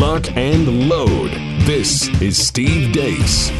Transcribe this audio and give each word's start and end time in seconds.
lock, 0.00 0.34
and 0.34 0.88
load. 0.88 1.30
This 1.66 2.08
is 2.22 2.38
Steve 2.38 2.90
Deace. 2.90 3.50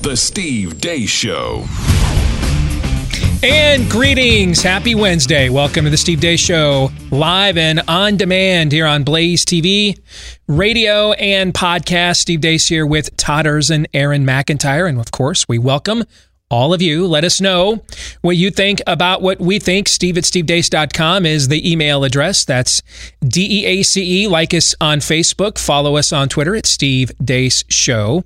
The 0.00 0.16
Steve 0.16 0.80
Deace 0.80 1.10
Show. 1.10 1.66
And 3.42 3.90
greetings. 3.90 4.62
Happy 4.62 4.94
Wednesday. 4.94 5.50
Welcome 5.50 5.84
to 5.84 5.90
the 5.90 5.98
Steve 5.98 6.20
Deace 6.20 6.40
Show, 6.40 6.90
live 7.10 7.58
and 7.58 7.82
on 7.86 8.16
demand 8.16 8.72
here 8.72 8.86
on 8.86 9.04
Blaze 9.04 9.44
TV, 9.44 10.00
radio, 10.48 11.12
and 11.12 11.52
podcast. 11.52 12.16
Steve 12.16 12.40
Deace 12.40 12.66
here 12.66 12.86
with 12.86 13.14
Todders 13.18 13.70
and 13.70 13.86
Aaron 13.92 14.24
McIntyre. 14.24 14.88
And 14.88 14.98
of 14.98 15.10
course, 15.10 15.46
we 15.46 15.58
welcome 15.58 16.04
all 16.50 16.74
of 16.74 16.82
you. 16.82 17.06
Let 17.06 17.24
us 17.24 17.40
know 17.40 17.82
what 18.20 18.36
you 18.36 18.50
think 18.50 18.80
about 18.86 19.22
what 19.22 19.40
we 19.40 19.58
think. 19.58 19.88
Steve 19.88 20.18
at 20.18 20.24
stevedeace.com 20.24 21.26
is 21.26 21.48
the 21.48 21.70
email 21.70 22.04
address. 22.04 22.44
That's 22.44 22.82
D 23.26 23.62
E 23.62 23.66
A 23.66 23.82
C 23.82 24.24
E. 24.24 24.28
Like 24.28 24.54
us 24.54 24.74
on 24.80 24.98
Facebook. 24.98 25.58
Follow 25.58 25.96
us 25.96 26.12
on 26.12 26.28
Twitter 26.28 26.54
at 26.54 26.66
Steve 26.66 27.10
Deace 27.22 27.64
Show. 27.68 28.24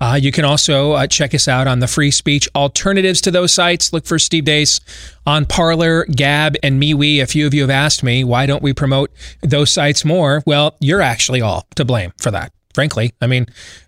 Uh, 0.00 0.18
you 0.20 0.30
can 0.30 0.44
also 0.44 0.92
uh, 0.92 1.06
check 1.06 1.34
us 1.34 1.48
out 1.48 1.66
on 1.66 1.78
the 1.80 1.88
free 1.88 2.10
speech 2.10 2.48
alternatives 2.54 3.20
to 3.22 3.30
those 3.30 3.52
sites. 3.52 3.92
Look 3.92 4.06
for 4.06 4.18
Steve 4.18 4.44
Deace 4.44 4.80
on 5.26 5.46
Parler, 5.46 6.04
Gab, 6.04 6.56
and 6.62 6.80
MeWe. 6.80 7.22
A 7.22 7.26
few 7.26 7.46
of 7.46 7.54
you 7.54 7.62
have 7.62 7.70
asked 7.70 8.02
me, 8.02 8.24
why 8.24 8.46
don't 8.46 8.62
we 8.62 8.72
promote 8.72 9.10
those 9.40 9.72
sites 9.72 10.04
more? 10.04 10.42
Well, 10.46 10.76
you're 10.80 11.00
actually 11.00 11.40
all 11.40 11.66
to 11.76 11.84
blame 11.84 12.12
for 12.18 12.30
that 12.30 12.52
frankly. 12.74 13.12
I 13.20 13.26
mean, 13.26 13.46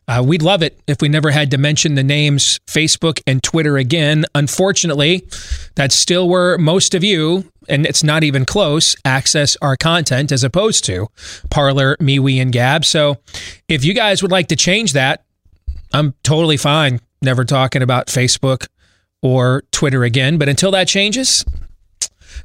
uh, 0.08 0.22
we'd 0.24 0.42
love 0.42 0.62
it 0.62 0.80
if 0.86 1.02
we 1.02 1.08
never 1.08 1.30
had 1.30 1.50
to 1.50 1.58
mention 1.58 1.96
the 1.96 2.04
names 2.04 2.60
Facebook 2.66 3.20
and 3.26 3.42
Twitter 3.42 3.76
again. 3.76 4.24
Unfortunately, 4.34 5.26
that's 5.74 5.94
still 5.94 6.28
where 6.28 6.56
most 6.56 6.94
of 6.94 7.04
you, 7.04 7.50
and 7.68 7.84
it's 7.84 8.04
not 8.04 8.22
even 8.24 8.44
close, 8.44 8.96
access 9.04 9.56
our 9.60 9.76
content 9.76 10.30
as 10.32 10.44
opposed 10.44 10.84
to 10.84 11.08
Parler, 11.50 11.96
MeWe, 11.96 12.40
and 12.40 12.52
Gab. 12.52 12.84
So 12.84 13.18
if 13.68 13.84
you 13.84 13.92
guys 13.92 14.22
would 14.22 14.30
like 14.30 14.48
to 14.48 14.56
change 14.56 14.92
that, 14.92 15.24
I'm 15.92 16.14
totally 16.22 16.56
fine 16.56 17.00
never 17.22 17.44
talking 17.44 17.82
about 17.82 18.06
Facebook 18.06 18.68
or 19.22 19.64
Twitter 19.72 20.04
again. 20.04 20.38
But 20.38 20.48
until 20.48 20.70
that 20.70 20.88
changes, 20.88 21.44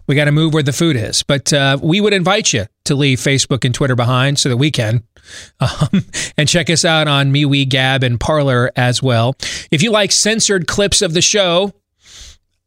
we 0.07 0.15
got 0.15 0.25
to 0.25 0.31
move 0.31 0.53
where 0.53 0.63
the 0.63 0.73
food 0.73 0.95
is. 0.95 1.23
But 1.23 1.51
uh, 1.53 1.77
we 1.81 2.01
would 2.01 2.13
invite 2.13 2.53
you 2.53 2.65
to 2.85 2.95
leave 2.95 3.19
Facebook 3.19 3.65
and 3.65 3.73
Twitter 3.73 3.95
behind 3.95 4.39
so 4.39 4.49
that 4.49 4.57
we 4.57 4.71
can. 4.71 5.03
Um, 5.61 6.03
and 6.35 6.49
check 6.49 6.69
us 6.69 6.83
out 6.83 7.07
on 7.07 7.31
MeWe, 7.31 7.69
Gab, 7.69 8.03
and 8.03 8.19
Parler 8.19 8.71
as 8.75 9.01
well. 9.01 9.35
If 9.69 9.81
you 9.81 9.91
like 9.91 10.11
censored 10.11 10.67
clips 10.67 11.01
of 11.01 11.13
the 11.13 11.21
show, 11.21 11.73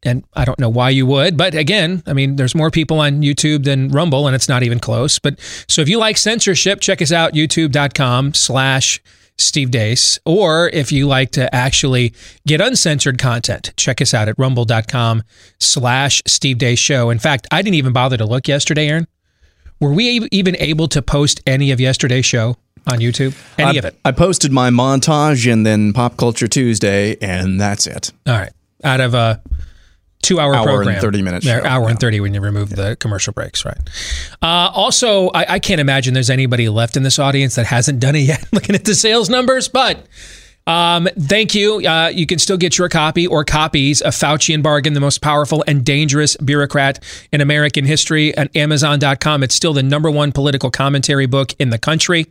and 0.05 0.25
I 0.35 0.45
don't 0.45 0.59
know 0.59 0.69
why 0.69 0.91
you 0.91 1.05
would, 1.07 1.37
but 1.37 1.55
again, 1.55 2.03
I 2.07 2.13
mean, 2.13 2.37
there's 2.37 2.55
more 2.55 2.71
people 2.71 3.01
on 3.01 3.23
YouTube 3.23 3.65
than 3.65 3.89
Rumble, 3.89 4.27
and 4.27 4.37
it's 4.37 4.49
not 4.49 4.63
even 4.63 4.79
close. 4.79 5.19
But 5.19 5.41
so 5.69 5.83
if 5.83 5.89
you 5.89 5.99
like 5.99 6.17
censorship, 6.17 6.81
check 6.81 7.03
us 7.03 7.11
out, 7.11 7.33
youtube.com 7.33 8.35
slash 8.35 9.03
Steve 9.37 9.71
Deace. 9.71 10.19
Or 10.25 10.69
if 10.69 10.93
you 10.93 11.07
like 11.07 11.31
to 11.33 11.53
actually 11.55 12.15
get 12.47 12.61
uncensored 12.61 13.19
content, 13.19 13.73
check 13.77 14.01
us 14.01 14.15
out 14.15 14.29
at 14.29 14.39
rumble.com 14.39 15.23
slash 15.59 16.23
Steve 16.27 16.59
Deace 16.59 16.79
Show. 16.79 17.11
In 17.11 17.19
fact, 17.19 17.47
I 17.51 17.63
didn't 17.63 17.77
even 17.77 17.93
bother 17.93 18.17
to 18.17 18.27
look 18.27 18.49
yesterday, 18.49 18.89
Aaron. 18.89 19.07
Were 19.81 19.93
we 19.93 20.29
even 20.31 20.57
able 20.59 20.89
to 20.89 21.03
post 21.03 21.41
any 21.47 21.71
of 21.71 21.81
yesterday's 21.81 22.25
show 22.25 22.57
on 22.87 22.99
YouTube? 22.99 23.37
Any 23.59 23.77
I, 23.77 23.79
of 23.79 23.85
it? 23.85 23.99
I 24.05 24.13
posted 24.13 24.53
my 24.53 24.71
montage 24.71 25.53
and 25.53 25.67
then 25.67 25.93
Pop 25.93 26.17
Culture 26.17 26.47
Tuesday, 26.47 27.17
and 27.21 27.61
that's 27.61 27.87
it. 27.87 28.13
All 28.27 28.35
right. 28.35 28.53
Out 28.83 29.01
of 29.01 29.15
a 29.15 29.43
two 30.25 30.41
hour, 30.41 30.55
hour 30.55 30.65
program. 30.67 30.95
and 30.95 31.01
30 31.01 31.23
minutes. 31.23 31.47
Hour 31.47 31.85
Yeah. 31.85 31.91
and 31.91 31.99
30 32.01 32.21
when 32.21 32.35
you 32.35 32.41
remove 32.41 32.71
the 32.71 32.97
commercial 32.97 33.33
breaks, 33.33 33.65
right? 33.65 33.79
Uh, 34.43 34.71
also, 34.75 35.29
I, 35.29 35.55
I 35.55 35.59
can't 35.59 35.81
imagine 35.81 36.15
there's 36.15 36.31
anybody 36.31 36.69
left 36.69 36.97
in 36.97 37.03
this 37.03 37.19
audience 37.19 37.55
that 37.55 37.67
hasn't 37.67 38.01
done 38.01 38.17
it 38.17 38.21
yet, 38.21 38.45
looking 38.53 38.75
at 38.75 38.85
the 38.85 38.95
sales 38.95 39.29
numbers, 39.29 39.69
but. 39.69 40.07
Um, 40.67 41.07
thank 41.21 41.55
you. 41.55 41.87
Uh, 41.87 42.09
you 42.09 42.25
can 42.25 42.39
still 42.39 42.57
get 42.57 42.79
your 42.79 42.89
copy 42.89 43.27
or 43.27 43.45
copies 43.45 44.01
of 44.01 44.15
Faucian 44.15 44.63
Bargain, 44.63 44.95
the 44.95 45.01
most 45.01 45.21
powerful 45.21 45.63
and 45.67 45.85
dangerous 45.85 46.39
bureaucrat 46.39 47.05
in 47.33 47.43
American 47.43 47.85
history 47.85 48.35
at 48.35 48.57
Amazon.com. 48.57 49.43
It's 49.43 49.55
still 49.55 49.75
the 49.75 49.83
number 49.83 50.11
one 50.11 50.33
political 50.33 50.71
commentary 50.71 51.27
book 51.27 51.53
in 51.59 51.69
the 51.69 51.77
country. 51.77 52.29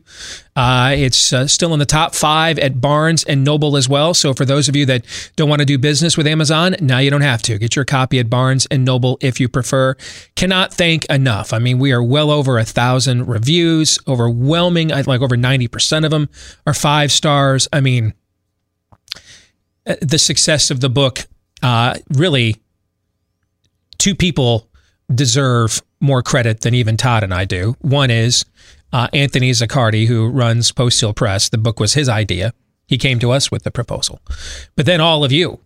Uh, 0.55 0.93
it's 0.95 1.33
uh, 1.33 1.47
still 1.47 1.73
in 1.73 1.79
the 1.79 1.85
top 1.85 2.13
five 2.13 2.59
at 2.59 2.79
Barnes 2.79 3.23
and 3.23 3.43
Noble 3.43 3.75
as 3.75 3.89
well. 3.89 4.13
So 4.13 4.33
for 4.33 4.45
those 4.45 4.69
of 4.69 4.75
you 4.75 4.85
that 4.85 5.05
don't 5.35 5.49
want 5.49 5.61
to 5.61 5.65
do 5.65 5.77
business 5.77 6.15
with 6.15 6.27
Amazon, 6.27 6.75
now 6.79 6.99
you 6.99 7.09
don't 7.09 7.21
have 7.21 7.41
to. 7.43 7.57
Get 7.57 7.75
your 7.75 7.85
copy 7.85 8.19
at 8.19 8.29
Barnes 8.29 8.67
and 8.69 8.85
Noble 8.85 9.17
if 9.21 9.39
you 9.39 9.49
prefer. 9.49 9.95
Cannot 10.35 10.73
thank 10.73 11.05
enough. 11.05 11.53
I 11.53 11.59
mean, 11.59 11.79
we 11.79 11.91
are 11.91 12.03
well 12.03 12.29
over 12.29 12.59
a 12.59 12.65
thousand 12.65 13.27
reviews, 13.27 13.97
overwhelming, 14.07 14.89
like 14.89 15.21
over 15.21 15.35
90% 15.35 16.05
of 16.05 16.11
them 16.11 16.29
are 16.67 16.73
five 16.73 17.11
stars. 17.11 17.67
I 17.73 17.81
mean, 17.81 18.13
uh, 19.87 19.95
the 20.01 20.19
success 20.19 20.69
of 20.69 20.81
the 20.81 20.89
book 20.89 21.25
uh, 21.63 21.97
really 22.09 22.57
two 23.97 24.13
people 24.13 24.69
deserve 25.13 25.81
more 25.99 26.21
credit 26.21 26.61
than 26.61 26.73
even 26.73 26.97
Todd 26.97 27.23
and 27.23 27.33
I 27.33 27.45
do. 27.45 27.75
One 27.79 28.11
is 28.11 28.45
uh, 28.93 29.07
Anthony 29.11 29.49
Ziccardi, 29.51 30.05
who 30.05 30.29
runs 30.29 30.71
Post 30.71 31.01
Hill 31.01 31.13
Press. 31.13 31.49
The 31.49 31.57
book 31.57 31.79
was 31.79 31.95
his 31.95 32.07
idea. 32.07 32.53
He 32.85 32.97
came 32.97 33.19
to 33.19 33.31
us 33.31 33.49
with 33.49 33.63
the 33.63 33.71
proposal. 33.71 34.21
But 34.75 34.85
then 34.85 35.01
all 35.01 35.23
of 35.23 35.31
you, 35.31 35.59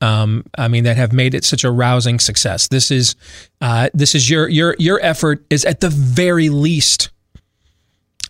um, 0.00 0.44
I 0.58 0.66
mean, 0.66 0.84
that 0.84 0.96
have 0.96 1.12
made 1.12 1.34
it 1.34 1.44
such 1.44 1.62
a 1.62 1.70
rousing 1.70 2.18
success. 2.18 2.68
This 2.68 2.90
is 2.90 3.14
uh, 3.60 3.90
this 3.94 4.14
is 4.14 4.28
your 4.28 4.48
your 4.48 4.74
your 4.78 4.98
effort 5.02 5.46
is 5.48 5.64
at 5.64 5.80
the 5.80 5.88
very 5.88 6.48
least 6.48 7.10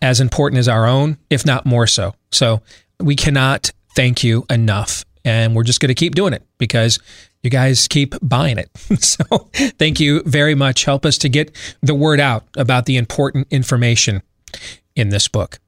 as 0.03 0.21
important 0.21 0.59
as 0.59 0.69
our 0.69 0.87
own, 0.87 1.17
if 1.31 1.47
not 1.47 1.65
more 1.65 1.87
so. 1.87 2.15
So 2.31 2.61
we 3.01 3.17
cannot 3.17 3.73
thank 3.97 4.23
you 4.23 4.45
enough. 4.51 5.05
And 5.25 5.57
we're 5.57 5.65
just 5.65 5.81
going 5.81 5.89
to 5.89 5.95
keep 5.95 6.15
doing 6.15 6.35
it 6.35 6.43
because 6.59 6.99
you 7.43 7.49
guys 7.49 7.89
keep 7.89 8.15
buying 8.21 8.59
it. 8.59 8.69
so 9.03 9.25
thank 9.55 10.01
you 10.01 10.23
very 10.27 10.55
much. 10.55 10.85
Help 10.85 11.07
us 11.07 11.17
to 11.19 11.31
get 11.31 11.57
the 11.81 11.95
word 11.95 12.21
out 12.21 12.45
about 12.59 12.85
the 12.85 12.99
important 12.99 13.47
information 13.51 14.23
in 14.97 15.09
this 15.09 15.29
book. 15.29 15.59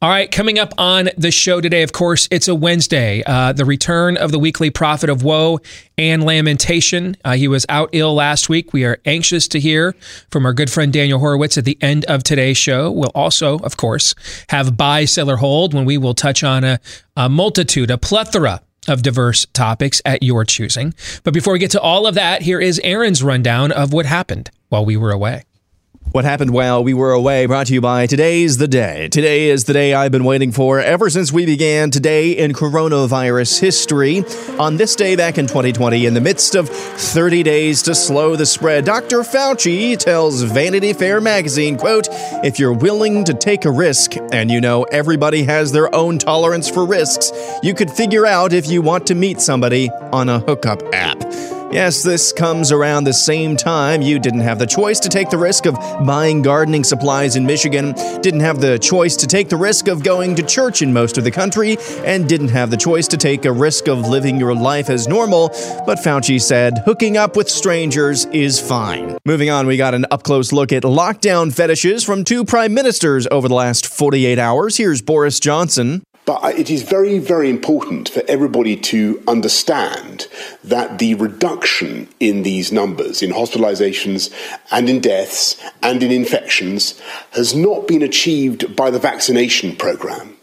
All 0.00 0.08
right, 0.10 0.30
coming 0.30 0.58
up 0.58 0.74
on 0.76 1.10
the 1.16 1.30
show 1.30 1.60
today, 1.60 1.82
of 1.82 1.92
course, 1.92 2.28
it's 2.30 2.48
a 2.48 2.54
Wednesday. 2.54 3.22
Uh, 3.24 3.52
the 3.52 3.64
return 3.64 4.16
of 4.16 4.30
the 4.30 4.38
weekly 4.38 4.70
prophet 4.70 5.08
of 5.08 5.22
woe 5.22 5.60
and 5.96 6.24
lamentation. 6.24 7.16
Uh, 7.24 7.34
he 7.34 7.48
was 7.48 7.64
out 7.68 7.88
ill 7.92 8.14
last 8.14 8.48
week. 8.48 8.72
We 8.72 8.84
are 8.84 9.00
anxious 9.06 9.48
to 9.48 9.60
hear 9.60 9.94
from 10.30 10.44
our 10.44 10.52
good 10.52 10.70
friend 10.70 10.92
Daniel 10.92 11.18
Horowitz 11.18 11.56
at 11.56 11.64
the 11.64 11.78
end 11.80 12.04
of 12.06 12.22
today's 12.22 12.58
show. 12.58 12.90
We'll 12.90 13.12
also, 13.14 13.58
of 13.60 13.76
course, 13.76 14.14
have 14.50 14.76
buy, 14.76 15.06
seller, 15.06 15.36
hold 15.36 15.72
when 15.72 15.84
we 15.84 15.96
will 15.96 16.14
touch 16.14 16.44
on 16.44 16.64
a, 16.64 16.78
a 17.16 17.28
multitude, 17.28 17.90
a 17.90 17.96
plethora 17.96 18.60
of 18.88 19.02
diverse 19.02 19.46
topics 19.54 20.02
at 20.04 20.22
your 20.22 20.44
choosing. 20.44 20.92
But 21.22 21.32
before 21.32 21.52
we 21.52 21.58
get 21.58 21.70
to 21.70 21.80
all 21.80 22.06
of 22.06 22.16
that, 22.16 22.42
here 22.42 22.60
is 22.60 22.80
Aaron's 22.84 23.22
rundown 23.22 23.72
of 23.72 23.92
what 23.92 24.06
happened 24.06 24.50
while 24.68 24.84
we 24.84 24.96
were 24.96 25.12
away. 25.12 25.44
What 26.12 26.26
happened 26.26 26.50
while 26.50 26.84
we 26.84 26.92
were 26.92 27.12
away 27.12 27.46
brought 27.46 27.68
to 27.68 27.72
you 27.72 27.80
by 27.80 28.06
Today's 28.06 28.58
the 28.58 28.68
Day. 28.68 29.08
Today 29.08 29.48
is 29.48 29.64
the 29.64 29.72
day 29.72 29.94
I've 29.94 30.12
been 30.12 30.24
waiting 30.24 30.52
for 30.52 30.78
ever 30.78 31.08
since 31.08 31.32
we 31.32 31.46
began 31.46 31.90
today 31.90 32.32
in 32.32 32.52
coronavirus 32.52 33.58
history. 33.58 34.22
On 34.58 34.76
this 34.76 34.94
day 34.94 35.16
back 35.16 35.38
in 35.38 35.46
2020, 35.46 36.04
in 36.04 36.12
the 36.12 36.20
midst 36.20 36.54
of 36.54 36.68
30 36.68 37.42
days 37.42 37.80
to 37.84 37.94
slow 37.94 38.36
the 38.36 38.44
spread, 38.44 38.84
Dr. 38.84 39.20
Fauci 39.20 39.96
tells 39.96 40.42
Vanity 40.42 40.92
Fair 40.92 41.18
magazine, 41.18 41.78
quote, 41.78 42.08
if 42.44 42.58
you're 42.58 42.74
willing 42.74 43.24
to 43.24 43.32
take 43.32 43.64
a 43.64 43.70
risk, 43.70 44.14
and 44.32 44.50
you 44.50 44.60
know 44.60 44.82
everybody 44.82 45.44
has 45.44 45.72
their 45.72 45.94
own 45.94 46.18
tolerance 46.18 46.68
for 46.68 46.84
risks, 46.84 47.32
you 47.62 47.72
could 47.72 47.90
figure 47.90 48.26
out 48.26 48.52
if 48.52 48.68
you 48.68 48.82
want 48.82 49.06
to 49.06 49.14
meet 49.14 49.40
somebody 49.40 49.88
on 50.12 50.28
a 50.28 50.40
hookup 50.40 50.82
app. 50.92 51.61
Yes, 51.72 52.02
this 52.02 52.34
comes 52.34 52.70
around 52.70 53.04
the 53.04 53.14
same 53.14 53.56
time 53.56 54.02
you 54.02 54.18
didn't 54.18 54.40
have 54.40 54.58
the 54.58 54.66
choice 54.66 55.00
to 55.00 55.08
take 55.08 55.30
the 55.30 55.38
risk 55.38 55.64
of 55.64 55.74
buying 56.04 56.42
gardening 56.42 56.84
supplies 56.84 57.34
in 57.34 57.46
Michigan, 57.46 57.94
didn't 58.20 58.40
have 58.40 58.60
the 58.60 58.78
choice 58.78 59.16
to 59.16 59.26
take 59.26 59.48
the 59.48 59.56
risk 59.56 59.88
of 59.88 60.02
going 60.02 60.34
to 60.34 60.42
church 60.42 60.82
in 60.82 60.92
most 60.92 61.16
of 61.16 61.24
the 61.24 61.30
country, 61.30 61.78
and 62.04 62.28
didn't 62.28 62.48
have 62.48 62.70
the 62.70 62.76
choice 62.76 63.08
to 63.08 63.16
take 63.16 63.46
a 63.46 63.52
risk 63.52 63.88
of 63.88 64.06
living 64.06 64.38
your 64.38 64.54
life 64.54 64.90
as 64.90 65.08
normal. 65.08 65.48
But 65.86 65.96
Fauci 65.96 66.38
said 66.38 66.82
hooking 66.84 67.16
up 67.16 67.36
with 67.36 67.48
strangers 67.48 68.26
is 68.26 68.60
fine. 68.60 69.16
Moving 69.24 69.48
on, 69.48 69.66
we 69.66 69.78
got 69.78 69.94
an 69.94 70.04
up 70.10 70.24
close 70.24 70.52
look 70.52 70.72
at 70.72 70.82
lockdown 70.82 71.54
fetishes 71.54 72.04
from 72.04 72.24
two 72.24 72.44
prime 72.44 72.74
ministers 72.74 73.26
over 73.30 73.48
the 73.48 73.54
last 73.54 73.86
48 73.86 74.38
hours. 74.38 74.76
Here's 74.76 75.00
Boris 75.00 75.40
Johnson. 75.40 76.02
But 76.24 76.56
it 76.56 76.70
is 76.70 76.82
very, 76.82 77.18
very 77.18 77.50
important 77.50 78.08
for 78.08 78.22
everybody 78.28 78.76
to 78.76 79.22
understand 79.26 80.28
that 80.62 81.00
the 81.00 81.14
reduction 81.14 82.08
in 82.20 82.44
these 82.44 82.70
numbers, 82.70 83.22
in 83.22 83.32
hospitalizations 83.32 84.32
and 84.70 84.88
in 84.88 85.00
deaths 85.00 85.60
and 85.82 86.00
in 86.00 86.12
infections, 86.12 87.00
has 87.32 87.56
not 87.56 87.88
been 87.88 88.02
achieved 88.02 88.76
by 88.76 88.90
the 88.90 89.00
vaccination 89.00 89.74
program. 89.74 90.36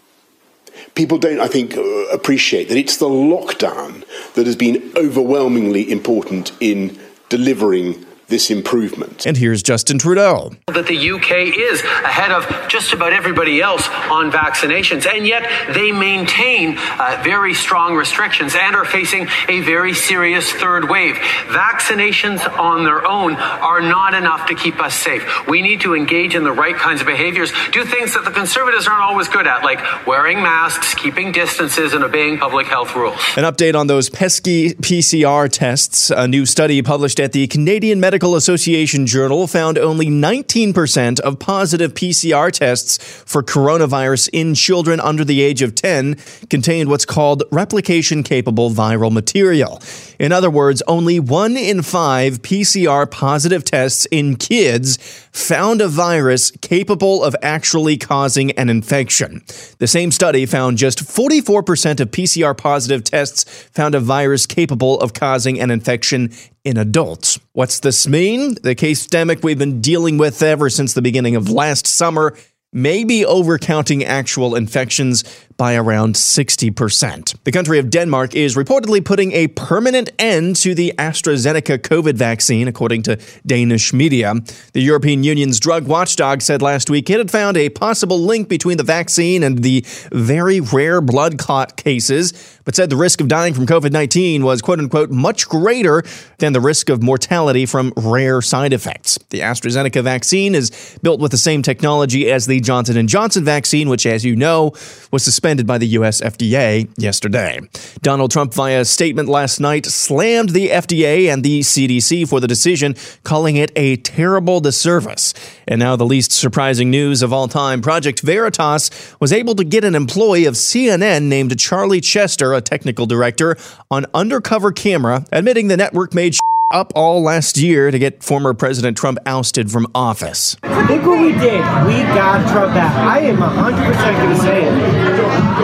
People 0.95 1.17
don't, 1.17 1.39
I 1.39 1.47
think, 1.47 1.77
uh, 1.77 1.81
appreciate 2.07 2.67
that 2.67 2.77
it's 2.77 2.97
the 2.97 3.07
lockdown 3.07 4.03
that 4.33 4.47
has 4.47 4.57
been 4.57 4.91
overwhelmingly 4.97 5.89
important 5.89 6.51
in 6.59 6.99
delivering 7.29 8.05
this 8.29 8.49
improvement. 8.49 9.25
And 9.25 9.35
here's 9.35 9.61
Justin 9.61 9.99
Trudeau. 9.99 10.51
That 10.67 10.87
the 10.87 11.11
UK 11.11 11.57
is 11.57 11.81
ahead 11.81 12.31
of 12.31 12.47
just 12.69 12.93
about 12.93 13.11
everybody 13.11 13.61
else 13.61 13.87
on 14.09 14.31
vaccinations, 14.31 15.05
and 15.05 15.27
yet 15.27 15.43
they 15.73 15.91
maintain 15.91 16.77
uh, 16.77 17.21
very 17.23 17.53
strong 17.53 17.95
restrictions 17.95 18.55
and 18.55 18.75
are 18.75 18.85
facing 18.85 19.27
a 19.47 19.61
very 19.61 19.93
serious 19.93 20.51
third 20.51 20.89
wave. 20.89 21.15
Vaccinations 21.15 22.47
on 22.57 22.83
their 22.85 23.05
own 23.05 23.35
are 23.35 23.81
not 23.81 24.13
enough 24.13 24.47
to 24.47 24.55
keep 24.55 24.79
us 24.79 24.95
safe. 24.95 25.23
We 25.47 25.61
need 25.61 25.81
to 25.81 25.95
engage 25.95 26.35
in 26.35 26.43
the 26.43 26.51
right 26.51 26.75
kinds 26.75 27.01
of 27.01 27.07
behaviors, 27.07 27.51
do 27.71 27.83
things 27.83 28.13
that 28.13 28.25
the 28.25 28.31
conservatives 28.31 28.87
aren't 28.87 29.01
always 29.01 29.27
good 29.27 29.47
at, 29.47 29.63
like 29.63 29.79
wearing 30.05 30.41
masks, 30.41 30.93
keeping 30.93 31.31
distances, 31.31 31.93
and 31.93 32.03
obeying 32.03 32.37
public 32.37 32.67
health 32.67 32.95
rules. 32.95 33.19
An 33.35 33.43
update 33.43 33.75
on 33.75 33.87
those 33.87 34.09
pesky 34.09 34.75
PCR 34.75 35.49
tests. 35.51 36.11
A 36.11 36.27
new 36.27 36.45
study 36.45 36.81
published 36.81 37.19
at 37.19 37.31
the 37.31 37.47
Canadian 37.47 37.99
Medical 37.99 38.18
Association 38.23 39.05
Journal 39.05 39.47
found 39.47 39.77
only 39.77 40.07
19% 40.07 41.19
of 41.21 41.39
positive 41.39 41.93
PCR 41.93 42.51
tests 42.51 42.97
for 43.25 43.41
coronavirus 43.41 44.29
in 44.33 44.53
children 44.53 44.99
under 44.99 45.23
the 45.23 45.41
age 45.41 45.61
of 45.61 45.75
10 45.75 46.15
contained 46.49 46.89
what's 46.89 47.05
called 47.05 47.43
replication 47.51 48.23
capable 48.23 48.69
viral 48.69 49.11
material. 49.11 49.81
In 50.19 50.31
other 50.31 50.49
words, 50.49 50.83
only 50.87 51.19
one 51.19 51.55
in 51.55 51.81
five 51.81 52.41
PCR 52.41 53.09
positive 53.09 53.63
tests 53.63 54.05
in 54.07 54.35
kids 54.35 54.97
found 55.31 55.81
a 55.81 55.87
virus 55.87 56.51
capable 56.51 57.23
of 57.23 57.35
actually 57.41 57.97
causing 57.97 58.51
an 58.51 58.69
infection. 58.69 59.41
The 59.77 59.87
same 59.87 60.11
study 60.11 60.45
found 60.45 60.77
just 60.77 60.99
44% 60.99 61.99
of 61.99 62.11
PCR 62.11 62.57
positive 62.57 63.03
tests 63.03 63.45
found 63.71 63.95
a 63.95 63.99
virus 63.99 64.45
capable 64.45 64.99
of 64.99 65.13
causing 65.13 65.59
an 65.59 65.71
infection 65.71 66.31
in 66.63 66.77
adults. 66.77 67.39
What's 67.53 67.79
this 67.79 68.07
mean? 68.07 68.55
The 68.61 68.75
case 68.75 69.07
demic 69.07 69.43
we've 69.43 69.57
been 69.57 69.81
dealing 69.81 70.17
with 70.17 70.41
ever 70.41 70.69
since 70.69 70.93
the 70.93 71.01
beginning 71.01 71.35
of 71.35 71.49
last 71.49 71.87
summer 71.87 72.35
may 72.71 73.03
be 73.03 73.25
overcounting 73.25 74.03
actual 74.03 74.55
infections 74.55 75.23
by 75.57 75.75
around 75.75 76.15
60%. 76.15 77.35
The 77.43 77.51
country 77.51 77.79
of 77.79 77.89
Denmark 77.89 78.33
is 78.33 78.55
reportedly 78.55 79.03
putting 79.03 79.33
a 79.33 79.47
permanent 79.47 80.09
end 80.17 80.55
to 80.57 80.73
the 80.73 80.93
AstraZeneca 80.97 81.79
COVID 81.79 82.13
vaccine, 82.13 82.67
according 82.67 83.01
to 83.03 83.19
Danish 83.45 83.91
media. 83.91 84.35
The 84.71 84.81
European 84.81 85.23
Union's 85.23 85.59
drug 85.59 85.85
watchdog 85.85 86.41
said 86.41 86.61
last 86.61 86.89
week 86.89 87.09
it 87.09 87.17
had 87.17 87.29
found 87.29 87.57
a 87.57 87.67
possible 87.69 88.19
link 88.19 88.47
between 88.47 88.77
the 88.77 88.83
vaccine 88.83 89.43
and 89.43 89.61
the 89.61 89.83
very 90.13 90.61
rare 90.61 91.01
blood 91.01 91.37
clot 91.37 91.75
cases, 91.75 92.57
but 92.63 92.75
said 92.75 92.89
the 92.89 92.95
risk 92.95 93.19
of 93.19 93.27
dying 93.27 93.53
from 93.53 93.65
COVID 93.65 93.91
19 93.91 94.45
was, 94.45 94.61
quote 94.61 94.79
unquote, 94.79 95.09
much 95.09 95.49
greater 95.49 96.03
than 96.37 96.53
the 96.53 96.61
risk 96.61 96.87
of 96.87 97.03
mortality 97.03 97.65
from 97.65 97.91
rare 97.97 98.41
side 98.41 98.71
effects. 98.71 99.17
The 99.29 99.39
AstraZeneca 99.41 100.03
vaccine 100.03 100.55
is 100.55 100.97
built 101.01 101.19
with 101.19 101.31
the 101.31 101.37
same 101.37 101.61
technology 101.63 102.31
as 102.31 102.45
the 102.45 102.58
Johnson 102.59 103.07
& 103.07 103.09
Johnson 103.09 103.43
vaccine, 103.43 103.89
which, 103.89 104.05
as 104.05 104.25
you 104.25 104.35
know, 104.35 104.73
was 105.11 105.23
suspended 105.23 105.65
by 105.65 105.77
the 105.77 105.87
US 105.87 106.21
FDA 106.21 106.89
yesterday. 106.97 107.59
Donald 108.01 108.31
Trump, 108.31 108.53
via 108.53 108.81
a 108.81 108.85
statement 108.85 109.29
last 109.29 109.59
night, 109.59 109.85
slammed 109.85 110.49
the 110.49 110.69
FDA 110.69 111.31
and 111.31 111.43
the 111.43 111.61
CDC 111.61 112.27
for 112.27 112.39
the 112.39 112.47
decision, 112.47 112.95
calling 113.23 113.55
it 113.55 113.71
a 113.75 113.95
terrible 113.97 114.59
disservice. 114.59 115.33
And 115.67 115.79
now, 115.79 115.95
the 115.95 116.05
least 116.05 116.31
surprising 116.31 116.89
news 116.89 117.21
of 117.21 117.33
all 117.33 117.47
time 117.47 117.81
Project 117.81 118.21
Veritas 118.21 118.89
was 119.19 119.31
able 119.31 119.55
to 119.55 119.63
get 119.63 119.83
an 119.83 119.95
employee 119.95 120.45
of 120.45 120.55
CNN 120.55 121.23
named 121.23 121.57
Charlie 121.59 122.01
Chester, 122.01 122.53
a 122.53 122.61
technical 122.61 123.05
director, 123.05 123.57
on 123.91 124.05
undercover 124.13 124.71
camera, 124.71 125.25
admitting 125.31 125.67
the 125.67 125.77
network 125.77 126.13
made 126.13 126.35
up 126.71 126.91
all 126.95 127.21
last 127.23 127.57
year 127.57 127.89
to 127.89 127.97
get 127.97 128.23
former 128.23 128.53
President 128.53 128.95
Trump 128.95 129.17
ousted 129.25 129.71
from 129.71 129.87
office. 129.95 130.55
Look 130.63 131.03
what 131.03 131.19
we 131.19 131.31
did. 131.31 131.61
We 131.85 132.03
got 132.13 132.49
Trump 132.51 132.73
back. 132.73 132.95
I 132.95 133.19
am 133.21 133.37
100% 133.37 134.17
going 134.17 134.29
to 134.29 134.41
say 134.41 134.63
it. 134.63 134.73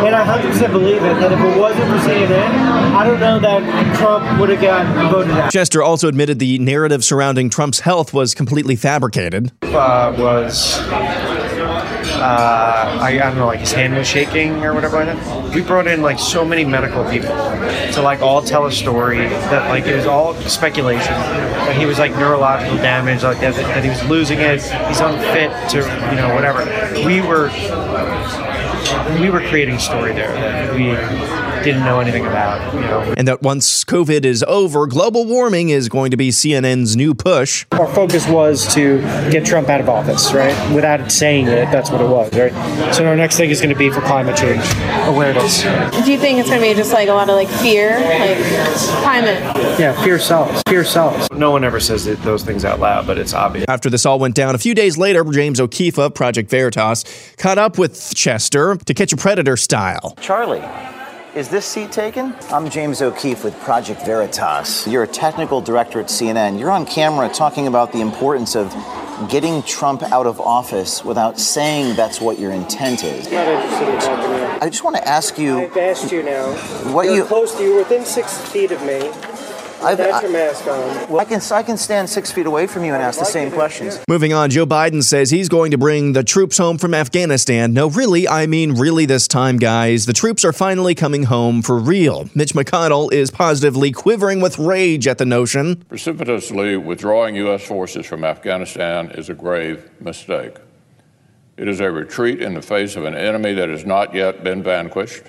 And 0.06 0.16
I 0.16 0.40
100% 0.40 0.72
believe 0.72 0.98
it 0.98 1.19
that 1.19 1.31
if 1.31 1.40
it 1.40 1.60
wasn't 1.60 1.86
for 1.90 1.98
CNN, 2.10 2.50
I 2.96 3.04
don't 3.06 3.19
know 3.19 3.40
that 3.40 3.98
Trump 3.98 4.40
would 4.40 4.50
have 4.50 4.62
got 4.62 5.12
voted 5.12 5.31
out. 5.31 5.52
Chester 5.52 5.84
also 5.84 6.07
admitted 6.07 6.40
the 6.40 6.57
narrative 6.60 7.04
surrounding 7.04 7.50
Trump's 7.50 7.81
health 7.81 8.13
was 8.13 8.34
completely 8.34 8.75
fabricated. 8.75 9.52
Uh, 9.63 10.16
was 10.18 10.80
uh, 12.16 12.98
I, 13.02 13.14
I, 13.14 13.18
don't 13.18 13.36
know, 13.36 13.46
like 13.46 13.60
his 13.60 13.72
hand 13.72 13.96
was 13.96 14.08
shaking 14.08 14.64
or 14.64 14.74
whatever 14.74 15.04
like 15.04 15.18
that. 15.18 15.54
We 15.54 15.62
brought 15.62 15.88
in 15.88 16.02
like 16.02 16.20
so 16.20 16.46
many 16.46 16.66
medical 16.66 17.04
people 17.10 17.30
to 17.30 18.02
like 18.02 18.22
all 18.22 18.42
tell 18.42 18.66
a 18.66 18.72
story 18.72 19.20
that 19.20 19.70
like 19.70 19.86
it 19.86 19.96
was 19.96 20.06
all 20.06 20.34
speculation. 20.36 21.14
That 21.14 21.78
he 21.78 21.86
was 21.86 22.00
like 22.00 22.12
neurological 22.12 22.78
damage, 22.78 23.24
like 23.24 23.40
that, 23.40 23.56
that 23.56 23.84
he 23.84 23.90
was 23.90 24.04
losing 24.06 24.40
it. 24.40 24.62
He's 24.62 25.00
unfit 25.00 25.52
to, 25.72 25.78
you 25.78 26.16
know, 26.16 26.34
whatever. 26.34 26.66
We 27.06 27.22
were 27.22 27.50
we 29.20 29.30
were 29.30 29.42
creating 29.50 29.76
a 29.76 29.80
story 29.80 30.14
there 30.14 30.34
that 30.34 30.74
we 30.74 30.90
didn't 31.66 31.84
know 31.84 32.00
anything 32.00 32.26
about, 32.26 32.74
you 32.74 32.80
know. 32.82 33.14
And 33.18 33.28
that 33.28 33.42
once 33.42 33.84
COVID 33.84 34.24
is 34.24 34.44
over, 34.48 34.86
global 34.88 35.26
warming 35.26 35.70
is 35.70 35.90
going 35.90 36.12
to 36.12 36.18
be 36.18 36.30
CNN's 36.30 36.96
new 36.96 37.14
push. 37.14 37.66
Our 37.72 37.88
focus 37.94 38.28
was 38.28 38.74
to 38.76 39.02
get 39.32 39.46
Trump 39.46 39.68
out 39.68 39.82
of 39.82 39.90
office, 39.90 40.32
right? 40.32 40.56
Without 40.74 41.12
saying 41.12 41.48
it, 41.48 41.72
that's 41.72 41.90
what 41.90 42.02
it 42.02 42.08
was, 42.08 42.32
right? 42.34 42.54
So 42.94 43.06
our 43.06 43.16
next 43.16 43.38
thing 43.38 43.50
is 43.50 43.60
going 43.60 43.74
to 43.74 43.78
be 43.78 43.90
for 43.90 44.02
climate 44.02 44.38
change 44.38 44.64
awareness. 45.08 45.64
Do 45.64 46.12
you 46.12 46.18
think 46.18 46.40
it's 46.40 46.50
going 46.50 46.62
to 46.62 46.68
be 46.68 46.74
just 46.76 46.94
like 46.94 47.10
a 47.10 47.14
lot 47.14 47.30
of 47.30 47.36
like 47.36 47.50
fear, 47.50 48.00
like 48.00 48.38
climate? 49.02 49.42
Yeah, 49.80 50.00
fear 50.04 50.20
sells. 50.20 50.62
Fear 50.68 50.86
sells. 50.86 51.30
No 51.32 51.52
one 51.52 51.64
ever 51.64 51.80
says 51.80 52.06
those 52.22 52.44
things 52.44 52.64
out 52.64 52.80
loud, 52.80 53.08
but 53.08 53.18
it's 53.18 53.34
obvious. 53.34 53.66
After 53.68 53.90
this 53.90 54.06
all 54.06 54.20
went 54.20 54.36
down, 54.36 54.54
a 54.54 54.60
few 54.60 54.76
days 54.76 54.98
later, 54.98 55.24
James 55.24 55.60
O'Keefe 55.60 55.98
of 55.98 56.14
Project 56.14 56.50
Veritas 56.50 57.04
caught 57.38 57.58
up 57.58 57.78
with 57.80 58.14
Chester 58.16 58.76
to 58.76 58.94
catch 58.94 59.12
a 59.12 59.18
predator 59.18 59.58
style. 59.58 60.16
Charlie. 60.22 60.62
Is 61.36 61.50
this 61.50 61.66
seat 61.66 61.92
taken? 61.92 62.34
I'm 62.50 62.70
James 62.70 63.02
O'Keefe 63.02 63.44
with 63.44 63.60
Project 63.60 64.06
Veritas. 64.06 64.88
You're 64.88 65.04
a 65.04 65.08
technical 65.08 65.60
director 65.60 66.00
at 66.00 66.06
CNN. 66.06 66.58
You're 66.58 66.72
on 66.72 66.86
camera 66.86 67.28
talking 67.28 67.68
about 67.68 67.92
the 67.92 68.00
importance 68.00 68.56
of 68.56 68.74
getting 69.30 69.62
Trump 69.64 70.02
out 70.02 70.28
of 70.28 70.40
office 70.40 71.04
without 71.04 71.38
saying 71.38 71.98
that's 71.98 72.22
what 72.22 72.40
your 72.40 72.52
intent 72.52 73.04
is. 73.04 73.30
Not 73.30 73.50
interested 73.50 73.90
in 73.90 74.00
talking 74.00 74.32
to 74.32 74.38
you. 74.38 74.60
I 74.62 74.70
just 74.70 74.86
want 74.86 74.96
to 74.96 75.06
ask 75.06 75.38
you. 75.38 75.60
I've 75.60 75.76
asked 75.76 76.10
you 76.10 76.24
now. 76.24 76.54
What 76.94 77.08
you're 77.08 77.16
you 77.16 77.26
close 77.26 77.54
to 77.58 77.64
you, 77.64 77.76
within 77.76 78.06
six 78.06 78.38
feet 78.38 78.72
of 78.72 78.81
me. 78.84 79.12
I've, 79.86 79.98
That's 80.00 80.24
your 80.24 80.32
mask 80.32 80.66
on. 80.66 81.09
Well, 81.09 81.19
I 81.19 81.26
can 81.26 81.40
I 81.52 81.62
can 81.62 81.78
stand 81.78 82.09
six 82.09 82.31
feet 82.31 82.48
away 82.48 82.66
from 82.66 82.83
you 82.83 82.94
and 82.94 83.04
ask 83.04 83.19
the 83.19 83.26
same 83.26 83.52
questions. 83.52 84.00
Moving 84.09 84.33
on, 84.33 84.50
Joe 84.50 84.66
Biden 84.66 85.04
says 85.04 85.30
he's 85.30 85.48
going 85.48 85.69
to 85.71 85.78
bring 85.78 86.14
the 86.14 86.24
troops 86.24 86.57
home 86.57 86.80
from 86.80 86.95
Afghanistan. 86.95 87.74
No, 87.74 87.90
really, 87.90 88.28
I 88.28 88.48
mean 88.48 88.74
really 88.74 89.06
this 89.06 89.28
time, 89.28 89.57
guys. 89.57 90.07
The 90.07 90.14
troops 90.14 90.44
are 90.44 90.54
finally 90.54 90.95
coming 90.95 91.24
home 91.24 91.62
for 91.62 91.78
real. 91.78 92.30
Mitch 92.33 92.54
McConnell 92.54 93.14
is 93.14 93.30
positively 93.30 93.92
quivering 93.92 94.42
with 94.42 94.57
rage 94.57 95.07
at 95.07 95.19
the 95.19 95.26
notion. 95.26 95.76
Precipitously 95.88 96.78
withdrawing 96.78 97.36
U.S. 97.36 97.64
forces 97.64 98.07
from 98.07 98.24
Afghanistan 98.24 99.12
is 99.12 99.30
a 99.30 99.36
grave 99.36 99.88
mistake. 100.00 100.56
It 101.57 101.68
is 101.68 101.80
a 101.80 101.92
retreat 101.92 102.42
in 102.42 102.56
the 102.56 102.62
face 102.62 102.95
of 102.95 103.06
an 103.06 103.16
enemy 103.16 103.54
that 103.54 103.69
has 103.69 103.86
not 103.86 104.16
yet 104.16 104.44
been 104.44 104.64
vanquished 104.64 105.24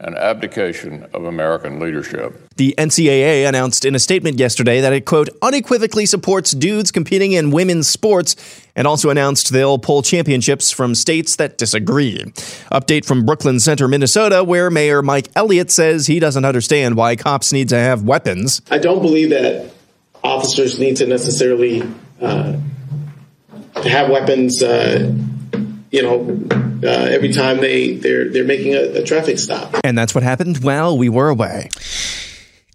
an 0.00 0.14
abdication 0.14 1.06
of 1.14 1.24
American 1.24 1.80
leadership. 1.80 2.38
The 2.56 2.74
NCAA 2.76 3.48
announced 3.48 3.84
in 3.84 3.94
a 3.94 3.98
statement 3.98 4.38
yesterday 4.38 4.80
that 4.80 4.92
it, 4.92 5.06
quote, 5.06 5.28
unequivocally 5.40 6.04
supports 6.04 6.50
dudes 6.52 6.90
competing 6.90 7.32
in 7.32 7.50
women's 7.50 7.88
sports 7.88 8.36
and 8.74 8.86
also 8.86 9.08
announced 9.08 9.52
they'll 9.52 9.78
pull 9.78 10.02
championships 10.02 10.70
from 10.70 10.94
states 10.94 11.36
that 11.36 11.56
disagree. 11.56 12.18
Update 12.70 13.06
from 13.06 13.24
Brooklyn 13.24 13.58
Center, 13.58 13.88
Minnesota, 13.88 14.44
where 14.44 14.70
Mayor 14.70 15.00
Mike 15.00 15.28
Elliott 15.34 15.70
says 15.70 16.06
he 16.06 16.18
doesn't 16.18 16.44
understand 16.44 16.96
why 16.96 17.16
cops 17.16 17.52
need 17.52 17.70
to 17.70 17.78
have 17.78 18.02
weapons. 18.02 18.60
I 18.70 18.78
don't 18.78 19.00
believe 19.00 19.30
that 19.30 19.70
officers 20.22 20.78
need 20.78 20.96
to 20.96 21.06
necessarily 21.06 21.82
uh, 22.20 22.56
have 23.82 24.10
weapons. 24.10 24.62
Uh, 24.62 25.14
you 25.96 26.02
know, 26.02 26.86
uh, 26.86 27.06
every 27.06 27.32
time 27.32 27.60
they 27.60 27.94
they're 27.94 28.28
they're 28.28 28.44
making 28.44 28.74
a, 28.74 29.00
a 29.00 29.02
traffic 29.02 29.38
stop. 29.38 29.74
And 29.82 29.96
that's 29.96 30.14
what 30.14 30.22
happened 30.22 30.62
while 30.62 30.96
we 30.96 31.08
were 31.08 31.30
away. 31.30 31.70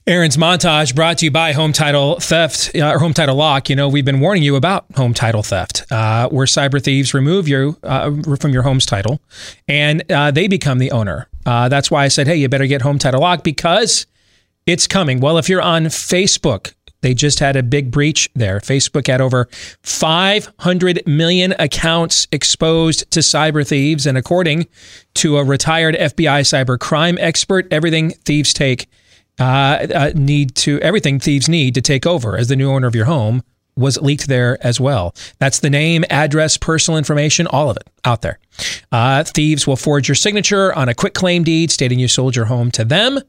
Aaron's 0.08 0.36
montage 0.36 0.96
brought 0.96 1.20
to 1.20 1.26
you 1.26 1.32
by 1.32 1.54
Home 1.54 1.72
Title 1.72 2.20
Theft 2.20 2.72
uh, 2.76 2.92
or 2.92 2.98
Home 2.98 3.14
Title 3.14 3.36
Lock. 3.36 3.70
You 3.70 3.76
know, 3.76 3.88
we've 3.88 4.04
been 4.04 4.20
warning 4.20 4.42
you 4.42 4.56
about 4.56 4.86
home 4.96 5.14
title 5.14 5.44
theft, 5.44 5.86
uh, 5.92 6.28
where 6.30 6.48
cyber 6.48 6.84
thieves 6.84 7.14
remove 7.14 7.48
you 7.48 7.78
uh, 7.84 8.10
from 8.40 8.52
your 8.52 8.64
home's 8.64 8.88
title 8.88 9.22
and 9.68 10.04
uh, 10.12 10.32
they 10.32 10.48
become 10.48 10.80
the 10.80 10.90
owner. 10.90 11.28
Uh, 11.46 11.70
that's 11.70 11.92
why 11.92 12.04
I 12.04 12.08
said, 12.08 12.26
hey, 12.26 12.36
you 12.36 12.50
better 12.50 12.66
get 12.66 12.82
Home 12.82 12.98
Title 12.98 13.22
Lock 13.22 13.44
because 13.44 14.08
it's 14.66 14.88
coming. 14.88 15.20
Well, 15.20 15.38
if 15.38 15.48
you're 15.48 15.62
on 15.62 15.86
Facebook, 15.86 16.74
they 17.02 17.14
just 17.14 17.40
had 17.40 17.56
a 17.56 17.64
big 17.64 17.92
breach 17.92 18.30
there. 18.36 18.60
Facebook 18.60 19.08
had 19.08 19.22
over 19.22 19.48
500 19.84 21.04
million 21.06 21.54
accounts 21.60 22.28
exposed 22.32 23.10
to 23.12 23.20
cyber 23.20 23.68
thieves. 23.68 24.06
And 24.06 24.18
according 24.18 24.68
to 25.16 25.38
a 25.38 25.44
retired 25.44 25.96
FBI 25.96 26.42
cyber 26.42 26.80
crime 26.80 27.18
expert, 27.20 27.68
everything 27.72 28.12
thieves 28.26 28.54
take 28.54 28.88
uh, 29.40 29.88
uh, 29.96 30.12
need 30.14 30.54
to 30.56 30.80
everything 30.82 31.20
thieves 31.20 31.50
need 31.50 31.74
to 31.74 31.82
take 31.82 32.06
over 32.06 32.38
as 32.38 32.48
the 32.50 32.56
new 32.56 32.70
owner 32.70 32.86
of 32.86 32.94
your 32.94 33.06
home 33.06 33.42
was 33.76 34.00
leaked 34.02 34.28
there 34.28 34.58
as 34.66 34.80
well. 34.80 35.16
That's 35.40 35.60
the 35.60 35.70
name, 35.70 36.04
address, 36.10 36.58
personal 36.58 36.98
information, 36.98 37.48
all 37.48 37.70
of 37.70 37.78
it 37.78 37.90
out 38.04 38.22
there. 38.22 38.40
Uh, 38.92 39.24
thieves 39.24 39.66
will 39.66 39.78
forge 39.78 40.08
your 40.08 40.16
signature 40.16 40.74
on 40.74 40.90
a 40.90 40.94
quick 40.94 41.14
claim 41.14 41.44
deed 41.44 41.72
stating 41.72 41.98
you 41.98 42.08
sold 42.08 42.36
your 42.36 42.46
home 42.46 42.72
to 42.72 42.84
them. 42.86 43.20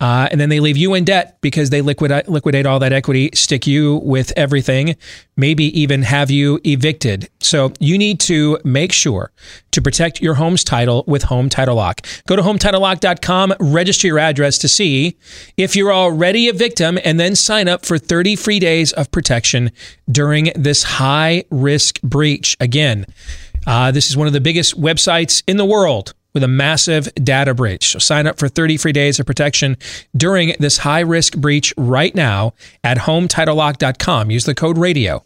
Uh, 0.00 0.28
and 0.30 0.40
then 0.40 0.48
they 0.48 0.60
leave 0.60 0.78
you 0.78 0.94
in 0.94 1.04
debt 1.04 1.36
because 1.42 1.70
they 1.70 1.82
liquidate, 1.82 2.26
liquidate 2.28 2.64
all 2.64 2.78
that 2.78 2.92
equity, 2.92 3.30
stick 3.34 3.66
you 3.66 3.96
with 3.96 4.32
everything, 4.36 4.96
maybe 5.36 5.64
even 5.78 6.02
have 6.02 6.30
you 6.30 6.58
evicted. 6.64 7.28
So 7.40 7.72
you 7.80 7.98
need 7.98 8.18
to 8.20 8.58
make 8.64 8.92
sure 8.92 9.30
to 9.72 9.82
protect 9.82 10.22
your 10.22 10.34
home's 10.34 10.64
title 10.64 11.04
with 11.06 11.24
Home 11.24 11.50
Title 11.50 11.76
Lock. 11.76 12.06
Go 12.26 12.34
to 12.34 12.42
HometitleLock.com, 12.42 13.54
register 13.60 14.06
your 14.06 14.18
address 14.18 14.56
to 14.58 14.68
see 14.68 15.18
if 15.58 15.76
you're 15.76 15.92
already 15.92 16.48
a 16.48 16.52
victim, 16.54 16.98
and 17.04 17.20
then 17.20 17.36
sign 17.36 17.68
up 17.68 17.84
for 17.84 17.98
30 17.98 18.36
free 18.36 18.58
days 18.58 18.92
of 18.92 19.10
protection 19.10 19.70
during 20.10 20.50
this 20.54 20.82
high 20.82 21.44
risk 21.50 22.00
breach. 22.00 22.56
Again, 22.58 23.04
uh, 23.66 23.90
this 23.90 24.08
is 24.08 24.16
one 24.16 24.26
of 24.26 24.32
the 24.32 24.40
biggest 24.40 24.80
websites 24.80 25.42
in 25.46 25.58
the 25.58 25.66
world 25.66 26.14
with 26.32 26.42
a 26.42 26.48
massive 26.48 27.12
data 27.14 27.54
breach. 27.54 27.90
So 27.90 27.98
sign 27.98 28.26
up 28.26 28.38
for 28.38 28.48
30 28.48 28.76
free 28.76 28.92
days 28.92 29.18
of 29.18 29.26
protection 29.26 29.76
during 30.16 30.54
this 30.58 30.78
high 30.78 31.00
risk 31.00 31.36
breach 31.36 31.74
right 31.76 32.14
now 32.14 32.54
at 32.84 32.98
hometitlelock.com. 32.98 34.30
Use 34.30 34.44
the 34.44 34.54
code 34.54 34.78
radio. 34.78 35.24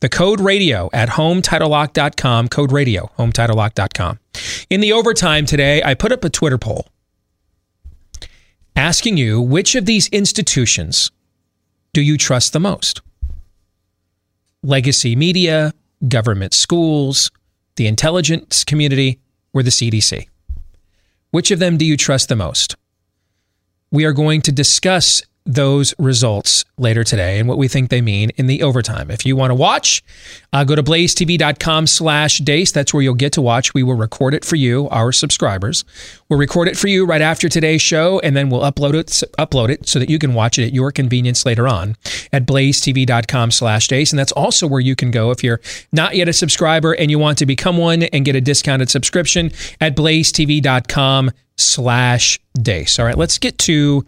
The 0.00 0.08
code 0.08 0.40
radio 0.40 0.90
at 0.92 1.10
hometitlelock.com, 1.10 2.48
code 2.48 2.72
radio, 2.72 3.10
hometitlelock.com. 3.18 4.20
In 4.70 4.80
the 4.80 4.92
overtime 4.92 5.46
today, 5.46 5.82
I 5.82 5.94
put 5.94 6.12
up 6.12 6.24
a 6.24 6.30
Twitter 6.30 6.58
poll 6.58 6.88
asking 8.76 9.16
you 9.16 9.40
which 9.40 9.74
of 9.74 9.86
these 9.86 10.08
institutions 10.08 11.10
do 11.92 12.02
you 12.02 12.18
trust 12.18 12.52
the 12.52 12.60
most? 12.60 13.00
Legacy 14.62 15.14
media, 15.14 15.72
government 16.08 16.52
schools, 16.52 17.30
the 17.76 17.86
intelligence 17.86 18.64
community, 18.64 19.20
or 19.52 19.62
the 19.62 19.70
CDC? 19.70 20.26
Which 21.34 21.50
of 21.50 21.58
them 21.58 21.76
do 21.78 21.84
you 21.84 21.96
trust 21.96 22.28
the 22.28 22.36
most? 22.36 22.76
We 23.90 24.04
are 24.04 24.12
going 24.12 24.40
to 24.42 24.52
discuss 24.52 25.20
those 25.46 25.94
results 25.98 26.64
later 26.78 27.04
today 27.04 27.38
and 27.38 27.48
what 27.48 27.58
we 27.58 27.68
think 27.68 27.90
they 27.90 28.00
mean 28.00 28.30
in 28.36 28.46
the 28.46 28.62
overtime. 28.62 29.10
If 29.10 29.26
you 29.26 29.36
want 29.36 29.50
to 29.50 29.54
watch, 29.54 30.02
uh, 30.52 30.64
go 30.64 30.74
to 30.74 30.82
blazetv.com 30.82 31.86
slash 31.86 32.38
deace. 32.38 32.72
That's 32.72 32.94
where 32.94 33.02
you'll 33.02 33.14
get 33.14 33.32
to 33.34 33.42
watch. 33.42 33.74
We 33.74 33.82
will 33.82 33.94
record 33.94 34.32
it 34.32 34.44
for 34.44 34.56
you, 34.56 34.88
our 34.88 35.12
subscribers. 35.12 35.84
We'll 36.28 36.38
record 36.38 36.68
it 36.68 36.78
for 36.78 36.88
you 36.88 37.04
right 37.04 37.20
after 37.20 37.48
today's 37.48 37.82
show, 37.82 38.20
and 38.20 38.34
then 38.34 38.48
we'll 38.48 38.62
upload 38.62 38.94
it, 38.94 39.08
upload 39.38 39.68
it 39.68 39.86
so 39.86 39.98
that 39.98 40.08
you 40.08 40.18
can 40.18 40.32
watch 40.32 40.58
it 40.58 40.64
at 40.64 40.72
your 40.72 40.90
convenience 40.90 41.44
later 41.44 41.68
on 41.68 41.96
at 42.32 42.46
blazetv.com 42.46 43.50
slash 43.50 43.88
deace. 43.88 44.12
And 44.12 44.18
that's 44.18 44.32
also 44.32 44.66
where 44.66 44.80
you 44.80 44.96
can 44.96 45.10
go 45.10 45.30
if 45.30 45.44
you're 45.44 45.60
not 45.92 46.16
yet 46.16 46.28
a 46.28 46.32
subscriber 46.32 46.92
and 46.92 47.10
you 47.10 47.18
want 47.18 47.36
to 47.38 47.46
become 47.46 47.76
one 47.76 48.04
and 48.04 48.24
get 48.24 48.34
a 48.34 48.40
discounted 48.40 48.88
subscription 48.88 49.52
at 49.80 49.94
blazetv.com 49.94 51.30
slash 51.56 52.40
deace. 52.60 52.98
All 52.98 53.04
right, 53.04 53.16
let's 53.16 53.38
get 53.38 53.58
to 53.58 54.04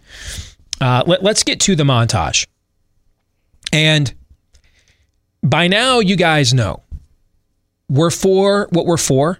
uh, 0.81 1.03
let, 1.05 1.23
let's 1.23 1.43
get 1.43 1.59
to 1.61 1.75
the 1.75 1.83
montage. 1.83 2.47
And 3.71 4.13
by 5.43 5.67
now, 5.67 5.99
you 5.99 6.15
guys 6.15 6.53
know 6.53 6.83
we're 7.89 8.11
for 8.11 8.67
what 8.71 8.85
we're 8.85 8.97
for, 8.97 9.39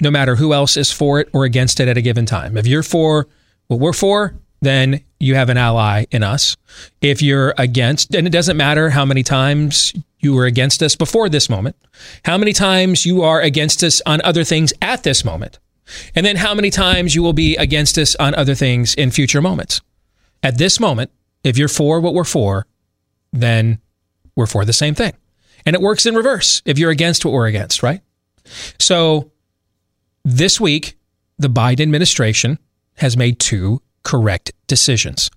no 0.00 0.10
matter 0.10 0.36
who 0.36 0.52
else 0.52 0.76
is 0.76 0.90
for 0.90 1.20
it 1.20 1.28
or 1.32 1.44
against 1.44 1.80
it 1.80 1.88
at 1.88 1.96
a 1.96 2.02
given 2.02 2.26
time. 2.26 2.56
If 2.56 2.66
you're 2.66 2.82
for 2.82 3.28
what 3.68 3.80
we're 3.80 3.92
for, 3.92 4.34
then 4.60 5.02
you 5.18 5.34
have 5.34 5.48
an 5.48 5.56
ally 5.56 6.06
in 6.10 6.22
us. 6.22 6.56
If 7.00 7.22
you're 7.22 7.54
against, 7.58 8.14
and 8.14 8.26
it 8.26 8.30
doesn't 8.30 8.56
matter 8.56 8.90
how 8.90 9.04
many 9.04 9.22
times 9.22 9.92
you 10.20 10.34
were 10.34 10.46
against 10.46 10.82
us 10.82 10.94
before 10.94 11.28
this 11.28 11.50
moment, 11.50 11.76
how 12.24 12.38
many 12.38 12.52
times 12.52 13.04
you 13.04 13.22
are 13.22 13.40
against 13.40 13.82
us 13.82 14.00
on 14.06 14.20
other 14.22 14.44
things 14.44 14.72
at 14.80 15.02
this 15.02 15.24
moment, 15.24 15.58
and 16.14 16.24
then 16.24 16.36
how 16.36 16.54
many 16.54 16.70
times 16.70 17.14
you 17.14 17.22
will 17.22 17.32
be 17.32 17.56
against 17.56 17.98
us 17.98 18.14
on 18.16 18.34
other 18.36 18.54
things 18.54 18.94
in 18.94 19.10
future 19.10 19.42
moments 19.42 19.80
at 20.42 20.58
this 20.58 20.80
moment, 20.80 21.10
if 21.44 21.58
you're 21.58 21.68
for 21.68 22.00
what 22.00 22.14
we're 22.14 22.24
for, 22.24 22.66
then 23.32 23.80
we're 24.36 24.46
for 24.46 24.64
the 24.64 24.72
same 24.72 24.94
thing. 24.94 25.12
And 25.64 25.74
it 25.74 25.82
works 25.82 26.06
in 26.06 26.14
reverse 26.14 26.62
if 26.64 26.78
you're 26.78 26.90
against 26.90 27.24
what 27.24 27.32
we're 27.32 27.46
against, 27.46 27.82
right? 27.82 28.00
So 28.78 29.30
this 30.24 30.60
week, 30.60 30.96
the 31.38 31.48
Biden 31.48 31.80
administration 31.80 32.58
has 32.94 33.16
made 33.16 33.38
two 33.38 33.80
correct 34.02 34.52
decisions. 34.66 35.30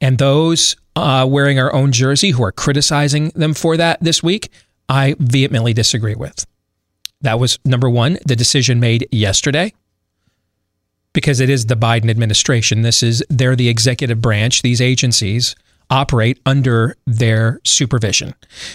And 0.00 0.18
those 0.18 0.76
uh, 0.96 1.26
wearing 1.28 1.58
our 1.58 1.72
own 1.72 1.92
jersey 1.92 2.30
who 2.30 2.42
are 2.42 2.52
criticizing 2.52 3.30
them 3.30 3.54
for 3.54 3.76
that 3.76 4.00
this 4.00 4.22
week, 4.22 4.50
I 4.88 5.16
vehemently 5.18 5.72
disagree 5.72 6.14
with. 6.14 6.46
That 7.20 7.38
was 7.38 7.58
number 7.64 7.88
one, 7.88 8.18
the 8.26 8.36
decision 8.36 8.80
made 8.80 9.08
yesterday 9.10 9.72
because 11.14 11.40
it 11.40 11.48
is 11.48 11.66
the 11.66 11.76
Biden 11.76 12.10
administration. 12.10 12.82
This 12.82 13.02
is 13.02 13.24
they're 13.30 13.56
the 13.56 13.70
executive 13.70 14.20
branch. 14.20 14.60
These 14.60 14.82
agencies 14.82 15.56
operate 15.88 16.38
under 16.44 16.96
their 17.06 17.60
supervision. 17.64 18.34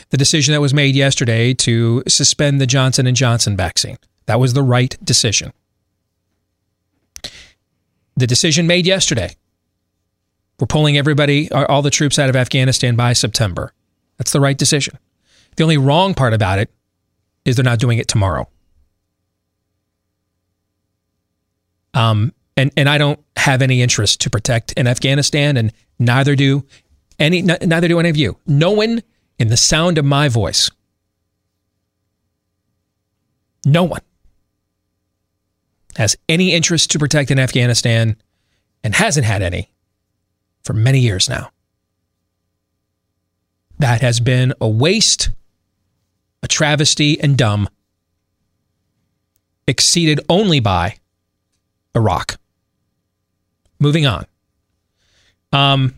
The 0.09 0.17
decision 0.17 0.53
that 0.53 0.61
was 0.61 0.73
made 0.73 0.95
yesterday 0.95 1.53
to 1.55 2.01
suspend 2.07 2.59
the 2.59 2.65
Johnson 2.65 3.05
and 3.05 3.15
Johnson 3.15 3.55
vaccine. 3.55 3.97
That 4.25 4.39
was 4.39 4.53
the 4.53 4.63
right 4.63 4.97
decision. 5.03 5.53
The 8.15 8.27
decision 8.27 8.67
made 8.67 8.85
yesterday. 8.85 9.35
We're 10.59 10.67
pulling 10.67 10.97
everybody 10.97 11.51
uh, 11.51 11.65
all 11.65 11.81
the 11.81 11.89
troops 11.89 12.19
out 12.19 12.29
of 12.29 12.35
Afghanistan 12.35 12.95
by 12.95 13.13
September. 13.13 13.73
That's 14.17 14.31
the 14.31 14.41
right 14.41 14.57
decision. 14.57 14.97
The 15.55 15.63
only 15.63 15.77
wrong 15.77 16.13
part 16.13 16.33
about 16.33 16.59
it 16.59 16.69
is 17.45 17.55
they're 17.55 17.63
not 17.63 17.79
doing 17.79 17.97
it 17.97 18.07
tomorrow. 18.07 18.47
Um, 21.93 22.33
and 22.55 22.71
and 22.75 22.89
I 22.89 22.97
don't 22.97 23.19
have 23.37 23.61
any 23.61 23.81
interest 23.81 24.21
to 24.21 24.29
protect 24.29 24.73
in 24.73 24.85
Afghanistan, 24.87 25.57
and 25.57 25.71
neither 25.97 26.35
do 26.35 26.65
any 27.17 27.41
neither 27.41 27.87
do 27.87 27.99
any 27.99 28.09
of 28.09 28.17
you. 28.17 28.37
No 28.45 28.71
one 28.71 29.01
in 29.37 29.47
the 29.47 29.57
sound 29.57 29.97
of 29.97 30.05
my 30.05 30.27
voice, 30.27 30.69
no 33.65 33.83
one 33.83 34.01
has 35.95 36.17
any 36.27 36.53
interest 36.53 36.91
to 36.91 36.99
protect 36.99 37.31
in 37.31 37.39
Afghanistan, 37.39 38.15
and 38.83 38.95
hasn't 38.95 39.25
had 39.25 39.41
any 39.41 39.71
for 40.63 40.73
many 40.73 40.99
years 40.99 41.29
now. 41.29 41.51
That 43.79 44.01
has 44.01 44.19
been 44.19 44.53
a 44.59 44.67
waste, 44.67 45.29
a 46.43 46.47
travesty, 46.47 47.19
and 47.19 47.37
dumb, 47.37 47.69
exceeded 49.65 50.19
only 50.27 50.59
by 50.59 50.98
Iraq. 51.95 52.37
Moving 53.79 54.05
on. 54.05 54.25
Um, 55.51 55.95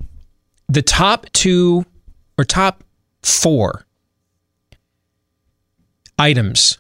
the 0.70 0.82
top 0.82 1.26
two 1.34 1.86
or 2.38 2.46
top 2.46 2.84
four 3.24 3.86
items 6.18 6.78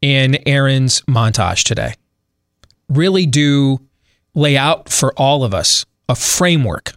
in 0.00 0.38
Aaron's 0.46 1.00
montage 1.02 1.64
today 1.64 1.94
really 2.88 3.26
do 3.26 3.80
lay 4.34 4.56
out 4.56 4.88
for 4.88 5.12
all 5.14 5.42
of 5.42 5.52
us 5.52 5.84
a 6.08 6.14
framework 6.14 6.92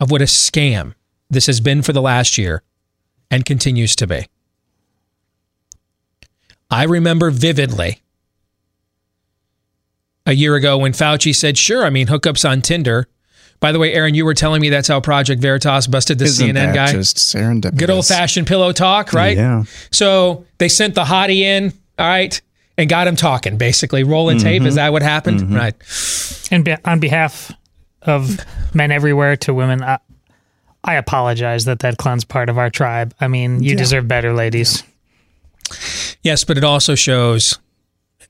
of 0.00 0.10
what 0.10 0.22
a 0.22 0.26
scam 0.26 0.94
this 1.30 1.46
has 1.46 1.60
been 1.60 1.82
for 1.82 1.92
the 1.92 2.02
last 2.02 2.36
year 2.36 2.62
and 3.30 3.44
continues 3.44 3.94
to 3.96 4.06
be. 4.06 4.26
I 6.70 6.84
remember 6.84 7.30
vividly 7.30 8.01
a 10.26 10.32
year 10.32 10.54
ago 10.54 10.78
when 10.78 10.92
Fauci 10.92 11.34
said, 11.34 11.58
sure, 11.58 11.84
I 11.84 11.90
mean, 11.90 12.06
hookups 12.06 12.48
on 12.48 12.62
Tinder. 12.62 13.08
By 13.60 13.70
the 13.72 13.78
way, 13.78 13.92
Aaron, 13.94 14.14
you 14.14 14.24
were 14.24 14.34
telling 14.34 14.60
me 14.60 14.70
that's 14.70 14.88
how 14.88 15.00
Project 15.00 15.40
Veritas 15.40 15.86
busted 15.86 16.18
the 16.18 16.24
Isn't 16.24 16.48
CNN 16.50 16.54
that 16.54 16.74
guy. 16.74 16.92
Just 16.92 17.16
serendipitous. 17.16 17.76
Good 17.78 17.90
old 17.90 18.06
fashioned 18.06 18.46
pillow 18.48 18.72
talk, 18.72 19.12
right? 19.12 19.36
Yeah. 19.36 19.64
So 19.92 20.44
they 20.58 20.68
sent 20.68 20.94
the 20.96 21.04
hottie 21.04 21.40
in, 21.42 21.72
all 21.98 22.06
right, 22.08 22.40
and 22.76 22.88
got 22.90 23.06
him 23.06 23.14
talking, 23.14 23.58
basically. 23.58 24.02
Rolling 24.02 24.38
tape. 24.38 24.62
Is 24.62 24.74
Mhm. 24.74 24.76
that 24.76 24.92
what 24.92 25.02
happened? 25.02 25.54
Right. 25.54 25.74
And 26.50 26.64
be- 26.64 26.76
on 26.84 26.98
behalf 26.98 27.52
of 28.02 28.40
men 28.74 28.90
everywhere 28.90 29.36
to 29.36 29.54
women, 29.54 29.82
I, 29.84 29.98
I 30.82 30.94
apologize 30.94 31.64
that 31.66 31.78
that 31.80 31.98
clown's 31.98 32.24
part 32.24 32.48
of 32.48 32.58
our 32.58 32.68
tribe. 32.70 33.14
I 33.20 33.28
mean, 33.28 33.62
you 33.62 33.70
Yeah. 33.72 33.76
deserve 33.76 34.08
better, 34.08 34.32
ladies. 34.32 34.82
Yes, 36.22 36.42
but 36.42 36.58
it 36.58 36.64
also 36.64 36.94
shows 36.96 37.58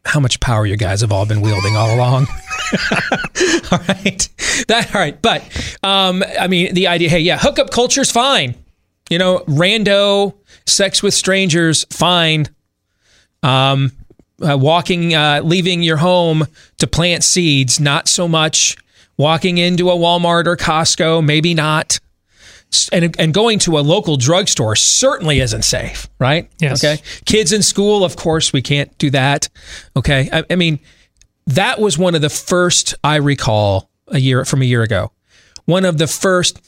how 0.05 0.21
much 0.21 0.41
power 0.41 0.67
you 0.67 0.77
guys 0.77 1.01
have 1.01 1.13
all 1.13 1.27
been 1.27 1.41
wielding 1.41 1.77
all 1.77 1.95
along. 1.95 2.27
all 3.71 3.79
right. 3.89 4.29
That 4.69 4.91
all 4.95 5.01
right. 5.01 5.21
But 5.21 5.43
um, 5.83 6.25
I 6.39 6.49
mean 6.49 6.75
the 6.75 6.89
idea, 6.89 7.09
hey, 7.09 7.21
yeah, 7.21 7.39
hookup 7.39 7.71
culture's 7.71 8.11
fine. 8.11 8.55
You 9.11 9.19
know, 9.19 9.41
rando, 9.41 10.35
sex 10.67 11.03
with 11.03 11.15
strangers, 11.15 11.85
fine. 11.91 12.49
Um 13.43 13.93
uh, 14.43 14.59
walking, 14.59 15.15
uh, 15.15 15.41
leaving 15.45 15.83
your 15.83 15.99
home 15.99 16.47
to 16.79 16.87
plant 16.87 17.25
seeds, 17.25 17.79
not 17.79 18.09
so 18.09 18.27
much. 18.27 18.77
Walking 19.17 19.59
into 19.59 19.91
a 19.91 19.95
Walmart 19.95 20.47
or 20.47 20.57
Costco, 20.57 21.25
maybe 21.25 21.55
not. 21.55 22.01
And, 22.91 23.15
and 23.19 23.35
going 23.35 23.59
to 23.61 23.79
a 23.79 23.81
local 23.81 24.17
drugstore 24.17 24.77
certainly 24.77 25.41
isn't 25.41 25.63
safe, 25.63 26.09
right? 26.19 26.51
Yes. 26.59 26.83
Okay. 26.83 27.03
Kids 27.27 27.53
in 27.53 27.63
school, 27.63 28.05
of 28.05 28.17
course, 28.17 28.53
we 28.53 28.63
can't 28.63 28.97
do 28.99 29.11
that. 29.11 29.49
Okay. 29.97 30.29
I, 30.33 30.45
I 30.49 30.57
mean, 30.57 30.79
that 31.47 31.81
was 31.81 31.99
one 31.99 32.15
of 32.15 32.23
the 32.23 32.31
first 32.31 32.95
I 33.05 33.17
recall 33.17 33.91
a 34.09 34.19
year 34.19 34.45
from 34.45 34.63
a 34.63 34.65
year 34.65 34.83
ago. 34.83 35.13
One 35.65 35.85
of 35.85 35.99
the 35.99 36.07
first 36.07 36.61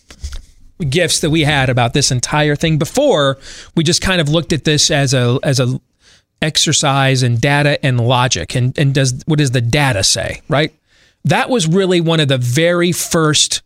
gifts 0.89 1.21
that 1.21 1.31
we 1.31 1.43
had 1.43 1.69
about 1.71 1.93
this 1.93 2.11
entire 2.11 2.57
thing 2.57 2.79
before 2.79 3.39
we 3.77 3.85
just 3.85 4.03
kind 4.03 4.21
of 4.21 4.29
looked 4.29 4.53
at 4.53 4.65
this 4.65 4.91
as 4.91 5.15
a 5.15 5.39
as 5.43 5.61
a 5.61 5.81
exercise 6.43 7.23
and 7.23 7.41
data 7.41 7.83
and 7.85 8.01
logic 8.01 8.55
and 8.55 8.77
and 8.79 8.93
does 8.93 9.23
what 9.27 9.39
does 9.39 9.53
the 9.53 9.61
data 9.61 10.03
say 10.03 10.43
right 10.49 10.75
that 11.25 11.49
was 11.49 11.67
really 11.67 12.01
one 12.01 12.21
of 12.21 12.29
the 12.29 12.37
very 12.37 12.93
first 12.93 13.63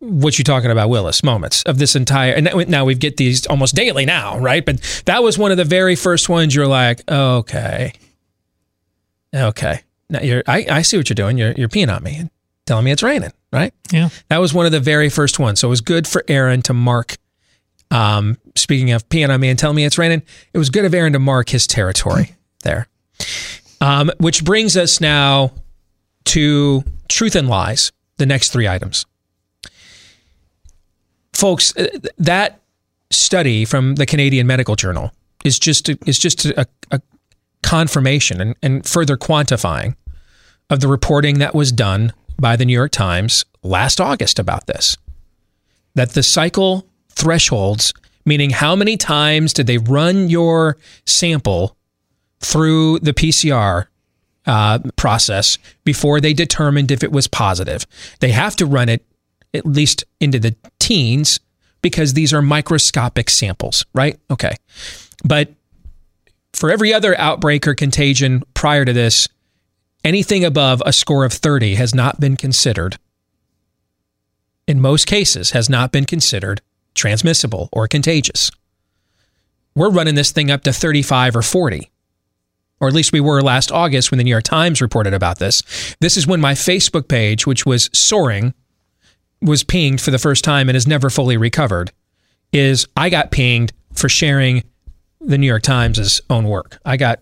what 0.00 0.38
you 0.38 0.44
talking 0.44 0.70
about 0.70 0.88
willis 0.88 1.22
moments 1.24 1.62
of 1.64 1.78
this 1.78 1.96
entire 1.96 2.32
and 2.32 2.68
now- 2.68 2.84
we 2.84 2.94
get 2.94 3.16
these 3.16 3.46
almost 3.46 3.74
daily 3.74 4.04
now 4.06 4.38
right 4.38 4.64
but 4.64 4.80
that 5.06 5.22
was 5.22 5.36
one 5.36 5.50
of 5.50 5.56
the 5.56 5.64
very 5.64 5.96
first 5.96 6.28
ones 6.28 6.54
you're 6.54 6.68
like 6.68 7.02
okay 7.10 7.92
okay 9.34 9.80
now 10.08 10.20
you're 10.20 10.42
i, 10.46 10.64
I 10.70 10.82
see 10.82 10.96
what 10.96 11.08
you're 11.08 11.14
doing 11.14 11.36
you're, 11.38 11.52
you're 11.52 11.68
peeing 11.68 11.94
on 11.94 12.02
me 12.02 12.16
and 12.16 12.30
telling 12.66 12.84
me 12.84 12.92
it's 12.92 13.02
raining 13.02 13.32
right 13.52 13.72
Yeah. 13.90 14.10
that 14.28 14.38
was 14.38 14.52
one 14.54 14.66
of 14.66 14.72
the 14.72 14.80
very 14.80 15.08
first 15.08 15.38
ones. 15.38 15.58
So 15.60 15.68
it 15.68 15.70
was 15.70 15.80
good 15.80 16.06
for 16.06 16.22
Aaron 16.28 16.60
to 16.62 16.74
mark. 16.74 17.16
Um, 17.90 18.36
speaking 18.54 18.90
of 18.92 19.08
peeing 19.08 19.30
on 19.30 19.40
me 19.40 19.48
and 19.48 19.58
telling 19.58 19.74
me 19.76 19.86
it's 19.86 19.96
raining, 19.96 20.20
it 20.52 20.58
was 20.58 20.68
good 20.68 20.84
of 20.84 20.92
Aaron 20.92 21.14
to 21.14 21.18
mark 21.18 21.48
his 21.48 21.66
territory 21.66 22.34
there. 22.64 22.88
Um, 23.80 24.10
which 24.18 24.44
brings 24.44 24.76
us 24.76 25.00
now 25.00 25.52
to 26.26 26.84
truth 27.08 27.34
and 27.36 27.48
lies, 27.48 27.90
the 28.18 28.26
next 28.26 28.50
three 28.52 28.68
items. 28.68 29.06
Folks, 31.32 31.76
uh, 31.76 31.86
that 32.18 32.60
study 33.10 33.64
from 33.64 33.94
the 33.94 34.06
Canadian 34.06 34.46
Medical 34.46 34.76
Journal 34.76 35.12
is 35.44 35.58
just 35.58 35.88
a, 35.88 35.98
is 36.06 36.18
just 36.18 36.44
a, 36.44 36.66
a 36.90 37.00
confirmation 37.62 38.40
and, 38.40 38.56
and 38.62 38.86
further 38.86 39.16
quantifying 39.16 39.94
of 40.70 40.80
the 40.80 40.88
reporting 40.88 41.38
that 41.38 41.54
was 41.54 41.72
done 41.72 42.12
by 42.38 42.56
the 42.56 42.64
New 42.64 42.72
York 42.72 42.92
Times 42.92 43.44
last 43.62 44.00
August 44.00 44.38
about 44.38 44.66
this. 44.66 44.96
That 45.94 46.10
the 46.10 46.22
cycle 46.22 46.86
thresholds, 47.10 47.92
meaning 48.24 48.50
how 48.50 48.76
many 48.76 48.96
times 48.96 49.52
did 49.52 49.66
they 49.66 49.78
run 49.78 50.28
your 50.28 50.76
sample 51.06 51.76
through 52.40 53.00
the 53.00 53.12
PCR 53.12 53.86
uh, 54.46 54.78
process 54.96 55.58
before 55.84 56.20
they 56.20 56.32
determined 56.32 56.90
if 56.90 57.02
it 57.02 57.12
was 57.12 57.28
positive. 57.28 57.86
They 58.20 58.30
have 58.30 58.56
to 58.56 58.66
run 58.66 58.88
it 58.88 59.04
at 59.54 59.66
least 59.66 60.04
into 60.20 60.38
the 60.38 60.54
teens 60.78 61.40
because 61.82 62.14
these 62.14 62.32
are 62.32 62.42
microscopic 62.42 63.30
samples, 63.30 63.84
right? 63.94 64.18
Okay. 64.30 64.54
But 65.24 65.54
for 66.52 66.70
every 66.70 66.92
other 66.92 67.18
outbreak 67.18 67.66
or 67.66 67.74
contagion 67.74 68.42
prior 68.54 68.84
to 68.84 68.92
this, 68.92 69.28
anything 70.04 70.44
above 70.44 70.82
a 70.84 70.92
score 70.92 71.24
of 71.24 71.32
30 71.32 71.76
has 71.76 71.94
not 71.94 72.20
been 72.20 72.36
considered, 72.36 72.98
in 74.66 74.80
most 74.80 75.06
cases, 75.06 75.52
has 75.52 75.70
not 75.70 75.92
been 75.92 76.04
considered 76.04 76.60
transmissible 76.94 77.68
or 77.72 77.86
contagious. 77.88 78.50
We're 79.74 79.90
running 79.90 80.16
this 80.16 80.32
thing 80.32 80.50
up 80.50 80.62
to 80.64 80.72
35 80.72 81.36
or 81.36 81.42
40, 81.42 81.90
or 82.80 82.88
at 82.88 82.94
least 82.94 83.12
we 83.12 83.20
were 83.20 83.40
last 83.40 83.70
August 83.70 84.10
when 84.10 84.18
the 84.18 84.24
New 84.24 84.30
York 84.30 84.44
Times 84.44 84.82
reported 84.82 85.14
about 85.14 85.38
this. 85.38 85.62
This 86.00 86.16
is 86.16 86.26
when 86.26 86.40
my 86.40 86.54
Facebook 86.54 87.08
page, 87.08 87.46
which 87.46 87.64
was 87.64 87.88
soaring, 87.92 88.54
was 89.40 89.62
pinged 89.62 90.00
for 90.00 90.10
the 90.10 90.18
first 90.18 90.44
time 90.44 90.68
and 90.68 90.76
has 90.76 90.86
never 90.86 91.10
fully 91.10 91.36
recovered. 91.36 91.92
Is 92.52 92.86
I 92.96 93.10
got 93.10 93.30
pinged 93.30 93.72
for 93.94 94.08
sharing 94.08 94.64
the 95.20 95.36
New 95.36 95.46
York 95.46 95.62
Times' 95.62 96.20
own 96.30 96.44
work. 96.48 96.78
I 96.84 96.96
got 96.96 97.20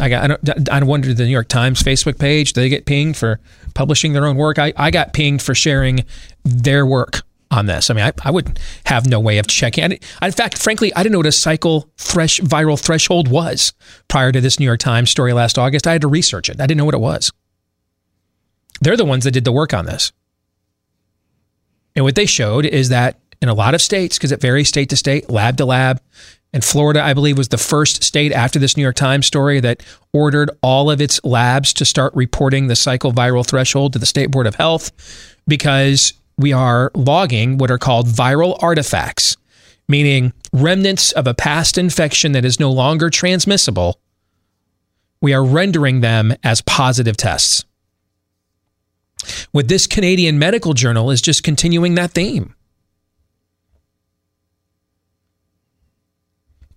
I 0.00 0.08
got. 0.08 0.24
I, 0.24 0.36
don't, 0.36 0.68
I 0.70 0.82
wonder 0.82 1.12
the 1.12 1.24
New 1.24 1.30
York 1.30 1.48
Times 1.48 1.82
Facebook 1.82 2.18
page. 2.18 2.52
Do 2.52 2.60
they 2.60 2.68
get 2.68 2.86
pinged 2.86 3.16
for 3.16 3.40
publishing 3.74 4.12
their 4.12 4.26
own 4.26 4.36
work? 4.36 4.58
I, 4.58 4.72
I 4.76 4.90
got 4.90 5.12
pinged 5.12 5.42
for 5.42 5.54
sharing 5.54 6.04
their 6.42 6.86
work 6.86 7.22
on 7.50 7.66
this. 7.66 7.90
I 7.90 7.94
mean, 7.94 8.04
I, 8.04 8.12
I 8.22 8.30
would 8.30 8.58
have 8.86 9.06
no 9.06 9.20
way 9.20 9.38
of 9.38 9.46
checking. 9.46 9.84
I, 9.84 10.26
in 10.26 10.32
fact, 10.32 10.58
frankly, 10.58 10.92
I 10.94 11.02
didn't 11.02 11.12
know 11.12 11.18
what 11.18 11.26
a 11.26 11.32
cycle 11.32 11.90
thresh 11.96 12.40
viral 12.40 12.80
threshold 12.80 13.28
was 13.28 13.72
prior 14.08 14.32
to 14.32 14.40
this 14.40 14.58
New 14.58 14.66
York 14.66 14.80
Times 14.80 15.10
story 15.10 15.32
last 15.32 15.58
August. 15.58 15.86
I 15.86 15.92
had 15.92 16.00
to 16.00 16.08
research 16.08 16.48
it. 16.48 16.60
I 16.60 16.66
didn't 16.66 16.78
know 16.78 16.84
what 16.84 16.94
it 16.94 17.00
was. 17.00 17.30
They're 18.80 18.96
the 18.96 19.04
ones 19.04 19.24
that 19.24 19.30
did 19.32 19.44
the 19.44 19.52
work 19.52 19.72
on 19.72 19.86
this. 19.86 20.12
And 21.96 22.04
what 22.04 22.14
they 22.14 22.26
showed 22.26 22.66
is 22.66 22.88
that 22.88 23.18
in 23.40 23.48
a 23.48 23.54
lot 23.54 23.74
of 23.74 23.82
states, 23.82 24.16
because 24.16 24.32
it 24.32 24.40
varies 24.40 24.68
state 24.68 24.88
to 24.90 24.96
state, 24.96 25.30
lab 25.30 25.56
to 25.58 25.64
lab, 25.64 26.00
and 26.54 26.64
Florida, 26.64 27.02
I 27.02 27.14
believe, 27.14 27.36
was 27.36 27.48
the 27.48 27.58
first 27.58 28.04
state 28.04 28.30
after 28.30 28.60
this 28.60 28.76
New 28.76 28.84
York 28.84 28.94
Times 28.94 29.26
story 29.26 29.58
that 29.58 29.82
ordered 30.12 30.50
all 30.62 30.88
of 30.88 31.00
its 31.00 31.22
labs 31.24 31.72
to 31.74 31.84
start 31.84 32.14
reporting 32.14 32.68
the 32.68 32.76
cycle 32.76 33.12
viral 33.12 33.44
threshold 33.44 33.92
to 33.92 33.98
the 33.98 34.06
State 34.06 34.30
Board 34.30 34.46
of 34.46 34.54
Health 34.54 34.92
because 35.48 36.12
we 36.38 36.52
are 36.52 36.92
logging 36.94 37.58
what 37.58 37.72
are 37.72 37.78
called 37.78 38.06
viral 38.06 38.56
artifacts, 38.62 39.36
meaning 39.88 40.32
remnants 40.52 41.10
of 41.10 41.26
a 41.26 41.34
past 41.34 41.76
infection 41.76 42.30
that 42.32 42.44
is 42.44 42.60
no 42.60 42.70
longer 42.70 43.10
transmissible. 43.10 43.98
We 45.20 45.34
are 45.34 45.44
rendering 45.44 46.02
them 46.02 46.34
as 46.44 46.60
positive 46.60 47.16
tests. 47.16 47.64
What 49.52 49.68
this 49.68 49.86
Canadian 49.86 50.38
medical 50.38 50.74
journal 50.74 51.10
is 51.10 51.20
just 51.22 51.42
continuing 51.42 51.94
that 51.96 52.12
theme. 52.12 52.54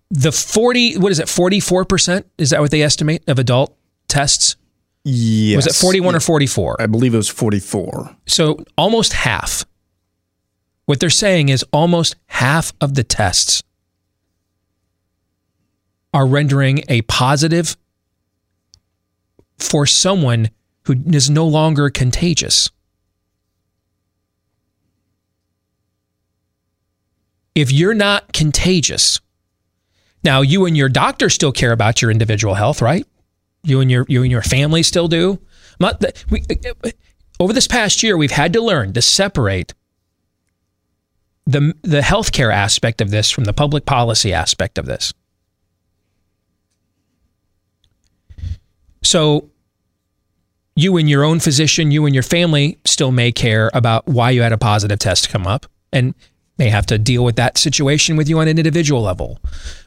the 0.09 0.31
40 0.31 0.97
what 0.99 1.11
is 1.11 1.19
it 1.19 1.25
44% 1.27 2.23
is 2.37 2.51
that 2.51 2.61
what 2.61 2.71
they 2.71 2.81
estimate 2.81 3.23
of 3.27 3.39
adult 3.39 3.75
tests 4.07 4.55
Yes. 5.03 5.55
was 5.57 5.67
it 5.67 5.75
41 5.75 6.15
or 6.15 6.19
44 6.19 6.81
I 6.81 6.85
believe 6.85 7.13
it 7.13 7.17
was 7.17 7.29
44. 7.29 8.15
so 8.25 8.63
almost 8.77 9.13
half 9.13 9.65
what 10.85 10.99
they're 11.01 11.09
saying 11.09 11.49
is 11.49 11.63
almost 11.73 12.15
half 12.27 12.71
of 12.79 12.95
the 12.95 13.03
tests 13.03 13.63
are 16.13 16.25
rendering 16.25 16.83
a 16.87 17.01
positive 17.03 17.75
for 19.59 19.85
someone 19.85 20.49
who 20.87 20.95
is 21.07 21.29
no 21.29 21.45
longer 21.45 21.89
contagious 21.89 22.69
if 27.55 27.71
you're 27.71 27.93
not 27.93 28.33
contagious 28.33 29.19
now, 30.27 30.41
you 30.41 30.65
and 30.65 30.75
your 30.75 30.89
doctor 30.89 31.29
still 31.29 31.53
care 31.53 31.71
about 31.71 32.01
your 32.01 32.11
individual 32.11 32.55
health, 32.55 32.81
right? 32.81 33.05
You 33.63 33.79
and 33.79 33.89
your 33.89 34.05
you 34.09 34.23
and 34.23 34.31
your 34.31 34.41
family 34.41 34.83
still 34.83 35.07
do. 35.07 35.39
We, 36.29 36.43
over 37.39 37.53
this 37.53 37.67
past 37.67 38.03
year, 38.03 38.17
we've 38.17 38.31
had 38.31 38.51
to 38.51 38.61
learn 38.61 38.91
to 38.93 39.01
separate 39.01 39.73
the 41.45 41.73
the 41.81 42.01
healthcare 42.01 42.53
aspect 42.53 42.99
of 42.99 43.09
this 43.09 43.29
from 43.29 43.45
the 43.45 43.53
public 43.53 43.85
policy 43.85 44.33
aspect 44.33 44.77
of 44.77 44.85
this. 44.85 45.13
So, 49.01 49.49
you 50.77 50.95
and 50.97 51.09
your 51.09 51.23
own 51.23 51.39
physician, 51.39 51.89
you 51.89 52.05
and 52.05 52.13
your 52.13 52.23
family 52.23 52.77
still 52.85 53.11
may 53.11 53.31
care 53.31 53.71
about 53.73 54.07
why 54.07 54.29
you 54.29 54.43
had 54.43 54.53
a 54.53 54.59
positive 54.59 54.99
test 54.99 55.27
come 55.27 55.47
up, 55.47 55.65
and 55.91 56.13
may 56.59 56.69
have 56.69 56.85
to 56.85 56.99
deal 56.99 57.25
with 57.25 57.35
that 57.35 57.57
situation 57.57 58.15
with 58.15 58.29
you 58.29 58.37
on 58.39 58.47
an 58.47 58.59
individual 58.59 59.01
level. 59.01 59.39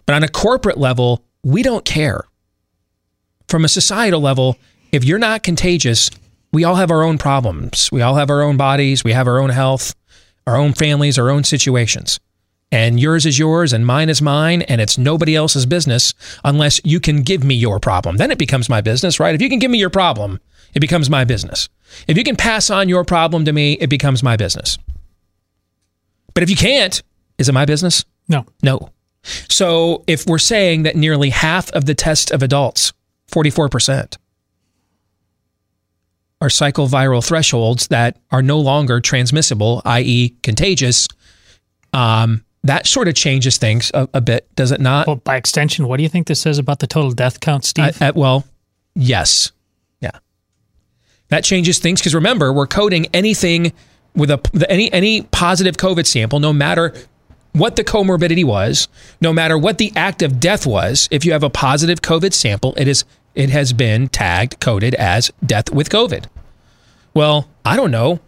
But 0.04 0.16
on 0.16 0.24
a 0.24 0.28
corporate 0.28 0.78
level, 0.78 1.24
we 1.44 1.62
don't 1.62 1.84
care. 1.84 2.24
From 3.46 3.64
a 3.64 3.68
societal 3.68 4.20
level, 4.20 4.56
if 4.90 5.04
you're 5.04 5.18
not 5.18 5.44
contagious, 5.44 6.10
we 6.52 6.64
all 6.64 6.74
have 6.74 6.90
our 6.90 7.04
own 7.04 7.18
problems. 7.18 7.88
We 7.92 8.02
all 8.02 8.16
have 8.16 8.28
our 8.28 8.42
own 8.42 8.56
bodies. 8.56 9.04
We 9.04 9.12
have 9.12 9.28
our 9.28 9.38
own 9.38 9.50
health, 9.50 9.94
our 10.44 10.56
own 10.56 10.72
families, 10.72 11.20
our 11.20 11.30
own 11.30 11.44
situations. 11.44 12.18
And 12.72 12.98
yours 12.98 13.26
is 13.26 13.38
yours 13.38 13.72
and 13.72 13.86
mine 13.86 14.08
is 14.08 14.20
mine, 14.20 14.62
and 14.62 14.80
it's 14.80 14.98
nobody 14.98 15.36
else's 15.36 15.66
business 15.66 16.14
unless 16.44 16.80
you 16.84 16.98
can 16.98 17.22
give 17.22 17.44
me 17.44 17.54
your 17.54 17.78
problem. 17.78 18.16
Then 18.16 18.32
it 18.32 18.38
becomes 18.38 18.68
my 18.68 18.80
business, 18.80 19.20
right? 19.20 19.34
If 19.34 19.42
you 19.42 19.48
can 19.48 19.60
give 19.60 19.70
me 19.70 19.78
your 19.78 19.90
problem, 19.90 20.40
it 20.74 20.80
becomes 20.80 21.10
my 21.10 21.24
business. 21.24 21.68
If 22.06 22.16
you 22.16 22.24
can 22.24 22.36
pass 22.36 22.70
on 22.70 22.88
your 22.88 23.04
problem 23.04 23.44
to 23.44 23.52
me, 23.52 23.74
it 23.74 23.88
becomes 23.88 24.22
my 24.22 24.36
business. 24.36 24.78
But 26.34 26.42
if 26.42 26.50
you 26.50 26.56
can't, 26.56 27.02
is 27.38 27.48
it 27.48 27.52
my 27.52 27.64
business? 27.64 28.04
No. 28.28 28.46
No. 28.62 28.90
So 29.48 30.04
if 30.06 30.26
we're 30.26 30.38
saying 30.38 30.84
that 30.84 30.96
nearly 30.96 31.30
half 31.30 31.70
of 31.72 31.84
the 31.84 31.94
test 31.94 32.30
of 32.30 32.42
adults, 32.42 32.92
44%, 33.32 34.16
are 36.40 36.48
cycloviral 36.48 37.26
thresholds 37.26 37.88
that 37.88 38.18
are 38.30 38.42
no 38.42 38.58
longer 38.58 39.00
transmissible, 39.00 39.82
i.e., 39.84 40.30
contagious, 40.42 41.06
um, 41.92 42.44
that 42.64 42.86
sort 42.86 43.08
of 43.08 43.14
changes 43.14 43.58
things 43.58 43.90
a, 43.94 44.08
a 44.14 44.20
bit, 44.20 44.48
does 44.54 44.70
it 44.70 44.80
not? 44.80 45.06
Well, 45.06 45.16
by 45.16 45.36
extension, 45.36 45.86
what 45.86 45.98
do 45.98 46.02
you 46.02 46.08
think 46.08 46.26
this 46.26 46.40
says 46.40 46.58
about 46.58 46.78
the 46.78 46.86
total 46.86 47.10
death 47.10 47.40
count, 47.40 47.64
Steve? 47.64 48.00
Well, 48.14 48.44
yes. 48.94 49.52
That 51.30 51.44
changes 51.44 51.78
things 51.78 52.00
because 52.00 52.14
remember, 52.14 52.52
we're 52.52 52.66
coding 52.66 53.06
anything 53.14 53.72
with 54.14 54.30
a 54.30 54.66
any 54.68 54.92
any 54.92 55.22
positive 55.22 55.76
COVID 55.76 56.06
sample, 56.06 56.40
no 56.40 56.52
matter 56.52 56.92
what 57.52 57.76
the 57.76 57.84
comorbidity 57.84 58.44
was, 58.44 58.88
no 59.20 59.32
matter 59.32 59.58
what 59.58 59.78
the 59.78 59.92
act 59.96 60.22
of 60.22 60.38
death 60.38 60.66
was, 60.66 61.08
if 61.10 61.24
you 61.24 61.32
have 61.32 61.42
a 61.42 61.50
positive 61.50 62.00
COVID 62.02 62.32
sample, 62.32 62.74
it 62.76 62.86
is 62.86 63.04
it 63.34 63.50
has 63.50 63.72
been 63.72 64.08
tagged, 64.08 64.60
coded 64.60 64.94
as 64.96 65.32
death 65.44 65.72
with 65.72 65.88
COVID. 65.88 66.26
Well, 67.14 67.48
I 67.64 67.76
don't 67.76 67.90
know. 67.90 68.20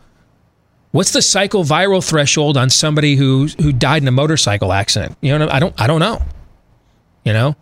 What's 0.93 1.13
the 1.13 1.23
cycle 1.23 1.65
viral 1.65 2.07
threshold 2.07 2.57
on 2.57 2.71
somebody 2.71 3.17
who 3.17 3.49
who 3.61 3.73
died 3.73 4.03
in 4.03 4.09
a 4.09 4.13
motorcycle 4.13 4.73
accident? 4.73 5.17
You 5.21 5.39
know, 5.39 5.49
I 5.49 5.59
don't 5.59 5.75
I 5.81 5.87
don't 5.87 6.01
know. 6.01 6.23
You 7.25 7.33
know? 7.33 7.57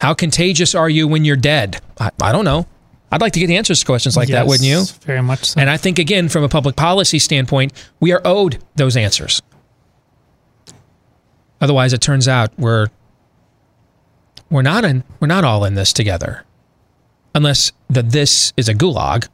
How 0.00 0.14
contagious 0.14 0.74
are 0.74 0.88
you 0.88 1.06
when 1.06 1.24
you're 1.24 1.36
dead? 1.36 1.80
I, 1.98 2.10
I 2.22 2.32
don't 2.32 2.44
know. 2.44 2.66
I'd 3.12 3.20
like 3.20 3.32
to 3.32 3.40
get 3.40 3.50
answers 3.50 3.80
to 3.80 3.86
questions 3.86 4.16
like 4.16 4.28
that, 4.28 4.46
wouldn't 4.46 4.68
you? 4.68 4.84
Very 5.02 5.22
much 5.22 5.44
so. 5.46 5.60
And 5.60 5.68
I 5.68 5.76
think 5.76 5.98
again, 5.98 6.28
from 6.28 6.44
a 6.44 6.48
public 6.48 6.76
policy 6.76 7.18
standpoint, 7.18 7.72
we 7.98 8.12
are 8.12 8.22
owed 8.24 8.62
those 8.76 8.96
answers. 8.96 9.42
Otherwise, 11.60 11.92
it 11.92 12.00
turns 12.00 12.28
out 12.28 12.52
we're 12.56 12.88
we're 14.48 14.62
not 14.62 14.84
in 14.84 15.04
we're 15.18 15.26
not 15.26 15.44
all 15.44 15.64
in 15.64 15.74
this 15.74 15.92
together, 15.92 16.44
unless 17.34 17.72
the 17.88 18.02
this 18.02 18.52
is 18.56 18.68
a 18.68 18.74
gulag. 18.74 19.28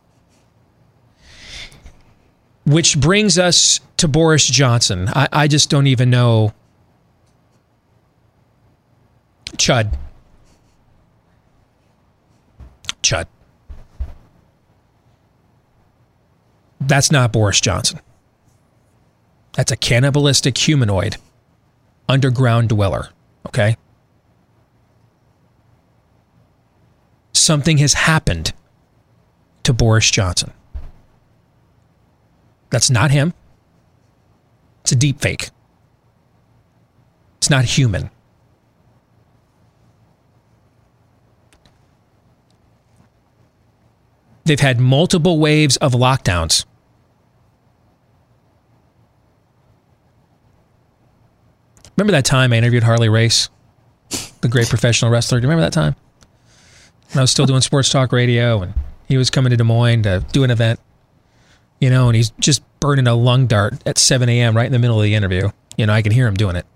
Which 2.65 2.99
brings 2.99 3.39
us 3.39 3.79
to 3.99 4.09
Boris 4.09 4.47
Johnson. 4.47 5.09
I, 5.09 5.29
I 5.33 5.49
just 5.49 5.71
don't 5.71 5.87
even 5.87 6.11
know. 6.11 6.53
Chud. 9.57 9.97
Chud. 13.03 13.27
That's 16.81 17.11
not 17.11 17.33
Boris 17.33 17.61
Johnson. 17.61 18.01
That's 19.53 19.73
a 19.73 19.77
cannibalistic 19.77 20.57
humanoid 20.59 21.17
underground 22.09 22.69
dweller. 22.69 23.09
Okay? 23.47 23.77
Something 27.33 27.79
has 27.79 27.95
happened 27.95 28.53
to 29.63 29.73
Boris 29.73 30.11
Johnson. 30.11 30.53
That's 32.71 32.91
not 32.91 33.11
him. 33.11 33.35
It's 34.83 34.93
a 34.93 34.97
deep 34.97 35.21
fake. 35.21 35.51
It's 37.39 37.51
not 37.51 37.65
human. 37.65 38.11
They've 44.47 44.61
had 44.61 44.79
multiple 44.79 45.41
waves 45.41 45.77
of 45.79 45.93
lockdowns. 45.93 46.65
Remember 51.97 52.13
that 52.13 52.25
time 52.25 52.53
I 52.53 52.57
interviewed 52.57 52.85
Harley 52.85 53.09
Race, 53.09 53.49
the 54.43 54.49
great 54.49 54.69
professional 54.69 55.11
wrestler? 55.11 55.41
Do 55.41 55.47
you 55.47 55.51
remember 55.51 55.69
that 55.69 55.73
time? 55.73 55.97
When 57.11 57.19
I 57.19 57.21
was 57.23 57.33
still 57.33 57.47
doing 57.47 57.61
sports 57.61 57.89
talk 57.89 58.13
radio 58.13 58.63
and 58.63 58.75
he 59.09 59.17
was 59.17 59.31
coming 59.31 59.51
to 59.51 59.57
Des 59.57 59.65
Moines 59.65 60.03
to 60.03 60.25
do 60.31 60.45
an 60.45 60.53
event, 60.53 60.79
you 61.81 61.91
know, 61.91 62.09
and 62.09 62.15
he's 62.15 62.31
just 62.39 62.63
burning 62.79 63.09
a 63.09 63.15
lung 63.15 63.49
dart 63.49 63.75
at 63.85 63.99
7 63.99 64.29
a.m. 64.29 64.57
right 64.57 64.67
in 64.67 64.73
the 64.73 64.79
middle 64.79 64.99
of 64.99 65.03
the 65.03 65.17
interview. 65.17 65.51
You 65.77 65.87
know, 65.87 65.93
I 65.93 66.03
can 66.03 66.13
hear 66.13 66.29
him 66.29 66.35
doing 66.35 66.55
it. 66.55 66.67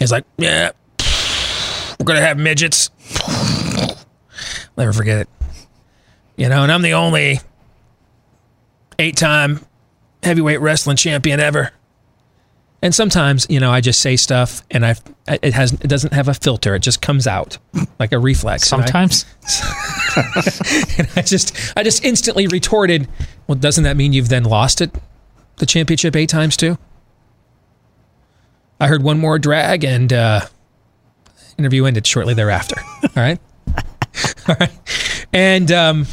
He's 0.00 0.10
like, 0.10 0.24
yeah, 0.38 0.72
we're 2.00 2.04
going 2.04 2.18
to 2.18 2.26
have 2.26 2.36
midgets. 2.36 2.90
Never 4.76 4.92
forget 4.92 5.18
it. 5.18 5.28
You 6.36 6.48
know, 6.48 6.62
and 6.62 6.70
I'm 6.72 6.82
the 6.82 6.92
only 6.92 7.40
eight 8.98 9.16
time 9.16 9.60
heavyweight 10.22 10.60
wrestling 10.60 10.96
champion 10.96 11.40
ever. 11.40 11.72
And 12.82 12.94
sometimes, 12.94 13.46
you 13.48 13.58
know, 13.58 13.70
I 13.72 13.80
just 13.80 14.00
say 14.02 14.16
stuff 14.16 14.62
and 14.70 14.84
I 14.84 14.96
it 15.26 15.54
has 15.54 15.72
it 15.72 15.88
doesn't 15.88 16.12
have 16.12 16.28
a 16.28 16.34
filter. 16.34 16.74
It 16.74 16.80
just 16.80 17.00
comes 17.00 17.26
out 17.26 17.56
like 17.98 18.12
a 18.12 18.18
reflex. 18.18 18.70
And 18.70 18.82
I- 18.82 18.84
Sometimes. 18.86 19.24
and 20.98 21.08
I 21.16 21.22
just 21.22 21.56
I 21.76 21.82
just 21.82 22.04
instantly 22.04 22.46
retorted, 22.46 23.08
"Well, 23.46 23.56
doesn't 23.56 23.84
that 23.84 23.96
mean 23.96 24.12
you've 24.12 24.28
then 24.28 24.44
lost 24.44 24.80
it, 24.80 24.90
the 25.56 25.66
championship 25.66 26.14
eight 26.16 26.28
times 26.28 26.56
too?" 26.56 26.78
I 28.78 28.88
heard 28.88 29.02
one 29.02 29.18
more 29.18 29.38
drag, 29.38 29.84
and 29.84 30.12
uh, 30.12 30.40
interview 31.58 31.86
ended 31.86 32.06
shortly 32.06 32.34
thereafter. 32.34 32.76
All 33.02 33.10
right, 33.16 33.38
all 34.48 34.56
right, 34.60 34.70
and 35.32 35.72
um, 35.72 36.06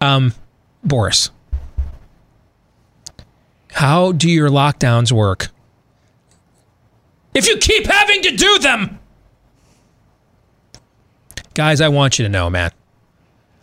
um, 0.00 0.34
Boris, 0.82 1.30
how 3.72 4.12
do 4.12 4.30
your 4.30 4.48
lockdowns 4.48 5.12
work? 5.12 5.48
If 7.34 7.46
you 7.46 7.58
keep 7.58 7.86
having 7.86 8.22
to 8.22 8.36
do 8.36 8.58
them. 8.60 8.98
Guys, 11.54 11.80
I 11.80 11.88
want 11.88 12.18
you 12.18 12.24
to 12.24 12.28
know, 12.28 12.48
man. 12.48 12.70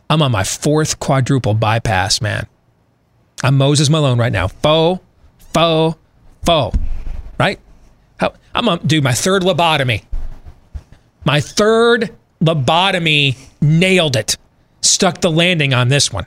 I'm 0.09 0.21
on 0.21 0.31
my 0.31 0.43
fourth 0.43 0.99
quadruple 0.99 1.55
bypass, 1.55 2.21
man. 2.21 2.47
I'm 3.43 3.57
Moses 3.57 3.89
Malone 3.89 4.19
right 4.19 4.31
now. 4.31 4.47
Faux, 4.47 5.03
faux, 5.53 5.97
faux. 6.45 6.77
Right? 7.39 7.59
How, 8.19 8.33
I'm 8.53 8.69
on, 8.69 8.79
dude, 8.85 9.03
my 9.03 9.13
third 9.13 9.41
lobotomy. 9.41 10.03
My 11.25 11.41
third 11.41 12.15
lobotomy 12.41 13.37
nailed 13.61 14.15
it. 14.15 14.37
Stuck 14.83 15.21
the 15.21 15.31
landing 15.31 15.73
on 15.73 15.87
this 15.87 16.11
one. 16.11 16.25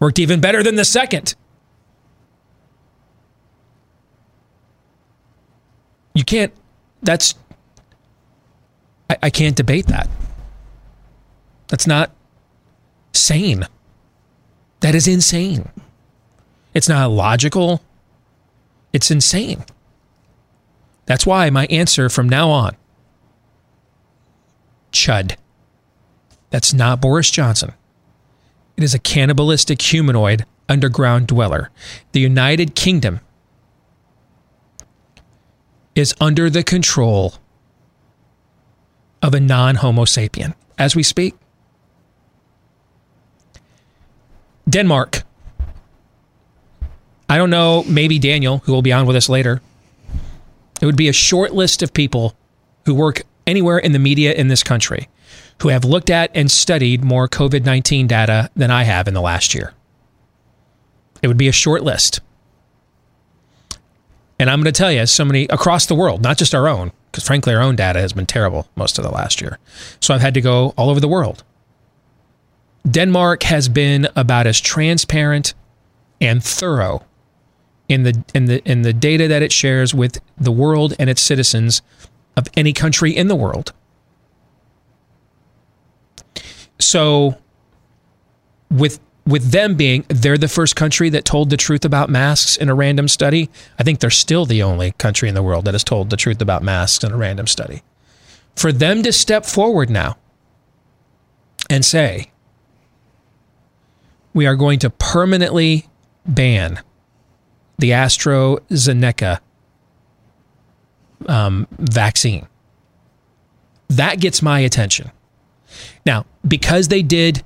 Worked 0.00 0.18
even 0.18 0.40
better 0.40 0.62
than 0.62 0.74
the 0.74 0.84
second. 0.84 1.34
You 6.14 6.24
can't, 6.24 6.52
that's, 7.02 7.34
I, 9.10 9.16
I 9.24 9.30
can't 9.30 9.56
debate 9.56 9.86
that. 9.86 10.08
That's 11.68 11.86
not 11.86 12.10
sane. 13.12 13.66
That 14.80 14.94
is 14.94 15.06
insane. 15.06 15.68
It's 16.72 16.88
not 16.88 17.10
logical. 17.10 17.82
It's 18.92 19.10
insane. 19.10 19.64
That's 21.06 21.26
why 21.26 21.50
my 21.50 21.66
answer 21.66 22.08
from 22.08 22.28
now 22.28 22.48
on 22.50 22.76
Chud. 24.92 25.36
That's 26.54 26.72
not 26.72 27.00
Boris 27.00 27.32
Johnson. 27.32 27.72
It 28.76 28.84
is 28.84 28.94
a 28.94 29.00
cannibalistic 29.00 29.82
humanoid 29.82 30.46
underground 30.68 31.26
dweller. 31.26 31.70
The 32.12 32.20
United 32.20 32.76
Kingdom 32.76 33.18
is 35.96 36.14
under 36.20 36.48
the 36.48 36.62
control 36.62 37.34
of 39.20 39.34
a 39.34 39.40
non 39.40 39.74
Homo 39.74 40.04
sapien 40.04 40.54
as 40.78 40.94
we 40.94 41.02
speak. 41.02 41.34
Denmark. 44.70 45.24
I 47.28 47.36
don't 47.36 47.50
know, 47.50 47.82
maybe 47.88 48.20
Daniel, 48.20 48.58
who 48.58 48.72
will 48.72 48.80
be 48.80 48.92
on 48.92 49.06
with 49.06 49.16
us 49.16 49.28
later. 49.28 49.60
It 50.80 50.86
would 50.86 50.96
be 50.96 51.08
a 51.08 51.12
short 51.12 51.52
list 51.52 51.82
of 51.82 51.92
people 51.92 52.36
who 52.86 52.94
work 52.94 53.22
anywhere 53.44 53.78
in 53.78 53.90
the 53.90 53.98
media 53.98 54.32
in 54.32 54.46
this 54.46 54.62
country 54.62 55.08
who 55.62 55.68
have 55.68 55.84
looked 55.84 56.10
at 56.10 56.30
and 56.34 56.50
studied 56.50 57.04
more 57.04 57.28
COVID 57.28 57.64
19 57.64 58.06
data 58.06 58.50
than 58.54 58.70
I 58.70 58.84
have 58.84 59.08
in 59.08 59.14
the 59.14 59.20
last 59.20 59.54
year. 59.54 59.72
It 61.22 61.28
would 61.28 61.38
be 61.38 61.48
a 61.48 61.52
short 61.52 61.82
list. 61.82 62.20
And 64.38 64.50
I'm 64.50 64.60
going 64.60 64.72
to 64.72 64.76
tell 64.76 64.92
you, 64.92 65.06
so 65.06 65.24
many 65.24 65.44
across 65.44 65.86
the 65.86 65.94
world, 65.94 66.22
not 66.22 66.38
just 66.38 66.54
our 66.54 66.68
own, 66.68 66.92
because 67.10 67.24
frankly, 67.24 67.54
our 67.54 67.62
own 67.62 67.76
data 67.76 68.00
has 68.00 68.12
been 68.12 68.26
terrible 68.26 68.68
most 68.76 68.98
of 68.98 69.04
the 69.04 69.10
last 69.10 69.40
year. 69.40 69.58
So 70.00 70.12
I've 70.12 70.20
had 70.20 70.34
to 70.34 70.40
go 70.40 70.74
all 70.76 70.90
over 70.90 71.00
the 71.00 71.08
world. 71.08 71.44
Denmark 72.88 73.44
has 73.44 73.68
been 73.68 74.08
about 74.14 74.46
as 74.46 74.60
transparent 74.60 75.54
and 76.20 76.44
thorough 76.44 77.04
in 77.88 78.02
the 78.02 78.24
in 78.34 78.46
the 78.46 78.62
in 78.70 78.82
the 78.82 78.92
data 78.92 79.28
that 79.28 79.42
it 79.42 79.52
shares 79.52 79.94
with 79.94 80.20
the 80.36 80.52
world 80.52 80.94
and 80.98 81.08
its 81.08 81.22
citizens 81.22 81.82
of 82.36 82.48
any 82.56 82.72
country 82.72 83.16
in 83.16 83.28
the 83.28 83.36
world. 83.36 83.72
So 86.84 87.38
with 88.70 89.00
with 89.26 89.52
them 89.52 89.74
being 89.74 90.04
they're 90.08 90.36
the 90.36 90.48
first 90.48 90.76
country 90.76 91.08
that 91.08 91.24
told 91.24 91.48
the 91.48 91.56
truth 91.56 91.84
about 91.86 92.10
masks 92.10 92.56
in 92.56 92.68
a 92.68 92.74
random 92.74 93.08
study, 93.08 93.48
I 93.78 93.82
think 93.82 94.00
they're 94.00 94.10
still 94.10 94.44
the 94.44 94.62
only 94.62 94.92
country 94.92 95.30
in 95.30 95.34
the 95.34 95.42
world 95.42 95.64
that 95.64 95.72
has 95.72 95.82
told 95.82 96.10
the 96.10 96.16
truth 96.16 96.42
about 96.42 96.62
masks 96.62 97.02
in 97.02 97.10
a 97.10 97.16
random 97.16 97.46
study. 97.46 97.82
For 98.54 98.70
them 98.70 99.02
to 99.02 99.12
step 99.12 99.46
forward 99.46 99.88
now 99.88 100.18
and 101.70 101.84
say, 101.84 102.30
we 104.34 104.46
are 104.46 104.54
going 104.54 104.78
to 104.80 104.90
permanently 104.90 105.88
ban 106.26 106.82
the 107.78 107.90
AstraZeneca 107.90 109.40
um, 111.26 111.66
vaccine. 111.78 112.46
That 113.88 114.20
gets 114.20 114.42
my 114.42 114.60
attention. 114.60 115.10
Now, 116.06 116.26
because 116.46 116.88
they 116.88 117.02
did 117.02 117.42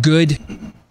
good, 0.00 0.38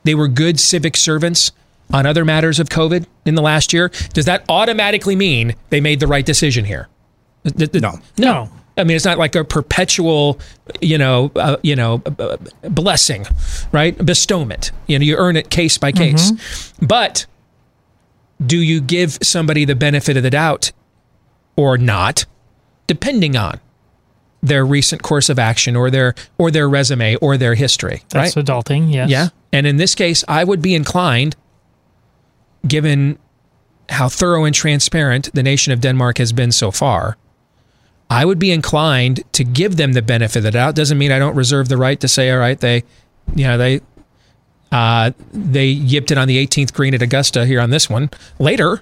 they 0.04 0.16
were 0.16 0.28
good 0.28 0.60
civic 0.60 0.96
servants 0.96 1.52
on 1.94 2.06
other 2.06 2.24
matters 2.24 2.60
of 2.60 2.70
COVID 2.70 3.06
in 3.26 3.36
the 3.36 3.42
last 3.42 3.74
year, 3.74 3.90
does 4.14 4.26
that 4.26 4.44
automatically 4.48 5.16
mean 5.16 5.56
they 5.70 5.82
made 5.82 6.00
the 6.00 6.08
right 6.08 6.26
decision 6.26 6.66
here? 6.66 6.88
No. 7.82 8.00
No. 8.18 8.50
I 8.78 8.86
mean, 8.86 8.96
it's 8.96 9.04
not 9.06 9.18
like 9.18 9.36
a 9.36 9.44
perpetual, 9.44 10.40
you 10.80 10.98
know, 10.98 11.32
uh, 11.36 11.58
you 11.62 11.76
know, 11.76 12.02
uh, 12.18 12.38
blessing, 12.64 13.26
right? 13.74 13.98
Bestowment. 14.04 14.72
You 14.88 14.98
know, 14.98 15.04
you 15.04 15.18
earn 15.18 15.36
it 15.36 15.50
case 15.50 15.78
by 15.78 15.92
case. 15.92 16.32
But 16.82 17.26
do 18.44 18.58
you 18.58 18.80
give 18.80 19.18
somebody 19.22 19.66
the 19.66 19.76
benefit 19.76 20.16
of 20.16 20.24
the 20.24 20.30
doubt 20.30 20.72
or 21.58 21.78
not, 21.78 22.26
depending 22.88 23.36
on 23.36 23.60
their 24.42 24.66
recent 24.66 25.04
course 25.04 25.30
of 25.30 25.38
action 25.38 25.76
or 25.76 25.92
their 25.92 26.16
or 26.38 26.52
their 26.52 26.68
resume 26.68 27.16
or 27.18 27.38
their 27.38 27.56
history? 27.56 28.04
That's 28.10 28.36
right? 28.36 28.46
adulting, 28.46 28.92
yes. 28.92 29.10
Yeah. 29.10 29.30
And 29.54 29.68
in 29.68 29.78
this 29.78 29.96
case, 29.96 30.24
I 30.28 30.44
would 30.44 30.62
be 30.62 30.74
inclined, 30.76 31.36
given 32.68 33.18
how 33.90 34.08
thorough 34.08 34.46
and 34.46 34.56
transparent 34.56 35.30
the 35.34 35.44
nation 35.44 35.74
of 35.74 35.82
Denmark 35.82 36.18
has 36.18 36.32
been 36.32 36.52
so 36.52 36.72
far, 36.72 37.18
I 38.10 38.26
would 38.26 38.40
be 38.40 38.52
inclined 38.52 39.24
to 39.34 39.44
give 39.44 39.78
them 39.78 39.94
the 39.94 40.02
benefit 40.02 40.38
of 40.40 40.44
the 40.44 40.52
doubt. 40.52 40.76
Doesn't 40.76 40.98
mean 40.98 41.12
I 41.12 41.20
don't 41.20 41.36
reserve 41.36 41.70
the 41.70 41.78
right 41.78 42.00
to 42.00 42.08
say, 42.08 42.32
all 42.32 42.40
right, 42.40 42.60
they, 42.60 42.84
you 43.36 43.46
know, 43.46 43.58
they, 43.58 43.82
uh, 44.72 45.12
they 45.32 45.74
yipped 45.74 46.12
it 46.12 46.18
on 46.18 46.28
the 46.28 46.46
18th 46.46 46.74
green 46.74 46.94
at 46.94 47.02
Augusta 47.02 47.46
here 47.46 47.60
on 47.60 47.70
this 47.70 47.90
one 47.90 48.10
later. 48.40 48.82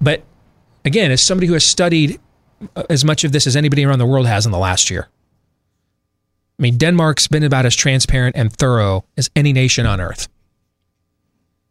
But 0.00 0.22
again, 0.84 1.10
as 1.10 1.20
somebody 1.20 1.46
who 1.46 1.52
has 1.54 1.64
studied 1.64 2.20
as 2.88 3.04
much 3.04 3.24
of 3.24 3.32
this 3.32 3.46
as 3.46 3.56
anybody 3.56 3.84
around 3.84 3.98
the 3.98 4.06
world 4.06 4.26
has 4.26 4.46
in 4.46 4.52
the 4.52 4.58
last 4.58 4.90
year, 4.90 5.08
I 6.58 6.62
mean, 6.62 6.76
Denmark's 6.76 7.26
been 7.26 7.42
about 7.42 7.64
as 7.64 7.74
transparent 7.74 8.36
and 8.36 8.52
thorough 8.52 9.04
as 9.16 9.30
any 9.34 9.52
nation 9.52 9.86
on 9.86 10.00
earth. 10.00 10.28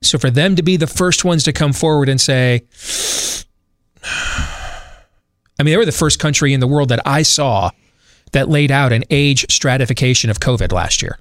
So 0.01 0.17
for 0.17 0.29
them 0.29 0.55
to 0.55 0.63
be 0.63 0.77
the 0.77 0.87
first 0.87 1.23
ones 1.25 1.43
to 1.43 1.53
come 1.53 1.73
forward 1.73 2.09
and 2.09 2.19
say, 2.19 2.63
I 4.03 5.63
mean, 5.63 5.73
they 5.73 5.77
were 5.77 5.85
the 5.85 5.91
first 5.91 6.19
country 6.19 6.53
in 6.53 6.59
the 6.59 6.67
world 6.67 6.89
that 6.89 7.05
I 7.05 7.21
saw 7.21 7.69
that 8.31 8.49
laid 8.49 8.71
out 8.71 8.91
an 8.91 9.03
age 9.09 9.45
stratification 9.51 10.29
of 10.29 10.39
COVID 10.39 10.71
last 10.71 11.01
year. 11.01 11.19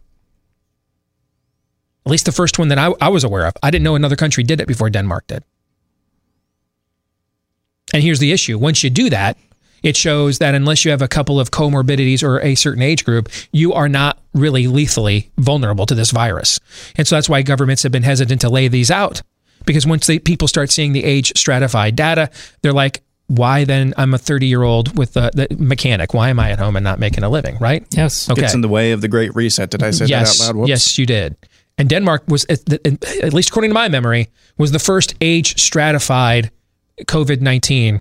At 2.06 2.12
least 2.12 2.24
the 2.24 2.32
first 2.32 2.58
one 2.58 2.68
that 2.68 2.78
I, 2.78 2.94
I 3.00 3.08
was 3.08 3.24
aware 3.24 3.46
of. 3.46 3.54
I 3.62 3.70
didn't 3.70 3.84
know 3.84 3.96
another 3.96 4.16
country 4.16 4.44
did 4.44 4.60
it 4.60 4.68
before 4.68 4.88
Denmark 4.88 5.26
did. 5.26 5.42
And 7.92 8.02
here's 8.02 8.18
the 8.18 8.32
issue 8.32 8.58
once 8.58 8.82
you 8.82 8.90
do 8.90 9.10
that, 9.10 9.36
it 9.82 9.96
shows 9.96 10.38
that 10.38 10.54
unless 10.54 10.84
you 10.84 10.90
have 10.90 11.02
a 11.02 11.08
couple 11.08 11.38
of 11.38 11.50
comorbidities 11.50 12.22
or 12.22 12.40
a 12.40 12.54
certain 12.54 12.82
age 12.82 13.04
group, 13.04 13.28
you 13.52 13.72
are 13.72 13.88
not 13.88 14.18
really 14.34 14.66
lethally 14.66 15.30
vulnerable 15.38 15.86
to 15.86 15.94
this 15.94 16.10
virus. 16.10 16.58
And 16.96 17.06
so 17.06 17.16
that's 17.16 17.28
why 17.28 17.42
governments 17.42 17.82
have 17.82 17.92
been 17.92 18.02
hesitant 18.02 18.40
to 18.42 18.48
lay 18.48 18.68
these 18.68 18.90
out. 18.90 19.22
Because 19.66 19.86
once 19.86 20.06
they, 20.06 20.18
people 20.18 20.48
start 20.48 20.70
seeing 20.70 20.92
the 20.92 21.04
age 21.04 21.36
stratified 21.36 21.96
data, 21.96 22.30
they're 22.62 22.72
like, 22.72 23.02
why 23.26 23.64
then 23.64 23.92
I'm 23.96 24.14
a 24.14 24.18
30 24.18 24.46
year 24.46 24.62
old 24.62 24.96
with 24.96 25.12
the, 25.12 25.30
the 25.34 25.54
mechanic? 25.56 26.14
Why 26.14 26.30
am 26.30 26.40
I 26.40 26.50
at 26.50 26.58
home 26.58 26.76
and 26.76 26.84
not 26.84 26.98
making 26.98 27.24
a 27.24 27.28
living? 27.28 27.58
Right? 27.58 27.86
Yes. 27.90 28.30
Okay. 28.30 28.40
Gets 28.40 28.54
in 28.54 28.62
the 28.62 28.68
way 28.68 28.92
of 28.92 29.02
the 29.02 29.08
Great 29.08 29.34
Reset. 29.34 29.68
Did 29.68 29.82
I 29.82 29.90
say 29.90 30.06
yes, 30.06 30.38
that 30.38 30.44
out 30.44 30.46
loud? 30.48 30.60
Whoops. 30.60 30.68
Yes, 30.70 30.98
you 30.98 31.04
did. 31.04 31.36
And 31.76 31.88
Denmark 31.88 32.24
was, 32.26 32.44
at 32.46 32.72
at 32.72 33.32
least 33.32 33.50
according 33.50 33.70
to 33.70 33.74
my 33.74 33.88
memory, 33.88 34.30
was 34.56 34.72
the 34.72 34.78
first 34.78 35.14
age 35.20 35.60
stratified 35.60 36.50
COVID 37.02 37.40
19 37.40 38.00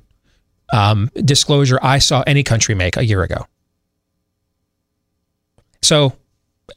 um, 0.74 1.10
disclosure 1.16 1.80
I 1.82 2.00
saw 2.00 2.24
any 2.28 2.44
country 2.44 2.76
make 2.76 2.98
a 2.98 3.06
year 3.06 3.24
ago. 3.24 3.46
So, 5.82 6.14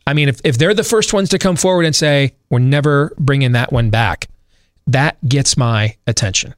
I 0.06 0.14
mean, 0.14 0.28
if, 0.28 0.40
if 0.44 0.58
they're 0.58 0.74
the 0.74 0.84
first 0.84 1.12
ones 1.12 1.30
to 1.30 1.38
come 1.38 1.56
forward 1.56 1.84
and 1.84 1.96
say, 1.96 2.34
we're 2.48 2.60
never 2.60 3.12
bringing 3.18 3.52
that 3.52 3.72
one 3.72 3.90
back, 3.90 4.28
that 4.86 5.16
gets 5.26 5.56
my 5.56 5.96
attention. 6.06 6.54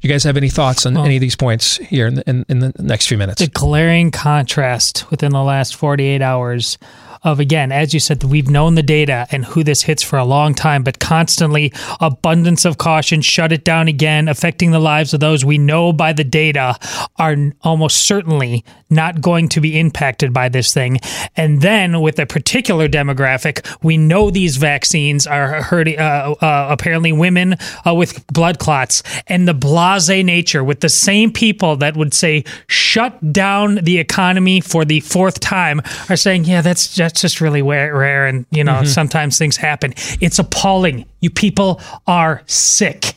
You 0.00 0.08
guys 0.08 0.24
have 0.24 0.36
any 0.36 0.48
thoughts 0.48 0.84
on 0.86 0.96
any 0.96 1.16
of 1.16 1.20
these 1.20 1.36
points 1.36 1.76
here 1.76 2.06
in 2.06 2.14
the, 2.14 2.28
in, 2.28 2.44
in 2.48 2.58
the 2.58 2.72
next 2.78 3.06
few 3.06 3.16
minutes? 3.16 3.40
The 3.40 3.48
glaring 3.48 4.10
contrast 4.10 5.10
within 5.10 5.32
the 5.32 5.42
last 5.42 5.76
48 5.76 6.22
hours 6.22 6.78
of, 7.24 7.40
again, 7.40 7.70
as 7.72 7.94
you 7.94 8.00
said, 8.00 8.24
we've 8.24 8.50
known 8.50 8.74
the 8.74 8.82
data 8.82 9.26
and 9.30 9.44
who 9.44 9.62
this 9.62 9.82
hits 9.82 10.02
for 10.02 10.18
a 10.18 10.24
long 10.24 10.54
time, 10.54 10.82
but 10.82 10.98
constantly 10.98 11.72
abundance 12.00 12.64
of 12.64 12.78
caution, 12.78 13.20
shut 13.20 13.52
it 13.52 13.64
down 13.64 13.88
again, 13.88 14.28
affecting 14.28 14.70
the 14.70 14.78
lives 14.78 15.14
of 15.14 15.20
those 15.20 15.44
we 15.44 15.58
know 15.58 15.92
by 15.92 16.12
the 16.12 16.24
data 16.24 16.76
are 17.16 17.36
almost 17.62 17.98
certainly 17.98 18.64
not 18.90 19.20
going 19.20 19.48
to 19.48 19.60
be 19.60 19.78
impacted 19.78 20.32
by 20.32 20.48
this 20.48 20.74
thing. 20.74 20.98
And 21.36 21.62
then 21.62 22.00
with 22.00 22.18
a 22.18 22.26
particular 22.26 22.88
demographic, 22.88 23.66
we 23.82 23.96
know 23.96 24.30
these 24.30 24.56
vaccines 24.56 25.26
are 25.26 25.62
hurting, 25.62 25.98
uh, 25.98 26.34
uh, 26.40 26.66
apparently 26.70 27.12
women 27.12 27.56
uh, 27.86 27.94
with 27.94 28.26
blood 28.28 28.58
clots 28.58 29.02
and 29.26 29.48
the 29.48 29.54
blase 29.54 30.08
nature 30.08 30.62
with 30.62 30.80
the 30.80 30.88
same 30.88 31.32
people 31.32 31.76
that 31.76 31.96
would 31.96 32.12
say 32.12 32.44
shut 32.66 33.32
down 33.32 33.76
the 33.76 33.98
economy 33.98 34.60
for 34.60 34.84
the 34.84 35.00
fourth 35.00 35.40
time 35.40 35.80
are 36.08 36.16
saying, 36.16 36.44
yeah, 36.44 36.60
that's 36.60 36.94
that's 37.12 37.20
just 37.20 37.40
really 37.42 37.60
rare, 37.62 37.94
rare 37.94 38.26
and 38.26 38.46
you 38.50 38.64
know 38.64 38.72
Mm-hmm. 38.72 38.84
Mhm. 38.84 38.88
sometimes 38.88 39.36
things 39.38 39.56
happen. 39.58 39.92
It's 40.20 40.38
appalling. 40.38 41.04
You 41.20 41.28
people 41.30 41.80
are 42.06 42.42
sick. 42.46 43.16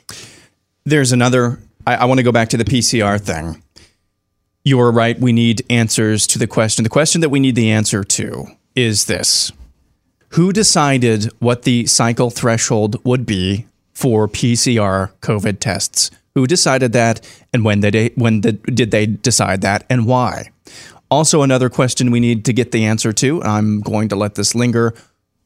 There's 0.83 1.11
another. 1.13 1.59
I, 1.87 1.95
I 1.95 2.05
want 2.05 2.17
to 2.19 2.23
go 2.23 2.31
back 2.31 2.49
to 2.49 2.57
the 2.57 2.65
PCR 2.65 3.19
thing. 3.19 3.61
You're 4.63 4.91
right. 4.91 5.17
We 5.19 5.31
need 5.31 5.63
answers 5.69 6.27
to 6.27 6.39
the 6.39 6.47
question. 6.47 6.83
The 6.83 6.89
question 6.89 7.21
that 7.21 7.29
we 7.29 7.39
need 7.39 7.55
the 7.55 7.71
answer 7.71 8.03
to 8.03 8.45
is 8.75 9.05
this 9.05 9.51
Who 10.29 10.51
decided 10.51 11.31
what 11.39 11.63
the 11.63 11.85
cycle 11.85 12.29
threshold 12.29 13.03
would 13.05 13.25
be 13.25 13.67
for 13.93 14.27
PCR 14.27 15.11
COVID 15.21 15.59
tests? 15.59 16.11
Who 16.33 16.45
decided 16.47 16.91
that, 16.91 17.21
and 17.53 17.63
when 17.63 17.79
did 17.79 17.93
they, 17.93 18.09
when 18.15 18.41
did, 18.41 18.61
did 18.63 18.91
they 18.91 19.05
decide 19.05 19.61
that, 19.61 19.85
and 19.89 20.05
why? 20.05 20.51
Also, 21.11 21.41
another 21.41 21.69
question 21.69 22.11
we 22.11 22.19
need 22.19 22.45
to 22.45 22.53
get 22.53 22.71
the 22.71 22.85
answer 22.85 23.13
to. 23.13 23.41
I'm 23.43 23.81
going 23.81 24.09
to 24.09 24.15
let 24.15 24.35
this 24.35 24.55
linger. 24.55 24.93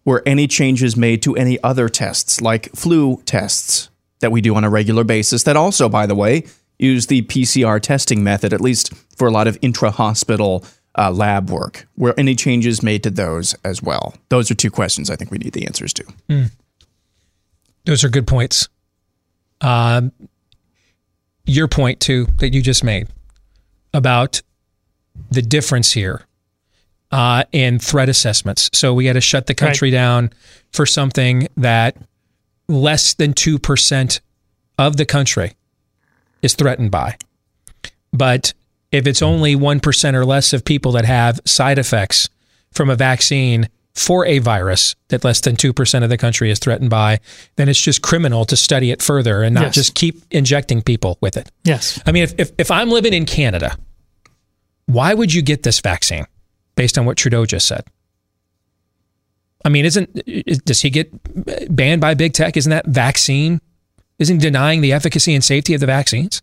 Were 0.06 0.24
any 0.26 0.48
changes 0.48 0.96
made 0.96 1.22
to 1.24 1.36
any 1.36 1.62
other 1.62 1.90
tests, 1.90 2.42
like 2.42 2.72
flu 2.74 3.22
tests 3.26 3.90
that 4.22 4.32
we 4.32 4.42
do 4.42 4.56
on 4.56 4.64
a 4.64 4.70
regular 4.70 5.04
basis, 5.04 5.44
that 5.44 5.56
also, 5.56 5.90
by 5.90 6.06
the 6.06 6.16
way, 6.16 6.46
use 6.80 7.08
the 7.08 7.22
PCR 7.24 7.82
testing 7.82 8.24
method, 8.24 8.54
at 8.54 8.62
least 8.62 8.94
for 9.16 9.28
a 9.28 9.32
lot 9.32 9.48
of 9.48 9.58
intra 9.62 9.92
hospital 9.92 10.66
uh, 10.98 11.12
lab 11.12 11.50
work? 11.50 11.88
Were 11.98 12.14
any 12.18 12.36
changes 12.36 12.82
made 12.82 13.04
to 13.04 13.10
those 13.10 13.54
as 13.64 13.84
well? 13.84 14.16
Those 14.30 14.50
are 14.50 14.56
two 14.56 14.72
questions 14.72 15.10
I 15.10 15.16
think 15.16 15.32
we 15.32 15.38
need 15.38 15.54
the 15.54 15.66
answers 15.66 15.94
to. 15.94 16.04
Hmm. 16.30 16.44
Those 17.86 18.04
are 18.04 18.10
good 18.10 18.28
points. 18.28 18.70
Um, 19.62 20.12
your 21.46 21.68
point 21.68 22.00
too 22.00 22.28
that 22.38 22.54
you 22.54 22.62
just 22.62 22.84
made 22.84 23.08
about 23.94 24.42
the 25.32 25.42
difference 25.42 25.92
here 25.92 26.26
uh, 27.12 27.44
in 27.52 27.80
threat 27.80 28.10
assessments. 28.10 28.70
So 28.74 28.94
we 28.94 29.06
had 29.08 29.14
to 29.14 29.22
shut 29.22 29.48
the 29.48 29.56
country 29.56 29.92
down 29.92 30.32
for 30.72 30.86
something 30.86 31.48
that 31.58 31.98
less 32.68 33.14
than 33.16 33.34
two 33.34 33.58
percent 33.60 34.22
of 34.78 34.98
the 34.98 35.06
country 35.06 35.54
is 36.42 36.54
threatened 36.54 36.92
by. 36.92 37.18
But 38.14 38.54
if 38.92 39.06
it's 39.06 39.22
only 39.22 39.56
1% 39.56 40.14
or 40.16 40.26
less 40.26 40.54
of 40.54 40.66
people 40.66 40.94
that 40.94 41.06
have 41.06 41.40
side 41.46 41.78
effects 41.78 42.30
from 42.72 42.90
a 42.90 42.96
vaccine 42.96 43.70
for 43.94 44.26
a 44.26 44.40
virus 44.40 44.96
that 45.10 45.24
less 45.24 45.42
than 45.42 45.56
2% 45.58 46.04
of 46.04 46.10
the 46.10 46.18
country 46.18 46.50
is 46.50 46.58
threatened 46.60 46.90
by, 46.90 47.20
then 47.58 47.68
it's 47.70 47.80
just 47.82 48.02
criminal 48.02 48.46
to 48.46 48.56
study 48.56 48.90
it 48.92 49.02
further 49.02 49.44
and 49.44 49.54
not 49.54 49.66
Yes. 49.66 49.76
just 49.76 49.96
keep 49.96 50.24
injecting 50.32 50.82
people 50.82 51.18
with 51.22 51.36
it. 51.38 51.52
Yes. 51.66 52.02
I 52.06 52.12
mean, 52.14 52.24
if, 52.24 52.34
if, 52.40 52.52
if 52.58 52.72
I'm 52.72 52.90
living 52.90 53.14
in 53.14 53.26
Canada, 53.26 53.78
why 54.90 55.14
would 55.14 55.34
you 55.34 55.42
get 55.42 55.64
this 55.64 55.80
vaccine 55.80 56.26
based 56.76 56.98
on 56.98 57.06
what 57.06 57.18
Trudeau 57.18 57.46
just 57.46 57.68
said? 57.68 57.86
I 59.64 59.70
mean, 59.70 59.86
isn't 59.86 60.66
does 60.66 60.82
he 60.82 60.90
get 60.90 61.10
banned 61.76 62.02
by 62.02 62.14
big 62.14 62.34
tech? 62.34 62.58
Isn't 62.58 62.72
that 62.72 62.88
vaccine? 62.88 63.62
Isn't 64.18 64.40
denying 64.40 64.82
the 64.82 64.94
efficacy 64.94 65.36
and 65.36 65.44
safety 65.44 65.74
of 65.74 65.80
the 65.80 65.86
vaccines? 65.86 66.42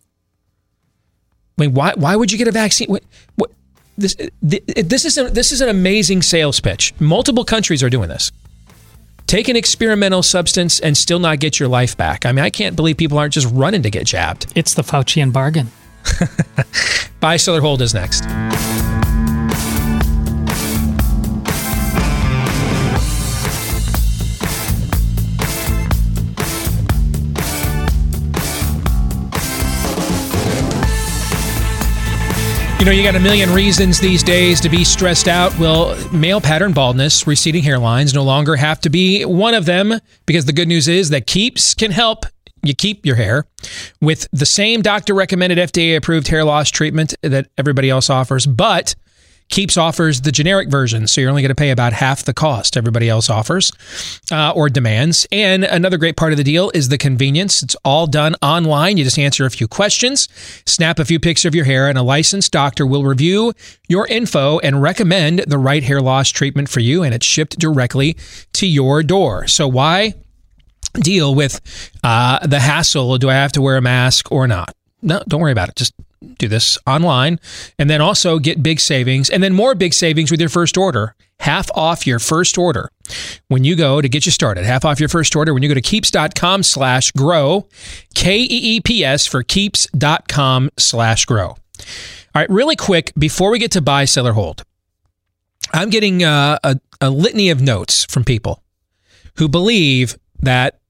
I 1.58 1.62
mean, 1.62 1.74
why 1.74 1.94
why 1.96 2.14
would 2.14 2.30
you 2.30 2.38
get 2.38 2.46
a 2.46 2.52
vaccine? 2.52 2.88
What, 2.88 3.02
what 3.36 3.50
this 3.98 4.14
this 4.42 5.04
is 5.04 5.18
a, 5.18 5.24
this 5.30 5.50
is 5.50 5.60
an 5.60 5.68
amazing 5.68 6.22
sales 6.22 6.60
pitch. 6.60 6.94
Multiple 7.00 7.44
countries 7.44 7.82
are 7.82 7.90
doing 7.90 8.08
this. 8.08 8.30
Take 9.26 9.48
an 9.48 9.56
experimental 9.56 10.22
substance 10.22 10.78
and 10.78 10.96
still 10.96 11.18
not 11.18 11.40
get 11.40 11.58
your 11.58 11.68
life 11.68 11.96
back. 11.96 12.24
I 12.24 12.32
mean, 12.32 12.44
I 12.44 12.50
can't 12.50 12.76
believe 12.76 12.96
people 12.96 13.18
aren't 13.18 13.34
just 13.34 13.52
running 13.52 13.82
to 13.82 13.90
get 13.90 14.06
jabbed. 14.06 14.52
It's 14.54 14.74
the 14.74 14.82
Faucian 14.82 15.32
bargain. 15.32 15.72
Buy, 17.20 17.36
sell, 17.36 17.56
or 17.56 17.60
hold 17.60 17.82
is 17.82 17.94
next. 17.94 18.24
You 32.78 32.92
know, 32.92 32.98
you 32.98 33.02
got 33.02 33.16
a 33.16 33.20
million 33.20 33.52
reasons 33.52 33.98
these 33.98 34.22
days 34.22 34.60
to 34.60 34.68
be 34.68 34.84
stressed 34.84 35.26
out. 35.26 35.58
Well, 35.58 35.96
male 36.12 36.40
pattern 36.40 36.72
baldness, 36.72 37.26
receding 37.26 37.64
hairlines 37.64 38.14
no 38.14 38.22
longer 38.22 38.54
have 38.54 38.80
to 38.82 38.90
be 38.90 39.24
one 39.24 39.54
of 39.54 39.64
them 39.64 39.98
because 40.24 40.44
the 40.44 40.52
good 40.52 40.68
news 40.68 40.86
is 40.86 41.10
that 41.10 41.26
Keeps 41.26 41.74
can 41.74 41.90
help 41.90 42.26
you 42.66 42.74
keep 42.74 43.04
your 43.06 43.16
hair 43.16 43.46
with 44.00 44.28
the 44.32 44.46
same 44.46 44.82
doctor 44.82 45.14
recommended 45.14 45.58
FDA 45.58 45.96
approved 45.96 46.28
hair 46.28 46.44
loss 46.44 46.70
treatment 46.70 47.14
that 47.22 47.48
everybody 47.56 47.90
else 47.90 48.10
offers, 48.10 48.46
but 48.46 48.94
Keeps 49.48 49.76
offers 49.76 50.22
the 50.22 50.32
generic 50.32 50.68
version, 50.68 51.06
so 51.06 51.20
you're 51.20 51.30
only 51.30 51.40
going 51.40 51.50
to 51.50 51.54
pay 51.54 51.70
about 51.70 51.92
half 51.92 52.24
the 52.24 52.34
cost 52.34 52.76
everybody 52.76 53.08
else 53.08 53.30
offers 53.30 53.70
uh, 54.32 54.50
or 54.50 54.68
demands. 54.68 55.24
And 55.30 55.62
another 55.62 55.98
great 55.98 56.16
part 56.16 56.32
of 56.32 56.36
the 56.36 56.42
deal 56.42 56.72
is 56.74 56.88
the 56.88 56.98
convenience. 56.98 57.62
It's 57.62 57.76
all 57.84 58.08
done 58.08 58.34
online. 58.42 58.96
You 58.96 59.04
just 59.04 59.20
answer 59.20 59.46
a 59.46 59.50
few 59.50 59.68
questions, 59.68 60.28
snap 60.66 60.98
a 60.98 61.04
few 61.04 61.20
pics 61.20 61.44
of 61.44 61.54
your 61.54 61.64
hair, 61.64 61.88
and 61.88 61.96
a 61.96 62.02
licensed 62.02 62.50
doctor 62.50 62.84
will 62.84 63.04
review 63.04 63.52
your 63.88 64.08
info 64.08 64.58
and 64.58 64.82
recommend 64.82 65.44
the 65.46 65.58
right 65.58 65.84
hair 65.84 66.00
loss 66.02 66.30
treatment 66.30 66.68
for 66.68 66.80
you, 66.80 67.04
and 67.04 67.14
it's 67.14 67.26
shipped 67.26 67.56
directly 67.56 68.16
to 68.54 68.66
your 68.66 69.04
door. 69.04 69.46
So 69.46 69.68
why 69.68 70.14
deal 71.00 71.34
with 71.34 71.60
uh, 72.02 72.46
the 72.46 72.60
hassle? 72.60 73.18
Do 73.18 73.30
I 73.30 73.34
have 73.34 73.52
to 73.52 73.62
wear 73.62 73.76
a 73.76 73.82
mask 73.82 74.30
or 74.30 74.46
not? 74.46 74.74
No, 75.02 75.22
don't 75.28 75.40
worry 75.40 75.52
about 75.52 75.68
it. 75.68 75.76
Just 75.76 75.94
do 76.38 76.48
this 76.48 76.78
online 76.86 77.38
and 77.78 77.88
then 77.88 78.00
also 78.00 78.38
get 78.38 78.62
big 78.62 78.80
savings 78.80 79.30
and 79.30 79.42
then 79.42 79.52
more 79.52 79.74
big 79.74 79.92
savings 79.92 80.30
with 80.30 80.40
your 80.40 80.48
first 80.48 80.76
order. 80.76 81.14
Half 81.40 81.70
off 81.74 82.06
your 82.06 82.18
first 82.18 82.56
order 82.56 82.90
when 83.48 83.62
you 83.62 83.76
go 83.76 84.00
to 84.00 84.08
get 84.08 84.24
you 84.24 84.32
started. 84.32 84.64
Half 84.64 84.86
off 84.86 84.98
your 84.98 85.10
first 85.10 85.36
order 85.36 85.52
when 85.52 85.62
you 85.62 85.68
go 85.68 85.74
to 85.74 85.82
keeps.com 85.82 86.62
slash 86.62 87.10
grow. 87.12 87.68
K 88.14 88.38
E 88.38 88.46
E 88.48 88.80
P 88.80 89.04
S 89.04 89.26
for 89.26 89.42
keeps.com 89.42 90.70
slash 90.78 91.26
grow. 91.26 91.48
All 91.48 91.56
right, 92.34 92.48
really 92.48 92.76
quick 92.76 93.12
before 93.18 93.50
we 93.50 93.58
get 93.58 93.70
to 93.72 93.82
buy, 93.82 94.06
sell, 94.06 94.26
or 94.26 94.32
hold, 94.32 94.62
I'm 95.72 95.90
getting 95.90 96.24
uh, 96.24 96.58
a, 96.64 96.80
a 97.00 97.10
litany 97.10 97.50
of 97.50 97.60
notes 97.60 98.06
from 98.06 98.24
people 98.24 98.62
who 99.36 99.48
believe 99.48 100.16
that 100.40 100.80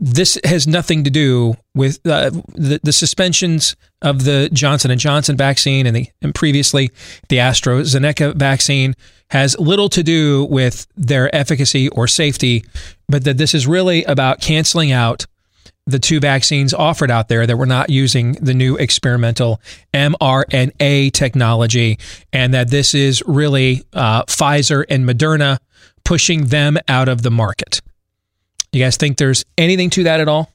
this 0.00 0.38
has 0.44 0.66
nothing 0.66 1.04
to 1.04 1.10
do 1.10 1.54
with 1.74 2.04
uh, 2.06 2.30
the, 2.54 2.80
the 2.82 2.92
suspensions 2.92 3.76
of 4.00 4.24
the 4.24 4.48
Johnson 4.50 4.90
and 4.90 4.98
Johnson 4.98 5.36
vaccine 5.36 5.86
and, 5.86 5.94
the, 5.94 6.08
and 6.22 6.34
previously 6.34 6.90
the 7.28 7.36
AstraZeneca 7.36 8.34
vaccine 8.34 8.94
has 9.28 9.58
little 9.58 9.90
to 9.90 10.02
do 10.02 10.46
with 10.46 10.86
their 10.96 11.32
efficacy 11.34 11.90
or 11.90 12.08
safety, 12.08 12.64
but 13.08 13.24
that 13.24 13.36
this 13.36 13.54
is 13.54 13.66
really 13.66 14.02
about 14.04 14.40
canceling 14.40 14.90
out 14.90 15.26
the 15.86 15.98
two 15.98 16.18
vaccines 16.18 16.72
offered 16.72 17.10
out 17.10 17.28
there 17.28 17.46
that 17.46 17.56
were 17.56 17.66
not 17.66 17.90
using 17.90 18.32
the 18.34 18.54
new 18.54 18.76
experimental 18.76 19.60
mRNA 19.92 21.12
technology, 21.12 21.98
and 22.32 22.54
that 22.54 22.70
this 22.70 22.94
is 22.94 23.22
really 23.26 23.82
uh, 23.92 24.24
Pfizer 24.24 24.84
and 24.88 25.06
Moderna 25.06 25.58
pushing 26.04 26.46
them 26.46 26.78
out 26.88 27.08
of 27.08 27.22
the 27.22 27.30
market. 27.30 27.80
You 28.72 28.82
guys 28.84 28.96
think 28.96 29.16
there's 29.18 29.44
anything 29.58 29.90
to 29.90 30.04
that 30.04 30.20
at 30.20 30.28
all? 30.28 30.50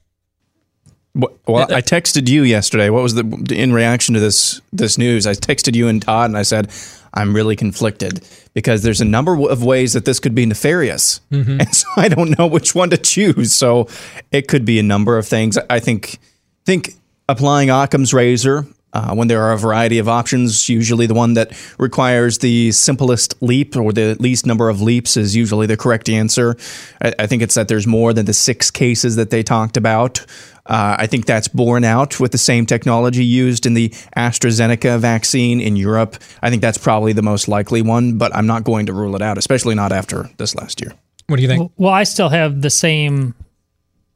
Well, 1.14 1.66
I 1.72 1.80
texted 1.80 2.28
you 2.28 2.42
yesterday. 2.42 2.90
What 2.90 3.02
was 3.02 3.14
the 3.14 3.24
in 3.50 3.72
reaction 3.72 4.14
to 4.14 4.20
this 4.20 4.60
this 4.72 4.98
news? 4.98 5.26
I 5.26 5.32
texted 5.32 5.74
you 5.74 5.88
and 5.88 6.02
Todd, 6.02 6.28
and 6.28 6.36
I 6.36 6.42
said, 6.42 6.70
"I'm 7.14 7.34
really 7.34 7.56
conflicted 7.56 8.22
because 8.52 8.82
there's 8.82 9.00
a 9.00 9.04
number 9.06 9.32
of 9.48 9.64
ways 9.64 9.94
that 9.94 10.04
this 10.04 10.20
could 10.20 10.34
be 10.34 10.44
nefarious, 10.44 11.20
Mm-hmm. 11.32 11.60
and 11.60 11.74
so 11.74 11.86
I 11.96 12.08
don't 12.08 12.38
know 12.38 12.46
which 12.46 12.74
one 12.74 12.90
to 12.90 12.98
choose. 12.98 13.54
So 13.54 13.88
it 14.30 14.46
could 14.46 14.66
be 14.66 14.78
a 14.78 14.82
number 14.82 15.16
of 15.16 15.26
things. 15.26 15.56
I 15.70 15.80
think 15.80 16.18
think 16.66 16.92
applying 17.30 17.70
Occam's 17.70 18.12
razor 18.12 18.66
uh, 18.96 19.14
when 19.14 19.28
there 19.28 19.42
are 19.42 19.52
a 19.52 19.58
variety 19.58 19.98
of 19.98 20.08
options. 20.08 20.68
Usually, 20.70 21.06
the 21.06 21.14
one 21.14 21.34
that 21.34 21.52
requires 21.78 22.38
the 22.38 22.72
simplest 22.72 23.34
leap 23.42 23.76
or 23.76 23.92
the 23.92 24.16
least 24.18 24.46
number 24.46 24.70
of 24.70 24.80
leaps 24.80 25.18
is 25.18 25.36
usually 25.36 25.66
the 25.66 25.76
correct 25.76 26.08
answer. 26.08 26.56
I, 27.02 27.12
I 27.18 27.26
think 27.26 27.42
it's 27.42 27.54
that 27.56 27.68
there's 27.68 27.86
more 27.86 28.14
than 28.14 28.24
the 28.24 28.32
six 28.32 28.70
cases 28.70 29.16
that 29.16 29.28
they 29.28 29.42
talked 29.42 29.76
about. 29.76 30.20
Uh, 30.64 30.96
I 30.98 31.06
think 31.06 31.26
that's 31.26 31.46
borne 31.46 31.84
out 31.84 32.18
with 32.18 32.32
the 32.32 32.38
same 32.38 32.64
technology 32.64 33.24
used 33.24 33.66
in 33.66 33.74
the 33.74 33.90
AstraZeneca 34.16 34.98
vaccine 34.98 35.60
in 35.60 35.76
Europe. 35.76 36.16
I 36.42 36.48
think 36.48 36.62
that's 36.62 36.78
probably 36.78 37.12
the 37.12 37.22
most 37.22 37.48
likely 37.48 37.82
one, 37.82 38.16
but 38.16 38.34
I'm 38.34 38.46
not 38.46 38.64
going 38.64 38.86
to 38.86 38.92
rule 38.92 39.14
it 39.14 39.22
out, 39.22 39.36
especially 39.38 39.74
not 39.74 39.92
after 39.92 40.28
this 40.38 40.54
last 40.54 40.80
year. 40.80 40.92
What 41.26 41.36
do 41.36 41.42
you 41.42 41.48
think? 41.48 41.70
Well, 41.76 41.92
I 41.92 42.04
still 42.04 42.30
have 42.30 42.62
the 42.62 42.70
same 42.70 43.34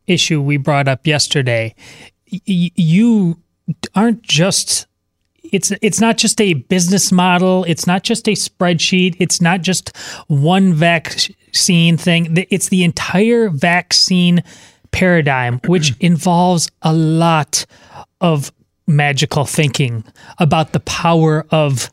issue 0.06 0.40
we 0.40 0.56
brought 0.56 0.88
up 0.88 1.06
yesterday. 1.06 1.74
Y- 2.32 2.72
you 2.74 3.36
aren't 3.94 4.22
just 4.22 4.86
it's 5.42 5.72
it's 5.82 6.00
not 6.00 6.16
just 6.16 6.40
a 6.40 6.54
business 6.54 7.10
model, 7.12 7.64
it's 7.64 7.86
not 7.86 8.02
just 8.02 8.28
a 8.28 8.32
spreadsheet, 8.32 9.16
it's 9.18 9.40
not 9.40 9.62
just 9.62 9.96
one 10.28 10.72
vaccine 10.72 11.96
thing. 11.96 12.46
It's 12.50 12.68
the 12.68 12.84
entire 12.84 13.48
vaccine 13.48 14.42
paradigm 14.92 15.60
which 15.66 15.96
involves 16.00 16.70
a 16.82 16.92
lot 16.92 17.66
of 18.20 18.52
magical 18.86 19.44
thinking 19.44 20.04
about 20.38 20.72
the 20.72 20.80
power 20.80 21.46
of 21.50 21.90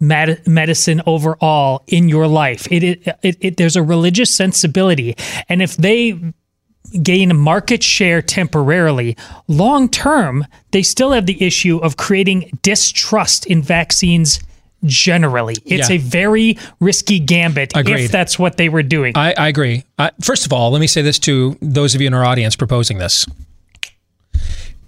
med- 0.00 0.46
medicine 0.46 1.00
overall 1.06 1.84
in 1.86 2.08
your 2.08 2.26
life. 2.26 2.70
It, 2.70 2.82
it, 2.82 3.18
it, 3.22 3.36
it 3.40 3.56
there's 3.56 3.76
a 3.76 3.82
religious 3.82 4.34
sensibility, 4.34 5.16
and 5.48 5.62
if 5.62 5.76
they 5.76 6.20
gain 7.02 7.36
market 7.36 7.82
share 7.82 8.20
temporarily, 8.22 9.16
long 9.48 9.88
term 9.88 10.46
they 10.72 10.82
still 10.82 11.12
have 11.12 11.26
the 11.26 11.42
issue 11.42 11.78
of 11.78 11.96
creating 11.96 12.50
distrust 12.62 13.46
in 13.46 13.62
vaccines. 13.62 14.40
Generally, 14.84 15.56
it's 15.64 15.88
Yeah. 15.90 15.94
a 15.96 15.98
very 15.98 16.58
risky 16.80 17.20
gambit 17.20 17.72
Agreed. 17.76 18.00
if 18.06 18.10
that's 18.10 18.36
what 18.36 18.56
they 18.56 18.68
were 18.68 18.82
doing. 18.82 19.12
I, 19.16 19.32
I 19.38 19.46
agree. 19.48 19.84
Uh, 19.96 20.10
first 20.20 20.44
of 20.44 20.52
all, 20.52 20.72
let 20.72 20.80
me 20.80 20.88
say 20.88 21.02
this 21.02 21.20
to 21.20 21.56
those 21.62 21.94
of 21.94 22.00
you 22.00 22.08
in 22.08 22.14
our 22.14 22.24
audience 22.24 22.56
proposing 22.56 22.98
this. 22.98 23.24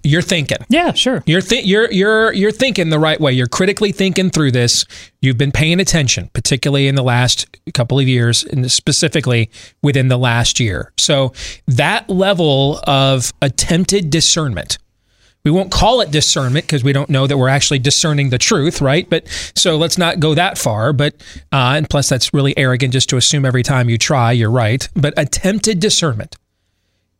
You're 0.05 0.21
thinking. 0.21 0.59
Yeah, 0.69 0.93
sure. 0.93 1.23
You're 1.25 1.41
th- 1.41 1.65
you're 1.65 1.91
you're 1.91 2.31
you're 2.31 2.51
thinking 2.51 2.89
the 2.89 2.99
right 2.99 3.19
way. 3.19 3.33
You're 3.33 3.47
critically 3.47 3.91
thinking 3.91 4.29
through 4.29 4.51
this. 4.51 4.85
You've 5.19 5.37
been 5.37 5.51
paying 5.51 5.79
attention, 5.79 6.29
particularly 6.33 6.87
in 6.87 6.93
the 6.93 7.03
last 7.03 7.47
couple 7.73 7.97
of 7.97 8.07
years, 8.07 8.43
and 8.43 8.71
specifically 8.71 9.49
within 9.81 10.07
the 10.07 10.17
last 10.17 10.59
year. 10.59 10.93
So 10.97 11.33
that 11.67 12.07
level 12.07 12.79
of 12.85 13.33
attempted 13.41 14.11
discernment. 14.11 14.77
We 15.43 15.51
won't 15.51 15.71
call 15.71 16.01
it 16.01 16.09
discernment 16.09 16.65
because 16.65 16.83
we 16.83 16.91
don't 16.91 17.09
know 17.09 17.27
that 17.27 17.37
we're 17.37 17.49
actually 17.49 17.77
discerning 17.77 18.31
the 18.31 18.39
truth, 18.39 18.81
right? 18.81 19.07
But 19.07 19.27
so 19.55 19.77
let's 19.77 19.95
not 19.95 20.19
go 20.19 20.33
that 20.33 20.57
far. 20.57 20.91
But 20.91 21.15
uh, 21.51 21.73
and 21.77 21.89
plus, 21.89 22.09
that's 22.09 22.33
really 22.33 22.55
arrogant 22.57 22.93
just 22.93 23.09
to 23.09 23.17
assume 23.17 23.45
every 23.45 23.63
time 23.63 23.89
you 23.89 23.97
try 23.97 24.31
you're 24.31 24.51
right. 24.51 24.87
But 24.95 25.13
attempted 25.17 25.79
discernment 25.79 26.35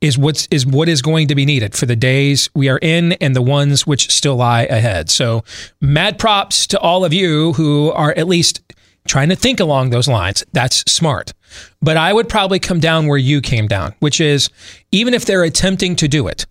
is 0.05 0.17
what's 0.17 0.47
is 0.51 0.65
what 0.65 0.87
is 0.87 1.01
going 1.01 1.27
to 1.27 1.35
be 1.35 1.45
needed 1.45 1.75
for 1.75 1.87
the 1.87 1.95
days 1.95 2.49
we 2.53 2.69
are 2.69 2.79
in 2.81 3.13
and 3.13 3.35
the 3.35 3.41
ones 3.41 3.87
which 3.87 4.11
still 4.11 4.35
lie 4.35 4.63
ahead. 4.63 5.09
So 5.09 5.43
mad 5.81 6.19
props 6.19 6.67
to 6.67 6.79
all 6.79 7.03
of 7.03 7.11
you 7.11 7.53
who 7.53 7.91
are 7.91 8.13
at 8.15 8.27
least 8.27 8.61
trying 9.07 9.29
to 9.29 9.35
think 9.35 9.59
along 9.59 9.89
those 9.89 10.07
lines. 10.07 10.43
That's 10.53 10.77
smart. 10.91 11.33
But 11.81 11.97
I 11.97 12.13
would 12.13 12.29
probably 12.29 12.59
come 12.59 12.79
down 12.79 13.07
where 13.07 13.17
you 13.17 13.41
came 13.41 13.67
down, 13.67 13.95
which 13.99 14.21
is 14.21 14.49
even 14.91 15.13
if 15.13 15.25
they're 15.25 15.43
attempting 15.43 15.95
to 15.97 16.07
do 16.07 16.27
it, 16.27 16.45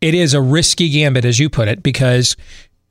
it 0.00 0.14
is 0.14 0.34
a 0.34 0.40
risky 0.40 0.88
gambit, 0.88 1.24
as 1.24 1.38
you 1.38 1.48
put 1.48 1.68
it, 1.68 1.82
because 1.82 2.36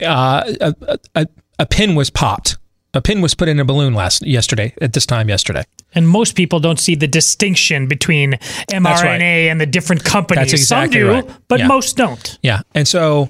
uh, 0.04 0.54
a, 0.60 1.00
a, 1.14 1.28
a 1.60 1.66
pin 1.66 1.96
was 1.96 2.10
popped. 2.10 2.58
A 2.96 3.02
pin 3.02 3.22
was 3.22 3.36
put 3.36 3.50
in 3.50 3.60
a 3.60 3.66
balloon 3.66 3.94
last 3.94 4.26
yesterday 4.26 4.74
at 4.82 4.94
this 4.94 5.06
time 5.06 5.28
yesterday. 5.28 5.64
And 5.94 6.08
most 6.08 6.36
people 6.36 6.60
don't 6.60 6.80
see 6.80 6.96
the 6.96 7.08
distinction 7.08 7.88
between 7.88 8.34
mRNA 8.72 9.04
right. 9.04 9.22
and 9.22 9.60
the 9.60 9.66
different 9.66 10.04
companies. 10.04 10.54
Exactly 10.54 11.02
Some 11.02 11.08
do, 11.08 11.12
right. 11.12 11.38
but 11.48 11.60
Yeah. 11.60 11.68
most 11.68 11.98
don't. 11.98 12.40
Yeah. 12.42 12.62
And 12.74 12.88
so 12.88 13.30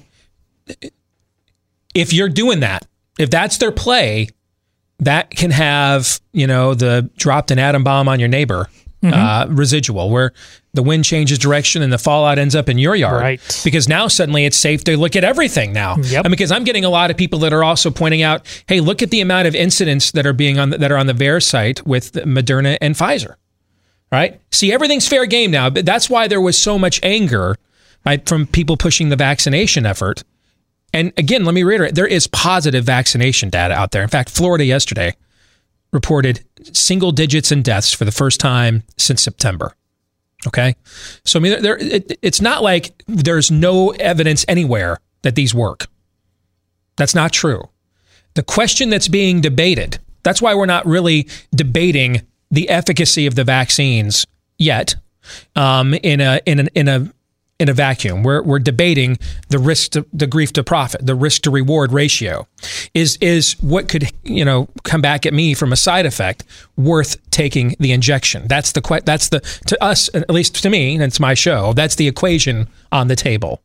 if 1.94 2.12
you're 2.12 2.28
doing 2.28 2.60
that, 2.60 2.86
if 3.18 3.30
that's 3.30 3.58
their 3.58 3.72
play, 3.72 4.28
that 5.00 5.30
can 5.30 5.50
have, 5.50 6.20
you 6.32 6.46
know, 6.46 6.74
the 6.74 7.10
dropped 7.16 7.50
an 7.50 7.58
atom 7.58 7.84
bomb 7.84 8.08
on 8.08 8.20
your 8.20 8.28
neighbor 8.28 8.68
uh, 9.02 9.46
residual 9.48 10.10
where 10.10 10.32
the 10.76 10.82
wind 10.82 11.04
changes 11.04 11.38
direction 11.38 11.82
and 11.82 11.92
the 11.92 11.98
fallout 11.98 12.38
ends 12.38 12.54
up 12.54 12.68
in 12.68 12.78
your 12.78 12.94
yard. 12.94 13.20
Right. 13.20 13.60
Because 13.64 13.88
now 13.88 14.06
suddenly 14.06 14.44
it's 14.44 14.56
safe 14.56 14.84
to 14.84 14.96
look 14.96 15.16
at 15.16 15.24
everything 15.24 15.72
now. 15.72 15.96
Yep. 15.96 16.26
And 16.26 16.30
because 16.30 16.52
I'm 16.52 16.64
getting 16.64 16.84
a 16.84 16.90
lot 16.90 17.10
of 17.10 17.16
people 17.16 17.40
that 17.40 17.52
are 17.52 17.64
also 17.64 17.90
pointing 17.90 18.22
out, 18.22 18.46
hey, 18.68 18.80
look 18.80 19.02
at 19.02 19.10
the 19.10 19.20
amount 19.20 19.48
of 19.48 19.54
incidents 19.54 20.12
that 20.12 20.26
are 20.26 20.32
being 20.32 20.58
on 20.58 20.70
the, 20.70 20.78
that 20.78 20.92
are 20.92 20.96
on 20.96 21.06
the 21.06 21.14
VAERS 21.14 21.42
site 21.42 21.84
with 21.86 22.12
Moderna 22.12 22.78
and 22.80 22.94
Pfizer 22.94 23.34
right? 24.12 24.40
See, 24.52 24.72
everything's 24.72 25.08
fair 25.08 25.26
game 25.26 25.50
now. 25.50 25.68
But 25.68 25.84
that's 25.84 26.08
why 26.08 26.28
there 26.28 26.40
was 26.40 26.56
so 26.56 26.78
much 26.78 27.00
anger 27.02 27.56
right, 28.06 28.26
from 28.26 28.46
people 28.46 28.76
pushing 28.76 29.10
the 29.10 29.16
vaccination 29.16 29.84
effort. 29.84 30.22
And 30.94 31.12
again, 31.18 31.44
let 31.44 31.54
me 31.54 31.64
reiterate 31.64 31.94
there 31.94 32.06
is 32.06 32.26
positive 32.28 32.84
vaccination 32.84 33.50
data 33.50 33.74
out 33.74 33.90
there. 33.90 34.02
In 34.02 34.08
fact, 34.08 34.30
Florida 34.30 34.64
yesterday 34.64 35.14
reported 35.92 36.44
single 36.72 37.12
digits 37.12 37.52
in 37.52 37.62
deaths 37.62 37.92
for 37.92 38.04
the 38.04 38.12
first 38.12 38.40
time 38.40 38.82
since 38.96 39.20
September. 39.22 39.74
Okay. 40.46 40.76
So, 41.24 41.38
I 41.38 41.42
mean, 41.42 41.62
there, 41.62 41.76
it, 41.78 42.18
it's 42.22 42.40
not 42.40 42.62
like 42.62 43.02
there's 43.06 43.50
no 43.50 43.90
evidence 43.90 44.44
anywhere 44.48 44.98
that 45.22 45.34
these 45.34 45.54
work. 45.54 45.86
That's 46.96 47.14
not 47.14 47.32
true. 47.32 47.68
The 48.34 48.42
question 48.42 48.90
that's 48.90 49.08
being 49.08 49.40
debated, 49.40 49.98
that's 50.22 50.42
why 50.42 50.54
we're 50.54 50.66
not 50.66 50.86
really 50.86 51.28
debating 51.54 52.22
the 52.50 52.68
efficacy 52.68 53.26
of 53.26 53.34
the 53.34 53.44
vaccines 53.44 54.26
yet 54.58 54.94
um, 55.54 55.94
in 55.94 56.20
a 56.20 56.40
in 56.46 56.60
a 56.60 56.66
in 56.74 56.88
a 56.88 57.12
in 57.58 57.68
a 57.68 57.72
vacuum. 57.72 58.22
We're, 58.22 58.42
we're 58.42 58.58
debating 58.58 59.18
the 59.48 59.58
risk 59.58 59.92
to 59.92 60.06
the 60.12 60.26
grief 60.26 60.52
to 60.54 60.64
profit, 60.64 61.04
the 61.04 61.14
risk 61.14 61.42
to 61.42 61.50
reward 61.50 61.92
ratio. 61.92 62.46
Is 62.94 63.16
is 63.20 63.52
what 63.60 63.88
could 63.88 64.10
you 64.24 64.44
know 64.44 64.68
come 64.84 65.00
back 65.00 65.26
at 65.26 65.32
me 65.32 65.54
from 65.54 65.72
a 65.72 65.76
side 65.76 66.06
effect 66.06 66.44
worth 66.76 67.18
taking 67.30 67.74
the 67.80 67.92
injection? 67.92 68.46
That's 68.46 68.72
the 68.72 69.02
that's 69.04 69.28
the 69.30 69.40
to 69.66 69.82
us 69.82 70.10
at 70.14 70.30
least 70.30 70.62
to 70.62 70.70
me, 70.70 70.94
and 70.94 71.02
it's 71.02 71.20
my 71.20 71.34
show. 71.34 71.72
That's 71.72 71.94
the 71.94 72.08
equation 72.08 72.68
on 72.92 73.08
the 73.08 73.16
table. 73.16 73.62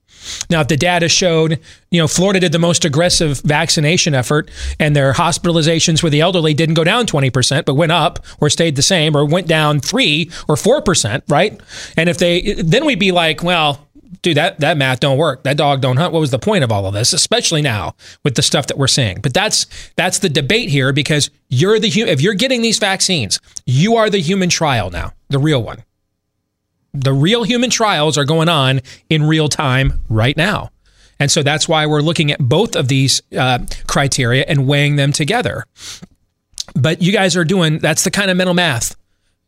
Now, 0.50 0.62
if 0.62 0.68
the 0.68 0.78
data 0.78 1.10
showed, 1.10 1.60
you 1.90 2.02
know, 2.02 2.08
Florida 2.08 2.40
did 2.40 2.52
the 2.52 2.60
most 2.60 2.86
aggressive 2.86 3.42
vaccination 3.42 4.14
effort 4.14 4.50
and 4.80 4.96
their 4.96 5.14
hospitalizations 5.14 6.04
with 6.04 6.12
the 6.12 6.22
elderly 6.22 6.54
didn't 6.54 6.76
go 6.76 6.84
down 6.84 7.06
20%, 7.06 7.66
but 7.66 7.76
went 7.76 7.92
up 7.92 8.20
or 8.40 8.50
stayed 8.50 8.76
the 8.76 8.82
same 8.82 9.16
or 9.16 9.26
went 9.26 9.48
down 9.48 9.80
3 9.80 10.30
or 10.48 10.56
4%, 10.56 11.22
right? 11.28 11.60
And 11.98 12.10
if 12.10 12.18
they, 12.18 12.54
then 12.54 12.86
we'd 12.86 13.00
be 13.00 13.12
like, 13.12 13.44
well, 13.44 13.88
dude, 14.22 14.38
that, 14.38 14.60
that 14.60 14.78
math 14.78 15.00
don't 15.00 15.18
work. 15.18 15.44
That 15.44 15.58
dog 15.58 15.82
don't 15.82 15.98
hunt. 15.98 16.14
What 16.14 16.20
was 16.20 16.32
the 16.32 16.40
point 16.40 16.64
of 16.64 16.72
all 16.72 16.86
of 16.86 16.94
this, 16.94 17.14
especially 17.14 17.62
now 17.62 17.96
with 18.24 18.36
the 18.36 18.42
stuff 18.42 18.68
that 18.68 18.78
we're 18.78 18.88
seeing? 18.88 19.22
But 19.22 19.34
that's, 19.34 19.66
that's 19.96 20.20
the 20.20 20.30
debate 20.30 20.70
here 20.70 20.94
because 20.94 21.30
you're 21.50 21.80
the, 21.80 21.88
if 21.88 22.22
you're 22.22 22.34
getting 22.34 22.62
these 22.62 22.80
vaccines, 22.80 23.40
you 23.66 23.96
are 23.96 24.10
the 24.10 24.20
human 24.20 24.50
trial 24.50 24.90
now, 24.90 25.14
the 25.30 25.40
real 25.40 25.62
one. 25.64 25.84
The 26.94 27.14
real 27.14 27.44
human 27.44 27.70
trials 27.70 28.18
are 28.18 28.26
going 28.26 28.50
on 28.50 28.82
in 29.10 29.24
real 29.24 29.48
time 29.48 30.02
right 30.10 30.36
now. 30.36 30.72
And 31.20 31.30
so 31.30 31.44
that's 31.44 31.68
why 31.68 31.86
we're 31.86 32.02
looking 32.02 32.32
at 32.32 32.40
both 32.40 32.76
of 32.76 32.88
these 32.88 33.22
uh, 33.38 33.60
criteria 33.88 34.44
and 34.48 34.68
weighing 34.68 34.96
them 34.96 35.14
together. 35.14 35.66
But 36.76 37.02
you 37.02 37.12
guys 37.12 37.36
are 37.36 37.44
doing 37.44 37.80
that's 37.80 38.04
the 38.04 38.12
kind 38.12 38.32
of 38.32 38.38
mental 38.38 38.54
math 38.54 38.96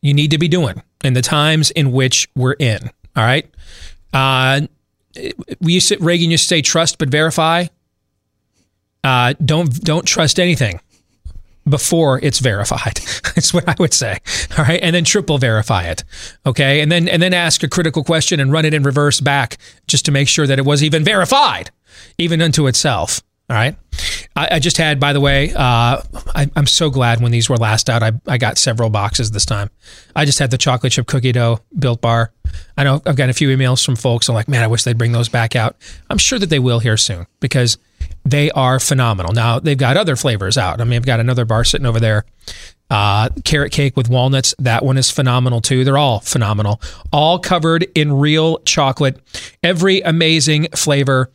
you 0.02 0.14
need 0.14 0.32
to 0.32 0.38
be 0.38 0.48
doing 0.48 0.84
in 1.04 1.14
the 1.14 1.22
times 1.22 1.72
in 1.72 1.92
which 1.92 2.28
we're 2.36 2.54
in. 2.54 2.80
All 3.16 3.24
right. 3.24 3.50
Uh, 4.14 4.62
we 5.62 5.74
used 5.74 5.90
to, 5.90 5.98
Reagan 6.00 6.30
used 6.30 6.44
to 6.44 6.48
say 6.48 6.62
trust 6.62 6.98
but 6.98 7.10
verify. 7.10 7.66
Uh, 9.04 9.34
don't 9.44 9.84
don't 9.84 10.06
trust 10.06 10.40
anything 10.40 10.80
before 11.68 12.20
it's 12.22 12.40
verified. 12.40 12.96
That's 13.36 13.54
what 13.54 13.68
I 13.68 13.76
would 13.80 13.94
say. 13.94 14.20
All 14.58 14.66
right. 14.66 14.80
And 14.82 14.96
then 14.96 15.04
triple 15.04 15.38
verify 15.38 15.84
it. 15.84 16.04
Okay. 16.46 16.82
And 16.82 16.92
then 16.92 17.08
and 17.08 17.22
then 17.22 17.34
ask 17.34 17.64
a 17.64 17.70
critical 17.70 18.04
question 18.04 18.40
and 18.40 18.52
run 18.52 18.66
it 18.66 18.74
in 18.74 18.84
reverse 18.84 19.20
back 19.20 19.58
just 19.88 20.06
to 20.06 20.12
make 20.12 20.28
sure 20.28 20.48
that 20.48 20.60
it 20.60 20.66
was 20.66 20.84
even 20.84 21.04
verified, 21.04 21.72
even 22.18 22.42
unto 22.42 22.68
itself. 22.68 23.22
All 23.50 23.58
right. 23.58 23.76
I, 24.36 24.56
I 24.56 24.60
just 24.60 24.78
had, 24.78 25.00
by 25.00 25.12
the 25.12 25.20
way, 25.20 25.54
uh, 25.54 26.02
I, 26.34 26.50
I'm 26.56 26.66
so 26.66 26.90
glad 26.90 27.22
when 27.22 27.32
these 27.32 27.50
were 27.50 27.58
last 27.58 27.90
out. 27.90 28.02
I, 28.02 28.14
I 28.26 28.38
got 28.38 28.58
several 28.58 28.90
boxes 28.90 29.32
this 29.32 29.46
time. 29.46 29.70
I 30.16 30.24
just 30.26 30.40
had 30.40 30.50
the 30.50 30.58
chocolate 30.58 30.94
chip 30.94 31.08
cookie 31.08 31.34
dough 31.34 31.60
built 31.78 32.00
bar. 32.00 32.32
I 32.78 32.84
know 32.86 33.02
I've 33.06 33.18
got 33.18 33.30
a 33.30 33.34
few 33.34 33.50
emails 33.50 33.86
from 33.86 33.96
folks. 33.96 34.30
I'm 34.30 34.36
like, 34.36 34.48
man, 34.48 34.64
I 34.64 34.68
wish 34.68 34.84
they'd 34.84 34.98
bring 34.98 35.12
those 35.12 35.30
back 35.30 35.56
out. 35.56 35.76
I'm 36.10 36.18
sure 36.18 36.40
that 36.40 36.50
they 36.50 36.60
will 36.60 36.80
here 36.80 36.98
soon 36.98 37.28
because 37.42 37.78
they 38.26 38.50
are 38.52 38.80
phenomenal. 38.80 39.34
Now 39.34 39.60
they've 39.60 39.78
got 39.78 39.98
other 39.98 40.16
flavors 40.16 40.58
out. 40.58 40.80
I 40.80 40.84
mean, 40.84 40.98
I've 40.98 41.06
got 41.06 41.20
another 41.20 41.46
bar 41.46 41.64
sitting 41.64 41.86
over 41.86 42.00
there. 42.00 42.26
Uh, 42.90 43.30
carrot 43.44 43.72
cake 43.72 43.98
with 43.98 44.08
walnuts. 44.10 44.54
That 44.60 44.86
one 44.86 44.98
is 44.98 45.10
phenomenal 45.10 45.62
too. 45.62 45.84
They're 45.84 45.98
all 45.98 46.20
phenomenal. 46.20 46.82
All 47.12 47.40
covered 47.40 47.88
in 47.96 48.14
real 48.14 48.60
chocolate. 48.60 49.20
Every 49.64 50.02
amazing 50.02 50.68
flavor. 50.76 51.32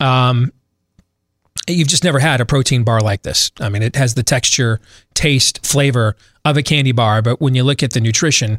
Um, 0.00 0.52
you've 1.68 1.88
just 1.88 2.04
never 2.04 2.18
had 2.18 2.40
a 2.40 2.46
protein 2.46 2.84
bar 2.84 3.00
like 3.00 3.22
this. 3.22 3.50
I 3.60 3.68
mean, 3.68 3.82
it 3.82 3.96
has 3.96 4.14
the 4.14 4.22
texture, 4.22 4.80
taste, 5.14 5.66
flavor 5.66 6.16
of 6.44 6.56
a 6.56 6.62
candy 6.62 6.92
bar, 6.92 7.22
but 7.22 7.40
when 7.40 7.54
you 7.54 7.62
look 7.62 7.82
at 7.82 7.92
the 7.92 8.00
nutrition, 8.00 8.58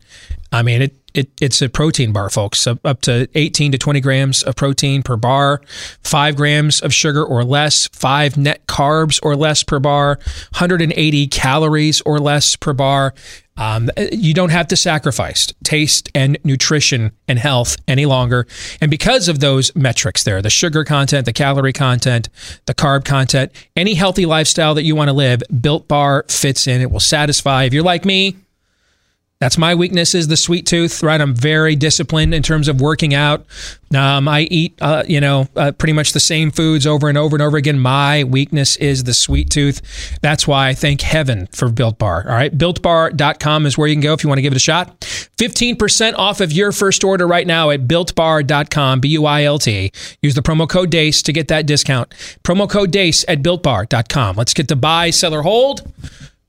I 0.52 0.62
mean, 0.62 0.84
it, 0.84 0.96
it 1.14 1.30
it's 1.40 1.62
a 1.62 1.70
protein 1.70 2.12
bar, 2.12 2.30
folks. 2.30 2.68
Up, 2.68 3.02
to 3.02 3.28
18 3.36 3.72
to 3.72 3.78
20 3.78 4.02
grams 4.02 4.44
of 4.44 4.56
protein 4.56 5.04
per 5.04 5.18
bar, 5.18 5.62
five 6.04 6.36
grams 6.36 6.82
of 6.82 6.94
sugar 6.94 7.24
or 7.24 7.44
less, 7.44 7.88
five 7.88 8.38
net 8.38 8.68
carbs 8.68 9.20
or 9.24 9.36
less 9.36 9.64
per 9.64 9.80
bar, 9.80 10.20
180 10.52 11.28
calories 11.28 12.02
or 12.02 12.20
less 12.20 12.56
per 12.56 12.74
bar. 12.74 13.14
Um, 13.58 13.90
you 14.12 14.34
don't 14.34 14.50
have 14.50 14.68
to 14.70 14.76
sacrifice 14.76 15.48
taste 15.64 16.10
and 16.16 16.38
nutrition 16.44 17.12
and 17.28 17.38
health 17.38 17.78
any 17.88 18.06
longer. 18.06 18.48
And 18.80 18.90
because 18.90 19.28
of 19.28 19.40
those 19.40 19.76
metrics 19.76 20.24
there, 20.24 20.42
the 20.42 20.50
sugar 20.50 20.84
content, 20.84 21.26
the 21.26 21.34
calorie 21.34 21.74
content, 21.74 22.30
the 22.66 22.74
carb 22.74 23.06
content, 23.06 23.52
any 23.76 23.94
healthy 23.94 24.26
lifestyle 24.26 24.74
that 24.76 24.84
you 24.84 24.96
want 24.96 25.10
to 25.10 25.14
live, 25.14 25.44
Built 25.62 25.88
Bar 25.88 26.26
fits 26.28 26.66
in. 26.66 26.82
It 26.82 26.90
will 26.90 27.00
satisfy. 27.00 27.66
If 27.66 27.74
you're 27.74 27.84
like 27.84 28.06
me, 28.06 28.38
that's 29.42 29.58
my 29.58 29.74
weakness 29.74 30.14
is 30.14 30.28
the 30.28 30.38
sweet 30.38 30.68
tooth, 30.68 31.02
right? 31.02 31.20
I'm 31.20 31.34
very 31.34 31.76
disciplined 31.76 32.36
in 32.36 32.44
terms 32.44 32.68
of 32.68 32.80
working 32.80 33.16
out. 33.16 33.44
Um, 33.94 34.28
I 34.28 34.42
eat, 34.42 34.78
uh, 34.80 35.02
you 35.08 35.20
know, 35.20 35.48
uh, 35.56 35.72
pretty 35.72 35.94
much 35.94 36.14
the 36.14 36.20
same 36.20 36.52
foods 36.52 36.86
over 36.86 37.10
and 37.10 37.18
over 37.18 37.36
and 37.36 37.42
over 37.42 37.58
again. 37.58 37.80
My 37.80 38.24
weakness 38.24 38.78
is 38.78 39.04
the 39.04 39.16
sweet 39.16 39.50
tooth. 39.50 39.82
That's 40.22 40.48
why 40.48 40.68
I 40.68 40.76
thank 40.76 41.02
heaven 41.02 41.48
for 41.48 41.70
Built 41.70 41.98
Bar. 41.98 42.26
All 42.28 42.36
right. 42.36 42.56
BuiltBar.com 42.56 43.66
is 43.66 43.80
where 43.80 43.88
you 43.88 43.96
can 43.96 44.02
go 44.02 44.14
if 44.14 44.24
you 44.24 44.30
want 44.30 44.38
to 44.38 44.44
give 44.44 44.54
it 44.54 44.58
a 44.58 44.60
shot. 44.60 45.02
15% 45.02 46.14
off 46.18 46.40
of 46.40 46.52
your 46.52 46.72
first 46.72 47.04
order 47.04 47.26
right 47.26 47.48
now 47.48 47.72
at 47.72 47.88
BuiltBar.com, 47.88 49.00
B 49.00 49.10
U 49.10 49.26
I 49.26 49.44
L 49.44 49.58
T. 49.58 49.92
Use 50.22 50.36
the 50.36 50.44
promo 50.44 50.70
code 50.70 50.92
DEACE 50.92 51.24
to 51.24 51.34
get 51.34 51.48
that 51.48 51.66
discount. 51.66 52.10
Promo 52.44 52.70
code 52.70 52.92
DEACE 52.92 53.26
at 53.28 53.42
BuiltBar.com. 53.42 54.36
Let's 54.36 54.54
get 54.54 54.68
to 54.68 54.76
buy, 54.76 55.10
seller, 55.10 55.42
hold 55.42 55.92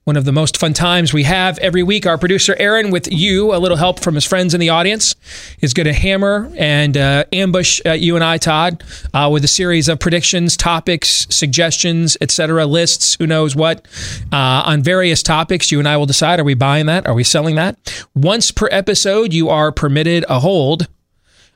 one 0.04 0.16
of 0.16 0.24
the 0.24 0.32
most 0.32 0.56
fun 0.56 0.72
times 0.72 1.12
we 1.12 1.22
have 1.22 1.58
every 1.58 1.82
week. 1.82 2.06
Our 2.06 2.18
producer 2.18 2.56
Aaron, 2.58 2.90
with 2.90 3.10
you, 3.10 3.54
a 3.54 3.58
little 3.58 3.76
help 3.76 4.00
from 4.00 4.16
his 4.16 4.24
friends 4.24 4.52
in 4.52 4.58
the 4.58 4.68
audience, 4.68 5.14
is 5.60 5.72
going 5.72 5.86
to 5.86 5.92
hammer 5.92 6.50
and 6.56 6.96
uh, 6.96 7.24
ambush 7.32 7.80
uh, 7.86 7.92
you 7.92 8.16
and 8.16 8.24
I, 8.24 8.38
Todd, 8.38 8.82
uh, 9.14 9.28
with 9.32 9.44
a 9.44 9.48
series 9.48 9.88
of 9.88 10.00
predictions, 10.00 10.56
topics, 10.56 11.28
suggestions, 11.30 12.16
etc., 12.20 12.66
lists, 12.66 13.14
who 13.14 13.28
knows 13.28 13.54
what, 13.54 13.86
uh, 14.32 14.62
on 14.66 14.82
various 14.82 15.22
topics. 15.22 15.70
You 15.70 15.78
and 15.78 15.86
I 15.86 15.96
will 15.96 16.06
decide: 16.06 16.40
Are 16.40 16.44
we 16.44 16.54
buying 16.54 16.86
that? 16.86 17.06
Are 17.06 17.14
we 17.14 17.24
selling 17.24 17.54
that? 17.56 18.04
Once 18.14 18.50
per 18.50 18.68
episode, 18.72 19.32
you 19.32 19.50
are 19.50 19.70
permitted 19.70 20.24
a 20.28 20.40
hold, 20.40 20.88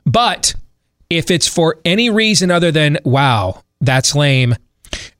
but 0.05 0.55
if 1.09 1.29
it's 1.29 1.47
for 1.47 1.79
any 1.83 2.09
reason 2.09 2.49
other 2.49 2.71
than 2.71 2.97
"Wow, 3.03 3.63
that's 3.81 4.15
lame," 4.15 4.55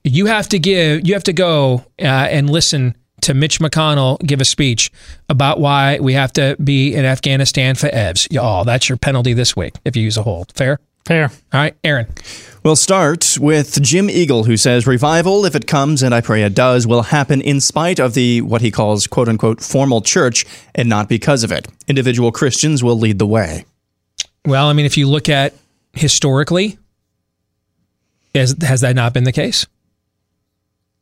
you 0.06 0.28
have 0.28 0.48
to 0.50 0.60
give. 0.60 1.06
You 1.06 1.14
have 1.14 1.26
to 1.26 1.34
go 1.34 1.86
uh, 2.00 2.06
and 2.06 2.50
listen 2.50 2.96
to 3.28 3.34
Mitch 3.34 3.60
McConnell 3.60 4.20
give 4.26 4.40
a 4.40 4.46
speech 4.46 4.90
about 5.28 5.60
why 5.60 6.00
we 6.00 6.14
have 6.14 6.32
to 6.34 6.56
be 6.64 6.96
in 6.96 7.04
Afghanistan 7.04 7.76
for 7.76 7.90
EVs. 7.90 8.32
Y'all, 8.32 8.64
that's 8.64 8.88
your 8.88 8.98
penalty 8.98 9.34
this 9.34 9.54
week 9.54 9.76
if 9.84 9.98
you 9.98 10.04
use 10.04 10.16
a 10.16 10.24
hold. 10.24 10.54
Fair? 10.56 10.80
Fair. 11.06 11.26
All 11.54 11.60
right, 11.60 11.76
Aaron. 11.84 12.08
We'll 12.64 12.78
start 12.78 13.38
with 13.40 13.82
Jim 13.82 14.10
Eagle, 14.10 14.46
who 14.46 14.56
says 14.56 14.88
revival, 14.88 15.44
if 15.44 15.56
it 15.56 15.68
comes, 15.68 16.04
and 16.04 16.16
I 16.16 16.22
pray 16.22 16.44
it 16.44 16.56
does, 16.56 16.88
will 16.88 17.04
happen 17.04 17.42
in 17.42 17.60
spite 17.60 18.00
of 18.00 18.14
the 18.14 18.42
what 18.42 18.62
he 18.62 18.72
calls 18.72 19.08
quote 19.08 19.28
unquote 19.28 19.62
formal 19.62 20.02
church 20.02 20.46
and 20.74 20.88
not 20.88 21.10
because 21.10 21.44
of 21.44 21.52
it. 21.52 21.68
Individual 21.88 22.32
Christians 22.32 22.82
will 22.82 22.98
lead 22.98 23.20
the 23.20 23.28
way. 23.28 23.66
Well, 24.46 24.68
I 24.68 24.74
mean, 24.74 24.86
if 24.86 24.98
you 24.98 25.08
look 25.08 25.28
at 25.28 25.54
historically, 25.94 26.78
has, 28.34 28.56
has 28.62 28.82
that 28.82 28.96
not 28.96 29.14
been 29.14 29.26
the 29.26 29.34
case? 29.34 29.66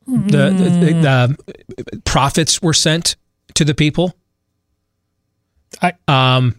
The, 0.06 0.50
the, 0.50 1.36
the 1.90 2.00
prophets 2.04 2.62
were 2.62 2.72
sent 2.72 3.16
to 3.54 3.64
the 3.64 3.74
people. 3.74 4.14
I, 5.82 5.94
um, 6.06 6.56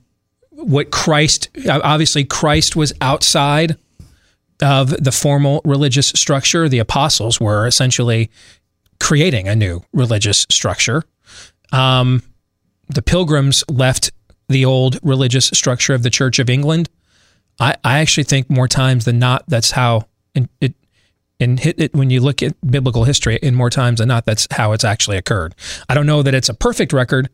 what 0.51 0.91
Christ, 0.91 1.49
obviously, 1.69 2.25
Christ 2.25 2.75
was 2.75 2.93
outside 2.99 3.77
of 4.61 4.89
the 5.03 5.11
formal 5.11 5.61
religious 5.63 6.07
structure. 6.09 6.67
The 6.67 6.79
apostles 6.79 7.39
were 7.39 7.67
essentially 7.67 8.29
creating 8.99 9.47
a 9.47 9.55
new 9.55 9.83
religious 9.93 10.45
structure. 10.49 11.03
Um, 11.71 12.23
the 12.89 13.01
pilgrims 13.01 13.63
left 13.69 14.11
the 14.49 14.65
old 14.65 14.99
religious 15.03 15.47
structure 15.47 15.93
of 15.93 16.03
the 16.03 16.09
Church 16.09 16.39
of 16.39 16.49
England. 16.49 16.89
I, 17.59 17.75
I 17.83 17.99
actually 17.99 18.23
think 18.23 18.49
more 18.49 18.67
times 18.67 19.05
than 19.05 19.19
not, 19.19 19.43
that's 19.47 19.71
how 19.71 20.07
it 20.61 20.73
and 21.39 21.59
hit 21.59 21.79
it 21.79 21.93
when 21.93 22.09
you 22.09 22.19
look 22.19 22.41
at 22.41 22.55
biblical 22.69 23.03
history 23.03 23.38
in 23.41 23.55
more 23.55 23.69
times 23.69 23.99
than 23.99 24.07
not 24.07 24.25
that's 24.25 24.47
how 24.51 24.71
it's 24.71 24.83
actually 24.83 25.17
occurred 25.17 25.55
i 25.89 25.93
don't 25.93 26.05
know 26.05 26.21
that 26.21 26.33
it's 26.33 26.49
a 26.49 26.53
perfect 26.53 26.93
record 26.93 27.29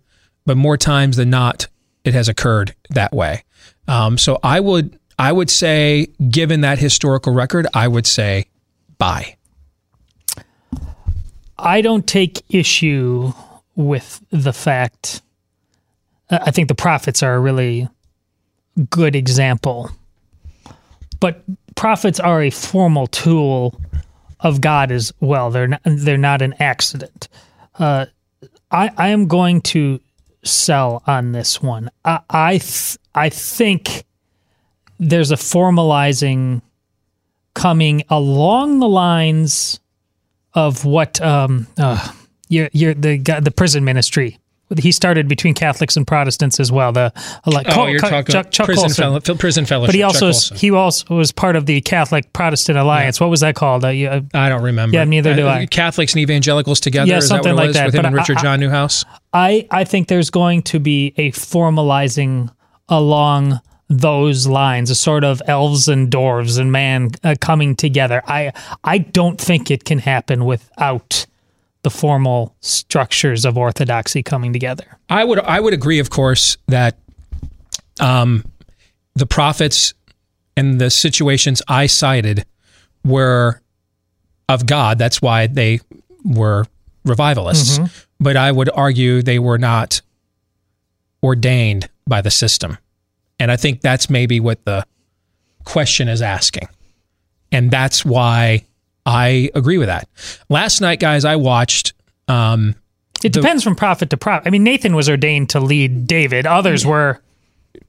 but 0.46 0.58
more 0.58 0.78
times 0.78 1.18
than 1.18 1.30
not 1.30 1.68
it 2.04 2.14
has 2.14 2.28
occurred 2.28 2.76
that 2.90 3.14
way 3.14 3.44
um, 3.88 4.18
so 4.18 4.40
i 4.44 4.60
would 4.60 5.00
i 5.18 5.32
would 5.32 5.50
say 5.50 6.08
given 6.30 6.62
that 6.62 6.80
historical 6.80 7.34
record 7.34 7.68
i 7.74 7.88
would 7.88 8.06
say 8.06 8.46
buy 8.98 9.36
I 11.64 11.80
don't 11.82 12.06
take 12.06 12.44
issue 12.50 13.32
with 13.76 14.22
the 14.32 14.52
fact. 14.52 15.22
I 16.30 16.52
think 16.52 16.68
the 16.68 16.76
prophets 16.76 17.24
are 17.24 17.36
a 17.36 17.40
really 17.40 17.88
good 18.90 19.16
example, 19.16 19.90
but 21.22 21.44
prophets 21.76 22.20
are 22.20 22.42
a 22.42 22.50
formal 22.50 23.08
tool 23.08 23.80
of 24.44 24.62
God 24.62 24.92
as 24.92 25.12
well. 25.20 25.50
They're 25.50 25.70
not, 25.70 25.82
they're 25.86 26.18
not 26.18 26.42
an 26.42 26.54
accident. 26.60 27.30
Uh, 27.80 28.06
I 28.70 28.92
I 28.98 29.08
am 29.10 29.28
going 29.28 29.62
to 29.62 30.00
sell 30.44 31.02
on 31.08 31.32
this 31.32 31.62
one. 31.62 31.90
I 32.06 32.20
I, 32.30 32.52
th- 32.58 32.98
I 33.16 33.30
think 33.30 34.04
there's 35.00 35.32
a 35.32 35.36
formalizing 35.36 36.62
coming 37.54 38.04
along 38.10 38.80
the 38.80 38.88
lines 38.88 39.80
of 40.54 40.86
what 40.86 41.22
um, 41.22 41.68
uh, 41.78 42.12
you're, 42.50 42.70
you're 42.74 42.94
the 42.94 43.18
the 43.18 43.52
prison 43.52 43.84
ministry. 43.84 44.40
He 44.80 44.92
started 44.92 45.28
between 45.28 45.54
Catholics 45.54 45.96
and 45.98 46.06
Protestants 46.08 46.60
as 46.60 46.72
well. 46.72 46.92
The 46.92 47.12
like 47.46 47.68
Oh, 47.70 47.74
Col- 47.74 47.90
you're 47.90 48.00
talking 48.00 48.32
Chuck, 48.34 48.52
Chuck 48.52 48.66
prison, 48.66 48.84
Colson. 48.90 49.22
fellow, 49.22 49.38
prison 49.38 49.66
fellowship. 49.66 49.90
But 49.90 49.96
he 49.96 50.04
also 50.04 50.32
he 50.56 50.72
also 50.72 51.16
was 51.16 51.32
part 51.32 51.56
of 51.56 51.66
the 51.66 51.82
Catholic 51.82 52.32
Protestant 52.34 52.78
Alliance. 52.78 53.20
What 53.20 53.30
was 53.30 53.40
that 53.42 53.56
called? 53.56 53.86
Uh, 53.86 53.90
you- 53.90 54.08
uh, 54.10 54.22
I 54.34 54.50
don't 54.50 54.64
remember. 54.64 54.96
Yeah, 54.98 55.04
neither 55.04 55.36
do 55.36 55.48
Uh, 55.48 55.52
I. 55.54 55.66
Catholics 55.66 56.14
and 56.14 56.22
evangelicals 56.22 56.80
together. 56.80 57.08
Yeah, 57.10 57.16
that 57.16 57.22
something 57.24 57.52
it 57.54 57.56
like 57.56 57.72
that. 57.74 57.86
with 57.88 57.96
him 57.96 58.02
But 58.04 58.06
and 58.08 58.16
I- 58.16 58.20
Richard 58.20 58.38
I- 58.38 58.42
John 58.42 58.60
Neuhaus? 58.60 59.06
I 59.34 59.66
I 59.72 59.84
think 59.84 60.08
there's 60.08 60.30
going 60.30 60.62
to 60.64 60.80
be 60.80 61.14
a 61.18 61.32
formalizing 61.32 62.50
along 62.90 63.60
those 63.90 64.48
lines, 64.48 64.90
a 64.90 64.96
sort 64.96 65.24
of 65.24 65.42
elves 65.48 65.88
and 65.88 66.10
dwarves 66.10 66.58
and 66.60 66.72
man 66.72 67.10
uh, 67.24 67.36
coming 67.40 67.76
together. 67.76 68.22
I 68.28 68.52
I 68.84 68.98
don't 69.00 69.40
think 69.40 69.70
it 69.70 69.84
can 69.86 70.00
happen 70.00 70.46
without 70.46 71.26
the 71.84 71.90
formal 71.90 72.56
structures 72.62 73.46
of 73.46 73.58
orthodoxy 73.58 74.24
coming 74.24 74.52
together. 74.54 74.98
I 75.10 75.24
would 75.24 75.40
I 75.40 75.60
would 75.60 75.74
agree, 75.74 76.00
of 76.00 76.10
course, 76.10 76.58
that 76.68 76.98
um, 78.00 78.44
the 79.16 79.26
prophets 79.26 79.94
and 80.58 80.80
the 80.80 80.90
situations 80.90 81.62
I 81.68 81.86
cited 81.88 82.46
were 83.04 83.62
of 84.50 84.66
God. 84.66 84.98
That's 84.98 85.22
why 85.22 85.48
they 85.48 85.80
were 86.24 86.66
revivalists. 87.06 87.80
Mhm. 87.80 88.06
But 88.20 88.38
I 88.38 88.52
would 88.52 88.70
argue 88.74 89.22
they 89.22 89.40
were 89.40 89.58
not 89.58 90.02
ordained 91.22 91.90
by 92.08 92.22
the 92.22 92.32
system. 92.32 92.78
And 93.40 93.52
I 93.52 93.58
think 93.58 93.82
that's 93.82 94.10
maybe 94.10 94.40
what 94.40 94.64
the 94.66 94.86
question 95.66 96.08
is 96.08 96.22
asking. 96.22 96.68
And 97.52 97.72
that's 97.72 98.06
why 98.06 98.64
I 99.06 99.50
agree 99.54 99.78
with 99.78 99.88
that. 99.88 100.08
Last 100.50 100.80
night, 100.82 101.00
guys, 101.00 101.26
I 101.26 101.36
watched 101.36 101.94
um, 102.28 102.76
It 103.24 103.34
depends 103.34 103.64
from 103.64 103.76
prophet 103.76 104.10
to 104.12 104.18
prophet. 104.18 104.48
I 104.48 104.50
mean, 104.50 104.64
Nathan 104.64 104.96
was 104.96 105.10
ordained 105.10 105.50
to 105.52 105.60
lead 105.60 106.08
David. 106.08 106.46
Others 106.46 106.86
were 106.86 107.20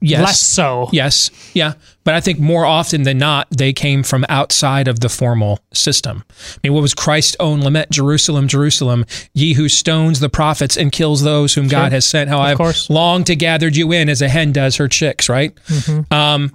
Yes. 0.00 0.22
less 0.22 0.40
so. 0.40 0.88
Yes. 0.92 1.30
Yeah. 1.52 1.74
But 2.04 2.14
I 2.14 2.20
think 2.20 2.38
more 2.38 2.64
often 2.64 3.02
than 3.02 3.18
not, 3.18 3.46
they 3.50 3.72
came 3.72 4.02
from 4.02 4.24
outside 4.28 4.88
of 4.88 5.00
the 5.00 5.08
formal 5.10 5.60
system. 5.74 6.24
I 6.30 6.58
mean, 6.64 6.72
what 6.72 6.80
was 6.82 6.94
Christ's 6.94 7.36
own 7.38 7.60
lament? 7.62 7.90
Jerusalem, 7.90 8.48
Jerusalem, 8.48 9.04
ye 9.34 9.52
who 9.54 9.68
stones 9.68 10.20
the 10.20 10.28
prophets 10.30 10.76
and 10.76 10.90
kills 10.90 11.22
those 11.22 11.54
whom 11.54 11.68
Sure. 11.68 11.80
God 11.80 11.92
has 11.92 12.06
sent. 12.06 12.28
How 12.30 12.38
Of 12.40 12.46
I've 12.46 12.56
course. 12.56 12.88
longed 12.90 13.26
to 13.26 13.36
gather 13.36 13.68
you 13.68 13.92
in 13.92 14.08
as 14.08 14.20
a 14.22 14.28
hen 14.28 14.52
does 14.52 14.76
her 14.76 14.88
chicks, 14.88 15.28
right? 15.28 15.54
Mhm. 15.68 16.10
Um, 16.12 16.52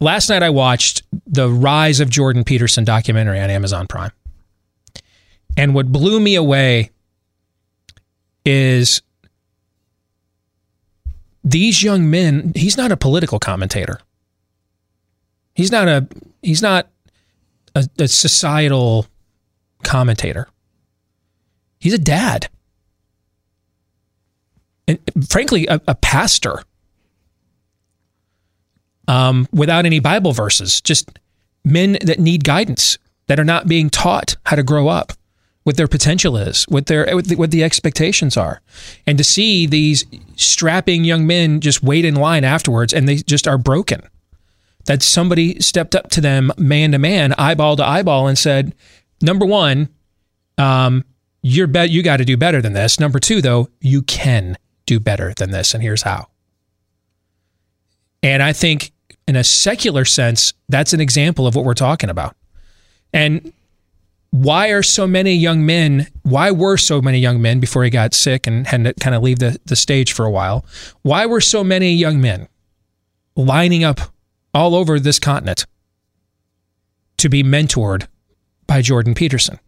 last 0.00 0.28
night 0.28 0.42
I 0.42 0.50
watched 0.50 1.02
the 1.26 1.48
Rise 1.48 2.00
of 2.00 2.10
Jordan 2.10 2.44
Peterson 2.44 2.84
documentary 2.84 3.40
on 3.40 3.50
Amazon 3.50 3.86
Prime. 3.86 4.12
And 5.56 5.74
what 5.74 5.90
blew 5.90 6.20
me 6.20 6.36
away 6.36 6.90
is 8.44 9.02
these 11.42 11.82
young 11.82 12.10
men, 12.10 12.52
he's 12.54 12.76
not 12.76 12.92
a 12.92 12.96
political 12.96 13.38
commentator. 13.38 14.00
He's 15.54 15.72
not 15.72 15.88
a 15.88 16.06
he's 16.42 16.62
not 16.62 16.88
a, 17.74 17.88
a 17.98 18.06
societal 18.06 19.06
commentator. 19.82 20.48
He's 21.80 21.94
a 21.94 21.98
dad. 21.98 22.48
And 24.86 24.98
frankly, 25.28 25.66
a, 25.66 25.80
a 25.88 25.94
pastor. 25.96 26.62
Um, 29.08 29.48
without 29.52 29.86
any 29.86 29.98
Bible 30.00 30.32
verses, 30.32 30.80
just 30.80 31.18
men 31.64 31.98
that 32.02 32.20
need 32.20 32.44
guidance, 32.44 32.98
that 33.26 33.40
are 33.40 33.44
not 33.44 33.66
being 33.66 33.90
taught 33.90 34.36
how 34.44 34.54
to 34.54 34.62
grow 34.62 34.88
up, 34.88 35.12
what 35.64 35.76
their 35.76 35.88
potential 35.88 36.36
is, 36.36 36.64
what 36.68 36.86
their 36.86 37.14
what 37.14 37.26
the, 37.26 37.36
what 37.36 37.50
the 37.50 37.64
expectations 37.64 38.36
are, 38.36 38.60
and 39.06 39.18
to 39.18 39.24
see 39.24 39.66
these 39.66 40.04
strapping 40.36 41.04
young 41.04 41.26
men 41.26 41.60
just 41.60 41.82
wait 41.82 42.04
in 42.04 42.14
line 42.14 42.44
afterwards, 42.44 42.92
and 42.92 43.08
they 43.08 43.16
just 43.16 43.48
are 43.48 43.58
broken. 43.58 44.02
That 44.84 45.02
somebody 45.02 45.58
stepped 45.60 45.94
up 45.94 46.10
to 46.10 46.20
them 46.20 46.52
man 46.56 46.92
to 46.92 46.98
man, 46.98 47.34
eyeball 47.38 47.76
to 47.76 47.84
eyeball, 47.84 48.28
and 48.28 48.38
said, 48.38 48.74
"Number 49.20 49.44
one, 49.46 49.88
um, 50.58 51.04
you're 51.42 51.66
bet 51.66 51.90
you 51.90 52.02
got 52.02 52.18
to 52.18 52.24
do 52.24 52.36
better 52.36 52.60
than 52.60 52.74
this. 52.74 53.00
Number 53.00 53.18
two, 53.18 53.40
though, 53.40 53.68
you 53.80 54.02
can 54.02 54.56
do 54.86 55.00
better 55.00 55.32
than 55.34 55.50
this, 55.50 55.72
and 55.72 55.82
here's 55.82 56.02
how." 56.02 56.28
And 58.22 58.42
I 58.42 58.52
think, 58.52 58.92
in 59.28 59.36
a 59.36 59.44
secular 59.44 60.06
sense, 60.06 60.54
that's 60.70 60.94
an 60.94 61.00
example 61.00 61.46
of 61.46 61.54
what 61.54 61.66
we're 61.66 61.74
talking 61.74 62.08
about. 62.08 62.34
And 63.12 63.52
why 64.30 64.68
are 64.68 64.82
so 64.82 65.06
many 65.06 65.34
young 65.34 65.66
men, 65.66 66.06
why 66.22 66.50
were 66.50 66.78
so 66.78 67.02
many 67.02 67.18
young 67.18 67.40
men 67.40 67.60
before 67.60 67.84
he 67.84 67.90
got 67.90 68.14
sick 68.14 68.46
and 68.46 68.66
had 68.66 68.84
to 68.84 68.94
kind 68.94 69.14
of 69.14 69.22
leave 69.22 69.38
the, 69.38 69.60
the 69.66 69.76
stage 69.76 70.14
for 70.14 70.24
a 70.24 70.30
while? 70.30 70.64
Why 71.02 71.26
were 71.26 71.42
so 71.42 71.62
many 71.62 71.92
young 71.92 72.22
men 72.22 72.48
lining 73.36 73.84
up 73.84 74.00
all 74.54 74.74
over 74.74 74.98
this 74.98 75.18
continent 75.18 75.66
to 77.18 77.28
be 77.28 77.42
mentored 77.42 78.06
by 78.66 78.80
Jordan 78.80 79.14
Peterson? 79.14 79.58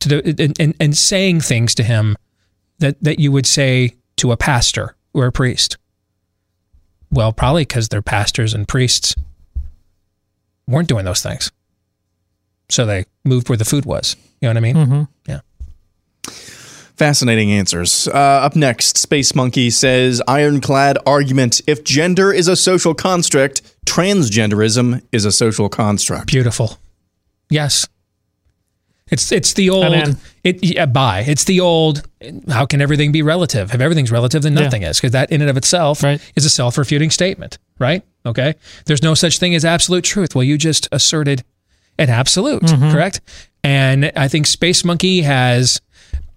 To 0.00 0.08
the, 0.08 0.42
and, 0.42 0.58
and, 0.58 0.74
and 0.80 0.96
saying 0.96 1.42
things 1.42 1.74
to 1.74 1.82
him 1.82 2.16
that, 2.78 3.02
that 3.02 3.18
you 3.18 3.30
would 3.30 3.46
say 3.46 3.94
to 4.16 4.32
a 4.32 4.38
pastor 4.38 4.96
or 5.12 5.26
a 5.26 5.32
priest. 5.32 5.76
Well, 7.14 7.32
probably 7.32 7.62
because 7.62 7.88
their 7.88 8.02
pastors 8.02 8.52
and 8.54 8.66
priests 8.66 9.14
weren't 10.66 10.88
doing 10.88 11.04
those 11.04 11.22
things. 11.22 11.52
So 12.68 12.84
they 12.84 13.04
moved 13.24 13.48
where 13.48 13.56
the 13.58 13.64
food 13.64 13.84
was. 13.84 14.16
You 14.40 14.48
know 14.48 14.50
what 14.50 14.56
I 14.56 14.60
mean? 14.60 14.76
Mhm. 14.76 15.08
Yeah. 15.28 15.40
Fascinating 16.96 17.50
answers. 17.52 18.08
Uh, 18.08 18.12
up 18.12 18.56
next, 18.56 18.98
Space 18.98 19.34
Monkey 19.34 19.70
says 19.70 20.22
ironclad 20.28 20.98
argument. 21.06 21.60
If 21.66 21.84
gender 21.84 22.32
is 22.32 22.48
a 22.48 22.56
social 22.56 22.94
construct, 22.94 23.62
transgenderism 23.86 25.02
is 25.12 25.24
a 25.24 25.32
social 25.32 25.68
construct. 25.68 26.28
Beautiful. 26.28 26.78
Yes. 27.50 27.86
It's 29.10 29.30
it's 29.32 29.52
the 29.52 29.68
old 29.70 29.92
in. 29.92 30.16
it 30.44 30.64
yeah, 30.64 30.86
bye. 30.86 31.24
It's 31.26 31.44
the 31.44 31.60
old 31.60 32.02
how 32.48 32.64
can 32.64 32.80
everything 32.80 33.12
be 33.12 33.20
relative? 33.22 33.74
If 33.74 33.80
everything's 33.80 34.10
relative, 34.10 34.42
then 34.42 34.54
Yeah. 34.56 34.62
nothing 34.64 34.82
is, 34.82 34.96
because 34.98 35.12
that 35.12 35.30
in 35.30 35.42
and 35.42 35.50
of 35.50 35.56
itself 35.58 36.02
is 36.34 36.44
a 36.44 36.50
self-refuting 36.50 37.10
statement, 37.10 37.58
right? 37.78 38.02
Okay. 38.24 38.54
There's 38.86 39.02
no 39.02 39.12
such 39.14 39.38
thing 39.38 39.54
as 39.54 39.64
absolute 39.64 40.04
truth. 40.04 40.34
Well, 40.34 40.44
you 40.44 40.56
just 40.56 40.88
asserted 40.90 41.44
an 41.98 42.08
absolute, 42.08 42.62
Mhm. 42.62 42.90
correct? 42.92 43.20
And 43.62 44.10
I 44.16 44.26
think 44.28 44.46
Space 44.46 44.84
Monkey 44.84 45.20
has 45.22 45.80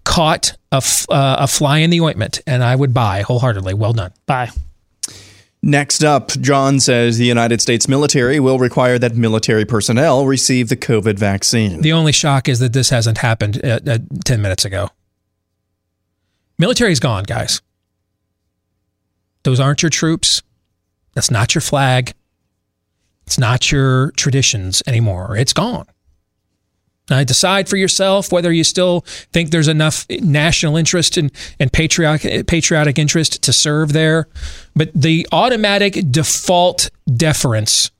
caught 0.04 0.52
a, 0.70 0.76
f- 0.76 1.06
uh, 1.10 1.36
a 1.40 1.46
fly 1.46 1.78
in 1.78 1.88
the 1.90 2.00
ointment, 2.00 2.40
and 2.46 2.62
I 2.62 2.76
would 2.76 2.92
buy 2.94 3.22
wholeheartedly. 3.22 3.74
Well 3.74 3.92
done. 3.94 4.12
Bye. 4.26 4.50
Next 5.62 6.04
up, 6.04 6.28
John 6.40 6.78
says 6.78 7.18
the 7.18 7.24
United 7.24 7.60
States 7.60 7.88
military 7.88 8.38
will 8.38 8.58
require 8.58 8.98
that 8.98 9.16
military 9.16 9.64
personnel 9.64 10.24
receive 10.24 10.68
the 10.68 10.76
COVID 10.76 11.18
vaccine. 11.18 11.80
The 11.80 11.92
only 11.92 12.12
shock 12.12 12.48
is 12.48 12.60
that 12.60 12.72
this 12.72 12.90
hasn't 12.90 13.18
happened 13.18 13.64
uh, 13.64 13.80
uh, 13.86 13.98
10 14.24 14.40
minutes 14.40 14.64
ago. 14.64 14.90
Military's 16.58 17.00
gone, 17.00 17.24
guys. 17.24 17.60
Those 19.42 19.60
aren't 19.60 19.82
your 19.82 19.90
troops. 19.90 20.42
That's 21.14 21.30
not 21.30 21.54
your 21.54 21.62
flag. 21.62 22.14
It's 23.26 23.38
not 23.38 23.70
your 23.72 24.12
traditions 24.12 24.82
anymore. 24.86 25.36
It's 25.36 25.52
gone. 25.52 25.86
Now, 27.10 27.24
decide 27.24 27.68
for 27.68 27.76
yourself 27.76 28.30
whether 28.30 28.52
you 28.52 28.64
still 28.64 29.00
think 29.32 29.50
there's 29.50 29.68
enough 29.68 30.06
national 30.10 30.76
interest 30.76 31.16
and, 31.16 31.32
and 31.58 31.72
patriotic, 31.72 32.46
patriotic 32.46 32.98
interest 32.98 33.42
to 33.44 33.52
serve 33.52 33.92
there. 33.92 34.28
But 34.76 34.90
the 34.94 35.26
automatic 35.32 36.10
default 36.10 36.90
deference 37.16 37.90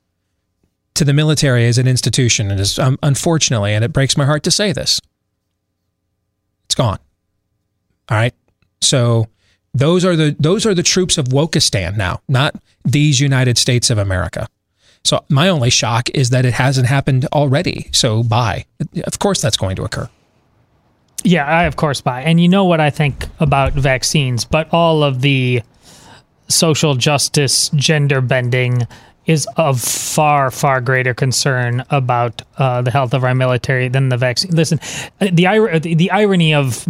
to 0.95 1.05
the 1.05 1.13
military 1.13 1.67
as 1.67 1.79
an 1.79 1.87
institution 1.87 2.51
is 2.51 2.79
um, 2.79 2.99
unfortunately, 3.03 3.73
and 3.73 3.85
it 3.85 3.93
breaks 3.93 4.17
my 4.17 4.27
heart 4.27 4.43
to 4.43 4.51
say 4.51 4.73
this, 4.73 5.01
it's 6.67 6.75
gone. 6.75 6.99
All 8.11 8.17
right. 8.17 8.35
So 8.81 9.29
those 9.75 10.05
are 10.05 10.17
the 10.17 10.37
those 10.39 10.67
are 10.67 10.75
the 10.75 10.83
troops 10.83 11.19
of 11.19 11.27
Wokistan 11.27 11.97
now, 11.97 12.21
not 12.29 12.55
these 12.85 13.21
United 13.21 13.59
States 13.59 13.91
of 13.91 13.99
America. 13.99 14.49
So 15.05 15.25
my 15.29 15.49
only 15.49 15.71
shock 15.71 16.11
is 16.11 16.31
that 16.31 16.45
it 16.45 16.55
hasn't 16.55 16.87
happened 16.87 17.27
already. 17.33 17.89
So 17.93 18.23
bye. 18.23 18.67
Of 19.05 19.19
course 19.19 19.41
that's 19.41 19.57
going 19.57 19.77
to 19.77 19.85
occur. 19.85 20.09
Yeah, 21.25 21.47
I 21.47 21.65
of 21.65 21.77
course 21.77 22.01
buy. 22.01 22.23
And 22.23 22.41
you 22.41 22.49
know 22.49 22.65
what 22.65 22.81
I 22.81 22.91
think 22.91 23.27
about 23.41 23.73
vaccines, 23.73 24.45
but 24.45 24.73
all 24.73 25.03
of 25.03 25.21
the 25.21 25.63
social 26.49 26.95
justice, 26.95 27.71
gender 27.71 28.21
bending 28.21 28.87
is 29.27 29.47
of 29.57 29.81
far, 29.81 30.51
far 30.51 30.81
greater 30.81 31.13
concern 31.13 31.85
about 31.91 32.41
uh, 32.57 32.81
the 32.81 32.91
health 32.91 33.13
of 33.13 33.25
our 33.25 33.35
military 33.35 33.89
than 33.89 34.09
the 34.09 34.17
vaccine. 34.17 34.51
Listen, 34.53 34.81
uh, 35.21 35.29
the 35.31 35.95
the 35.95 36.11
irony 36.11 36.55
of 36.55 36.89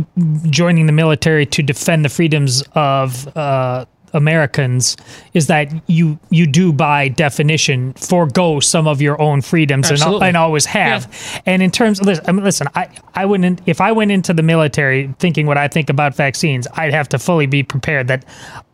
joining 0.48 0.86
the 0.86 0.92
military 0.92 1.44
to 1.46 1.62
defend 1.62 2.04
the 2.04 2.09
freedoms 2.09 2.62
of 2.74 3.36
uh, 3.36 3.84
Americans 4.12 4.96
is 5.34 5.46
that 5.46 5.72
you 5.88 6.18
you 6.30 6.46
do 6.46 6.72
by 6.72 7.09
definition 7.09 7.92
forego 7.94 8.61
some 8.61 8.86
of 8.86 9.02
your 9.02 9.20
own 9.20 9.40
freedoms 9.40 9.90
and, 9.90 10.02
and 10.02 10.36
always 10.36 10.64
have. 10.66 11.42
And 11.46 11.62
in 11.62 11.70
terms 11.70 12.00
of 12.00 12.06
listen, 12.06 12.24
I 12.26 12.32
mean, 12.32 12.44
listen, 12.44 12.68
I 12.74 12.88
I 13.14 13.24
wouldn't 13.24 13.61
if 13.66 13.80
I 13.80 13.92
went 13.92 14.11
into 14.11 14.32
the 14.32 14.42
military 14.42 15.14
thinking 15.18 15.46
what 15.46 15.59
I 15.59 15.68
think 15.68 15.90
about 15.90 16.14
vaccines, 16.14 16.66
I'd 16.74 16.92
have 16.92 17.09
to 17.11 17.18
fully 17.18 17.46
be 17.46 17.62
prepared 17.62 18.09
that 18.09 18.24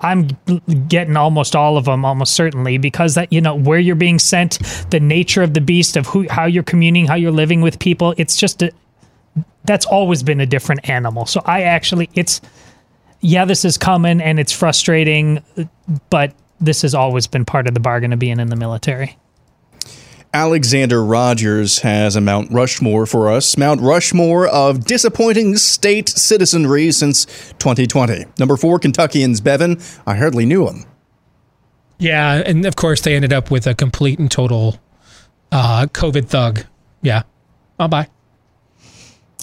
I'm 0.01 0.28
getting 0.89 1.16
almost 1.16 1.57
all 1.57 1.76
of 1.76 1.87
them 1.87 2.05
almost 2.05 2.35
certainly 2.35 2.78
because 2.78 3.14
that 3.14 3.32
you 3.32 3.41
know 3.41 3.55
where 3.55 3.78
you're 3.78 3.97
being 3.97 4.18
sent, 4.18 4.59
the 4.91 5.01
nature 5.01 5.43
of 5.43 5.55
the 5.55 5.61
beast 5.61 5.97
of 5.97 6.07
who 6.07 6.28
how 6.28 6.47
you're 6.47 6.62
communing, 6.62 7.07
how 7.07 7.14
you're 7.14 7.32
living 7.32 7.61
with 7.61 7.78
people, 7.78 8.14
it's 8.16 8.37
just 8.37 8.62
a 8.62 8.72
that's 9.64 9.87
always 9.87 10.22
been 10.22 10.41
a 10.41 10.47
different 10.47 10.89
animal. 10.89 11.26
So 11.26 11.43
I 11.45 11.62
actually 11.62 12.11
it's 12.14 12.41
yeah, 13.25 13.47
this 13.47 13.64
is 13.64 13.79
coming 13.79 14.20
and 14.20 14.39
it's 14.39 14.53
frustrating, 14.53 15.43
but 16.11 16.35
this 16.61 16.83
has 16.83 16.95
always 16.95 17.27
been 17.27 17.47
part 17.47 17.66
of 17.66 17.72
the 17.72 17.81
bargain 17.81 18.12
of 18.12 18.18
being 18.18 18.39
in 18.39 18.49
the 18.49 18.57
military. 18.57 19.16
Alexander 20.35 21.03
Rogers 21.03 21.79
has 21.79 22.16
a 22.16 22.20
Mount 22.20 22.53
Rushmore 22.53 23.07
for 23.07 23.31
us. 23.31 23.57
Mount 23.57 23.81
Rushmore 23.81 24.47
of 24.49 24.85
disappointing 24.85 25.57
state 25.57 26.11
citizenry 26.11 26.93
since 26.93 27.25
2020. 27.61 28.27
Number 28.39 28.59
four, 28.59 28.79
Kentuckians. 28.79 29.41
Bevin, 29.41 29.83
I 30.07 30.16
hardly 30.16 30.45
knew 30.45 30.68
him. 30.68 30.85
Yeah, 31.99 32.43
and 32.45 32.66
of 32.66 32.77
course 32.77 33.01
they 33.01 33.14
ended 33.14 33.33
up 33.33 33.51
with 33.51 33.66
a 33.66 33.75
complete 33.75 34.18
and 34.18 34.31
total 34.31 34.79
uh, 35.51 35.87
COVID 35.87 36.27
thug. 36.27 36.64
Yeah, 37.01 37.22
I'll 37.79 37.89
buy. 37.89 38.09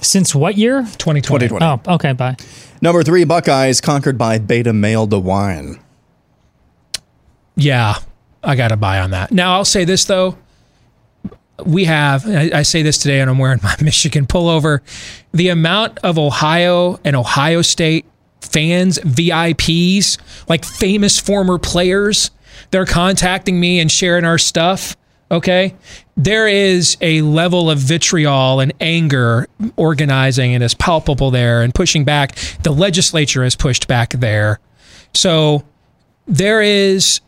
Since 0.01 0.33
what 0.33 0.57
year? 0.57 0.81
2020. 0.81 1.47
2020. 1.47 1.65
Oh, 1.65 1.95
okay, 1.95 2.13
bye. 2.13 2.35
Number 2.81 3.03
three, 3.03 3.23
Buckeyes 3.23 3.79
conquered 3.81 4.17
by 4.17 4.39
beta 4.39 4.73
male 4.73 5.07
DeWine. 5.07 5.79
Yeah, 7.55 7.95
I 8.43 8.55
got 8.55 8.69
to 8.69 8.77
buy 8.77 8.99
on 8.99 9.11
that. 9.11 9.31
Now, 9.31 9.53
I'll 9.53 9.65
say 9.65 9.85
this, 9.85 10.05
though. 10.05 10.37
We 11.63 11.85
have, 11.85 12.27
I, 12.27 12.49
I 12.55 12.61
say 12.63 12.81
this 12.81 12.97
today, 12.97 13.21
and 13.21 13.29
I'm 13.29 13.37
wearing 13.37 13.59
my 13.63 13.75
Michigan 13.81 14.25
pullover. 14.25 14.79
The 15.31 15.49
amount 15.49 15.99
of 15.99 16.17
Ohio 16.17 16.99
and 17.03 17.15
Ohio 17.15 17.61
State 17.61 18.05
fans, 18.41 18.97
VIPs, 18.99 20.17
like 20.49 20.65
famous 20.65 21.19
former 21.19 21.59
players, 21.59 22.31
they're 22.71 22.85
contacting 22.85 23.59
me 23.59 23.79
and 23.79 23.91
sharing 23.91 24.25
our 24.25 24.37
stuff. 24.37 24.95
Okay. 25.29 25.75
There 26.18 26.47
is 26.47 26.97
a 27.01 27.22
level 27.22 27.70
of 27.70 27.80
vitriol 27.80 28.59
and 28.59 28.74
anger 28.80 29.47
organizing 29.76 30.53
and 30.53 30.64
is 30.64 30.74
palpable 30.74 31.32
there 31.32 31.62
and 31.62 31.74
pushing 31.74 32.03
back. 32.03 32.36
The 32.64 32.72
legislature 32.72 33.43
has 33.43 33.55
pushed 33.55 33.88
back 33.88 34.12
there. 34.12 34.59
So 35.14 35.64
there 36.28 36.62
is 36.62 37.22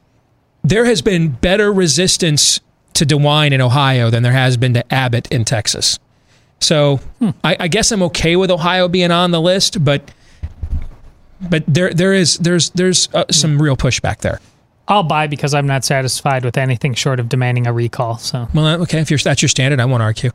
there 0.63 0.85
has 0.85 1.01
been 1.01 1.29
better 1.29 1.73
resistance 1.73 2.61
to 2.93 3.05
DeWine 3.05 3.51
in 3.51 3.61
Ohio 3.61 4.09
than 4.09 4.23
there 4.23 4.31
has 4.31 4.55
been 4.57 4.73
to 4.75 4.93
Abbott 4.93 5.27
in 5.31 5.43
Texas. 5.43 5.99
So 6.59 7.01
I, 7.43 7.57
I 7.59 7.67
guess 7.67 7.91
I'm 7.91 8.03
okay 8.03 8.35
with 8.35 8.49
Ohio 8.49 8.87
being 8.87 9.11
on 9.11 9.31
the 9.31 9.41
list, 9.41 9.83
but 9.83 10.11
but 11.41 11.63
there 11.67 11.93
there 11.93 12.13
is 12.13 12.37
there's 12.37 12.69
there's 12.71 13.09
uh, 13.13 13.25
some 13.31 13.61
real 13.61 13.75
pushback 13.75 14.19
there. 14.19 14.39
I'll 14.87 15.03
buy 15.03 15.27
because 15.27 15.53
I'm 15.53 15.67
not 15.67 15.85
satisfied 15.85 16.43
with 16.43 16.57
anything 16.57 16.93
short 16.93 17.19
of 17.19 17.29
demanding 17.29 17.67
a 17.67 17.73
recall. 17.73 18.17
So 18.17 18.47
Well, 18.53 18.81
okay, 18.83 18.99
if 18.99 19.09
you're, 19.09 19.17
that's 19.17 19.41
your 19.41 19.49
standard, 19.49 19.79
I 19.79 19.85
won't 19.85 20.03
argue. 20.03 20.31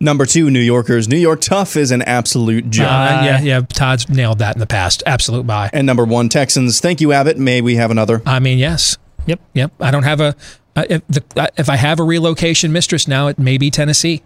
Number 0.00 0.26
two, 0.26 0.50
New 0.50 0.60
Yorkers. 0.60 1.08
New 1.08 1.16
York 1.16 1.40
Tough 1.40 1.74
is 1.76 1.90
an 1.90 2.02
absolute 2.02 2.70
joke. 2.70 2.86
Uh, 2.86 3.22
yeah, 3.24 3.40
yeah, 3.40 3.60
Todd's 3.62 4.08
nailed 4.08 4.38
that 4.38 4.54
in 4.54 4.60
the 4.60 4.66
past. 4.66 5.02
Absolute 5.06 5.44
buy. 5.44 5.70
And 5.72 5.86
number 5.86 6.04
one, 6.04 6.28
Texans. 6.28 6.78
Thank 6.80 7.00
you, 7.00 7.12
Abbott. 7.12 7.36
May 7.36 7.60
we 7.60 7.74
have 7.74 7.90
another? 7.90 8.22
I 8.24 8.38
mean, 8.38 8.58
yes. 8.58 8.96
Yep. 9.26 9.40
Yep. 9.54 9.72
I 9.80 9.90
don't 9.90 10.04
have 10.04 10.20
a 10.20 10.36
uh, 10.76 10.84
if, 10.88 11.06
the, 11.08 11.24
uh, 11.36 11.48
if 11.56 11.68
I 11.68 11.74
have 11.74 11.98
a 11.98 12.04
relocation 12.04 12.70
mistress 12.70 13.08
now, 13.08 13.26
it 13.26 13.40
may 13.40 13.58
be 13.58 13.72
Tennessee. 13.72 14.22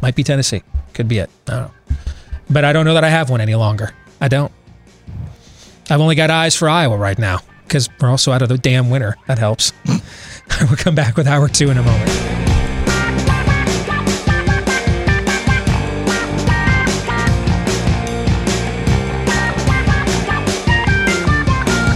Might 0.00 0.16
be 0.16 0.24
Tennessee. 0.24 0.64
Could 0.94 1.06
be 1.06 1.18
it. 1.18 1.30
I 1.46 1.50
don't 1.50 1.62
know. 1.62 1.96
But 2.50 2.64
I 2.64 2.72
don't 2.72 2.84
know 2.84 2.94
that 2.94 3.04
I 3.04 3.08
have 3.08 3.30
one 3.30 3.40
any 3.40 3.54
longer. 3.54 3.94
I 4.20 4.26
don't. 4.26 4.50
I've 5.88 6.00
only 6.00 6.16
got 6.16 6.30
eyes 6.30 6.56
for 6.56 6.68
Iowa 6.68 6.96
right 6.96 7.18
now 7.18 7.38
because 7.64 7.88
we're 8.00 8.10
also 8.10 8.32
out 8.32 8.42
of 8.42 8.48
the 8.48 8.58
damn 8.58 8.90
winter. 8.90 9.16
That 9.26 9.38
helps. 9.38 9.72
we'll 9.86 10.76
come 10.76 10.94
back 10.94 11.16
with 11.16 11.26
hour 11.26 11.48
two 11.48 11.70
in 11.70 11.78
a 11.78 11.82
moment. 11.82 12.10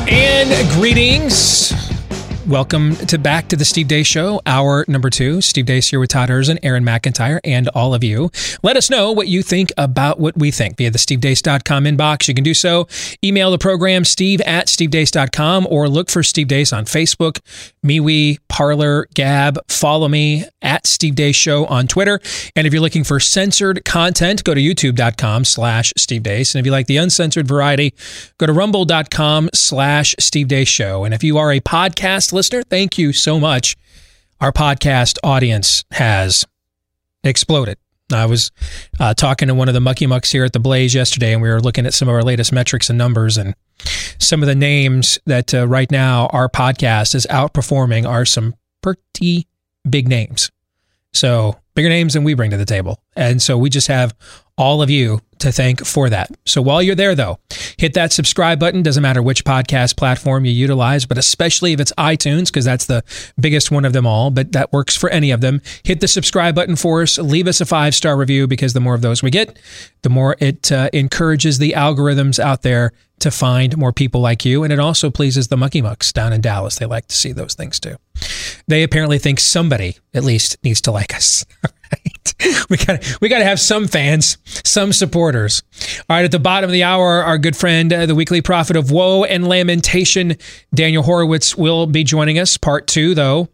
And 0.08 0.70
greetings. 0.72 1.75
Welcome 2.48 2.94
to 2.94 3.18
back 3.18 3.48
to 3.48 3.56
the 3.56 3.64
Steve 3.64 3.88
Deace 3.88 4.06
Show, 4.06 4.40
hour 4.46 4.84
number 4.86 5.10
two. 5.10 5.40
Steve 5.40 5.66
Deace 5.66 5.90
here 5.90 5.98
with 5.98 6.10
Todd 6.10 6.28
Erzen, 6.28 6.60
Aaron 6.62 6.84
McIntyre, 6.84 7.40
and 7.42 7.66
all 7.70 7.92
of 7.92 8.04
you. 8.04 8.30
Let 8.62 8.76
us 8.76 8.88
know 8.88 9.10
what 9.10 9.26
you 9.26 9.42
think 9.42 9.72
about 9.76 10.20
what 10.20 10.36
we 10.36 10.52
think 10.52 10.76
via 10.76 10.92
the 10.92 10.98
stevedeace.com 10.98 11.84
inbox. 11.86 12.28
You 12.28 12.34
can 12.34 12.44
do 12.44 12.54
so. 12.54 12.86
Email 13.24 13.50
the 13.50 13.58
program, 13.58 14.04
steve 14.04 14.40
at 14.42 14.68
stevedeace.com, 14.68 15.66
or 15.68 15.88
look 15.88 16.08
for 16.08 16.22
Steve 16.22 16.46
Deace 16.46 16.72
on 16.72 16.84
Facebook, 16.84 17.40
MeWe, 17.84 18.38
Parler, 18.48 19.08
Gab. 19.14 19.58
Follow 19.66 20.06
me 20.06 20.44
at 20.62 20.86
Steve 20.86 21.16
Deace 21.16 21.34
Show 21.34 21.66
on 21.66 21.88
Twitter. 21.88 22.20
And 22.54 22.64
if 22.64 22.72
you're 22.72 22.82
looking 22.82 23.02
for 23.02 23.18
censored 23.18 23.84
content, 23.84 24.44
go 24.44 24.54
to 24.54 24.60
youtube.com 24.60 25.44
slash 25.44 25.92
Steve 25.96 26.22
Deace. 26.22 26.54
And 26.54 26.60
if 26.60 26.66
you 26.66 26.70
like 26.70 26.86
the 26.86 26.98
uncensored 26.98 27.48
variety, 27.48 27.92
go 28.38 28.46
to 28.46 28.52
rumble.com 28.52 29.50
slash 29.52 30.14
Steve 30.20 30.68
Show. 30.68 31.02
And 31.02 31.12
if 31.12 31.24
you 31.24 31.38
are 31.38 31.50
a 31.50 31.60
podcast 31.60 32.35
listener, 32.36 32.62
thank 32.62 32.98
you 32.98 33.14
so 33.14 33.40
much. 33.40 33.76
Our 34.42 34.52
podcast 34.52 35.16
audience 35.24 35.84
has 35.92 36.44
exploded. 37.24 37.78
I 38.12 38.26
was 38.26 38.52
uh, 39.00 39.14
talking 39.14 39.48
to 39.48 39.54
one 39.54 39.68
of 39.68 39.74
the 39.74 39.80
mucky 39.80 40.06
mucks 40.06 40.30
here 40.30 40.44
at 40.44 40.52
the 40.52 40.60
Blaze 40.60 40.94
yesterday, 40.94 41.32
and 41.32 41.40
we 41.40 41.48
were 41.48 41.62
looking 41.62 41.86
at 41.86 41.94
some 41.94 42.08
of 42.08 42.14
our 42.14 42.22
latest 42.22 42.52
metrics 42.52 42.90
and 42.90 42.98
numbers, 42.98 43.38
and 43.38 43.54
some 44.18 44.42
of 44.42 44.46
the 44.46 44.54
names 44.54 45.18
that 45.24 45.54
uh, 45.54 45.66
right 45.66 45.90
now 45.90 46.26
our 46.26 46.48
podcast 46.48 47.14
is 47.14 47.26
outperforming 47.30 48.06
are 48.06 48.26
some 48.26 48.54
pretty 48.82 49.48
big 49.88 50.06
names. 50.06 50.52
So 51.14 51.56
bigger 51.74 51.88
names 51.88 52.12
than 52.12 52.22
we 52.22 52.34
bring 52.34 52.50
to 52.50 52.58
the 52.58 52.66
table, 52.66 53.00
and 53.16 53.40
so 53.40 53.56
we 53.56 53.70
just 53.70 53.88
have 53.88 54.14
all 54.56 54.82
of 54.82 54.90
you 54.90 55.20
to 55.38 55.52
thank 55.52 55.84
for 55.84 56.08
that. 56.08 56.30
So 56.46 56.62
while 56.62 56.82
you're 56.82 56.94
there, 56.94 57.14
though, 57.14 57.38
hit 57.76 57.94
that 57.94 58.12
subscribe 58.12 58.58
button. 58.58 58.82
Doesn't 58.82 59.02
matter 59.02 59.22
which 59.22 59.44
podcast 59.44 59.96
platform 59.96 60.44
you 60.44 60.52
utilize, 60.52 61.04
but 61.04 61.18
especially 61.18 61.72
if 61.72 61.80
it's 61.80 61.92
iTunes, 61.98 62.46
because 62.46 62.64
that's 62.64 62.86
the 62.86 63.04
biggest 63.38 63.70
one 63.70 63.84
of 63.84 63.92
them 63.92 64.06
all, 64.06 64.30
but 64.30 64.52
that 64.52 64.72
works 64.72 64.96
for 64.96 65.10
any 65.10 65.30
of 65.30 65.40
them. 65.40 65.60
Hit 65.82 66.00
the 66.00 66.08
subscribe 66.08 66.54
button 66.54 66.76
for 66.76 67.02
us. 67.02 67.18
Leave 67.18 67.46
us 67.46 67.60
a 67.60 67.66
five 67.66 67.94
star 67.94 68.16
review 68.16 68.46
because 68.46 68.72
the 68.72 68.80
more 68.80 68.94
of 68.94 69.02
those 69.02 69.22
we 69.22 69.30
get, 69.30 69.58
the 70.02 70.10
more 70.10 70.36
it 70.40 70.72
uh, 70.72 70.88
encourages 70.92 71.58
the 71.58 71.72
algorithms 71.72 72.38
out 72.38 72.62
there 72.62 72.92
to 73.18 73.30
find 73.30 73.76
more 73.76 73.92
people 73.92 74.20
like 74.20 74.44
you. 74.44 74.62
And 74.62 74.72
it 74.72 74.78
also 74.78 75.10
pleases 75.10 75.48
the 75.48 75.56
Mucky 75.56 75.80
Mucks 75.80 76.12
down 76.12 76.32
in 76.32 76.40
Dallas. 76.40 76.76
They 76.78 76.86
like 76.86 77.08
to 77.08 77.16
see 77.16 77.32
those 77.32 77.54
things 77.54 77.80
too. 77.80 77.96
They 78.68 78.82
apparently 78.82 79.18
think 79.18 79.40
somebody 79.40 79.96
at 80.12 80.24
least 80.24 80.56
needs 80.62 80.80
to 80.82 80.92
like 80.92 81.14
us. 81.14 81.44
We 82.68 82.76
got 82.76 83.20
we 83.20 83.28
got 83.28 83.38
to 83.38 83.44
have 83.44 83.58
some 83.58 83.88
fans, 83.88 84.38
some 84.44 84.92
supporters. 84.92 85.62
All 86.08 86.16
right, 86.16 86.24
at 86.24 86.32
the 86.32 86.38
bottom 86.38 86.68
of 86.68 86.72
the 86.72 86.82
hour, 86.82 87.22
our 87.22 87.38
good 87.38 87.56
friend, 87.56 87.92
uh, 87.92 88.06
the 88.06 88.14
weekly 88.14 88.42
prophet 88.42 88.76
of 88.76 88.90
woe 88.90 89.24
and 89.24 89.48
lamentation, 89.48 90.36
Daniel 90.74 91.02
Horowitz, 91.02 91.56
will 91.56 91.86
be 91.86 92.04
joining 92.04 92.38
us. 92.38 92.56
Part 92.56 92.86
two, 92.86 93.14
though, 93.14 93.48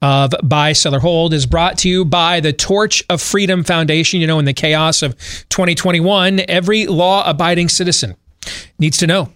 of 0.00 0.32
Buy, 0.42 0.72
Seller, 0.72 1.00
Hold 1.00 1.34
is 1.34 1.46
brought 1.46 1.78
to 1.78 1.88
you 1.88 2.04
by 2.04 2.40
the 2.40 2.52
Torch 2.52 3.04
of 3.10 3.20
Freedom 3.20 3.64
Foundation. 3.64 4.20
You 4.20 4.26
know, 4.26 4.38
in 4.38 4.44
the 4.44 4.54
chaos 4.54 5.02
of 5.02 5.16
2021, 5.50 6.40
every 6.48 6.86
law 6.86 7.28
abiding 7.28 7.68
citizen 7.68 8.16
needs 8.78 8.96
to 8.98 9.06
know 9.06 9.32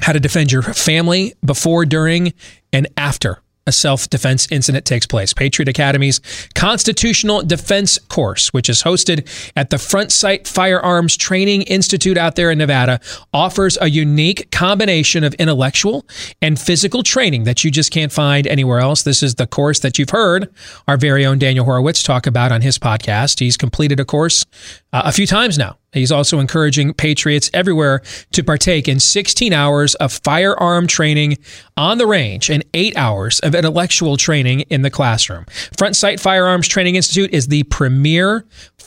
how 0.00 0.12
to 0.12 0.20
defend 0.20 0.50
your 0.50 0.62
family 0.62 1.34
before, 1.44 1.84
during, 1.84 2.32
and 2.72 2.88
after 2.96 3.40
a 3.66 3.72
self 3.72 4.08
defense 4.10 4.46
incident 4.50 4.84
takes 4.84 5.06
place. 5.06 5.32
Patriot 5.32 5.68
Academy's 5.68 6.20
Constitutional 6.54 7.42
Defense 7.42 7.98
Course, 8.08 8.52
which 8.52 8.68
is 8.68 8.82
hosted 8.82 9.28
at 9.56 9.70
the 9.70 9.78
Front 9.78 10.12
Sight 10.12 10.46
Firearms 10.46 11.16
Training 11.16 11.62
Institute 11.62 12.16
out 12.16 12.36
there 12.36 12.50
in 12.50 12.58
Nevada, 12.58 13.00
offers 13.32 13.78
a 13.80 13.88
unique 13.88 14.50
combination 14.50 15.24
of 15.24 15.34
intellectual 15.34 16.06
and 16.42 16.58
physical 16.58 17.02
training 17.02 17.44
that 17.44 17.64
you 17.64 17.70
just 17.70 17.90
can't 17.90 18.12
find 18.12 18.46
anywhere 18.46 18.80
else. 18.80 19.02
This 19.02 19.22
is 19.22 19.36
the 19.36 19.46
course 19.46 19.80
that 19.80 19.98
you've 19.98 20.10
heard 20.10 20.52
our 20.86 20.96
very 20.96 21.24
own 21.24 21.38
Daniel 21.38 21.64
Horowitz 21.64 22.02
talk 22.02 22.26
about 22.26 22.52
on 22.52 22.62
his 22.62 22.78
podcast. 22.78 23.40
He's 23.40 23.56
completed 23.56 24.00
a 24.00 24.04
course 24.04 24.44
uh, 24.92 25.02
a 25.04 25.12
few 25.12 25.26
times 25.26 25.58
now 25.58 25.76
He's 25.94 26.12
also 26.12 26.38
encouraging 26.40 26.92
patriots 26.92 27.50
everywhere 27.54 28.02
to 28.32 28.42
partake 28.42 28.88
in 28.88 29.00
16 29.00 29.52
hours 29.52 29.94
of 29.96 30.12
firearm 30.12 30.86
training 30.86 31.38
on 31.76 31.98
the 31.98 32.06
range 32.06 32.50
and 32.50 32.64
eight 32.74 32.96
hours 32.96 33.40
of 33.40 33.54
intellectual 33.54 34.16
training 34.16 34.60
in 34.62 34.82
the 34.82 34.90
classroom. 34.90 35.46
Front 35.78 35.96
Sight 35.96 36.20
Firearms 36.20 36.68
Training 36.68 36.96
Institute 36.96 37.32
is 37.32 37.48
the 37.48 37.62
premier 37.64 38.44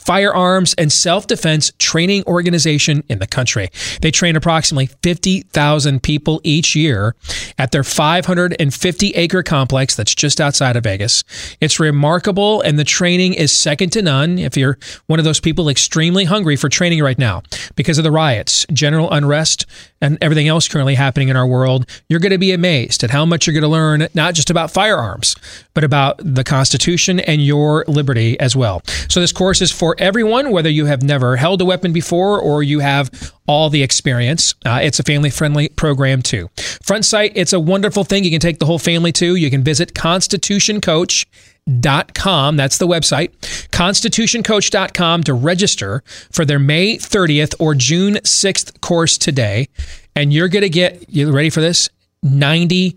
firearms 0.08 0.72
and 0.78 0.90
self 0.90 1.26
defense 1.26 1.70
training 1.78 2.24
organization 2.26 3.04
in 3.10 3.18
the 3.18 3.26
country. 3.26 3.68
They 4.00 4.10
train 4.10 4.36
approximately 4.36 4.86
50,000 5.02 6.02
people 6.02 6.40
each 6.44 6.74
year 6.74 7.14
at 7.58 7.72
their 7.72 7.84
550 7.84 9.10
acre 9.10 9.42
complex 9.42 9.94
that's 9.94 10.14
just 10.14 10.40
outside 10.40 10.76
of 10.76 10.84
Vegas. 10.84 11.24
It's 11.60 11.78
remarkable, 11.78 12.62
and 12.62 12.78
the 12.78 12.84
training 12.84 13.34
is 13.34 13.52
second 13.52 13.90
to 13.90 14.00
none. 14.00 14.38
If 14.38 14.56
you're 14.56 14.78
one 15.08 15.18
of 15.18 15.26
those 15.26 15.40
people 15.40 15.68
extremely 15.68 16.24
hungry 16.24 16.56
for 16.56 16.70
training 16.70 17.02
right 17.02 17.18
now 17.18 17.42
because 17.76 17.98
of 17.98 18.04
the 18.04 18.10
riots, 18.10 18.64
general 18.72 19.10
unrest, 19.10 19.66
and 20.00 20.18
everything 20.20 20.48
else 20.48 20.68
currently 20.68 20.94
happening 20.94 21.28
in 21.28 21.36
our 21.36 21.46
world, 21.46 21.86
you're 22.08 22.20
going 22.20 22.32
to 22.32 22.38
be 22.38 22.52
amazed 22.52 23.02
at 23.04 23.10
how 23.10 23.24
much 23.24 23.46
you're 23.46 23.54
going 23.54 23.62
to 23.62 23.68
learn, 23.68 24.08
not 24.14 24.34
just 24.34 24.50
about 24.50 24.70
firearms, 24.70 25.34
but 25.74 25.84
about 25.84 26.20
the 26.22 26.44
Constitution 26.44 27.20
and 27.20 27.42
your 27.42 27.84
liberty 27.88 28.38
as 28.40 28.54
well. 28.54 28.82
So, 29.08 29.20
this 29.20 29.32
course 29.32 29.60
is 29.60 29.70
for 29.70 29.96
everyone, 29.98 30.50
whether 30.50 30.70
you 30.70 30.86
have 30.86 31.02
never 31.02 31.36
held 31.36 31.60
a 31.60 31.64
weapon 31.64 31.92
before 31.92 32.40
or 32.40 32.62
you 32.62 32.80
have 32.80 33.10
all 33.48 33.70
the 33.70 33.82
experience. 33.82 34.54
Uh, 34.64 34.78
it's 34.82 35.00
a 35.00 35.02
family 35.02 35.30
friendly 35.30 35.68
program 35.70 36.22
too. 36.22 36.48
Front 36.82 37.04
Sight, 37.06 37.32
it's 37.34 37.52
a 37.52 37.58
wonderful 37.58 38.04
thing. 38.04 38.22
You 38.22 38.30
can 38.30 38.38
take 38.38 38.60
the 38.60 38.66
whole 38.66 38.78
family 38.78 39.10
to. 39.12 39.34
You 39.34 39.50
can 39.50 39.64
visit 39.64 39.94
constitutioncoach.com. 39.94 42.56
That's 42.56 42.78
the 42.78 42.86
website, 42.86 43.30
constitutioncoach.com 43.70 45.24
to 45.24 45.34
register 45.34 46.04
for 46.30 46.44
their 46.44 46.60
May 46.60 46.96
30th 46.96 47.54
or 47.58 47.74
June 47.74 48.14
6th 48.16 48.80
course 48.82 49.16
today. 49.18 49.66
And 50.14 50.32
you're 50.32 50.48
going 50.48 50.62
to 50.62 50.68
get, 50.68 51.08
you 51.08 51.32
ready 51.32 51.50
for 51.50 51.60
this? 51.60 51.88
90% 52.24 52.94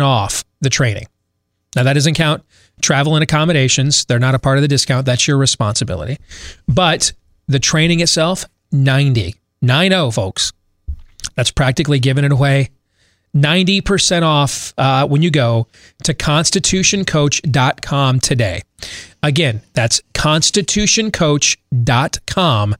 off 0.00 0.44
the 0.60 0.70
training. 0.70 1.06
Now, 1.74 1.84
that 1.84 1.94
doesn't 1.94 2.14
count 2.14 2.44
travel 2.82 3.16
and 3.16 3.22
accommodations. 3.22 4.04
They're 4.04 4.18
not 4.18 4.34
a 4.34 4.38
part 4.38 4.58
of 4.58 4.62
the 4.62 4.68
discount. 4.68 5.06
That's 5.06 5.26
your 5.26 5.38
responsibility. 5.38 6.18
But 6.68 7.14
the 7.48 7.58
training 7.58 8.00
itself, 8.00 8.44
90. 8.70 9.34
90, 9.62 10.10
folks. 10.10 10.52
That's 11.36 11.50
practically 11.50 11.98
giving 11.98 12.24
it 12.24 12.32
away. 12.32 12.68
90% 13.34 14.22
off 14.22 14.74
uh, 14.76 15.06
when 15.06 15.22
you 15.22 15.30
go 15.30 15.66
to 16.04 16.12
constitutioncoach.com 16.12 18.20
today. 18.20 18.60
Again, 19.22 19.62
that's 19.72 20.02
constitutioncoach.com 20.12 22.76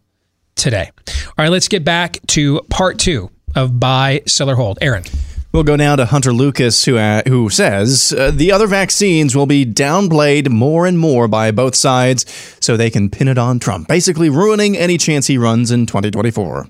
today. 0.55 0.91
All 1.09 1.33
right, 1.39 1.49
let's 1.49 1.69
get 1.69 1.85
back 1.85 2.19
to 2.29 2.61
part 2.69 2.99
two 2.99 3.31
of 3.55 3.81
buy, 3.81 4.21
seller, 4.27 4.57
hold. 4.57 4.79
Aaron. 4.83 5.05
We'll 5.53 5.65
go 5.65 5.77
now 5.77 5.97
to 5.97 6.07
Hunter 6.07 6.33
Lucas, 6.33 6.87
who 6.87 6.97
uh, 6.97 7.23
who 7.29 7.51
says 7.51 8.15
uh, 8.17 8.31
the 8.31 8.51
other 8.51 8.67
vaccines 8.67 9.37
will 9.37 9.45
be 9.45 9.67
downplayed 9.67 10.49
more 10.49 10.87
and 10.87 10.99
more 10.99 11.29
by 11.29 11.51
both 11.51 11.75
sides, 11.75 12.25
so 12.59 12.75
they 12.75 12.89
can 12.89 13.11
pin 13.11 13.29
it 13.29 13.37
on 13.37 13.59
Trump, 13.59 13.87
basically 13.87 14.31
ruining 14.31 14.79
any 14.79 14.97
chance 14.97 15.27
he 15.27 15.37
runs 15.37 15.71
in 15.71 15.85
2024. 15.85 16.69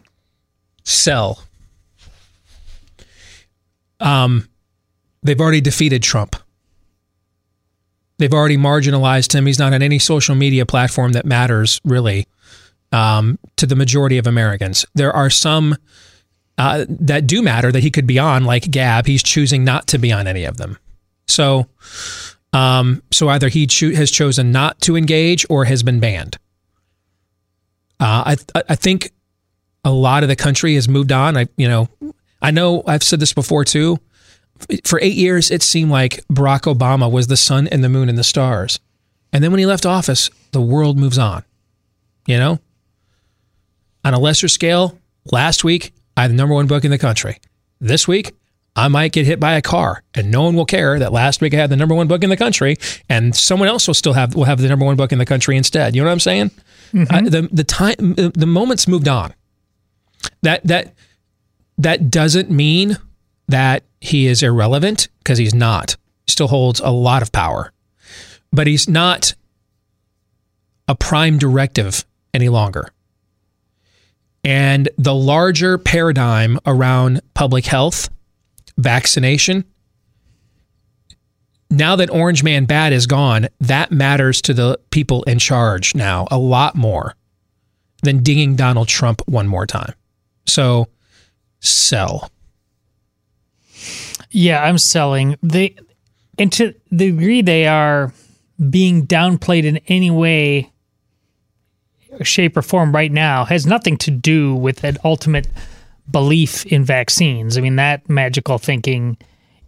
Sell. 0.83 1.45
Um, 4.01 4.49
they've 5.22 5.41
already 5.41 5.61
defeated 5.61 6.03
Trump. 6.03 6.35
They've 8.18 8.35
already 8.35 8.57
marginalized 8.57 9.33
him. 9.33 9.47
He's 9.47 9.61
not 9.61 9.72
on 9.72 9.83
any 9.83 10.01
social 10.01 10.35
media 10.35 10.66
platform 10.66 11.12
that 11.12 11.24
matters 11.24 11.80
really 11.85 12.26
um, 12.91 13.39
to 13.57 13.66
the 13.66 13.76
majority 13.76 14.18
of 14.18 14.26
Americans. 14.26 14.85
There 14.93 15.12
are 15.12 15.30
some 15.30 15.76
uh, 16.59 16.84
that 16.88 17.26
do 17.26 17.42
matter 17.42 17.72
that 17.72 17.82
he 17.82 17.90
could 17.90 18.07
be 18.07 18.18
on, 18.18 18.44
like 18.44 18.70
Gab. 18.70 19.07
He's 19.07 19.22
choosing 19.22 19.64
not 19.64 19.86
to 19.88 19.98
be 19.98 20.12
on 20.12 20.26
any 20.26 20.44
of 20.44 20.59
them. 20.59 20.78
So, 21.26 21.66
um, 22.53 23.03
so 23.11 23.28
either 23.28 23.48
he 23.48 23.66
cho- 23.66 23.94
has 23.94 24.11
chosen 24.11 24.53
not 24.53 24.80
to 24.82 24.96
engage 24.96 25.46
or 25.48 25.64
has 25.64 25.82
been 25.82 26.00
banned. 26.00 26.36
Uh, 27.98 28.36
I 28.55 28.62
I 28.68 28.74
think 28.74 29.12
a 29.84 29.92
lot 29.92 30.22
of 30.22 30.28
the 30.28 30.36
country 30.36 30.74
has 30.74 30.88
moved 30.88 31.12
on. 31.12 31.36
I 31.36 31.46
you 31.57 31.68
know 31.68 31.88
I 32.40 32.50
know 32.50 32.82
I've 32.86 33.03
said 33.03 33.20
this 33.20 33.32
before 33.32 33.64
too. 33.64 33.98
For 34.84 35.00
eight 35.00 35.14
years, 35.16 35.50
it 35.50 35.62
seemed 35.62 35.90
like 35.90 36.24
Barack 36.28 36.72
Obama 36.72 37.11
was 37.11 37.26
the 37.26 37.36
sun 37.36 37.66
and 37.68 37.82
the 37.82 37.88
moon 37.88 38.09
and 38.09 38.18
the 38.18 38.24
stars, 38.24 38.78
and 39.32 39.42
then 39.42 39.50
when 39.50 39.59
he 39.59 39.66
left 39.66 39.86
office, 39.86 40.30
the 40.53 40.61
world 40.61 40.98
moves 40.98 41.18
on. 41.18 41.44
You 42.26 42.38
know, 42.38 42.61
on 44.05 44.14
a 44.14 44.18
lesser 44.18 44.48
scale, 44.48 44.98
last 45.30 45.64
week 45.64 45.92
I 46.17 46.23
had 46.23 46.31
the 46.31 46.35
number 46.35 46.55
one 46.55 46.67
book 46.67 46.85
in 46.85 46.91
the 46.91 46.99
country. 46.99 47.39
This 47.81 48.07
week, 48.07 48.33
I 48.75 48.89
might 48.89 49.13
get 49.13 49.27
hit 49.27 49.39
by 49.39 49.55
a 49.55 49.63
car, 49.63 50.03
and 50.15 50.31
no 50.31 50.43
one 50.43 50.55
will 50.55 50.65
care 50.65 50.99
that 50.99 51.13
last 51.13 51.41
week 51.41 51.53
I 51.53 51.59
had 51.59 51.71
the 51.71 51.77
number 51.77 51.95
one 51.95 52.09
book 52.09 52.25
in 52.25 52.31
the 52.31 52.37
country, 52.37 52.77
and 53.09 53.37
someone 53.37 53.69
else 53.69 53.87
will 53.87 53.95
still 53.95 54.15
have 54.15 54.35
will 54.35 54.45
have 54.45 54.61
the 54.61 54.69
number 54.69 54.85
one 54.85 54.97
book 54.97 55.13
in 55.13 55.19
the 55.19 55.27
country 55.27 55.57
instead. 55.57 55.95
You 55.95 56.03
know 56.03 56.09
what 56.09 56.13
I'm 56.13 56.21
saying? 56.21 56.51
Mm-hmm. 56.93 57.15
I, 57.15 57.23
the 57.23 57.49
the 57.53 57.65
time 57.65 58.15
the 58.15 58.47
moments 58.47 58.89
moved 58.89 59.09
on. 59.09 59.35
That 60.43 60.67
that 60.67 60.95
that 61.79 62.11
doesn't 62.11 62.51
mean 62.51 62.97
that 63.49 63.85
he 64.01 64.27
is 64.27 64.43
irrelevant 64.43 65.09
because 65.19 65.39
he's 65.39 65.55
not. 65.55 65.97
He 66.27 66.33
still 66.33 66.49
holds 66.49 66.81
a 66.81 66.91
lot 66.91 67.23
of 67.23 67.31
power, 67.33 67.73
but 68.53 68.67
he's 68.67 68.89
not 68.89 69.35
a 70.89 70.95
prime 70.95 71.39
directive 71.39 72.07
any 72.33 72.49
longer. 72.49 72.89
And 74.45 74.88
the 74.99 75.14
larger 75.14 75.78
paradigm 75.78 76.59
around 76.66 77.20
public 77.34 77.66
health, 77.66 78.11
vaccination, 78.76 79.64
now 81.70 81.97
that 81.97 82.11
Orange 82.11 82.43
Man 82.43 82.64
Bad 82.64 82.93
is 82.93 83.07
gone, 83.07 83.49
that 83.61 83.93
matters 83.93 84.43
to 84.43 84.55
the 84.55 84.78
people 84.90 85.22
in 85.24 85.38
charge 85.38 85.95
now 85.95 86.26
a 86.30 86.38
lot 86.38 86.74
more 86.74 87.14
than 88.03 88.22
dinging 88.22 88.57
Donald 88.57 88.88
Trump 88.88 89.22
one 89.26 89.47
more 89.47 89.66
time. 89.66 89.95
So 90.47 90.88
sell. 91.61 92.30
Yeah, 94.30 94.62
I'm 94.62 94.78
selling. 94.78 95.36
They 95.43 95.76
and 96.38 96.53
to 96.55 96.74
the 96.90 97.11
degree 97.11 97.43
they 97.43 97.66
are 97.66 98.12
being 98.70 99.07
downplayed 99.07 99.64
in 99.64 99.78
any 99.88 100.11
way 100.11 100.72
shape 102.23 102.57
or 102.57 102.63
form 102.63 102.95
right 102.95 103.13
now 103.13 103.45
has 103.45 103.67
nothing 103.67 103.97
to 103.99 104.11
do 104.11 104.55
with 104.55 104.85
an 104.85 104.99
ultimate 105.05 105.49
belief 106.11 106.67
in 106.67 106.85
vaccines. 106.85 107.57
I 107.57 107.61
mean, 107.61 107.77
that 107.77 108.09
magical 108.09 108.59
thinking 108.59 109.17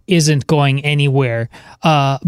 isn't 0.07 0.47
going 0.47 0.85
anywhere. 0.85 1.49
Uh, 1.83 2.19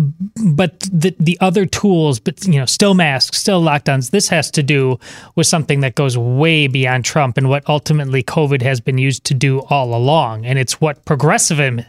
but 0.52 0.80
the 0.80 1.14
the 1.18 1.36
other 1.40 1.66
tools, 1.66 2.18
but 2.18 2.44
you 2.46 2.58
know, 2.58 2.64
still 2.66 2.94
masks, 2.94 3.38
still 3.38 3.62
lockdowns. 3.62 4.10
This 4.10 4.28
has 4.28 4.50
to 4.52 4.62
do 4.62 4.98
with 5.34 5.46
something 5.46 5.80
that 5.80 5.94
goes 5.94 6.16
way 6.16 6.66
beyond 6.66 7.04
Trump 7.04 7.36
and 7.36 7.48
what 7.48 7.68
ultimately 7.68 8.22
COVID 8.22 8.62
has 8.62 8.80
been 8.80 8.98
used 8.98 9.24
to 9.24 9.34
do 9.34 9.60
all 9.68 9.94
along, 9.94 10.46
and 10.46 10.58
it's 10.58 10.80
what 10.80 11.04
progressivism 11.04 11.82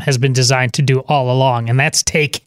has 0.00 0.18
been 0.18 0.32
designed 0.32 0.74
to 0.74 0.82
do 0.82 1.00
all 1.00 1.30
along, 1.30 1.68
and 1.70 1.78
that's 1.78 2.02
take 2.02 2.46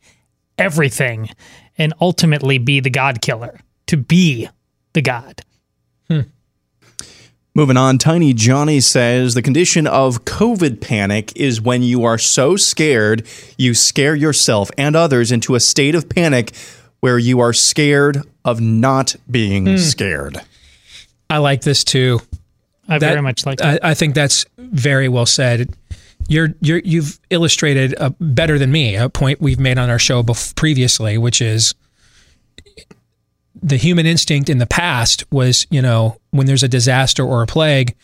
everything 0.58 1.30
and 1.78 1.94
ultimately 2.02 2.58
be 2.58 2.80
the 2.80 2.90
God 2.90 3.22
killer, 3.22 3.60
to 3.88 3.98
be 3.98 4.50
the 4.96 5.02
God. 5.04 5.42
Moving 7.58 7.78
on, 7.78 7.98
Tiny 7.98 8.34
Johnny 8.34 8.82
says 8.82 9.34
the 9.34 9.42
condition 9.42 9.88
of 9.88 10.26
COVID 10.26 10.82
panic 10.82 11.32
is 11.38 11.62
when 11.62 11.84
you 11.84 12.04
are 12.04 12.18
so 12.18 12.58
scared 12.58 13.26
you 13.58 13.74
scare 13.74 14.14
yourself 14.14 14.70
and 14.78 14.94
others 14.94 15.32
into 15.32 15.56
a 15.56 15.62
state 15.62 15.96
of 15.96 16.10
panic 16.10 16.54
where 17.00 17.18
you 17.18 17.40
are 17.40 17.54
scared 17.54 18.24
of 18.44 18.60
not 18.60 19.16
being 19.32 19.68
Hmm. 19.68 19.78
scared. 19.78 20.38
I 21.30 21.38
like 21.38 21.62
this 21.62 21.86
too. 21.86 22.20
I 22.90 23.00
very 23.00 23.22
much 23.22 23.46
like 23.46 23.62
I, 23.64 23.80
I 23.82 23.94
think 23.94 24.16
that's 24.16 24.46
very 24.58 25.08
well 25.08 25.26
said. 25.26 25.70
You're 26.28 26.56
you're 26.60 26.80
you've 26.84 27.20
illustrated 27.30 27.96
uh, 27.98 28.10
better 28.20 28.60
than 28.60 28.70
me 28.72 28.96
a 28.98 29.08
point 29.08 29.40
we've 29.40 29.60
made 29.60 29.78
on 29.78 29.90
our 29.90 29.98
show 30.00 30.24
bef- 30.24 30.54
previously, 30.56 31.18
which 31.18 31.42
is 31.42 31.74
the 33.62 33.78
human 33.78 34.06
instinct 34.06 34.50
in 34.50 34.58
the 34.58 34.66
past 34.66 35.24
was, 35.32 35.66
you 35.70 35.82
know, 35.82 36.20
when 36.32 36.46
there's 36.48 36.64
a 36.64 36.68
disaster 36.68 37.24
or 37.24 37.42
a 37.42 37.48
plague, 37.48 37.96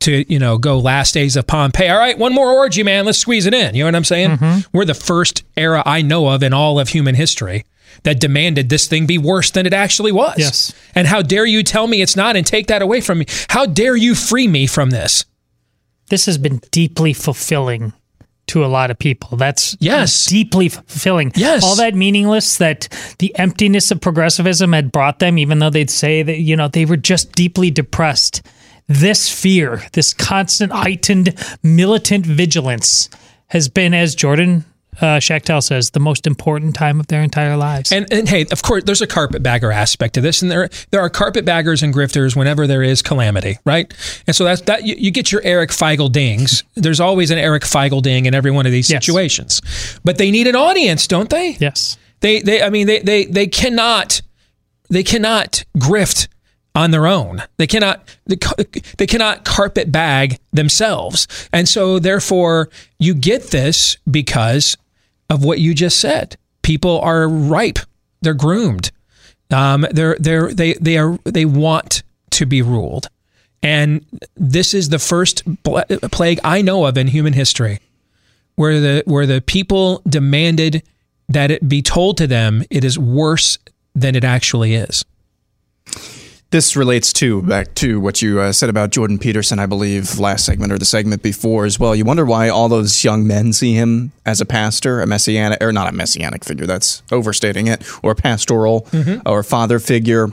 to 0.00 0.30
you 0.32 0.38
know 0.38 0.58
go 0.58 0.78
last 0.78 1.14
days 1.14 1.36
of 1.36 1.46
Pompeii. 1.46 1.88
All 1.88 1.98
right, 1.98 2.18
one 2.18 2.34
more 2.34 2.52
orgy, 2.52 2.82
man. 2.82 3.06
Let's 3.06 3.18
squeeze 3.18 3.46
it 3.46 3.54
in. 3.54 3.74
You 3.74 3.82
know 3.82 3.88
what 3.88 3.94
I'm 3.94 4.04
saying? 4.04 4.30
Mm-hmm. 4.30 4.76
We're 4.76 4.84
the 4.84 4.94
first 4.94 5.42
era 5.56 5.82
I 5.86 6.02
know 6.02 6.28
of 6.28 6.42
in 6.42 6.52
all 6.52 6.78
of 6.78 6.88
human 6.88 7.14
history 7.14 7.64
that 8.02 8.20
demanded 8.20 8.68
this 8.68 8.86
thing 8.86 9.06
be 9.06 9.18
worse 9.18 9.50
than 9.50 9.66
it 9.66 9.72
actually 9.72 10.12
was. 10.12 10.38
Yes. 10.38 10.74
And 10.94 11.06
how 11.06 11.22
dare 11.22 11.46
you 11.46 11.62
tell 11.62 11.86
me 11.86 12.02
it's 12.02 12.16
not 12.16 12.36
and 12.36 12.46
take 12.46 12.66
that 12.66 12.82
away 12.82 13.00
from 13.00 13.18
me? 13.18 13.26
How 13.48 13.66
dare 13.66 13.96
you 13.96 14.14
free 14.14 14.48
me 14.48 14.66
from 14.66 14.90
this? 14.90 15.24
This 16.08 16.26
has 16.26 16.38
been 16.38 16.60
deeply 16.70 17.12
fulfilling 17.12 17.92
to 18.48 18.64
a 18.64 18.66
lot 18.66 18.90
of 18.90 18.98
people. 18.98 19.36
That's 19.36 19.76
yes, 19.80 20.26
deeply 20.26 20.68
fulfilling. 20.68 21.32
Yes, 21.34 21.64
all 21.64 21.76
that 21.76 21.94
meaningless 21.94 22.58
that 22.58 22.88
the 23.18 23.36
emptiness 23.38 23.90
of 23.90 24.00
progressivism 24.00 24.72
had 24.72 24.92
brought 24.92 25.18
them, 25.18 25.38
even 25.38 25.58
though 25.58 25.70
they'd 25.70 25.90
say 25.90 26.22
that 26.22 26.38
you 26.38 26.56
know 26.56 26.68
they 26.68 26.84
were 26.84 26.96
just 26.96 27.32
deeply 27.32 27.70
depressed. 27.70 28.42
This 28.88 29.28
fear, 29.28 29.82
this 29.92 30.14
constant 30.14 30.72
heightened 30.72 31.34
militant 31.62 32.24
vigilance, 32.24 33.08
has 33.48 33.68
been, 33.68 33.94
as 33.94 34.14
Jordan 34.14 34.64
uh, 35.00 35.18
Schachtel 35.20 35.60
says, 35.62 35.90
the 35.90 36.00
most 36.00 36.26
important 36.26 36.74
time 36.74 37.00
of 37.00 37.06
their 37.08 37.22
entire 37.22 37.56
lives. 37.56 37.92
And, 37.92 38.10
and 38.12 38.28
hey, 38.28 38.46
of 38.52 38.62
course, 38.62 38.84
there's 38.84 39.02
a 39.02 39.06
carpetbagger 39.06 39.70
aspect 39.72 40.14
to 40.14 40.20
this, 40.20 40.42
and 40.42 40.50
there 40.50 40.68
there 40.90 41.00
are 41.00 41.10
carpetbaggers 41.10 41.82
and 41.82 41.94
grifters 41.94 42.34
whenever 42.36 42.66
there 42.66 42.82
is 42.82 43.02
calamity, 43.02 43.58
right? 43.64 43.92
And 44.26 44.34
so 44.34 44.44
that's 44.44 44.62
that 44.62 44.84
you, 44.84 44.94
you 44.98 45.10
get 45.10 45.30
your 45.32 45.42
Eric 45.44 45.70
Feigl-Dings. 45.70 46.62
There's 46.74 47.00
always 47.00 47.30
an 47.30 47.38
Eric 47.38 47.62
Feigl-Ding 47.64 48.26
in 48.26 48.34
every 48.34 48.50
one 48.50 48.66
of 48.66 48.72
these 48.72 48.90
Yes. 48.90 49.04
situations, 49.04 49.60
but 50.04 50.18
they 50.18 50.30
need 50.30 50.46
an 50.46 50.56
audience, 50.56 51.06
don't 51.06 51.28
they? 51.30 51.56
Yes. 51.60 51.98
They 52.20 52.40
they 52.40 52.62
I 52.62 52.70
mean 52.70 52.86
they 52.86 53.00
they 53.00 53.24
they 53.26 53.46
cannot 53.46 54.22
they 54.88 55.02
cannot 55.02 55.64
grift 55.76 56.28
on 56.74 56.90
their 56.90 57.06
own. 57.06 57.42
They 57.58 57.66
cannot 57.66 58.06
they, 58.26 58.36
they 58.98 59.06
cannot 59.06 59.44
carpet 59.44 59.90
bag 59.92 60.38
themselves. 60.52 61.26
And 61.52 61.68
so 61.68 61.98
therefore 61.98 62.68
you 62.98 63.14
get 63.14 63.44
this 63.50 63.96
because 64.10 64.76
of 65.30 65.44
what 65.44 65.58
you 65.58 65.74
just 65.74 66.00
said. 66.00 66.36
People 66.62 67.00
are 67.00 67.28
ripe. 67.28 67.78
They're 68.22 68.34
groomed. 68.34 68.90
Um, 69.50 69.86
they're 69.90 70.16
they're 70.18 70.52
they 70.52 70.74
they 70.74 70.98
are 70.98 71.18
they 71.24 71.44
want 71.44 72.02
to 72.30 72.46
be 72.46 72.62
ruled. 72.62 73.08
And 73.62 74.04
this 74.36 74.74
is 74.74 74.88
the 74.88 74.98
first 74.98 75.42
plague 75.64 76.40
I 76.44 76.62
know 76.62 76.86
of 76.86 76.96
in 76.96 77.08
human 77.08 77.32
history 77.32 77.80
where 78.56 78.80
the 78.80 79.02
where 79.06 79.26
the 79.26 79.40
people 79.40 80.02
demanded 80.08 80.82
that 81.28 81.50
it 81.50 81.68
be 81.68 81.82
told 81.82 82.16
to 82.18 82.26
them 82.26 82.62
it 82.70 82.84
is 82.84 82.98
worse 82.98 83.58
than 83.94 84.14
it 84.14 84.24
actually 84.24 84.74
is. 84.74 85.04
This 86.56 86.74
relates 86.74 87.12
to 87.12 87.42
back 87.42 87.74
to 87.74 88.00
what 88.00 88.22
you 88.22 88.40
uh, 88.40 88.50
said 88.50 88.70
about 88.70 88.88
Jordan 88.88 89.18
Peterson, 89.18 89.58
I 89.58 89.66
believe, 89.66 90.18
last 90.18 90.46
segment 90.46 90.72
or 90.72 90.78
the 90.78 90.86
segment 90.86 91.22
before 91.22 91.66
as 91.66 91.78
well. 91.78 91.94
You 91.94 92.06
wonder 92.06 92.24
why 92.24 92.48
all 92.48 92.70
those 92.70 93.04
young 93.04 93.26
men 93.26 93.52
see 93.52 93.74
him 93.74 94.10
as 94.24 94.40
a 94.40 94.46
pastor, 94.46 95.02
a 95.02 95.06
messianic, 95.06 95.62
or 95.62 95.70
not 95.70 95.86
a 95.86 95.92
messianic 95.92 96.46
figure. 96.46 96.64
That's 96.64 97.02
overstating 97.12 97.66
it, 97.66 97.84
or 98.02 98.14
pastoral, 98.14 98.88
Mhm. 98.90 99.20
or 99.26 99.42
father 99.42 99.78
figure. 99.78 100.30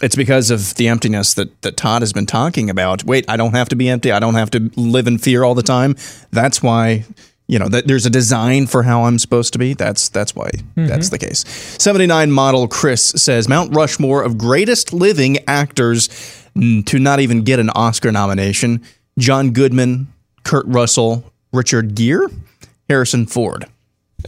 It's 0.00 0.16
because 0.16 0.50
of 0.50 0.76
the 0.76 0.88
emptiness 0.88 1.34
that, 1.34 1.60
that 1.60 1.76
Todd 1.76 2.00
has 2.00 2.14
been 2.14 2.24
talking 2.24 2.70
about. 2.70 3.04
Wait, 3.04 3.26
I 3.28 3.36
don't 3.36 3.52
have 3.54 3.68
to 3.68 3.76
be 3.76 3.90
empty. 3.90 4.12
I 4.12 4.20
don't 4.20 4.36
have 4.36 4.48
to 4.52 4.70
live 4.76 5.06
in 5.06 5.18
fear 5.18 5.44
all 5.44 5.54
the 5.54 5.62
time. 5.62 5.94
That's 6.32 6.62
why, 6.62 7.04
you 7.46 7.58
know, 7.58 7.68
that 7.68 7.86
there's 7.86 8.06
a 8.06 8.10
design 8.10 8.66
for 8.66 8.82
how 8.82 9.04
I'm 9.04 9.18
supposed 9.18 9.52
to 9.52 9.58
be. 9.58 9.74
That's 9.74 10.08
that's 10.08 10.34
why 10.34 10.50
mm-hmm. 10.50 10.86
that's 10.86 11.10
the 11.10 11.18
case. 11.18 11.44
79 11.78 12.30
model 12.30 12.68
Chris 12.68 13.02
says 13.02 13.48
Mount 13.48 13.74
Rushmore 13.74 14.22
of 14.22 14.38
greatest 14.38 14.92
living 14.92 15.38
actors 15.46 16.08
to 16.54 16.98
not 16.98 17.20
even 17.20 17.42
get 17.42 17.58
an 17.58 17.70
Oscar 17.70 18.12
nomination. 18.12 18.82
John 19.18 19.50
Goodman, 19.50 20.08
Kurt 20.44 20.66
Russell, 20.66 21.30
Richard 21.52 21.94
Gere, 21.94 22.28
Harrison 22.88 23.26
Ford. 23.26 23.66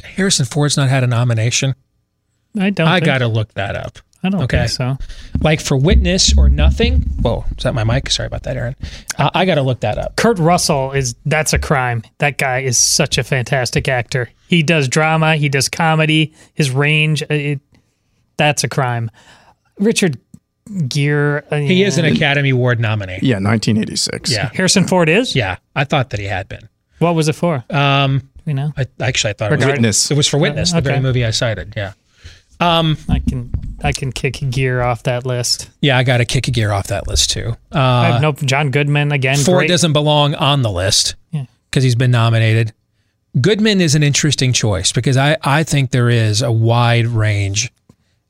Harrison 0.03 0.45
Ford's 0.45 0.77
not 0.77 0.89
had 0.89 1.03
a 1.03 1.07
nomination. 1.07 1.75
I 2.59 2.71
don't. 2.71 2.87
I 2.87 2.97
think- 2.97 3.07
got 3.07 3.19
to 3.19 3.29
look 3.29 3.55
that 3.55 3.77
up. 3.77 3.99
I 4.27 4.31
don't 4.31 4.43
okay. 4.43 4.67
think 4.67 4.71
so. 4.71 4.99
Like 5.41 5.61
for 5.61 5.77
Witness 5.77 6.37
or 6.37 6.49
Nothing. 6.49 7.03
Whoa, 7.23 7.45
is 7.57 7.65
that 7.65 7.75
my 7.75 7.85
mic? 7.85 8.11
Sorry 8.11 8.27
about 8.27 8.43
that, 8.43 8.57
Aaron. 8.57 8.75
Uh, 9.19 9.31
I 9.35 9.45
got 9.45 9.55
to 9.55 9.63
look 9.63 9.81
that 9.81 9.99
up. 9.99 10.17
Kurt 10.17 10.39
Russell 10.39 10.93
is 10.93 11.15
that's 11.25 11.53
a 11.53 11.59
crime. 11.59 12.03
That 12.19 12.39
guy 12.39 12.61
is 12.61 12.77
such 12.77 13.19
a 13.19 13.25
fantastic 13.25 13.89
actor. 13.89 14.31
He 14.49 14.63
does 14.63 14.89
drama, 14.89 15.37
he 15.37 15.49
does 15.49 15.69
comedy. 15.69 16.35
His 16.55 16.71
range, 16.71 17.23
uh, 17.23 17.27
it, 17.31 17.61
that's 18.37 18.65
a 18.65 18.69
crime. 18.69 19.11
Richard 19.79 20.19
Gere, 20.89 21.43
uh, 21.51 21.57
He 21.57 21.85
is 21.85 21.99
an 21.99 22.05
Academy 22.05 22.51
Award 22.51 22.81
nominee. 22.81 23.21
Yeah, 23.23 23.37
1986. 23.37 24.33
Yeah. 24.33 24.51
Harrison 24.53 24.87
Ford 24.87 25.09
is. 25.09 25.37
Yeah, 25.37 25.59
I 25.75 25.85
thought 25.85 26.11
that 26.11 26.21
he 26.21 26.27
had 26.27 26.49
been. 26.49 26.69
What 26.99 27.15
was 27.15 27.29
it 27.29 27.35
for? 27.35 27.65
Um, 27.71 28.29
you 28.47 28.55
know, 28.55 28.73
I, 28.77 28.87
actually 29.01 29.31
I 29.31 29.33
thought 29.35 29.53
it 29.53 29.57
was 29.57 29.65
Regard- 29.65 29.79
Witness. 29.79 30.11
It 30.11 30.17
was 30.17 30.27
for 30.27 30.39
Witness, 30.39 30.73
the 30.73 30.81
very 30.81 31.01
movie 31.01 31.25
I 31.25 31.31
cited. 31.31 31.75
Yeah. 31.77 31.93
Um, 32.61 32.97
I 33.09 33.19
can 33.19 33.51
I 33.83 33.93
can 33.93 34.13
kick 34.13 34.39
Gere 34.51 34.81
off 34.83 35.03
that 35.05 35.27
list. 35.27 35.69
yeah, 35.81 35.99
I 35.99 36.03
got 36.05 36.19
to 36.19 36.25
kick 36.25 36.49
a 36.49 36.51
Gere 36.51 36.73
off 36.73 36.87
that 36.89 37.07
list 37.07 37.31
too. 37.31 37.51
Uh, 37.75 37.79
I 37.79 38.07
have 38.09 38.23
no 38.23 38.33
John 38.33 38.71
Goodman 38.71 39.13
again. 39.13 39.37
Ford 39.37 39.59
great. 39.61 39.69
doesn't 39.69 39.93
belong 39.93 40.35
on 40.35 40.63
the 40.63 40.71
list 40.71 41.15
Yeah. 41.33 41.45
because 41.71 41.85
he's 41.85 41.95
been 41.95 42.11
nominated. 42.11 42.73
Goodman 43.39 43.83
is 43.83 43.95
an 43.95 44.03
interesting 44.03 44.53
choice 44.55 44.93
because 44.93 45.19
I, 45.19 45.37
I 45.43 45.63
think 45.63 45.91
there 45.91 46.09
is 46.09 46.41
a 46.41 46.51
wide 46.51 47.07
range 47.07 47.71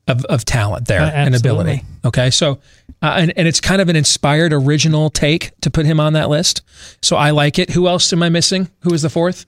of, 0.09 0.24
of 0.24 0.45
talent 0.45 0.89
there 0.89 1.03
Uh, 1.03 1.11
and 1.11 1.35
ability. 1.37 1.83
Okay. 2.05 2.31
So, 2.31 2.59
uh, 3.03 3.14
and, 3.18 3.33
and 3.37 3.47
it's 3.47 3.61
kind 3.61 3.81
of 3.81 3.89
an 3.89 3.95
inspired 3.95 4.53
original 4.53 5.11
take 5.11 5.53
to 5.61 5.70
put 5.70 5.87
him 5.87 6.01
on 6.01 6.14
that 6.14 6.29
list. 6.29 6.62
So 7.03 7.14
I 7.16 7.31
like 7.31 7.59
it. 7.61 7.70
Who 7.70 7.87
else 7.87 8.12
am 8.12 8.22
I 8.24 8.29
missing? 8.31 8.68
Who 8.81 8.93
is 8.93 9.03
the 9.03 9.11
fourth? 9.11 9.47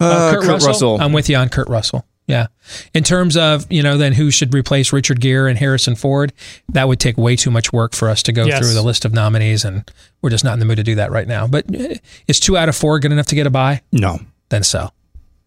Uh, 0.00 0.32
Kurt 0.40 0.62
Russell. 0.64 1.00
I'm 1.00 1.12
with 1.12 1.28
you 1.28 1.36
on 1.36 1.48
Kurt 1.50 1.68
Russell. 1.68 2.04
Yeah. 2.26 2.48
In 2.92 3.04
terms 3.04 3.36
of, 3.36 3.70
you 3.70 3.82
know, 3.84 3.96
then 3.96 4.12
who 4.12 4.32
should 4.32 4.52
replace 4.52 4.92
Richard 4.92 5.20
Gere 5.20 5.48
and 5.48 5.56
Harrison 5.58 5.94
Ford, 5.94 6.32
that 6.70 6.88
would 6.88 6.98
take 6.98 7.16
way 7.16 7.36
too 7.36 7.52
much 7.52 7.72
work 7.72 7.94
for 7.94 8.08
us 8.08 8.22
to 8.24 8.32
go 8.32 8.44
Yes. 8.46 8.58
through 8.58 8.74
the 8.74 8.82
list 8.82 9.04
of 9.04 9.12
nominees. 9.12 9.64
And 9.64 9.88
we're 10.22 10.30
just 10.30 10.42
not 10.42 10.54
in 10.54 10.58
the 10.58 10.64
mood 10.64 10.78
to 10.78 10.82
do 10.82 10.96
that 10.96 11.12
right 11.12 11.28
now. 11.28 11.46
But 11.46 11.66
eh, 11.72 11.98
is 12.26 12.40
two 12.40 12.56
out 12.56 12.68
of 12.68 12.74
four 12.74 12.98
good 12.98 13.12
enough 13.12 13.26
to 13.26 13.36
get 13.36 13.46
a 13.46 13.50
buy? 13.50 13.82
No. 13.92 14.18
Then 14.48 14.64
so. 14.64 14.90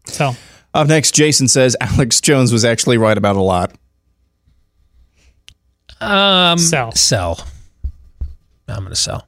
So 0.05 0.36
Up 0.73 0.88
next, 0.88 1.13
Jason 1.15 1.47
says 1.49 1.75
Alex 1.82 2.21
Jones 2.21 2.53
was 2.53 2.63
actually 2.63 2.97
right 2.97 3.17
about 3.17 3.36
a 3.36 3.41
lot. 3.41 3.73
Um, 5.99 6.57
sell. 6.57 6.93
Sell. 6.93 7.45
I'm 8.69 8.77
going 8.84 8.89
to 8.89 8.95
sell. 8.95 9.25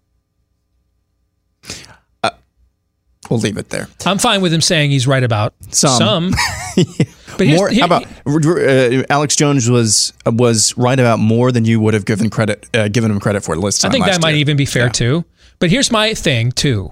We'll 3.29 3.39
leave 3.39 3.57
it 3.57 3.69
there. 3.69 3.87
I'm 4.05 4.17
fine 4.17 4.41
with 4.41 4.51
him 4.53 4.59
saying 4.59 4.91
he's 4.91 5.07
right 5.07 5.23
about 5.23 5.53
Some. 5.69 6.33
some. 6.33 6.35
but 7.49 7.55
more, 7.55 7.69
here- 7.69 7.79
how 7.81 7.85
about 7.85 8.05
uh, 8.27 9.03
Alex 9.09 9.35
Jones 9.35 9.69
was 9.69 10.13
was 10.25 10.77
right 10.77 10.99
about 10.99 11.19
more 11.19 11.51
than 11.51 11.65
you 11.65 11.79
would 11.79 11.93
have 11.93 12.05
given 12.05 12.29
credit 12.29 12.67
uh, 12.73 12.87
given 12.87 13.11
him 13.11 13.19
credit 13.19 13.43
for 13.43 13.55
list 13.55 13.85
I 13.85 13.89
think 13.89 14.05
that 14.05 14.21
might 14.21 14.31
year. 14.31 14.39
even 14.39 14.57
be 14.57 14.65
fair 14.65 14.89
too. 14.89 15.25
But 15.59 15.69
here's 15.69 15.91
my 15.91 16.13
thing 16.13 16.51
too, 16.51 16.91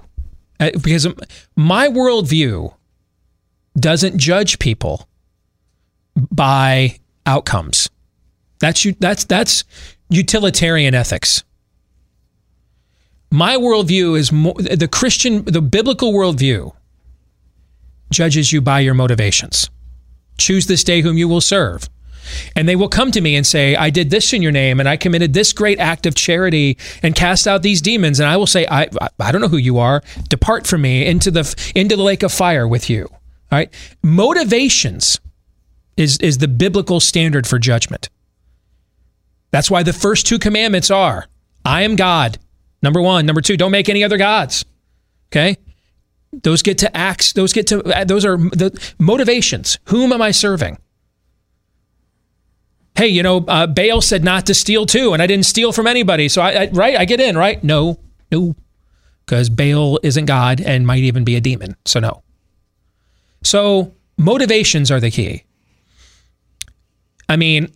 Uh, 0.58 0.70
because 0.82 1.06
my 1.56 1.88
worldview 1.88 2.74
doesn't 3.78 4.18
judge 4.18 4.58
people 4.58 5.08
by 6.32 6.98
outcomes. 7.26 7.88
That's 8.60 8.84
you. 8.84 8.94
That's 9.00 9.24
that's 9.24 9.64
utilitarian 10.08 10.94
ethics. 10.94 11.44
My 13.32 13.56
worldview 13.56 14.18
is 14.18 14.32
more, 14.32 14.54
the 14.54 14.88
Christian, 14.88 15.44
the 15.44 15.62
biblical 15.62 16.12
worldview 16.12 16.72
judges 18.10 18.52
you 18.52 18.60
by 18.60 18.80
your 18.80 18.94
motivations. 18.94 19.70
Choose 20.40 20.66
this 20.66 20.82
day 20.82 21.02
whom 21.02 21.16
you 21.16 21.28
will 21.28 21.40
serve. 21.40 21.88
And 22.54 22.68
they 22.68 22.76
will 22.76 22.88
come 22.88 23.10
to 23.12 23.20
me 23.20 23.36
and 23.36 23.46
say, 23.46 23.74
I 23.76 23.90
did 23.90 24.10
this 24.10 24.32
in 24.32 24.42
your 24.42 24.52
name 24.52 24.80
and 24.80 24.88
I 24.88 24.96
committed 24.96 25.32
this 25.32 25.52
great 25.52 25.78
act 25.78 26.06
of 26.06 26.14
charity 26.14 26.78
and 27.02 27.14
cast 27.14 27.46
out 27.46 27.62
these 27.62 27.80
demons. 27.80 28.20
And 28.20 28.28
I 28.28 28.36
will 28.36 28.46
say, 28.46 28.66
I, 28.70 28.88
I, 29.18 29.32
don't 29.32 29.40
know 29.40 29.48
who 29.48 29.56
you 29.56 29.78
are. 29.78 30.02
Depart 30.28 30.66
from 30.66 30.82
me 30.82 31.06
into 31.06 31.30
the, 31.30 31.72
into 31.74 31.96
the 31.96 32.02
lake 32.02 32.22
of 32.22 32.32
fire 32.32 32.66
with 32.66 32.88
you. 32.88 33.06
All 33.10 33.58
right. 33.58 33.72
Motivations 34.02 35.20
is, 35.96 36.18
is 36.18 36.38
the 36.38 36.48
biblical 36.48 37.00
standard 37.00 37.46
for 37.46 37.58
judgment. 37.58 38.08
That's 39.50 39.70
why 39.70 39.82
the 39.82 39.92
first 39.92 40.26
two 40.26 40.38
commandments 40.38 40.90
are 40.90 41.26
I 41.64 41.82
am 41.82 41.96
God. 41.96 42.38
Number 42.82 43.02
one. 43.02 43.26
Number 43.26 43.42
two, 43.42 43.56
don't 43.56 43.72
make 43.72 43.88
any 43.88 44.02
other 44.02 44.16
gods. 44.16 44.64
Okay. 45.28 45.56
Those 46.32 46.62
get 46.62 46.78
to 46.78 46.96
acts. 46.96 47.32
Those 47.32 47.52
get 47.52 47.66
to, 47.68 47.82
those 48.06 48.24
are 48.24 48.36
the 48.36 48.92
motivations. 48.98 49.78
Whom 49.86 50.12
am 50.12 50.22
I 50.22 50.30
serving? 50.30 50.78
Hey, 52.94 53.08
you 53.08 53.22
know, 53.22 53.38
uh, 53.48 53.66
Baal 53.66 54.00
said 54.00 54.22
not 54.22 54.46
to 54.46 54.54
steal 54.54 54.86
too, 54.86 55.12
and 55.12 55.22
I 55.22 55.26
didn't 55.26 55.46
steal 55.46 55.72
from 55.72 55.86
anybody. 55.86 56.28
So 56.28 56.42
I, 56.42 56.50
I 56.50 56.70
right, 56.72 56.98
I 56.98 57.04
get 57.04 57.20
in, 57.20 57.36
right? 57.36 57.62
No, 57.64 57.98
no, 58.30 58.54
because 59.24 59.48
Baal 59.48 59.98
isn't 60.02 60.26
God 60.26 60.60
and 60.60 60.86
might 60.86 61.02
even 61.02 61.24
be 61.24 61.36
a 61.36 61.40
demon. 61.40 61.76
So 61.86 62.00
no. 62.00 62.22
So 63.42 63.94
motivations 64.18 64.90
are 64.90 65.00
the 65.00 65.10
key. 65.10 65.44
I 67.28 67.36
mean, 67.36 67.72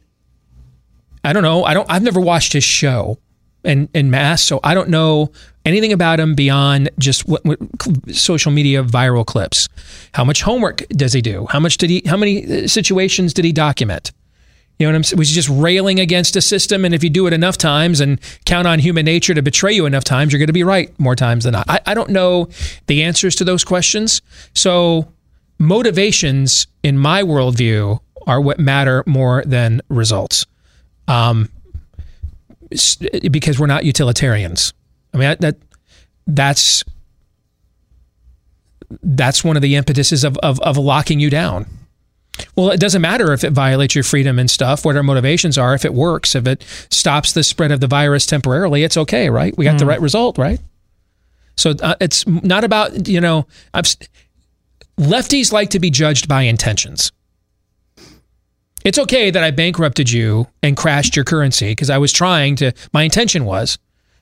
I 1.24 1.32
don't 1.32 1.42
know. 1.42 1.64
I 1.64 1.74
don't. 1.74 1.90
I've 1.90 2.02
never 2.02 2.20
watched 2.20 2.52
his 2.52 2.64
show 2.64 3.18
in 3.64 3.88
in 3.94 4.10
mass, 4.10 4.42
so 4.42 4.60
I 4.62 4.74
don't 4.74 4.90
know 4.90 5.32
anything 5.64 5.92
about 5.92 6.20
him 6.20 6.34
beyond 6.34 6.90
just 6.98 7.26
what, 7.26 7.44
what 7.44 7.58
social 8.12 8.52
media 8.52 8.82
viral 8.82 9.24
clips. 9.24 9.68
How 10.12 10.24
much 10.24 10.42
homework 10.42 10.86
does 10.88 11.12
he 11.12 11.22
do? 11.22 11.46
How 11.50 11.60
much 11.60 11.78
did 11.78 11.90
he? 11.90 12.02
How 12.06 12.16
many 12.16 12.64
uh, 12.64 12.68
situations 12.68 13.34
did 13.34 13.44
he 13.44 13.52
document? 13.52 14.12
You 14.78 14.86
know 14.86 14.92
what 14.92 14.96
I'm 14.96 15.04
saying? 15.04 15.18
Was 15.18 15.28
he 15.28 15.34
just 15.34 15.48
railing 15.48 16.00
against 16.00 16.34
a 16.34 16.40
system? 16.40 16.84
And 16.84 16.94
if 16.94 17.04
you 17.04 17.10
do 17.10 17.26
it 17.28 17.32
enough 17.32 17.56
times 17.56 18.00
and 18.00 18.18
count 18.44 18.66
on 18.66 18.80
human 18.80 19.04
nature 19.04 19.32
to 19.32 19.42
betray 19.42 19.72
you 19.72 19.86
enough 19.86 20.02
times, 20.02 20.32
you're 20.32 20.40
going 20.40 20.48
to 20.48 20.52
be 20.52 20.64
right 20.64 20.98
more 20.98 21.14
times 21.14 21.44
than 21.44 21.52
not. 21.52 21.70
I, 21.70 21.80
I 21.86 21.94
don't 21.94 22.10
know 22.10 22.48
the 22.86 23.04
answers 23.04 23.36
to 23.36 23.44
those 23.44 23.62
questions. 23.62 24.20
So 24.52 25.12
motivations 25.60 26.66
in 26.82 26.98
my 26.98 27.22
worldview 27.22 28.00
are 28.26 28.40
what 28.40 28.58
matter 28.58 29.04
more 29.06 29.44
than 29.46 29.80
results. 29.88 30.44
Um, 31.06 31.50
because 33.30 33.60
we're 33.60 33.66
not 33.66 33.84
utilitarians. 33.84 34.72
I 35.14 35.16
mean 35.16 35.28
that, 35.28 35.40
that 35.40 35.56
that's 36.26 36.84
that's 39.02 39.42
one 39.44 39.56
of 39.56 39.62
the 39.62 39.74
impetuses 39.76 40.24
of, 40.24 40.36
of 40.38 40.60
of 40.60 40.76
locking 40.76 41.20
you 41.20 41.30
down. 41.30 41.66
Well, 42.56 42.70
it 42.70 42.80
doesn't 42.80 43.00
matter 43.00 43.32
if 43.32 43.44
it 43.44 43.52
violates 43.52 43.94
your 43.94 44.02
freedom 44.02 44.40
and 44.40 44.50
stuff, 44.50 44.84
what 44.84 44.96
our 44.96 45.04
motivations 45.04 45.56
are. 45.56 45.72
If 45.72 45.84
it 45.84 45.94
works, 45.94 46.34
if 46.34 46.48
it 46.48 46.64
stops 46.90 47.32
the 47.32 47.44
spread 47.44 47.70
of 47.70 47.78
the 47.78 47.86
virus 47.86 48.26
temporarily, 48.26 48.82
it's 48.82 48.96
okay, 48.96 49.30
right? 49.30 49.56
We 49.56 49.64
got 49.66 49.78
the 49.78 49.84
Mm. 49.84 49.88
right 49.88 50.00
result, 50.00 50.36
right? 50.36 50.58
So 51.56 51.74
uh, 51.80 51.94
it's 52.00 52.26
not 52.26 52.64
about, 52.64 53.06
you 53.06 53.20
know, 53.20 53.46
I've, 53.72 53.86
lefties 54.98 55.52
like 55.52 55.70
to 55.70 55.78
be 55.78 55.90
judged 55.90 56.26
by 56.26 56.42
intentions. 56.42 57.12
It's 58.84 58.98
okay 58.98 59.30
that 59.30 59.44
I 59.44 59.52
bankrupted 59.52 60.10
you 60.10 60.48
and 60.60 60.76
crashed 60.76 61.14
your 61.14 61.24
currency 61.24 61.70
because 61.70 61.88
I 61.88 61.98
was 61.98 62.12
trying 62.12 62.56
to, 62.56 62.72
my 62.92 63.04
intention 63.04 63.44
was 63.44 63.78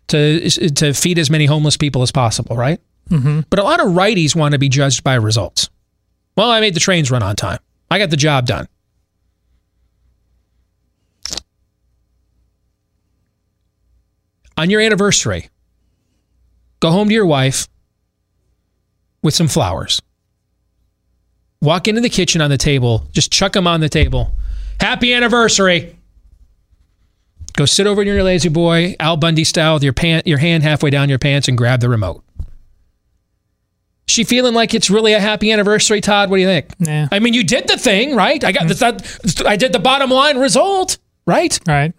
to, 0.08 0.48
to 0.50 0.92
feed 0.94 1.18
as 1.18 1.30
many 1.30 1.46
homeless 1.46 1.76
people 1.76 2.02
as 2.02 2.12
possible, 2.12 2.56
right? 2.56 2.80
Mm-hmm. 3.08 3.40
But 3.50 3.58
a 3.58 3.64
lot 3.64 3.80
of 3.80 3.88
righties 3.88 4.34
want 4.36 4.52
to 4.52 4.58
be 4.58 4.68
judged 4.68 5.04
by 5.04 5.14
results. 5.14 5.70
Well, 6.36 6.50
I 6.50 6.60
made 6.60 6.74
the 6.74 6.80
trains 6.80 7.10
run 7.10 7.22
on 7.22 7.36
time. 7.36 7.58
I 7.90 7.98
got 7.98 8.10
the 8.10 8.16
job 8.16 8.46
done. 8.46 8.68
On 14.56 14.70
your 14.70 14.80
anniversary, 14.80 15.48
go 16.80 16.90
home 16.90 17.08
to 17.08 17.14
your 17.14 17.26
wife 17.26 17.68
with 19.22 19.34
some 19.34 19.48
flowers. 19.48 20.00
Walk 21.60 21.88
into 21.88 22.00
the 22.00 22.08
kitchen 22.08 22.40
on 22.40 22.50
the 22.50 22.58
table, 22.58 23.06
just 23.12 23.32
chuck 23.32 23.52
them 23.52 23.66
on 23.66 23.80
the 23.80 23.88
table. 23.88 24.32
Happy 24.80 25.14
anniversary. 25.14 25.96
Go 27.62 27.66
sit 27.66 27.86
over 27.86 28.04
near 28.04 28.14
your 28.14 28.24
lazy 28.24 28.48
boy, 28.48 28.96
Al 28.98 29.16
Bundy 29.16 29.44
style, 29.44 29.74
with 29.74 29.84
your 29.84 29.92
pant, 29.92 30.26
your 30.26 30.38
hand 30.38 30.64
halfway 30.64 30.90
down 30.90 31.08
your 31.08 31.20
pants, 31.20 31.46
and 31.46 31.56
grab 31.56 31.78
the 31.78 31.88
remote. 31.88 32.24
She 34.08 34.24
feeling 34.24 34.52
like 34.52 34.74
it's 34.74 34.90
really 34.90 35.12
a 35.12 35.20
happy 35.20 35.52
anniversary, 35.52 36.00
Todd? 36.00 36.28
What 36.28 36.38
do 36.38 36.40
you 36.40 36.48
think? 36.48 36.66
Yeah. 36.80 37.06
I 37.12 37.20
mean, 37.20 37.34
you 37.34 37.44
did 37.44 37.68
the 37.68 37.76
thing, 37.76 38.16
right? 38.16 38.42
I 38.42 38.50
got 38.50 38.66
the, 38.66 38.74
mm. 38.74 39.46
I 39.46 39.54
did 39.54 39.72
the 39.72 39.78
bottom 39.78 40.10
line 40.10 40.38
result, 40.38 40.98
right? 41.24 41.56
Right. 41.64 41.92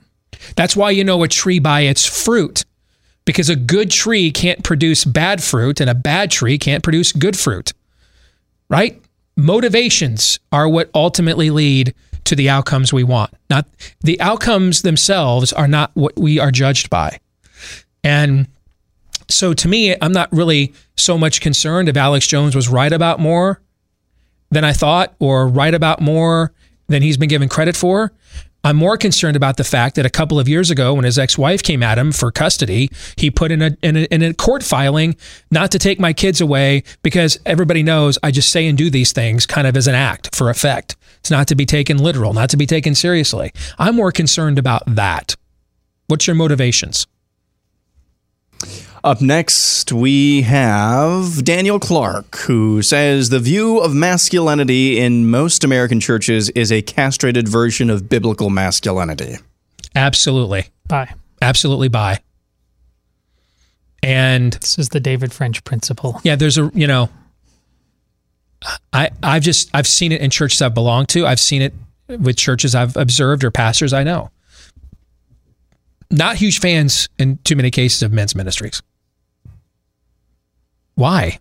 That's 0.58 0.76
why 0.76 0.92
you 0.92 1.06
know 1.06 1.24
a 1.24 1.30
tree 1.30 1.60
by 1.60 1.84
its 1.84 2.06
fruit, 2.06 2.66
because 3.24 3.48
a 3.48 3.56
good 3.56 3.90
tree 3.90 4.32
can't 4.32 4.66
produce 4.66 5.06
bad 5.06 5.42
fruit, 5.42 5.80
and 5.80 5.90
a 5.90 5.96
bad 5.96 6.30
tree 6.30 6.58
can't 6.58 6.84
produce 6.84 7.14
good 7.14 7.40
fruit, 7.40 7.72
right? 8.68 9.02
Motivations 9.38 10.40
are 10.52 10.68
what 10.68 10.90
ultimately 10.94 11.52
lead 11.52 11.96
to 12.26 12.36
the 12.36 12.50
outcomes 12.50 12.94
we 12.94 13.04
want. 13.04 13.32
Not 13.50 13.66
the 14.02 14.20
outcomes 14.22 14.82
themselves 14.82 15.54
are 15.54 15.68
not 15.68 15.92
what 15.94 16.18
we 16.18 16.40
are 16.40 16.52
judged 16.52 16.90
by, 16.90 17.20
and 18.04 18.48
so 19.30 19.54
to 19.54 19.68
me, 19.68 19.96
I'm 20.02 20.12
not 20.12 20.32
really 20.32 20.74
so 20.98 21.18
much 21.18 21.42
concerned 21.42 21.90
if 21.90 21.98
Alex 21.98 22.28
Jones 22.28 22.56
was 22.56 22.70
right 22.70 22.92
about 22.92 23.20
more 23.20 23.62
than 24.52 24.64
I 24.64 24.74
thought 24.74 25.14
or 25.20 25.48
right 25.48 25.74
about 25.74 26.02
more 26.02 26.54
than 26.88 27.02
he's 27.02 27.18
been 27.18 27.30
given 27.30 27.50
credit 27.50 27.76
for. 27.76 28.14
I'm 28.66 28.78
more 28.78 28.96
concerned 28.96 29.36
about 29.36 29.58
the 29.58 29.66
fact 29.66 29.96
that 29.96 30.06
a 30.06 30.10
couple 30.10 30.40
of 30.40 30.48
years 30.48 30.72
ago, 30.72 30.94
when 30.94 31.04
his 31.04 31.20
ex-wife 31.20 31.62
came 31.64 31.84
at 31.84 31.98
him 31.98 32.14
for 32.14 32.32
custody, 32.32 32.90
he 33.18 33.30
put 33.30 33.52
in 33.52 33.62
a, 33.62 33.76
in 33.82 33.98
a 33.98 34.04
in 34.06 34.22
a 34.22 34.34
court 34.34 34.64
filing 34.64 35.18
not 35.52 35.72
to 35.72 35.80
take 35.80 36.00
my 36.00 36.14
kids 36.14 36.40
away 36.40 36.84
because 37.02 37.38
everybody 37.46 37.84
knows 37.84 38.18
I 38.24 38.32
just 38.32 38.52
say 38.52 38.66
and 38.68 38.78
do 38.78 38.90
these 38.90 39.12
things 39.12 39.46
kind 39.46 39.68
of 39.68 39.76
as 39.76 39.88
an 39.88 39.96
act 39.96 40.34
for 40.34 40.50
effect. 40.50 40.96
It's 41.24 41.32
not 41.32 41.48
to 41.48 41.56
be 41.56 41.66
taken 41.66 42.00
literal, 42.00 42.34
not 42.34 42.50
to 42.50 42.58
be 42.58 42.66
taken 42.66 42.96
seriously. 42.96 43.54
I'm 43.80 43.96
more 43.96 44.12
concerned 44.12 44.60
about 44.60 44.84
that. 44.86 45.38
What's 46.08 46.28
your 46.28 46.36
motivations? 46.36 47.08
Up 49.06 49.22
next, 49.22 49.94
we 49.94 50.42
have 50.42 51.46
Daniel 51.46 51.80
Clark, 51.80 52.36
who 52.40 52.82
says 52.82 53.30
the 53.30 53.40
view 53.40 53.80
of 53.80 53.94
masculinity 53.94 55.00
in 55.00 55.32
most 55.32 55.64
American 55.64 56.02
churches 56.02 56.50
is 56.50 56.74
a 56.74 56.82
castrated 56.82 57.48
version 57.48 57.90
of 57.90 58.10
biblical 58.10 58.50
masculinity. 58.50 59.38
Absolutely. 59.96 60.66
Bye. 60.90 61.14
Absolutely 61.42 61.88
buy. 61.88 62.20
And 64.02 64.52
this 64.52 64.78
is 64.78 64.90
the 64.90 65.00
David 65.00 65.32
French 65.32 65.64
principle. 65.64 66.20
Yeah, 66.26 66.36
there's 66.36 66.58
a 66.58 66.70
you 66.74 66.86
know 66.86 67.10
I 68.92 69.10
I've 69.22 69.44
just 69.44 69.70
I've 69.74 69.88
seen 69.88 70.12
it 70.12 70.22
in 70.22 70.30
churches 70.30 70.62
I've 70.62 70.74
belonged 70.74 71.10
to. 71.10 71.26
I've 71.26 71.40
seen 71.40 71.62
it 71.62 71.74
with 72.08 72.38
churches 72.38 72.76
I've 72.76 72.96
observed 72.96 73.44
or 73.44 73.52
pastors 73.52 73.94
I 73.94 74.04
know. 74.04 74.30
Not 76.12 76.36
huge 76.36 76.60
fans 76.60 77.10
in 77.18 77.38
too 77.44 77.56
many 77.56 77.72
cases 77.72 78.04
of 78.04 78.12
men's 78.12 78.36
ministries. 78.36 78.82
Why? 80.96 81.40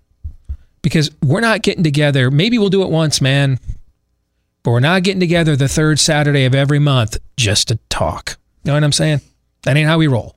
Because 0.80 1.10
we're 1.22 1.40
not 1.40 1.62
getting 1.62 1.84
together. 1.84 2.30
Maybe 2.30 2.58
we'll 2.58 2.70
do 2.70 2.82
it 2.82 2.90
once, 2.90 3.20
man. 3.20 3.58
But 4.62 4.70
we're 4.70 4.80
not 4.80 5.02
getting 5.02 5.20
together 5.20 5.56
the 5.56 5.68
third 5.68 5.98
Saturday 5.98 6.44
of 6.44 6.54
every 6.54 6.78
month 6.78 7.18
just 7.36 7.68
to 7.68 7.78
talk. 7.88 8.38
You 8.64 8.70
know 8.70 8.74
what 8.74 8.84
I'm 8.84 8.92
saying? 8.92 9.20
That 9.64 9.76
ain't 9.76 9.88
how 9.88 9.98
we 9.98 10.06
roll. 10.06 10.36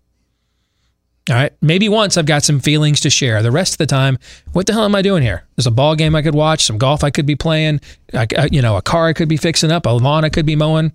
All 1.30 1.36
right. 1.36 1.52
Maybe 1.60 1.90
once 1.90 2.18
I've 2.18 2.28
got 2.28 2.44
some 2.44 2.60
feelings 2.60 3.00
to 3.02 3.10
share. 3.10 3.42
The 3.42 3.52
rest 3.52 3.74
of 3.74 3.78
the 3.80 3.88
time, 3.88 4.20
what 4.54 4.68
the 4.68 4.74
hell 4.74 4.86
am 4.86 4.94
I 4.94 5.02
doing 5.02 5.24
here? 5.24 5.44
There's 5.56 5.66
a 5.66 5.72
ball 5.72 5.96
game 5.96 6.16
I 6.16 6.22
could 6.22 6.36
watch, 6.36 6.64
some 6.64 6.78
golf 6.78 7.04
I 7.04 7.10
could 7.10 7.26
be 7.26 7.36
playing, 7.36 7.82
I, 8.14 8.28
uh, 8.38 8.48
you 8.52 8.62
know, 8.62 8.78
a 8.78 8.82
car 8.82 9.08
I 9.08 9.14
could 9.14 9.28
be 9.28 9.38
fixing 9.38 9.72
up, 9.72 9.88
a 9.88 9.90
lawn 9.90 10.24
I 10.24 10.30
could 10.30 10.46
be 10.46 10.56
mowing. 10.56 10.92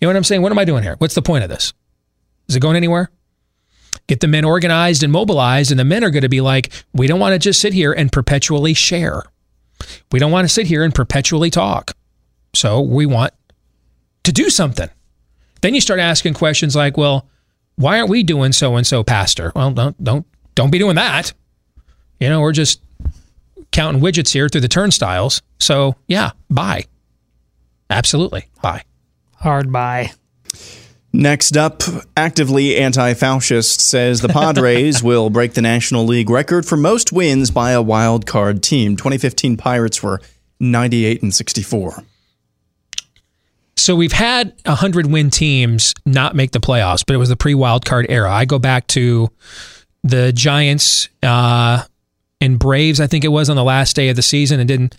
You 0.00 0.06
know 0.06 0.08
what 0.08 0.16
I'm 0.16 0.24
saying? 0.24 0.42
What 0.42 0.52
am 0.52 0.58
I 0.58 0.64
doing 0.64 0.84
here? 0.84 0.94
What's 0.98 1.16
the 1.16 1.22
point 1.22 1.42
of 1.42 1.50
this? 1.50 1.72
Is 2.48 2.56
it 2.56 2.60
going 2.60 2.76
anywhere? 2.76 3.10
Get 4.06 4.20
the 4.20 4.28
men 4.28 4.44
organized 4.44 5.02
and 5.02 5.12
mobilized, 5.12 5.70
and 5.70 5.80
the 5.80 5.84
men 5.84 6.04
are 6.04 6.10
going 6.10 6.22
to 6.22 6.28
be 6.28 6.40
like, 6.40 6.72
we 6.92 7.06
don't 7.06 7.20
want 7.20 7.34
to 7.34 7.38
just 7.38 7.60
sit 7.60 7.72
here 7.72 7.92
and 7.92 8.10
perpetually 8.10 8.74
share. 8.74 9.22
We 10.10 10.18
don't 10.18 10.32
want 10.32 10.44
to 10.44 10.52
sit 10.52 10.66
here 10.66 10.84
and 10.84 10.94
perpetually 10.94 11.50
talk. 11.50 11.96
So 12.54 12.80
we 12.80 13.06
want 13.06 13.32
to 14.24 14.32
do 14.32 14.50
something. 14.50 14.88
Then 15.60 15.74
you 15.74 15.80
start 15.80 16.00
asking 16.00 16.34
questions 16.34 16.74
like, 16.76 16.96
well, 16.96 17.28
why 17.76 17.98
aren't 17.98 18.10
we 18.10 18.22
doing 18.22 18.52
so 18.52 18.76
and 18.76 18.86
so, 18.86 19.02
Pastor? 19.02 19.52
Well, 19.54 19.72
don't 19.72 20.02
don't 20.02 20.26
don't 20.54 20.70
be 20.70 20.78
doing 20.78 20.96
that. 20.96 21.32
You 22.20 22.28
know, 22.28 22.40
we're 22.40 22.52
just 22.52 22.80
counting 23.70 24.00
widgets 24.02 24.32
here 24.32 24.48
through 24.48 24.60
the 24.60 24.68
turnstiles. 24.68 25.42
So 25.58 25.96
yeah, 26.06 26.30
bye. 26.50 26.84
Absolutely, 27.90 28.48
bye. 28.62 28.84
Hard 29.36 29.72
buy. 29.72 30.12
Next 31.14 31.58
up, 31.58 31.82
actively 32.16 32.76
anti 32.76 33.12
fascist 33.14 33.80
says 33.82 34.20
the 34.20 34.28
Padres 34.28 35.02
will 35.02 35.28
break 35.28 35.52
the 35.52 35.60
National 35.60 36.06
League 36.06 36.30
record 36.30 36.64
for 36.64 36.76
most 36.76 37.12
wins 37.12 37.50
by 37.50 37.72
a 37.72 37.82
wild 37.82 38.24
card 38.24 38.62
team. 38.62 38.96
2015 38.96 39.58
Pirates 39.58 40.02
were 40.02 40.22
98 40.58 41.22
and 41.22 41.34
64. 41.34 42.02
So 43.82 43.96
we've 43.96 44.12
had 44.12 44.54
100 44.64 45.06
win 45.06 45.28
teams 45.28 45.92
not 46.06 46.36
make 46.36 46.52
the 46.52 46.60
playoffs, 46.60 47.02
but 47.04 47.14
it 47.14 47.16
was 47.16 47.30
the 47.30 47.36
pre 47.36 47.52
wild 47.52 47.84
card 47.84 48.06
era. 48.08 48.30
I 48.30 48.44
go 48.44 48.60
back 48.60 48.86
to 48.88 49.28
the 50.04 50.32
Giants 50.32 51.08
uh, 51.20 51.82
and 52.40 52.60
Braves, 52.60 53.00
I 53.00 53.08
think 53.08 53.24
it 53.24 53.28
was 53.28 53.50
on 53.50 53.56
the 53.56 53.64
last 53.64 53.96
day 53.96 54.08
of 54.08 54.14
the 54.14 54.22
season, 54.22 54.60
and 54.60 54.68
didn't 54.68 54.96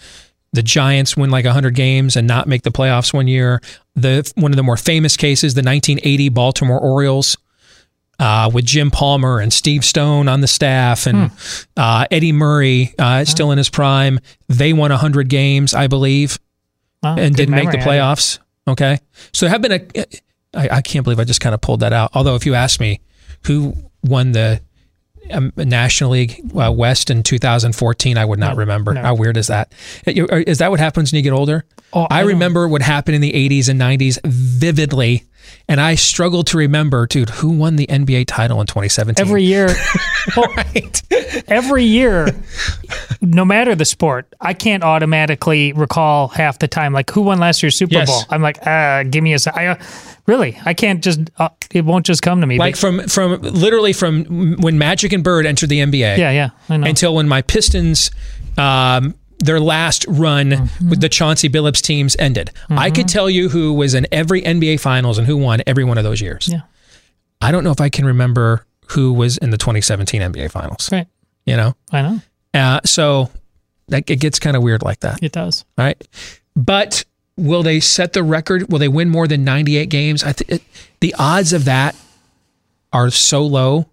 the 0.52 0.62
Giants 0.62 1.16
win 1.16 1.30
like 1.30 1.46
100 1.46 1.76
games 1.76 2.18
and 2.18 2.28
not 2.28 2.46
make 2.46 2.64
the 2.64 2.72
playoffs 2.72 3.14
one 3.14 3.30
year. 3.30 3.62
The 3.96 4.30
one 4.36 4.52
of 4.52 4.58
the 4.58 4.64
more 4.64 4.76
famous 4.76 5.16
cases, 5.16 5.54
the 5.54 5.60
1980 5.60 6.28
Baltimore 6.30 6.80
Orioles. 6.80 7.38
Uh, 8.20 8.50
with 8.54 8.64
Jim 8.66 8.92
Palmer 8.92 9.40
and 9.40 9.52
Steve 9.52 9.84
Stone 9.84 10.28
on 10.28 10.42
the 10.42 10.48
staff 10.48 11.08
and 11.08 11.32
uh, 11.78 12.06
Eddie 12.12 12.32
Murray 12.32 12.94
uh, 13.00 13.26
still 13.26 13.52
in 13.52 13.58
his 13.58 13.70
prime. 13.70 14.20
They 14.48 14.72
won 14.72 14.92
100 14.92 15.30
games, 15.30 15.74
I 15.74 15.88
believe, 15.88 16.38
Wow, 17.02 17.16
and 17.18 17.36
didn't 17.36 17.56
make 17.56 17.72
the 17.72 17.80
memory, 17.80 17.98
playoffs. 17.98 18.40
Okay. 18.68 19.00
So 19.34 19.46
there 19.46 19.52
have 19.52 19.62
been 19.62 19.72
a. 19.74 20.06
I, 20.56 20.78
I 20.78 20.82
can't 20.82 21.04
believe 21.04 21.20
I 21.20 21.24
just 21.24 21.42
kind 21.42 21.56
of 21.56 21.62
pulled 21.62 21.80
that 21.82 21.94
out. 21.94 22.12
Although, 22.14 22.36
if 22.36 22.46
you 22.46 22.54
ask 22.54 22.80
me 22.80 23.02
who 23.46 23.74
won 24.04 24.32
the 24.32 24.62
um, 25.32 25.52
National 25.56 26.12
League 26.12 26.40
uh, 26.56 26.72
West 26.72 27.10
in 27.10 27.24
2014, 27.24 28.18
I 28.18 28.26
would 28.26 28.40
not 28.40 28.56
remember. 28.58 28.94
no. 28.94 29.02
How 29.02 29.16
weird 29.16 29.38
is 29.38 29.48
that? 29.48 29.72
Is 30.06 30.60
that 30.60 30.70
what 30.70 30.80
happens 30.80 31.12
when 31.12 31.18
you 31.18 31.24
get 31.24 31.36
older? 31.36 31.66
Oh, 31.94 32.08
I, 32.10 32.20
I 32.20 32.22
remember 32.22 32.68
what 32.68 32.82
happened 32.82 33.16
in 33.16 33.22
the 33.22 33.32
80s 33.32 33.70
and 33.70 33.80
90s 33.80 34.20
vividly, 34.26 35.24
and 35.68 35.80
I 35.82 35.96
struggle 35.96 36.44
to 36.46 36.58
remember, 36.58 37.06
dude, 37.08 37.30
who 37.30 37.50
won 37.50 37.76
the 37.78 37.88
NBA 37.88 38.26
title 38.28 38.60
in 38.62 38.68
2017? 38.68 39.26
Every 39.26 39.44
year, 39.44 39.70
well, 40.38 40.48
every 41.48 41.84
year, 41.86 42.28
no 43.22 43.46
matter 43.46 43.76
the 43.76 43.86
sport, 43.86 44.34
I 44.42 44.54
can't 44.54 44.84
automatically 44.84 45.74
recall 45.74 46.28
half 46.30 46.60
the 46.60 46.68
time. 46.68 46.94
Like 46.94 47.10
who 47.12 47.22
won 47.22 47.40
last 47.40 47.64
year's 47.64 47.76
Super 47.76 47.94
Yes. 47.96 48.08
Bowl? 48.10 48.24
I'm 48.30 48.42
like, 48.42 48.66
uh, 48.66 49.04
give 49.04 49.24
me 49.24 49.34
a. 49.34 49.40
se- 49.40 49.52
I, 49.54 49.68
uh, 49.68 49.76
really, 50.26 50.58
I 50.66 50.74
can't 50.74 51.04
just. 51.04 51.22
Uh, 51.38 51.50
it 51.72 51.86
won't 51.86 52.06
just 52.06 52.22
come 52.22 52.42
to 52.42 52.48
me. 52.48 52.58
like 52.58 52.74
But- 52.76 52.80
from 52.80 53.08
from 53.08 53.42
literally 53.42 53.94
from 53.94 54.56
when 54.58 54.78
Magic 54.78 55.14
and 55.14 55.24
Bird 55.24 55.46
entered 55.46 55.70
the 55.70 55.80
NBA. 55.80 56.18
Yeah, 56.18 56.32
yeah, 56.32 56.50
I 56.70 56.78
know. 56.78 56.88
Until 56.88 57.16
when 57.16 57.28
my 57.28 57.42
Pistons 57.42 58.12
um, 58.58 59.16
their 59.46 59.60
last 59.60 60.06
run 60.08 60.50
Mm-hmm. 60.52 60.90
with 60.90 61.02
the 61.02 61.10
Chauncey 61.10 61.50
Billups 61.50 61.82
teams 61.82 62.16
ended. 62.20 62.52
I 62.70 62.90
could 62.92 63.08
tell 63.08 63.30
you 63.30 63.50
who 63.50 63.74
was 63.74 63.94
in 63.94 64.08
every 64.12 64.42
NBA 64.42 64.80
Finals 64.80 65.18
and 65.18 65.28
who 65.28 65.38
won 65.38 65.62
every 65.68 65.84
one 65.84 65.98
of 65.98 66.04
those 66.04 66.22
years. 66.22 66.48
Yeah. 66.52 66.62
I 67.42 67.52
don't 67.52 67.64
know 67.64 67.72
if 67.72 67.82
I 67.82 67.90
can 67.90 68.06
remember 68.06 68.66
who 68.92 69.14
was 69.14 69.38
in 69.38 69.50
the 69.50 69.58
2017 69.58 70.22
NBA 70.22 70.52
Finals. 70.52 70.90
Right. 70.92 71.08
You 71.46 71.58
know, 71.58 71.76
I 71.92 72.02
know. 72.02 72.20
uh, 72.54 72.80
so 72.86 73.30
that 73.90 74.10
it 74.10 74.20
gets 74.22 74.40
kind 74.40 74.56
of 74.56 74.64
weird 74.64 74.82
like 74.84 75.02
that. 75.02 75.22
It 75.22 75.32
does. 75.34 75.66
All 75.78 75.84
right. 75.86 76.02
But 76.56 77.04
will 77.36 77.64
they 77.64 77.80
set 77.80 78.14
the 78.14 78.24
record? 78.24 78.72
Will 78.72 78.80
they 78.80 78.88
win 78.88 79.10
more 79.10 79.28
than 79.28 79.44
98 79.44 79.90
games? 79.90 80.24
I 80.24 80.32
think 80.34 80.64
the 81.02 81.14
odds 81.20 81.52
of 81.52 81.66
that 81.66 81.96
are 82.94 83.10
so 83.10 83.46
low 83.46 83.90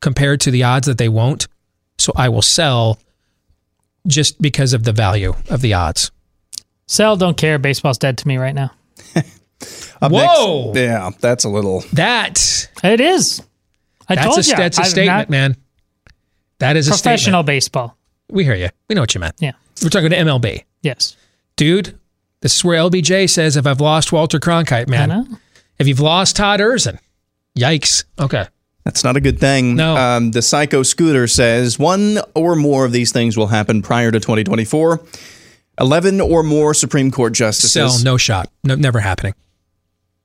compared 0.00 0.40
to 0.40 0.50
the 0.50 0.64
odds 0.64 0.86
that 0.86 0.98
they 0.98 1.08
won't. 1.08 1.46
So 1.98 2.12
I 2.16 2.28
will 2.30 2.42
sell 2.42 2.98
just 4.06 4.40
because 4.40 4.72
of 4.72 4.84
the 4.84 4.92
value 4.92 5.34
of 5.48 5.60
the 5.60 5.74
odds. 5.74 6.10
Sell, 6.86 7.16
don't 7.16 7.36
care. 7.36 7.58
Baseball's 7.58 7.98
dead 7.98 8.18
to 8.18 8.28
me 8.28 8.36
right 8.36 8.54
now. 8.54 8.70
Whoa. 10.02 10.72
next- 10.72 10.78
yeah, 10.80 11.10
that's 11.20 11.44
a 11.44 11.48
little. 11.48 11.84
That 11.92 12.68
It 12.82 13.00
is. 13.00 13.42
I 14.08 14.14
that's 14.16 14.26
told 14.26 14.38
a, 14.38 14.42
you. 14.42 14.56
that's 14.56 14.78
a 14.78 14.82
I'm 14.82 14.88
statement, 14.88 15.18
not 15.18 15.30
man. 15.30 15.56
That 16.58 16.76
is 16.76 16.88
a 16.88 16.90
Professional 16.90 17.42
statement. 17.42 17.46
baseball. 17.46 17.96
We 18.30 18.44
hear 18.44 18.54
you. 18.54 18.68
We 18.88 18.94
know 18.94 19.02
what 19.02 19.14
you 19.14 19.20
meant. 19.20 19.36
Yeah. 19.38 19.52
We're 19.82 19.88
talking 19.90 20.10
to 20.10 20.16
MLB. 20.16 20.64
Yes. 20.82 21.16
Dude, 21.56 21.98
this 22.40 22.56
is 22.56 22.64
where 22.64 22.78
LBJ 22.78 23.30
says 23.30 23.56
if 23.56 23.66
I've 23.66 23.80
lost 23.80 24.12
Walter 24.12 24.38
Cronkite, 24.38 24.88
man. 24.88 25.10
I 25.10 25.16
know. 25.20 25.26
If 25.78 25.86
you've 25.88 26.00
lost 26.00 26.36
Todd 26.36 26.60
Erzin, 26.60 26.98
yikes. 27.56 28.04
Okay. 28.18 28.46
That's 28.84 29.04
not 29.04 29.16
a 29.16 29.20
good 29.20 29.38
thing. 29.38 29.76
No. 29.76 29.96
Um, 29.96 30.30
the 30.30 30.42
Psycho 30.42 30.82
Scooter 30.82 31.26
says 31.26 31.78
one 31.78 32.18
or 32.34 32.56
more 32.56 32.84
of 32.84 32.92
these 32.92 33.12
things 33.12 33.36
will 33.36 33.48
happen 33.48 33.82
prior 33.82 34.10
to 34.10 34.18
2024. 34.20 35.00
11 35.80 36.20
or 36.20 36.42
more 36.42 36.74
Supreme 36.74 37.10
Court 37.10 37.32
justices. 37.32 37.72
Sell, 37.72 38.04
no 38.04 38.16
shot. 38.16 38.50
No, 38.64 38.74
never 38.74 39.00
happening. 39.00 39.34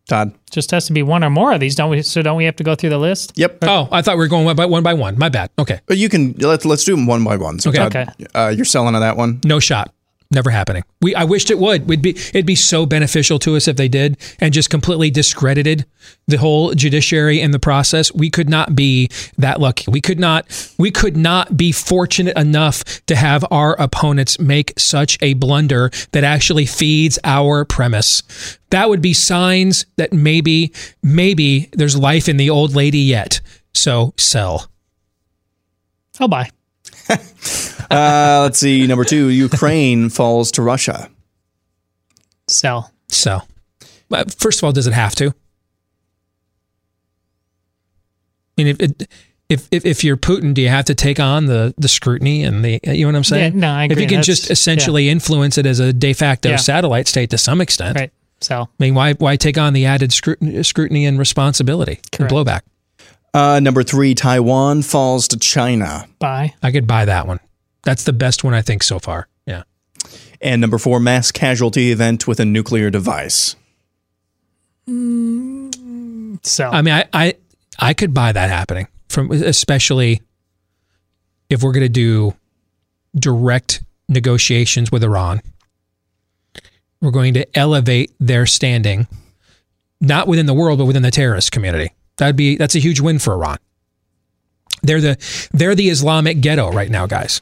Todd. 0.07 0.33
Just 0.51 0.69
has 0.71 0.85
to 0.87 0.93
be 0.93 1.01
one 1.01 1.23
or 1.23 1.29
more 1.31 1.51
of 1.53 1.59
these, 1.59 1.75
don't 1.75 1.89
we? 1.89 2.01
So 2.03 2.21
don't 2.21 2.37
we 2.37 2.45
have 2.45 2.55
to 2.57 2.63
go 2.63 2.75
through 2.75 2.91
the 2.91 2.97
list? 2.99 3.33
Yep. 3.37 3.59
Oh, 3.63 3.87
I 3.91 4.01
thought 4.03 4.17
we 4.17 4.19
were 4.19 4.27
going 4.27 4.45
one 4.45 4.55
by 4.55 4.65
one 4.65 4.83
by 4.83 4.93
one. 4.93 5.17
My 5.17 5.29
bad. 5.29 5.49
Okay. 5.57 5.79
But 5.87 5.97
you 5.97 6.09
can 6.09 6.33
let's 6.33 6.63
let's 6.63 6.83
do 6.83 6.95
them 6.95 7.07
one 7.07 7.23
by 7.23 7.37
one. 7.37 7.59
So 7.59 7.71
Okay. 7.71 7.79
Todd, 7.79 7.95
Okay. 7.95 8.25
Uh, 8.35 8.49
you're 8.49 8.65
selling 8.65 8.93
on 8.93 9.01
that 9.01 9.17
one. 9.17 9.39
No 9.43 9.59
shot. 9.59 9.94
Never 10.35 10.49
happening. 10.49 10.83
We 11.01 11.15
I 11.15 11.23
wished 11.23 11.49
it 11.49 11.59
would. 11.59 11.87
We'd 11.87 12.01
be 12.01 12.09
it'd 12.09 12.45
be 12.45 12.55
so 12.55 12.85
beneficial 12.85 13.39
to 13.39 13.55
us 13.55 13.69
if 13.69 13.77
they 13.77 13.87
did 13.87 14.17
and 14.41 14.53
just 14.53 14.69
completely 14.69 15.09
discredited 15.09 15.85
the 16.27 16.35
whole 16.35 16.73
judiciary 16.73 17.39
and 17.39 17.53
the 17.53 17.59
process. 17.59 18.13
We 18.13 18.29
could 18.29 18.49
not 18.49 18.75
be 18.75 19.07
that 19.37 19.61
lucky. 19.61 19.89
We 19.89 20.01
could 20.01 20.19
not 20.19 20.73
we 20.77 20.91
could 20.91 21.15
not 21.15 21.55
be 21.55 21.71
fortunate 21.71 22.37
enough 22.37 22.83
to 23.05 23.15
have 23.15 23.45
our 23.49 23.79
opponents 23.79 24.37
make 24.37 24.73
such 24.77 25.17
a 25.21 25.35
blunder 25.35 25.89
that 26.11 26.25
actually 26.25 26.65
feeds 26.65 27.17
our 27.23 27.63
premise. 27.63 28.21
That 28.71 28.89
would 28.89 29.01
be 29.01 29.13
signs 29.13 29.85
that 29.95 30.11
maybe 30.11 30.73
maybe 31.01 31.69
there's 31.71 31.97
life 31.97 32.27
in 32.27 32.35
the 32.35 32.49
old 32.49 32.75
lady 32.75 32.99
yet. 32.99 33.39
So 33.73 34.13
sell. 34.17 34.69
Oh, 36.19 36.23
I'll 36.23 36.27
buy. 36.27 36.49
Uh, 37.09 38.39
let's 38.43 38.57
see. 38.59 38.87
Number 38.87 39.03
two, 39.03 39.29
Ukraine 39.29 40.09
falls 40.09 40.51
to 40.53 40.61
Russia. 40.63 41.09
Sell. 42.47 42.91
Sell. 43.09 43.47
But 44.09 44.33
First 44.33 44.59
of 44.59 44.63
all, 44.63 44.71
does 44.71 44.87
it 44.87 44.93
have 44.93 45.13
to? 45.15 45.27
I 45.27 45.33
mean, 48.57 48.67
if 48.67 48.79
it, 48.79 49.07
if, 49.49 49.67
if 49.71 49.85
if 49.85 50.03
you're 50.03 50.17
Putin, 50.17 50.53
do 50.53 50.61
you 50.61 50.69
have 50.69 50.85
to 50.85 50.95
take 50.95 51.19
on 51.19 51.45
the 51.45 51.73
the 51.77 51.87
scrutiny 51.87 52.43
and 52.43 52.63
the 52.63 52.79
you 52.83 53.05
know 53.05 53.09
what 53.09 53.15
I'm 53.17 53.23
saying? 53.23 53.53
Yeah, 53.53 53.59
no, 53.59 53.69
I 53.69 53.83
agree. 53.85 53.95
If 53.95 53.99
you 54.01 54.07
can 54.07 54.15
That's- 54.21 54.25
just 54.25 54.49
essentially 54.51 55.09
influence 55.09 55.57
it 55.57 55.65
as 55.65 55.79
a 55.79 55.93
de 55.93 56.13
facto 56.13 56.49
Yeah. 56.49 56.55
satellite 56.55 57.07
state 57.07 57.29
to 57.31 57.37
some 57.37 57.61
extent, 57.61 57.97
Right. 57.97 58.11
So, 58.41 58.61
I 58.63 58.67
mean, 58.83 58.95
why 58.95 59.13
why 59.13 59.35
take 59.37 59.57
on 59.57 59.73
the 59.73 59.85
added 59.85 60.11
scrutiny, 60.11 60.61
scrutiny 60.63 61.05
and 61.05 61.17
responsibility 61.19 61.99
and 62.19 62.29
blowback? 62.29 62.61
Uh, 63.35 63.59
number 63.59 63.83
three, 63.83 64.15
Taiwan 64.15 64.81
falls 64.81 65.27
to 65.27 65.37
China. 65.37 66.07
Buy. 66.19 66.53
I 66.63 66.71
could 66.71 66.87
buy 66.87 67.03
that 67.03 67.27
one. 67.27 67.41
That's 67.83 68.05
the 68.05 68.13
best 68.13 68.45
one 68.45 68.53
I 68.53 68.61
think 68.61 68.81
so 68.81 68.97
far. 68.97 69.27
Yeah. 69.45 69.63
And 70.39 70.61
number 70.61 70.77
four, 70.77 71.01
mass 71.01 71.33
casualty 71.33 71.91
event 71.91 72.29
with 72.29 72.39
a 72.39 72.45
nuclear 72.45 72.89
device. 72.89 73.57
Sell. 74.87 76.73
I 76.73 76.81
mean, 76.81 76.93
I, 76.93 77.05
I 77.11 77.33
I 77.77 77.93
could 77.93 78.13
buy 78.13 78.31
that 78.31 78.49
happening 78.49 78.87
from 79.09 79.29
especially 79.31 80.21
if 81.49 81.61
we're 81.61 81.73
going 81.73 81.83
to 81.83 81.89
do 81.89 82.35
direct 83.19 83.83
negotiations 84.07 84.93
with 84.93 85.03
Iran. 85.03 85.41
We're 87.01 87.11
going 87.11 87.33
to 87.33 87.45
elevate 87.57 88.13
their 88.17 88.45
standing, 88.45 89.07
not 89.99 90.29
within 90.29 90.45
the 90.45 90.53
world, 90.53 90.79
but 90.79 90.85
within 90.85 91.03
the 91.03 91.11
terrorist 91.11 91.51
community. 91.51 91.91
That'd 92.17 92.35
be 92.35 92.55
that's 92.55 92.75
a 92.75 92.79
huge 92.79 92.99
win 92.99 93.19
for 93.19 93.33
Iran. 93.33 93.57
They're 94.83 95.01
the 95.01 95.49
they're 95.51 95.75
the 95.75 95.89
Islamic 95.89 96.41
ghetto 96.41 96.71
right 96.71 96.89
now, 96.89 97.07
guys. 97.07 97.41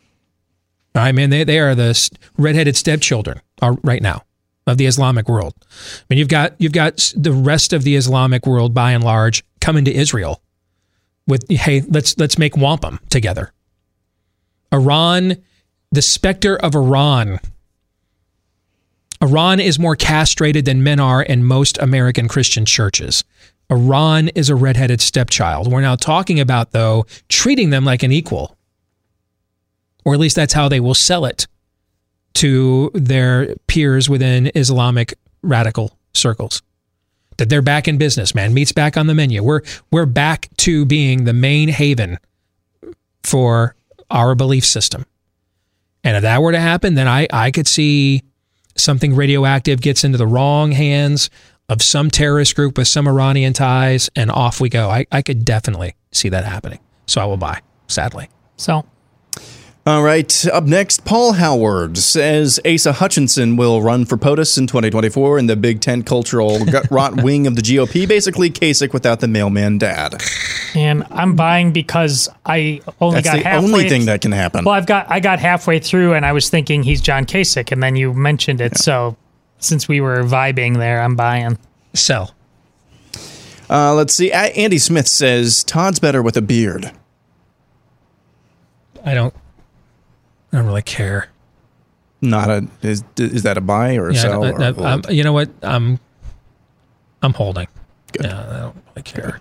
I 0.96 1.12
mean, 1.12 1.30
they 1.30 1.44
they 1.44 1.60
are 1.60 1.76
the 1.76 2.10
redheaded 2.38 2.78
stepchildren 2.78 3.42
right 3.62 4.02
now 4.02 4.24
of 4.66 4.78
the 4.78 4.86
Islamic 4.86 5.28
world. 5.28 5.54
I 5.62 6.04
mean, 6.10 6.20
you've 6.20 6.28
got 6.28 6.56
you've 6.60 6.72
got 6.72 7.14
the 7.16 7.34
rest 7.34 7.74
of 7.74 7.84
the 7.84 7.96
Islamic 7.96 8.46
world 8.46 8.74
by 8.74 8.92
and 8.92 9.04
large 9.04 9.44
coming 9.60 9.86
to 9.86 9.94
Israel 9.94 10.42
with 11.28 11.50
hey, 11.50 11.82
let's 11.82 12.18
let's 12.18 12.38
make 12.38 12.58
wampum 12.58 13.00
together. 13.10 13.52
Iran, 14.72 15.38
the 15.92 16.02
specter 16.02 16.56
of 16.56 16.76
Iran. 16.76 17.40
Iran 19.22 19.62
is 19.62 19.80
more 19.80 19.96
castrated 19.96 20.66
than 20.66 20.84
men 20.84 21.00
are 21.00 21.24
in 21.24 21.46
most 21.46 21.78
American 21.78 22.28
Christian 22.28 22.66
churches. 22.66 23.24
Iran 23.72 24.30
is 24.30 24.50
a 24.50 24.56
redheaded 24.56 25.02
stepchild. 25.02 25.72
We're 25.72 25.82
now 25.82 25.96
talking 25.96 26.40
about 26.40 26.72
though 26.72 27.06
treating 27.30 27.70
them 27.70 27.86
like 27.86 28.04
an 28.04 28.12
equal. 28.12 28.58
Or 30.06 30.14
at 30.14 30.20
least 30.20 30.36
that's 30.36 30.54
how 30.54 30.68
they 30.68 30.80
will 30.80 30.96
sell 30.96 31.26
it 31.26 31.48
to 32.36 32.92
their 32.94 33.56
peers 33.68 34.10
within 34.10 34.52
Islamic 34.56 35.14
radical 35.42 35.98
circles. 36.14 36.62
That 37.38 37.50
they're 37.50 37.62
back 37.62 37.88
in 37.88 37.98
business, 37.98 38.36
man. 38.36 38.54
Meat's 38.54 38.72
back 38.72 38.96
on 38.96 39.08
the 39.08 39.16
menu. 39.16 39.42
We're 39.42 39.62
we're 39.92 40.06
back 40.06 40.50
to 40.58 40.86
being 40.86 41.24
the 41.24 41.34
main 41.34 41.70
haven 41.70 42.20
for 43.24 43.76
our 44.12 44.36
belief 44.36 44.66
system. 44.66 45.06
And 46.04 46.18
if 46.18 46.22
that 46.22 46.42
were 46.42 46.52
to 46.52 46.60
happen, 46.60 46.96
then 46.96 47.08
I, 47.08 47.28
I 47.32 47.50
could 47.50 47.68
see 47.68 48.24
something 48.76 49.16
radioactive 49.16 49.82
gets 49.82 50.04
into 50.04 50.18
the 50.18 50.28
wrong 50.28 50.72
hands 50.72 51.30
of 51.70 51.82
some 51.82 52.10
terrorist 52.12 52.56
group 52.56 52.78
with 52.78 52.88
some 52.88 53.08
Iranian 53.08 53.54
ties, 53.54 54.10
and 54.16 54.30
off 54.32 54.60
we 54.60 54.70
go. 54.70 54.90
I, 54.90 55.06
I 55.12 55.22
could 55.22 55.46
definitely 55.46 55.96
see 56.12 56.30
that 56.30 56.46
happening. 56.46 56.80
So 57.06 57.22
I 57.22 57.26
will 57.26 57.38
buy, 57.38 57.62
sadly. 57.88 58.30
So 58.58 58.86
All 59.86 60.04
right. 60.04 60.46
Up 60.48 60.64
next, 60.66 61.04
Paul 61.04 61.34
Howard 61.34 61.98
says 61.98 62.60
Asa 62.66 62.94
Hutchinson 62.94 63.58
will 63.58 63.82
run 63.82 64.06
for 64.06 64.16
POTUS 64.18 64.58
in 64.58 64.68
2024 64.68 65.40
in 65.40 65.48
the 65.48 65.56
Big 65.58 65.82
Tent 65.82 66.06
cultural 66.06 66.64
gut 66.72 66.90
rot 66.92 67.22
wing 67.22 67.48
of 67.48 67.56
the 67.56 67.62
GOP. 67.62 68.08
Basically, 68.08 68.50
Kasich 68.50 68.94
without 68.94 69.20
the 69.20 69.28
mailman 69.28 69.78
dad. 69.80 70.22
and 70.76 71.04
I'm 71.12 71.36
buying 71.36 71.74
because 71.74 72.30
I 72.46 72.82
only 73.02 73.16
That's 73.22 73.28
got 73.30 73.38
the 73.40 73.44
halfway. 73.50 73.68
only 73.68 73.90
thing 73.90 74.06
that 74.06 74.22
can 74.22 74.32
happen. 74.32 74.64
Well, 74.66 74.76
I've 74.76 74.86
got 74.86 75.10
I 75.10 75.20
got 75.20 75.40
halfway 75.40 75.80
through 75.80 76.14
and 76.14 76.26
I 76.26 76.32
was 76.32 76.50
thinking 76.50 76.84
he's 76.84 77.02
John 77.02 77.26
Kasich, 77.26 77.72
and 77.72 77.82
then 77.84 77.96
you 77.98 78.14
mentioned 78.14 78.62
it. 78.62 78.78
So 78.78 79.18
since 79.64 79.88
we 79.88 80.02
were 80.02 80.24
vibing 80.24 80.78
there, 80.78 81.02
I'm 81.02 81.16
buying. 81.16 81.58
Sell. 81.94 82.34
Uh, 83.70 83.94
let's 83.94 84.14
see. 84.14 84.32
Andy 84.32 84.78
Smith 84.78 85.08
says 85.08 85.64
Todd's 85.64 86.00
better 86.00 86.22
with 86.22 86.38
a 86.38 86.42
beard. 86.42 86.92
I 89.06 89.14
don't. 89.14 89.34
I 90.52 90.58
don't 90.58 90.66
really 90.68 90.82
care. 90.82 91.30
Not 92.22 92.50
a 92.50 92.68
is 92.82 93.04
is 93.18 93.44
that 93.44 93.58
a 93.58 93.62
buy 93.62 93.96
or 93.96 94.10
a 94.10 94.14
Yeah, 94.14 94.22
sell? 94.22 94.44
I- 94.44 94.52
or 94.52 94.74
hold? 94.74 94.86
I'm- 94.86 95.02
you 95.10 95.24
know 95.24 95.34
what? 95.34 95.50
I'm. 95.62 96.00
I'm 97.22 97.34
holding. 97.34 97.68
Yeah, 98.22 98.40
I 98.40 98.58
don't 98.60 98.76
really 98.96 99.04
care. 99.04 99.40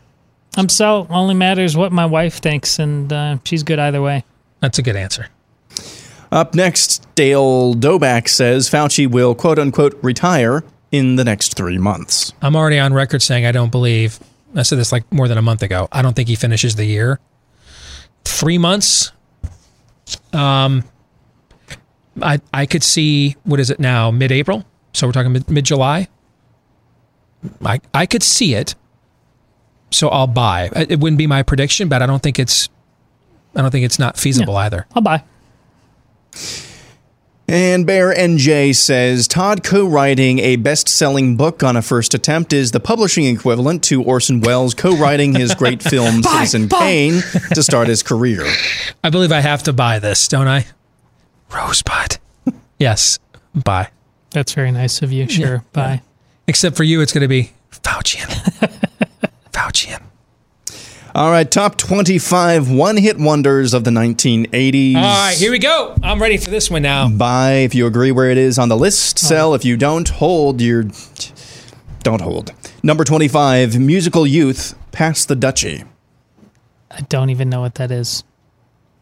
I'm 0.56 0.68
so 0.68 1.06
only 1.10 1.34
matters 1.34 1.76
what 1.76 1.92
my 1.92 2.06
wife 2.06 2.38
thinks, 2.38 2.78
and 2.78 3.12
uh, 3.12 3.38
she's 3.44 3.62
good 3.62 3.78
either 3.78 4.00
way. 4.02 4.24
That's 4.60 4.78
a 4.78 4.82
good 4.82 4.96
answer. 4.96 5.28
Up 6.32 6.54
next, 6.54 7.06
Dale 7.14 7.74
Doback 7.74 8.26
says 8.26 8.70
Fauci 8.70 9.06
will 9.08 9.34
quote 9.34 9.58
unquote 9.58 9.98
retire 10.02 10.64
in 10.90 11.16
the 11.16 11.24
next 11.24 11.54
three 11.56 11.76
months. 11.76 12.32
I'm 12.40 12.56
already 12.56 12.78
on 12.78 12.94
record 12.94 13.20
saying 13.20 13.44
I 13.44 13.52
don't 13.52 13.70
believe. 13.70 14.18
I 14.54 14.62
said 14.62 14.78
this 14.78 14.92
like 14.92 15.10
more 15.12 15.28
than 15.28 15.36
a 15.36 15.42
month 15.42 15.62
ago. 15.62 15.88
I 15.92 16.00
don't 16.00 16.16
think 16.16 16.30
he 16.30 16.34
finishes 16.34 16.74
the 16.76 16.86
year. 16.86 17.20
Three 18.24 18.56
months. 18.56 19.12
Um, 20.32 20.84
I 22.22 22.40
I 22.52 22.64
could 22.64 22.82
see 22.82 23.36
what 23.44 23.60
is 23.60 23.68
it 23.68 23.78
now? 23.78 24.10
Mid-April. 24.10 24.64
So 24.94 25.06
we're 25.06 25.12
talking 25.12 25.32
mid 25.32 25.50
mid 25.50 25.66
July. 25.66 26.08
I 27.62 27.78
I 27.92 28.06
could 28.06 28.22
see 28.22 28.54
it. 28.54 28.74
So 29.90 30.08
I'll 30.08 30.26
buy. 30.26 30.70
It 30.74 30.92
it 30.92 31.00
wouldn't 31.00 31.18
be 31.18 31.26
my 31.26 31.42
prediction, 31.42 31.90
but 31.90 32.00
I 32.00 32.06
don't 32.06 32.22
think 32.22 32.38
it's. 32.38 32.70
I 33.54 33.60
don't 33.60 33.70
think 33.70 33.84
it's 33.84 33.98
not 33.98 34.16
feasible 34.16 34.56
either. 34.56 34.86
I'll 34.94 35.02
buy. 35.02 35.24
And 37.48 37.86
Bear 37.86 38.14
NJ 38.14 38.74
says 38.74 39.28
Todd 39.28 39.62
co 39.62 39.86
writing 39.86 40.38
a 40.38 40.56
best 40.56 40.88
selling 40.88 41.36
book 41.36 41.62
on 41.62 41.76
a 41.76 41.82
first 41.82 42.14
attempt 42.14 42.52
is 42.52 42.70
the 42.70 42.80
publishing 42.80 43.24
equivalent 43.26 43.82
to 43.84 44.02
Orson 44.02 44.40
Welles 44.40 44.74
co 44.74 44.96
writing 44.96 45.34
his 45.34 45.54
great 45.54 45.82
film 45.82 46.22
Citizen 46.22 46.68
Kane 46.68 47.20
to 47.52 47.62
start 47.62 47.88
his 47.88 48.02
career. 48.02 48.44
I 49.04 49.10
believe 49.10 49.32
I 49.32 49.40
have 49.40 49.64
to 49.64 49.72
buy 49.72 49.98
this, 49.98 50.28
don't 50.28 50.48
I? 50.48 50.66
Rosebud. 51.52 52.18
yes, 52.78 53.18
buy. 53.54 53.90
That's 54.30 54.54
very 54.54 54.70
nice 54.72 55.02
of 55.02 55.12
you. 55.12 55.28
Sure. 55.28 55.62
Bye. 55.72 56.00
Except 56.46 56.76
for 56.76 56.84
you, 56.84 57.02
it's 57.02 57.12
going 57.12 57.22
to 57.22 57.28
be 57.28 57.52
Faucian. 57.70 58.28
Faucian. 59.52 60.02
All 61.14 61.30
right, 61.30 61.50
top 61.50 61.76
25 61.76 62.70
one 62.70 62.96
hit 62.96 63.18
wonders 63.18 63.74
of 63.74 63.84
the 63.84 63.90
1980s. 63.90 64.96
All 64.96 65.02
right, 65.02 65.36
here 65.36 65.50
we 65.50 65.58
go. 65.58 65.94
I'm 66.02 66.22
ready 66.22 66.38
for 66.38 66.48
this 66.48 66.70
one 66.70 66.82
now. 66.82 67.08
Buy 67.10 67.52
if 67.56 67.74
you 67.74 67.86
agree 67.86 68.12
where 68.12 68.30
it 68.30 68.38
is 68.38 68.58
on 68.58 68.70
the 68.70 68.76
list. 68.78 69.18
Oh. 69.22 69.28
Sell 69.28 69.54
if 69.54 69.62
you 69.62 69.76
don't. 69.76 70.08
Hold 70.08 70.62
your. 70.62 70.84
Don't 72.02 72.22
hold. 72.22 72.52
Number 72.82 73.04
25, 73.04 73.78
Musical 73.78 74.26
Youth, 74.26 74.74
Pass 74.90 75.26
the 75.26 75.36
Dutchie. 75.36 75.86
I 76.90 77.02
don't 77.02 77.28
even 77.28 77.50
know 77.50 77.60
what 77.60 77.74
that 77.74 77.90
is. 77.90 78.24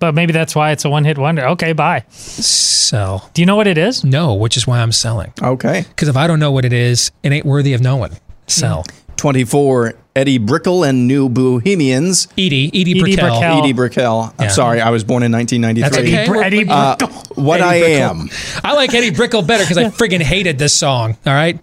But 0.00 0.14
maybe 0.14 0.32
that's 0.32 0.56
why 0.56 0.72
it's 0.72 0.84
a 0.84 0.90
one 0.90 1.04
hit 1.04 1.16
wonder. 1.16 1.46
Okay, 1.50 1.72
bye. 1.72 2.04
Sell. 2.08 3.30
Do 3.34 3.42
you 3.42 3.46
know 3.46 3.56
what 3.56 3.68
it 3.68 3.78
is? 3.78 4.02
No, 4.02 4.34
which 4.34 4.56
is 4.56 4.66
why 4.66 4.80
I'm 4.80 4.92
selling. 4.92 5.32
Okay. 5.40 5.84
Because 5.88 6.08
if 6.08 6.16
I 6.16 6.26
don't 6.26 6.40
know 6.40 6.50
what 6.50 6.64
it 6.64 6.72
is, 6.72 7.12
it 7.22 7.30
ain't 7.30 7.46
worthy 7.46 7.72
of 7.72 7.80
knowing. 7.80 8.12
Sell. 8.48 8.82
Hmm. 8.82 8.96
24, 9.20 9.92
Eddie 10.16 10.38
Brickell 10.38 10.82
and 10.82 11.06
New 11.06 11.28
Bohemians. 11.28 12.26
Edie, 12.38 12.68
Edie, 12.68 12.80
Edie 12.80 13.00
Brickell. 13.00 13.28
Brickell. 13.28 13.58
Edie 13.62 13.72
Brickell. 13.74 14.34
I'm 14.38 14.44
Yeah. 14.44 14.48
sorry, 14.48 14.80
I 14.80 14.88
was 14.88 15.04
born 15.04 15.22
in 15.22 15.30
1993. 15.30 16.10
That's 16.10 16.24
okay. 16.24 16.26
Br- 16.26 16.42
Eddie 16.42 16.66
Uh, 16.68 16.96
what 17.34 17.60
Eddie 17.60 17.68
I 17.68 17.80
Brickell. 17.80 18.10
am. 18.22 18.30
I 18.64 18.72
like 18.74 18.94
Eddie 18.94 19.10
Brickell 19.10 19.42
better 19.42 19.62
because 19.64 19.76
I 19.76 19.84
friggin' 19.90 20.22
hated 20.22 20.58
this 20.58 20.72
song. 20.72 21.18
All 21.26 21.34
right. 21.34 21.62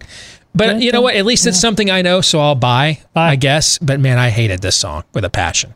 But 0.54 0.80
you 0.80 0.92
know 0.92 1.02
what? 1.02 1.16
At 1.16 1.26
least 1.26 1.46
it's 1.48 1.60
something 1.60 1.90
I 1.90 2.00
know, 2.02 2.20
so 2.20 2.38
I'll 2.40 2.54
buy, 2.54 3.00
I 3.14 3.34
guess. 3.36 3.78
But 3.78 3.98
man, 4.00 4.18
I 4.18 4.30
hated 4.30 4.62
this 4.62 4.76
song 4.76 5.02
with 5.12 5.24
a 5.24 5.30
passion. 5.30 5.74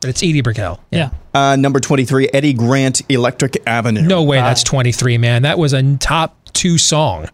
But 0.00 0.10
it's 0.10 0.22
Edie 0.22 0.40
Brickell. 0.40 0.78
Yeah. 0.92 1.10
Uh, 1.34 1.56
number 1.56 1.80
23, 1.80 2.28
Eddie 2.32 2.52
Grant, 2.52 3.02
Electric 3.08 3.56
Avenue. 3.66 4.02
No 4.02 4.22
way 4.22 4.36
that's 4.38 4.62
23, 4.62 5.18
man. 5.18 5.42
That 5.42 5.58
was 5.58 5.72
a 5.72 5.96
top 5.96 6.36
two 6.52 6.78
song. 6.78 7.28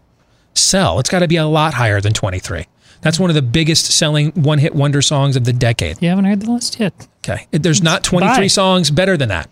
Sell. 0.55 0.99
It's 0.99 1.09
got 1.09 1.19
to 1.19 1.27
be 1.27 1.37
a 1.37 1.45
lot 1.45 1.75
higher 1.75 2.01
than 2.01 2.13
23. 2.13 2.65
That's 3.01 3.19
one 3.19 3.29
of 3.29 3.35
the 3.35 3.41
biggest 3.41 3.85
selling 3.91 4.31
one 4.31 4.59
hit 4.59 4.75
wonder 4.75 5.01
songs 5.01 5.35
of 5.35 5.43
the 5.45 5.53
decade. 5.53 6.01
You 6.01 6.09
haven't 6.09 6.25
heard 6.25 6.41
the 6.41 6.51
list 6.51 6.79
yet. 6.79 7.07
Okay. 7.27 7.47
There's 7.51 7.81
not 7.81 8.03
23 8.03 8.35
Bye. 8.43 8.47
songs 8.47 8.91
better 8.91 9.17
than 9.17 9.29
that. 9.29 9.49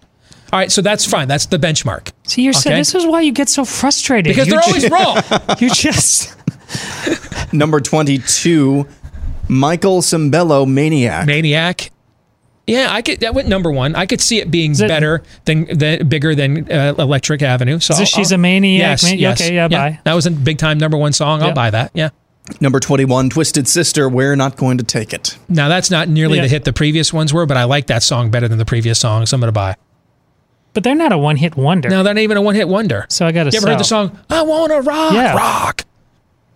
All 0.53 0.59
right. 0.59 0.71
So 0.71 0.81
that's 0.81 1.05
fine. 1.05 1.27
That's 1.27 1.47
the 1.47 1.57
benchmark. 1.57 2.11
See, 2.27 2.43
you're 2.43 2.53
saying 2.53 2.77
this 2.77 2.93
is 2.95 3.05
why 3.05 3.21
you 3.21 3.31
get 3.31 3.49
so 3.49 3.65
frustrated. 3.65 4.31
Because 4.35 4.47
You 4.47 4.53
they're 4.53 4.61
ju- 4.61 4.67
always 4.67 4.89
wrong. 4.89 5.57
You 5.59 5.69
just 5.71 6.35
Number 7.53 7.80
22, 7.80 8.88
Michael 9.47 10.01
Sembello, 10.01 10.67
Maniac. 10.67 11.26
Maniac. 11.26 11.91
Yeah, 12.67 12.89
I 12.91 13.01
could. 13.01 13.21
That 13.21 13.34
went 13.34 13.47
number 13.47 13.71
one. 13.71 13.95
I 13.95 14.05
could 14.05 14.21
see 14.21 14.38
it 14.39 14.51
being 14.51 14.76
better 14.76 15.23
than, 15.45 15.65
than 15.76 16.07
bigger 16.07 16.35
than 16.35 16.71
uh, 16.71 16.93
Electric 16.99 17.41
Avenue. 17.41 17.80
So 17.80 17.93
Is 17.93 17.99
this 17.99 18.13
I'll- 18.13 18.19
She's 18.21 18.31
a 18.31 18.38
Maniac? 18.38 18.80
Yes, 18.81 19.03
Man- 19.03 19.17
yes, 19.17 19.41
okay, 19.41 19.55
yeah, 19.55 19.67
buy. 19.67 19.99
That 20.03 20.13
was 20.13 20.27
a 20.27 20.31
big 20.31 20.59
time 20.59 20.77
number 20.77 20.97
one 20.97 21.13
song. 21.13 21.41
I'll 21.41 21.47
Yeah. 21.47 21.53
buy 21.55 21.69
that. 21.71 21.91
Yeah. 21.95 22.09
Number 22.61 22.80
21, 22.80 23.30
Twisted 23.30 23.67
Sister, 23.67 24.07
We're 24.09 24.35
Not 24.35 24.57
Going 24.57 24.77
to 24.77 24.84
Take 24.84 25.13
It. 25.13 25.38
Now 25.47 25.67
that's 25.69 25.89
not 25.91 26.07
nearly 26.09 26.38
Yeah. 26.38 26.43
the 26.43 26.47
hit 26.49 26.63
the 26.65 26.73
previous 26.73 27.13
ones 27.13 27.34
were, 27.34 27.45
but 27.45 27.57
I 27.57 27.63
like 27.65 27.88
that 27.88 28.03
song 28.03 28.30
better 28.31 28.47
than 28.47 28.57
the 28.57 28.65
previous 28.65 28.99
songs. 28.99 29.31
I'm 29.34 29.39
gonna 29.39 29.51
buy. 29.51 29.76
But 30.73 30.84
they're 30.84 30.95
not 30.95 31.11
a 31.11 31.17
one 31.17 31.35
hit 31.38 31.55
wonder. 31.57 31.89
No, 31.89 32.03
they're 32.03 32.13
not 32.13 32.21
even 32.21 32.38
a 32.38 32.41
one 32.41 32.55
hit 32.55 32.67
wonder. 32.69 33.05
So 33.09 33.26
I 33.26 33.31
got 33.31 33.45
to 33.45 33.49
You 33.51 33.57
ever 33.57 33.69
heard 33.71 33.80
the 33.80 33.84
song 33.84 34.17
"I 34.30 34.41
Wanna 34.43 34.81
Rock"? 34.81 35.13
Yeah. 35.13 35.35
Rock. 35.35 35.84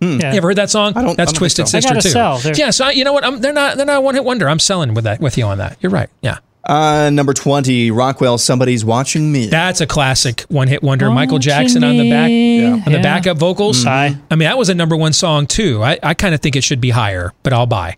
Hmm. 0.02 0.20
Yeah. 0.20 0.32
You 0.32 0.38
ever 0.38 0.50
heard 0.50 0.58
that 0.58 0.70
song? 0.70 0.94
I 0.96 1.02
don't- 1.02 1.18
That's 1.18 1.30
I 1.30 1.34
don't 1.34 1.38
Twisted 1.40 1.68
so. 1.68 1.78
Sister 1.80 1.90
gotta 1.94 2.02
too. 2.02 2.10
sell. 2.10 2.38
They're- 2.38 2.54
Yeah, 2.56 2.70
so 2.72 2.86
I- 2.86 2.92
you 2.92 3.04
know 3.06 3.14
what? 3.14 3.26
I'm, 3.26 3.40
they're 3.42 3.54
not. 3.54 3.78
They're 3.78 3.86
not 3.86 3.98
a 3.98 4.02
one 4.02 4.16
hit 4.16 4.24
wonder. 4.24 4.50
I'm 4.50 4.60
selling 4.60 4.94
with 4.94 5.06
that 5.06 5.20
with 5.22 5.38
you 5.38 5.46
on 5.46 5.58
that. 5.60 5.78
You're 5.82 5.92
right. 5.92 6.10
Yeah. 6.22 6.38
Uh, 6.64 7.10
number 7.12 7.34
20, 7.34 7.92
Rockwell, 7.92 8.38
Somebody's 8.38 8.86
Watching 8.86 9.32
Me. 9.32 9.48
That's 9.48 9.82
a 9.82 9.88
classic 9.88 10.42
one 10.44 10.68
hit 10.70 10.82
wonder. 10.82 11.10
Michael 11.12 11.40
Jackson 11.40 11.84
on 11.84 11.98
the 11.98 12.10
back 12.10 12.30
Yeah. 12.30 12.82
on 12.86 12.92
the 12.94 13.00
backup 13.02 13.38
vocals. 13.38 13.84
Buy. 13.84 14.16
I 14.32 14.36
mean, 14.36 14.48
that 14.48 14.58
was 14.58 14.70
a 14.70 14.76
number 14.76 14.96
one 14.96 15.12
song 15.12 15.46
too. 15.46 15.84
I, 15.84 16.00
I 16.02 16.14
kind 16.14 16.34
of 16.34 16.40
think 16.42 16.56
it 16.56 16.64
should 16.64 16.80
be 16.80 16.92
higher, 16.92 17.34
but 17.44 17.52
I'll 17.52 17.66
buy. 17.66 17.98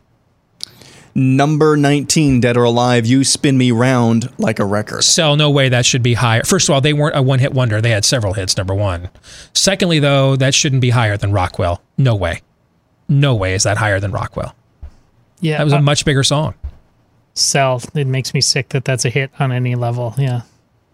Number 1.18 1.78
19, 1.78 2.42
Dead 2.42 2.58
or 2.58 2.64
Alive, 2.66 3.06
You 3.06 3.24
Spin 3.24 3.58
Me 3.58 3.72
Round 3.72 4.30
Like 4.38 4.60
a 4.60 4.66
Record. 4.66 5.04
Sell, 5.04 5.38
no 5.38 5.50
way 5.50 5.70
that 5.70 5.86
should 5.86 6.04
be 6.04 6.16
higher. 6.16 6.44
First 6.44 6.68
of 6.68 6.74
all, 6.74 6.82
they 6.82 6.92
weren't 6.92 7.16
a 7.16 7.22
one 7.22 7.40
hit 7.40 7.54
wonder. 7.54 7.80
They 7.80 7.92
had 7.92 8.04
several 8.04 8.34
hits, 8.34 8.58
number 8.58 8.74
one. 8.74 9.10
Secondly, 9.54 10.00
though, 10.00 10.36
that 10.36 10.54
shouldn't 10.54 10.82
be 10.82 10.90
higher 10.90 11.16
than 11.16 11.32
Rockwell. 11.32 11.82
No 11.98 12.16
way. 12.16 12.42
No 13.08 13.34
way 13.36 13.54
is 13.54 13.64
that 13.64 13.78
higher 13.78 14.00
than 14.02 14.12
Rockwell. 14.12 14.56
Yeah. 15.40 15.60
That 15.60 15.64
was 15.66 15.74
a 15.74 15.82
much 15.82 16.04
bigger 16.04 16.24
song. 16.24 16.56
Sell. 17.36 17.82
It 17.94 18.08
makes 18.08 18.34
me 18.34 18.42
sick 18.42 18.70
that 18.70 18.86
that's 18.86 19.06
a 19.06 19.10
hit 19.10 19.32
on 19.40 19.52
any 19.52 19.76
level. 19.76 20.14
Yeah. 20.18 20.42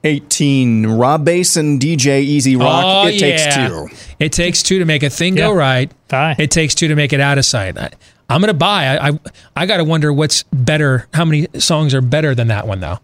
18, 0.04 0.88
Rob 0.88 1.24
Bass 1.26 1.56
and 1.58 1.80
DJ 1.80 2.22
E-Z 2.22 2.56
Rock, 2.56 2.84
Oh, 2.86 3.08
It 3.08 3.20
Takes 3.20 3.46
yeah. 3.46 3.68
Two. 3.68 3.88
It 4.20 4.32
takes 4.34 4.64
two 4.64 4.80
to 4.80 4.86
make 4.86 5.04
a 5.04 5.10
thing 5.12 5.36
go 5.36 5.54
right. 5.54 5.92
Buy. 6.08 6.36
It 6.40 6.50
takes 6.50 6.74
two 6.74 6.88
to 6.88 6.96
make 6.96 7.14
it 7.14 7.20
out 7.20 7.38
of 7.38 7.46
sight. 7.46 7.78
I, 7.78 7.92
I'm 8.28 8.42
gonna 8.42 8.54
buy. 8.56 8.98
I 8.98 9.10
I, 9.10 9.20
I 9.56 9.66
got 9.68 9.78
to 9.78 9.84
wonder 9.84 10.12
what's 10.12 10.44
better. 10.52 11.08
How 11.14 11.24
many 11.26 11.48
songs 11.60 11.94
are 11.94 12.02
better 12.02 12.34
than 12.34 12.48
that 12.48 12.66
one 12.68 12.80
though? 12.80 12.98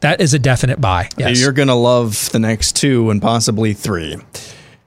That 0.00 0.20
is 0.20 0.34
a 0.34 0.38
definite 0.38 0.80
buy. 0.80 1.08
Yes. 1.16 1.40
You're 1.40 1.52
going 1.52 1.68
to 1.68 1.74
love 1.74 2.28
the 2.32 2.40
next 2.40 2.74
two 2.74 3.08
and 3.10 3.22
possibly 3.22 3.72
three. 3.72 4.16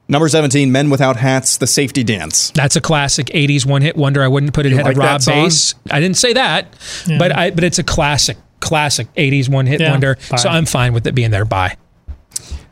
Number 0.08 0.30
17, 0.30 0.72
Men 0.72 0.90
Without 0.92 1.16
Hats, 1.16 1.58
The 1.58 1.66
Safety 1.66 2.04
Dance. 2.04 2.52
That's 2.52 2.76
a 2.76 2.82
classic 2.82 3.28
'80s 3.28 3.66
one-hit 3.66 3.96
wonder. 3.98 4.22
I 4.24 4.28
wouldn't 4.28 4.54
put 4.54 4.66
it 4.68 4.70
You 4.70 4.76
ahead 4.76 4.86
like 4.86 4.98
of 4.98 5.04
Rob 5.04 5.22
song? 5.22 5.46
Bass. 5.46 5.74
I 5.90 6.00
didn't 6.00 6.18
say 6.18 6.34
that, 6.34 6.68
Yeah. 7.08 7.18
but 7.18 7.36
I 7.36 7.50
but 7.52 7.64
it's 7.64 7.80
a 7.80 7.84
classic, 7.84 8.38
classic 8.60 9.08
'80s 9.16 9.50
one-hit 9.50 9.82
Yeah, 9.82 9.90
wonder. 9.92 10.18
buy. 10.30 10.38
So 10.38 10.50
I'm 10.50 10.66
fine 10.66 10.94
with 10.94 11.08
it 11.08 11.16
being 11.16 11.32
there. 11.32 11.44
Bye. 11.46 11.76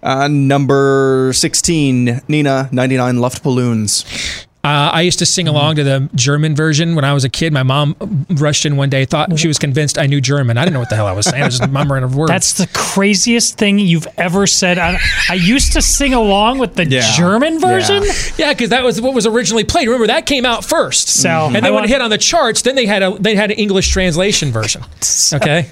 Uh, 0.03 0.27
number 0.27 1.31
16, 1.34 2.22
Nena, 2.27 2.69
99 2.72 3.15
Luftballons. 3.15 4.45
Uh, 4.65 4.91
I 4.94 5.02
used 5.02 5.19
to 5.19 5.26
sing 5.26 5.45
Mm-hmm. 5.48 5.56
along 5.56 5.76
to 5.76 5.84
the 5.84 6.10
German 6.15 6.56
version 6.56 6.95
when 6.95 7.03
I 7.03 7.11
was 7.14 7.26
a 7.26 7.30
kid. 7.30 7.52
My 7.52 7.64
mom 7.64 7.98
rushed 8.30 8.65
in 8.65 8.77
one 8.77 8.90
day, 8.90 9.03
thought 9.03 9.38
she 9.38 9.49
was 9.49 9.60
convinced 9.60 9.98
I 9.98 10.06
knew 10.06 10.22
German. 10.22 10.57
I 10.57 10.64
didn't 10.64 10.73
know 10.76 10.80
what 10.80 10.90
the 10.90 10.95
hell 10.95 11.06
I 11.06 11.11
was 11.11 11.26
saying. 11.26 11.44
I 11.44 11.48
was 11.48 11.60
just 11.60 11.69
murmuring 11.69 12.06
of 12.06 12.15
words. 12.15 12.30
That's 12.31 12.53
the 12.53 12.68
craziest 12.73 13.57
thing 13.57 13.77
you've 13.77 14.07
ever 14.18 14.48
said. 14.48 14.77
I, 14.77 14.98
I 15.30 15.34
used 15.34 15.73
to 15.73 15.81
sing 15.81 16.14
along 16.14 16.60
with 16.60 16.76
the 16.76 16.85
Yeah. 16.85 17.02
German 17.18 17.60
version. 17.60 18.03
Yeah, 18.38 18.53
because 18.53 18.69
that 18.69 18.84
was 18.85 19.02
what 19.02 19.14
was 19.14 19.27
originally 19.27 19.65
played. 19.65 19.88
Remember 19.88 20.07
that 20.07 20.26
came 20.26 20.45
out 20.45 20.64
first, 20.64 21.10
So, 21.10 21.30
and 21.48 21.57
I 21.57 21.60
then 21.60 21.64
when 21.64 21.73
want- 21.73 21.85
it 21.85 21.90
hit 21.90 21.99
on 22.02 22.10
the 22.10 22.18
charts, 22.18 22.61
then 22.61 22.76
they 22.76 22.85
had 22.85 23.03
a 23.03 23.18
they 23.19 23.35
had 23.35 23.52
an 23.52 23.57
English 23.57 23.90
translation 23.90 24.52
version. 24.53 24.81
Okay, 25.34 25.69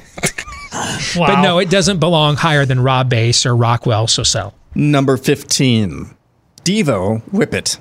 Wow. 1.15 1.27
but 1.27 1.41
no, 1.41 1.59
it 1.59 1.69
doesn't 1.69 1.99
belong 1.99 2.35
higher 2.35 2.65
than 2.65 2.81
Rob 2.81 3.09
Bass 3.09 3.45
or 3.45 3.55
Rockwell. 3.55 4.07
So 4.07 4.23
sell. 4.23 4.53
Number 4.75 5.15
15, 5.15 6.13
Devo, 6.65 7.21
Whip 7.31 7.53
It. 7.53 7.77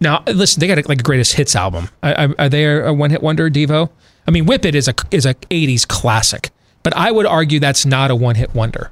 Now 0.00 0.22
listen, 0.26 0.60
they 0.60 0.66
got 0.66 0.78
a, 0.78 0.86
like 0.88 1.00
a 1.00 1.02
greatest 1.02 1.34
hits 1.34 1.56
album. 1.56 1.88
Are, 2.02 2.14
are- 2.14 2.34
are 2.38 2.48
they 2.48 2.64
a 2.64 2.92
one 2.92 3.10
hit 3.10 3.22
wonder? 3.22 3.48
Devo. 3.50 3.90
I 4.26 4.30
mean, 4.30 4.44
Whip 4.46 4.64
It 4.64 4.74
is 4.74 4.88
a 4.88 4.94
is 5.10 5.24
a 5.26 5.34
'80s 5.34 5.86
classic, 5.86 6.50
but 6.82 6.94
I 6.96 7.10
would 7.12 7.26
argue 7.26 7.60
that's 7.60 7.86
not 7.86 8.10
a 8.10 8.16
one 8.16 8.34
hit 8.34 8.54
wonder. 8.54 8.90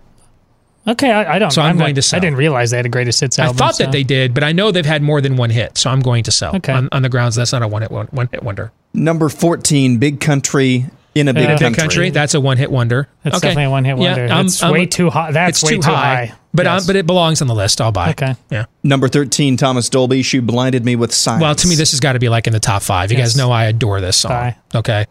Okay, 0.86 1.10
I, 1.10 1.36
I 1.36 1.39
don't. 1.39 1.51
So 1.51 1.62
I'm 1.62 1.76
going 1.78 1.90
not- 1.90 1.94
to 1.97 2.02
sell. 2.02 2.18
I 2.18 2.20
didn't 2.20 2.36
realize 2.36 2.70
they 2.70 2.76
had 2.76 2.85
a 2.86 2.90
greatest 2.90 3.18
hits 3.20 3.39
album. 3.39 3.56
I 3.56 3.59
thought 3.59 3.76
so- 3.76 3.85
that 3.85 3.93
they 3.93 4.02
did, 4.02 4.35
but 4.35 4.44
I 4.44 4.52
know 4.52 4.70
they've 4.70 4.85
had 4.85 5.02
more 5.02 5.20
than 5.20 5.36
one 5.36 5.51
hit, 5.51 5.78
so 5.78 5.89
I'm 5.90 6.01
going 6.01 6.24
to 6.24 6.31
sell 6.31 6.55
Okay. 6.56 6.72
on, 6.72 6.89
on 6.93 7.02
the 7.02 7.09
grounds 7.09 7.36
that's 7.36 7.52
not 7.52 7.62
a 7.62 7.68
one 7.68 7.82
hit 7.82 7.90
one, 7.90 8.06
one 8.09 8.28
hit 8.31 8.43
wonder. 8.43 8.70
Number 8.93 9.28
14, 9.28 9.97
Big 9.98 10.20
Country, 10.20 10.86
In 11.15 11.28
a 11.28 11.32
Big 11.35 11.43
Yeah. 11.45 11.49
Country. 11.51 11.69
Big 11.70 11.77
country, 11.78 12.11
that's 12.11 12.35
a 12.35 12.41
one 12.41 12.57
hit 12.57 12.70
wonder. 12.73 13.09
That's 13.23 13.36
okay. 13.36 13.49
definitely 13.49 13.65
a 13.65 13.70
one-hit 13.70 13.97
wonder. 13.97 14.27
That's 14.27 14.62
way 14.65 14.86
too 14.86 15.11
high- 15.11 15.31
that's 15.31 15.62
it's 15.62 15.70
way 15.70 15.78
too 15.78 15.82
high. 15.82 16.32
But 16.53 16.66
Yes. 16.66 16.82
um, 16.82 16.86
but 16.89 16.97
it 16.97 17.07
belongs 17.07 17.41
on 17.41 17.47
the 17.49 17.55
list. 17.55 17.81
I'll 17.81 17.93
buy. 17.93 18.11
Okay. 18.11 18.35
Yeah. 18.51 18.65
Number 18.82 19.09
13, 19.09 19.57
Thomas 19.57 19.89
Dolby, 19.89 20.23
She 20.23 20.41
Blinded 20.41 20.85
Me 20.85 20.97
with 20.97 21.12
Science. 21.15 21.41
Well, 21.43 21.55
to 21.55 21.69
me, 21.69 21.74
this 21.77 21.93
has 21.93 22.01
got 22.01 22.12
to 22.15 22.19
be 22.19 22.28
like 22.28 22.47
in 22.49 22.53
the 22.53 22.61
top 22.61 22.82
five. 22.82 23.12
You 23.12 23.19
Yes. 23.19 23.28
guys 23.31 23.36
know 23.36 23.51
I 23.53 23.65
adore 23.66 24.01
this 24.01 24.16
song. 24.16 24.31
Buy. 24.32 24.57
Okay. 24.74 25.05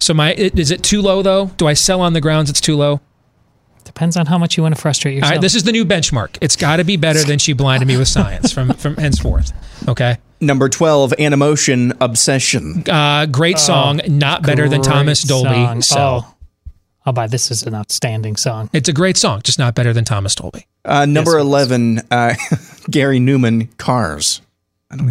So 0.00 0.12
my 0.14 0.30
i- 0.30 0.50
is 0.54 0.70
it 0.72 0.82
too 0.82 1.00
low 1.00 1.22
though? 1.22 1.50
Do 1.56 1.66
I 1.68 1.74
sell 1.74 2.00
on 2.00 2.12
the 2.12 2.20
grounds 2.20 2.50
it's 2.50 2.60
too 2.60 2.76
low? 2.76 3.00
Depends 3.84 4.16
on 4.16 4.26
how 4.26 4.36
much 4.38 4.56
you 4.56 4.64
want 4.64 4.74
to 4.74 4.80
frustrate 4.80 5.14
yourself. 5.14 5.30
right. 5.30 5.40
This 5.40 5.54
is 5.54 5.62
the 5.62 5.70
new 5.72 5.84
benchmark. 5.84 6.36
It's 6.40 6.56
got 6.56 6.76
to 6.78 6.84
be 6.84 6.96
better 6.96 7.22
than 7.22 7.38
she 7.38 7.52
blinded 7.52 7.86
me 7.86 7.96
with 7.96 8.08
science 8.16 8.52
from 8.52 8.72
from 8.74 8.96
henceforth. 8.96 9.52
Okay. 9.88 10.16
Number 10.40 10.68
12, 10.68 11.12
Animotion, 11.18 11.96
Obsession. 12.00 12.84
Uh, 12.88 13.26
great 13.26 13.58
song. 13.58 14.00
Not 14.08 14.42
better 14.42 14.68
than 14.68 14.82
Thomas 14.82 15.22
Dolby. 15.22 15.48
song. 15.48 15.82
Sell. 15.82 16.26
Oh, 16.28 16.34
I'll 17.06 17.12
buy. 17.12 17.26
This 17.26 17.50
is 17.50 17.62
an 17.62 17.74
outstanding 17.74 18.36
song. 18.36 18.68
It's 18.72 18.88
a 18.88 18.92
great 18.92 19.16
song, 19.16 19.40
just 19.42 19.58
not 19.58 19.74
better 19.74 19.92
than 19.92 20.04
Thomas 20.04 20.34
Dolby. 20.34 20.66
Uh, 20.84 21.06
number 21.06 21.32
Yes, 21.38 21.46
11, 21.46 22.02
uh, 22.10 22.34
Gary 22.90 23.18
Numan, 23.18 23.68
Cars. 23.78 24.40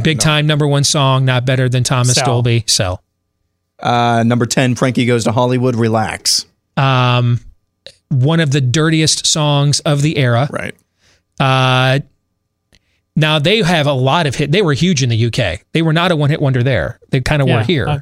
Big 0.03 0.19
time 0.19 0.47
number 0.47 0.67
one 0.67 0.83
song, 0.83 1.25
not 1.25 1.45
better 1.45 1.67
than 1.69 1.83
Thomas 1.83 2.15
Sell. 2.15 2.25
Dolby. 2.25 2.63
Sell. 2.67 3.01
Uh, 3.79 4.23
number 4.25 4.45
10, 4.45 4.75
Frankie 4.75 5.05
Goes 5.05 5.23
to 5.25 5.31
Hollywood, 5.31 5.75
Relax. 5.75 6.45
Um, 6.77 7.39
one 8.09 8.39
of 8.39 8.51
the 8.51 8.61
dirtiest 8.61 9.25
songs 9.25 9.79
of 9.81 10.01
the 10.01 10.17
era. 10.17 10.47
Right. 10.51 10.75
Uh, 13.15 13.19
Now 13.19 13.39
they 13.39 13.61
have 13.61 13.87
a 13.87 13.93
lot 13.93 14.27
of 14.27 14.35
hit. 14.35 14.51
They 14.51 14.61
were 14.61 14.73
huge 14.73 15.03
in 15.03 15.09
the 15.09 15.25
UK. 15.27 15.61
They 15.73 15.81
were 15.81 15.93
not 15.93 16.11
a 16.11 16.15
one 16.15 16.29
hit 16.29 16.41
wonder 16.41 16.63
there. 16.63 16.99
They 17.11 17.21
kind 17.21 17.41
of 17.41 17.47
Yeah, 17.47 17.57
were 17.57 17.63
here. 17.63 17.87
uh, 17.87 17.99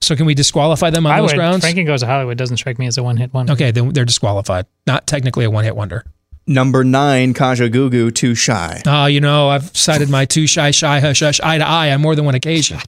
so 0.00 0.14
can 0.14 0.26
we 0.26 0.34
disqualify 0.34 0.90
them 0.90 1.06
on 1.06 1.12
I 1.12 1.20
those 1.20 1.30
would. 1.32 1.36
grounds? 1.36 1.60
Frankie 1.64 1.84
Goes 1.84 2.00
to 2.00 2.06
Hollywood 2.06 2.36
doesn't 2.36 2.58
strike 2.58 2.78
me 2.78 2.86
as 2.86 2.98
a 2.98 3.02
one 3.02 3.16
hit 3.16 3.32
wonder. 3.32 3.52
Okay, 3.54 3.70
then 3.70 3.90
they're 3.92 4.04
disqualified. 4.04 4.66
Not 4.86 5.06
technically 5.06 5.44
a 5.46 5.50
one 5.50 5.64
hit 5.64 5.74
wonder. 5.74 6.04
Number 6.46 6.84
nine, 6.84 7.34
Kajagoogoo, 7.34 8.14
Too 8.14 8.34
Shy. 8.36 8.80
Oh, 8.86 9.06
you 9.06 9.20
know, 9.20 9.48
I've 9.48 9.76
cited 9.76 10.08
my 10.10 10.26
Too 10.26 10.46
shy, 10.46 10.70
shy, 10.70 11.00
hush, 11.00 11.18
hush, 11.20 11.40
eye 11.40 11.58
to 11.58 11.66
eye 11.66 11.92
on 11.92 12.00
more 12.02 12.14
than 12.14 12.24
one 12.24 12.34
occasion. 12.36 12.78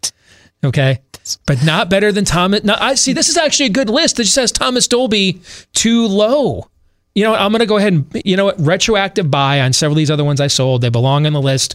Okay. 0.63 1.01
But 1.47 1.65
not 1.65 1.91
better 1.91 2.13
than 2.13 2.25
Thomas. 2.25 2.63
No, 2.65 2.77
I 2.79 2.95
see. 2.95 3.13
This 3.13 3.29
is 3.29 3.37
actually 3.37 3.67
a 3.67 3.71
good 3.71 3.91
list 3.91 4.17
that 4.17 4.23
just 4.25 4.35
says 4.35 4.53
Thomas 4.53 4.87
Dolby 4.87 5.41
too 5.75 6.07
low. 6.07 6.69
You 7.19 7.25
know, 7.25 7.31
what, 7.33 7.41
I'm 7.41 7.51
going 7.51 7.59
to 7.61 7.67
go 7.67 7.77
ahead 7.79 7.93
and, 7.93 8.23
you 8.25 8.37
know 8.37 8.45
what, 8.45 8.61
retroactive 8.61 9.29
buy 9.31 9.61
on 9.61 9.73
several 9.73 9.95
of 9.95 9.99
these 9.99 10.11
other 10.11 10.23
ones 10.25 10.41
I 10.41 10.47
sold. 10.47 10.83
They 10.83 10.89
belong 10.89 11.27
on 11.27 11.33
the 11.33 11.43
list. 11.43 11.75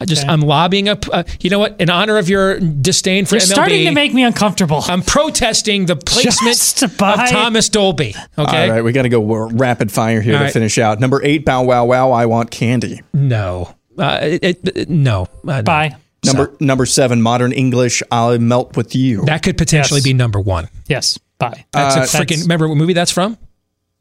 I 0.00 0.04
just, 0.04 0.26
I'm 0.28 0.40
lobbying 0.40 0.88
up, 0.88 1.06
uh, 1.12 1.22
you 1.40 1.48
know 1.48 1.60
what, 1.60 1.80
in 1.80 1.88
honor 1.88 2.18
of 2.18 2.28
your 2.28 2.58
disdain 2.58 3.24
for 3.24 3.36
You're 3.36 3.42
MLB. 3.42 3.52
starting 3.52 3.84
to 3.86 3.92
make 3.92 4.12
me 4.12 4.24
uncomfortable. 4.24 4.80
I'm 4.88 5.00
protesting 5.00 5.86
the 5.86 5.94
placement 5.96 6.58
to 6.78 6.88
buy- 6.88 7.22
of 7.24 7.30
Thomas 7.30 7.68
Dolby. 7.68 8.14
Okay. 8.36 8.64
All 8.68 8.70
right, 8.74 8.82
we 8.82 8.92
got 8.92 9.02
to 9.02 9.08
go 9.08 9.22
rapid 9.46 9.92
fire 9.92 10.20
here 10.20 10.34
All 10.34 10.40
to 10.40 10.44
right. 10.46 10.52
finish 10.52 10.76
out. 10.76 10.98
Number 11.00 11.20
eight, 11.24 11.44
Bow 11.44 11.62
Wow 11.62 11.84
Wow, 11.86 12.10
I 12.10 12.26
Want 12.26 12.50
Candy. 12.50 13.00
No. 13.14 13.74
Uh, 13.96 14.18
it, 14.22 14.44
it- 14.44 14.76
it- 14.76 14.90
no. 14.90 15.22
Uh, 15.46 15.56
no. 15.58 15.62
Bye. 15.62 15.96
Number 16.24 16.54
number 16.60 16.84
seven, 16.84 17.22
Modern 17.22 17.52
English, 17.52 18.02
I'll 18.10 18.38
Melt 18.38 18.76
With 18.76 18.94
You. 18.94 19.24
That 19.24 19.42
could 19.42 19.56
potentially 19.56 19.98
Yes. 19.98 20.04
be 20.04 20.12
number 20.12 20.38
one. 20.40 20.68
Yes. 20.86 21.18
Bye. 21.38 21.64
That's 21.72 21.96
Uh, 22.14 22.18
a 22.18 22.22
freaking. 22.24 22.42
Remember 22.42 22.68
what 22.68 22.76
movie 22.76 22.92
that's 22.92 23.10
from? 23.10 23.38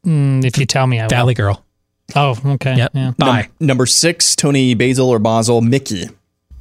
Mm, 0.06 0.44
if 0.46 0.58
you 0.58 0.66
tell 0.66 0.88
me, 0.88 1.00
I 1.00 1.04
will. 1.04 1.10
Valley 1.10 1.34
Girl. 1.34 1.64
Oh, 2.16 2.38
okay. 2.46 2.76
Yep. 2.76 2.92
Yeah. 2.94 3.12
Bye. 3.18 3.42
Num- 3.60 3.68
number 3.68 3.86
six, 3.86 4.36
Toni 4.36 4.74
Basil 4.74 5.10
or 5.10 5.20
Basil, 5.20 5.62
Mickey. 5.62 6.10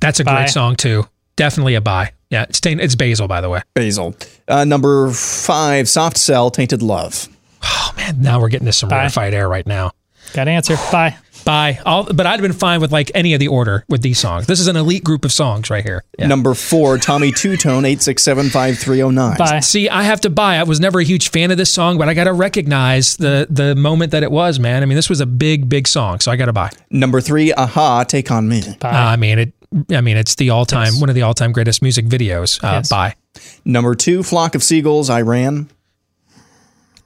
That's 0.01 0.21
a 0.21 0.25
Bye. 0.25 0.37
great 0.37 0.51
song 0.51 0.77
too. 0.77 1.07
Definitely 1.37 1.75
a 1.75 1.81
buy. 1.81 2.13
Yeah, 2.31 2.45
it's 2.49 2.61
it's 2.65 2.95
Basil 2.95 3.27
by 3.27 3.41
the 3.41 3.49
way. 3.49 3.63
Basil. 3.75 4.15
Uh, 4.47 4.65
number 4.65 5.11
five, 5.11 5.89
Soft 5.89 6.17
Cell, 6.17 6.51
Tainted 6.51 6.83
Love. 6.83 7.29
Oh 7.63 7.93
man, 7.97 8.21
now 8.23 8.41
we're 8.41 8.49
getting 8.49 8.67
to 8.67 8.73
some 8.73 8.89
Bye. 8.89 8.99
rarefied 8.99 9.35
air 9.35 9.49
right 9.49 9.67
now. 9.67 9.93
Got 10.33 10.45
to 10.45 10.51
answer. 10.53 10.77
Bye. 10.93 11.17
Bye. 11.45 11.81
All, 11.87 12.05
but 12.05 12.27
I'd 12.27 12.33
have 12.33 12.43
been 12.43 12.53
fine 12.53 12.81
with 12.81 12.93
like 12.93 13.11
any 13.15 13.35
of 13.35 13.41
the 13.41 13.49
order 13.49 13.85
with 13.89 14.03
these 14.03 14.19
songs. 14.19 14.47
This 14.47 14.61
is 14.61 14.67
an 14.69 14.77
elite 14.77 15.05
group 15.05 15.25
of 15.25 15.33
songs 15.33 15.71
right 15.71 15.85
here. 15.85 16.05
Yeah. 16.19 16.27
Number 16.27 16.55
four, 16.55 16.99
Tommy 16.99 17.33
Tutone, 17.33 17.85
8675309. 17.97 19.39
Bye. 19.39 19.61
See, 19.61 19.89
I 19.89 20.03
have 20.03 20.21
to 20.23 20.31
buy. 20.31 20.57
I 20.57 20.63
was 20.65 20.81
never 20.81 21.01
a 21.01 21.05
huge 21.05 21.31
fan 21.31 21.51
of 21.51 21.57
this 21.57 21.73
song, 21.73 21.99
but 21.99 22.09
I 22.09 22.15
got 22.15 22.25
to 22.25 22.33
recognize 22.33 23.17
the 23.17 23.47
the 23.51 23.75
moment 23.75 24.13
that 24.13 24.23
it 24.23 24.31
was. 24.31 24.59
Man, 24.59 24.83
I 24.83 24.87
mean, 24.87 24.97
this 24.97 25.09
was 25.09 25.21
a 25.21 25.27
big, 25.27 25.69
big 25.69 25.89
song, 25.89 26.21
so 26.21 26.31
I 26.31 26.37
got 26.37 26.47
to 26.47 26.53
buy. 26.53 26.71
Number 26.91 27.21
three, 27.21 27.53
a-ha, 27.53 28.05
Take 28.05 28.31
On 28.31 28.49
Me. 28.49 28.63
Uh, 28.83 28.89
I 28.89 29.17
mean, 29.17 29.39
it. 29.39 29.53
I 29.93 30.01
mean, 30.01 30.17
it's 30.17 30.35
the 30.35 30.51
all 30.51 30.67
time 30.67 30.99
one 31.01 31.09
of 31.09 31.15
the 31.15 31.23
all 31.23 31.35
time 31.35 31.53
greatest 31.53 31.81
music 31.83 32.07
videos. 32.07 32.63
Uh, 32.63 32.71
Yes. 32.81 32.89
Bye. 32.89 33.15
Number 33.65 33.95
two, 33.95 34.23
Flock 34.23 34.55
of 34.55 34.63
Seagulls, 34.63 35.09
I 35.11 35.23
Ran. 35.23 35.69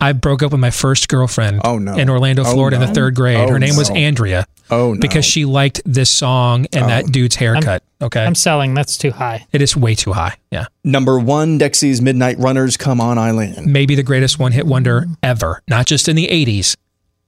I 0.04 0.12
broke 0.12 0.42
up 0.42 0.52
with 0.52 0.60
my 0.60 0.70
first 0.70 1.08
girlfriend 1.08 1.60
Oh, 1.64 1.78
no. 1.78 1.94
in 1.94 2.08
Orlando, 2.10 2.42
Oh, 2.44 2.52
Florida 2.52 2.76
in 2.76 2.86
the 2.86 2.92
third 2.94 3.14
grade. 3.14 3.36
Oh, 3.38 3.48
Her 3.48 3.58
name 3.58 3.76
was. 3.76 3.90
Andrea 3.90 4.46
Oh, 4.70 4.92
no. 4.94 5.00
because 5.00 5.24
she 5.24 5.44
liked 5.44 5.80
this 5.84 6.10
song 6.10 6.66
and 6.72 6.88
that 6.88 7.04
oh. 7.04 7.08
dude's 7.08 7.36
haircut. 7.36 7.82
okay. 8.02 8.24
I'm 8.24 8.34
selling. 8.34 8.74
That's 8.74 8.96
too 8.98 9.10
high. 9.12 9.46
it 9.52 9.62
is 9.62 9.76
way 9.76 9.94
too 9.94 10.12
high. 10.12 10.36
Yeah. 10.50 10.66
Number 10.84 11.18
one, 11.18 11.58
Dexy's 11.58 12.00
Midnight 12.02 12.38
Runners, 12.38 12.76
Come 12.76 13.00
On 13.00 13.18
Eileen. 13.18 13.70
Maybe 13.72 13.94
the 13.94 14.02
greatest 14.02 14.38
one 14.38 14.52
hit 14.52 14.66
wonder 14.66 15.06
ever, 15.22 15.62
not 15.68 15.86
just 15.86 16.08
in 16.08 16.16
the 16.16 16.28
80s, 16.28 16.76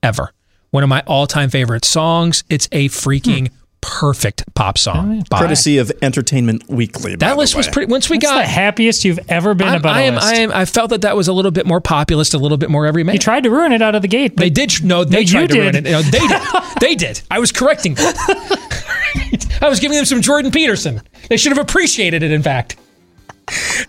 ever. 0.03 0.31
One 0.71 0.83
of 0.83 0.89
my 0.89 1.01
all 1.07 1.27
time 1.27 1.49
favorite 1.49 1.85
songs. 1.85 2.43
It's 2.49 2.67
a 2.71 2.89
freaking 2.89 3.49
perfect 3.87 4.43
pop 4.53 4.77
song. 4.77 5.19
Oh, 5.21 5.23
Bye. 5.29 5.39
Courtesy 5.39 5.77
of 5.77 5.91
Entertainment 6.01 6.67
Weekly. 6.69 7.15
by 7.15 7.27
that 7.27 7.33
the 7.33 7.39
list 7.39 7.55
was 7.55 7.67
pretty. 7.69 7.89
Once 7.89 8.09
we 8.09 8.17
That's 8.17 8.31
got 8.33 8.39
the 8.41 8.47
happiest 8.47 9.05
you've 9.05 9.19
ever 9.29 9.53
been 9.53 9.69
I'm- 9.69 9.77
about 9.77 9.95
I 9.95 10.01
a 10.01 10.05
am, 10.07 10.15
list. 10.15 10.27
I 10.27 10.35
am. 10.35 10.51
I 10.51 10.65
felt 10.65 10.89
that 10.89 11.01
that 11.01 11.15
was 11.15 11.27
a 11.29 11.33
little 11.33 11.51
bit 11.51 11.65
more 11.65 11.79
populist, 11.79 12.33
a 12.33 12.37
little 12.37 12.57
bit 12.57 12.69
more 12.69 12.85
every 12.85 13.03
man. 13.03 13.15
you 13.15 13.19
tried 13.19 13.43
to 13.43 13.49
ruin 13.49 13.71
it 13.71 13.81
out 13.81 13.95
of 13.95 14.01
the 14.01 14.07
gate. 14.09 14.35
They 14.35 14.49
did. 14.49 14.83
No, 14.83 15.03
they 15.05 15.21
No, 15.23 15.25
tried 15.25 15.49
to 15.51 15.59
ruin 15.61 15.75
it. 15.75 15.83
No, 15.85 16.01
they 16.01 16.19
did. 16.19 16.41
they 16.81 16.95
did. 16.95 17.21
I 17.31 17.39
was 17.39 17.51
correcting 17.53 17.93
them. 17.95 18.13
I 19.61 19.69
was 19.69 19.79
giving 19.79 19.95
them 19.95 20.05
some 20.05 20.21
Jordan 20.21 20.51
Peterson. 20.51 21.01
They 21.29 21.37
should 21.37 21.51
have 21.55 21.57
appreciated 21.65 22.21
it. 22.23 22.31
In 22.31 22.43
fact, 22.43 22.75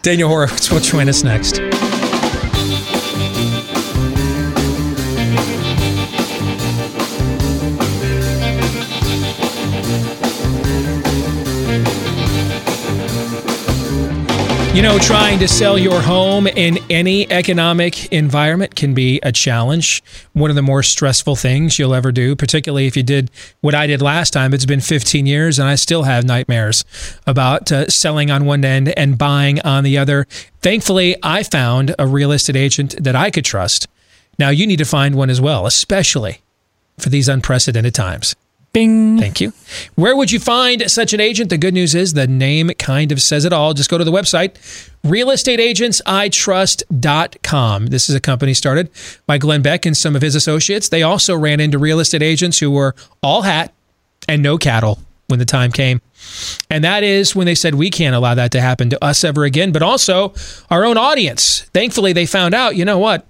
Daniel 0.02 0.28
Horowitz 0.28 0.70
will 0.70 0.80
join 0.80 1.08
us 1.08 1.22
next. 1.24 1.60
You 14.78 14.82
know, 14.82 15.00
trying 15.00 15.40
to 15.40 15.48
sell 15.48 15.76
your 15.76 16.00
home 16.00 16.46
in 16.46 16.78
any 16.88 17.28
economic 17.32 18.12
environment 18.12 18.76
can 18.76 18.94
be 18.94 19.18
a 19.24 19.32
challenge. 19.32 20.04
One 20.34 20.50
of 20.50 20.54
the 20.54 20.62
more 20.62 20.84
stressful 20.84 21.34
things 21.34 21.80
you'll 21.80 21.96
ever 21.96 22.12
do, 22.12 22.36
particularly 22.36 22.86
if 22.86 22.96
you 22.96 23.02
did 23.02 23.28
what 23.60 23.74
I 23.74 23.88
did 23.88 24.00
last 24.00 24.30
time. 24.32 24.54
It's 24.54 24.66
been 24.66 24.80
15 24.80 25.26
years 25.26 25.58
and 25.58 25.68
I 25.68 25.74
still 25.74 26.04
have 26.04 26.24
nightmares 26.24 26.84
about 27.26 27.72
uh, 27.72 27.88
selling 27.88 28.30
on 28.30 28.44
one 28.44 28.64
end 28.64 28.96
and 28.96 29.18
buying 29.18 29.60
on 29.62 29.82
the 29.82 29.98
other. 29.98 30.28
Thankfully, 30.62 31.16
I 31.24 31.42
found 31.42 31.96
a 31.98 32.06
real 32.06 32.30
estate 32.30 32.54
agent 32.54 33.02
that 33.02 33.16
I 33.16 33.32
could 33.32 33.44
trust. 33.44 33.88
Now, 34.38 34.50
you 34.50 34.64
need 34.64 34.78
to 34.78 34.84
find 34.84 35.16
one 35.16 35.28
as 35.28 35.40
well, 35.40 35.66
especially 35.66 36.42
for 36.98 37.08
these 37.08 37.28
unprecedented 37.28 37.96
times. 37.96 38.36
Bing. 38.72 39.18
Thank 39.18 39.40
you. 39.40 39.52
Where 39.94 40.16
would 40.16 40.30
you 40.30 40.38
find 40.38 40.88
such 40.90 41.12
an 41.12 41.20
agent? 41.20 41.50
The 41.50 41.58
good 41.58 41.74
news 41.74 41.94
is 41.94 42.14
the 42.14 42.26
name 42.26 42.70
kind 42.78 43.12
of 43.12 43.22
says 43.22 43.44
it 43.44 43.52
all. 43.52 43.74
Just 43.74 43.90
go 43.90 43.98
to 43.98 44.04
the 44.04 44.12
website, 44.12 44.54
realestateagentsitrust.com. 45.04 47.86
This 47.86 48.10
is 48.10 48.14
a 48.14 48.20
company 48.20 48.54
started 48.54 48.90
by 49.26 49.38
Glenn 49.38 49.62
Beck 49.62 49.86
and 49.86 49.96
some 49.96 50.14
of 50.14 50.22
his 50.22 50.34
associates. 50.34 50.88
They 50.88 51.02
also 51.02 51.36
ran 51.36 51.60
into 51.60 51.78
real 51.78 52.00
estate 52.00 52.22
agents 52.22 52.58
who 52.58 52.70
were 52.70 52.94
all 53.22 53.42
hat 53.42 53.72
and 54.28 54.42
no 54.42 54.58
cattle 54.58 54.98
when 55.28 55.38
the 55.38 55.44
time 55.44 55.70
came. 55.70 56.00
And 56.70 56.82
that 56.84 57.04
is 57.04 57.36
when 57.36 57.46
they 57.46 57.54
said, 57.54 57.74
we 57.74 57.90
can't 57.90 58.14
allow 58.14 58.34
that 58.34 58.52
to 58.52 58.60
happen 58.60 58.90
to 58.90 59.04
us 59.04 59.24
ever 59.24 59.44
again, 59.44 59.72
but 59.72 59.82
also 59.82 60.34
our 60.70 60.84
own 60.84 60.96
audience. 60.96 61.62
Thankfully, 61.74 62.12
they 62.12 62.26
found 62.26 62.54
out, 62.54 62.76
you 62.76 62.84
know 62.84 62.98
what? 62.98 63.26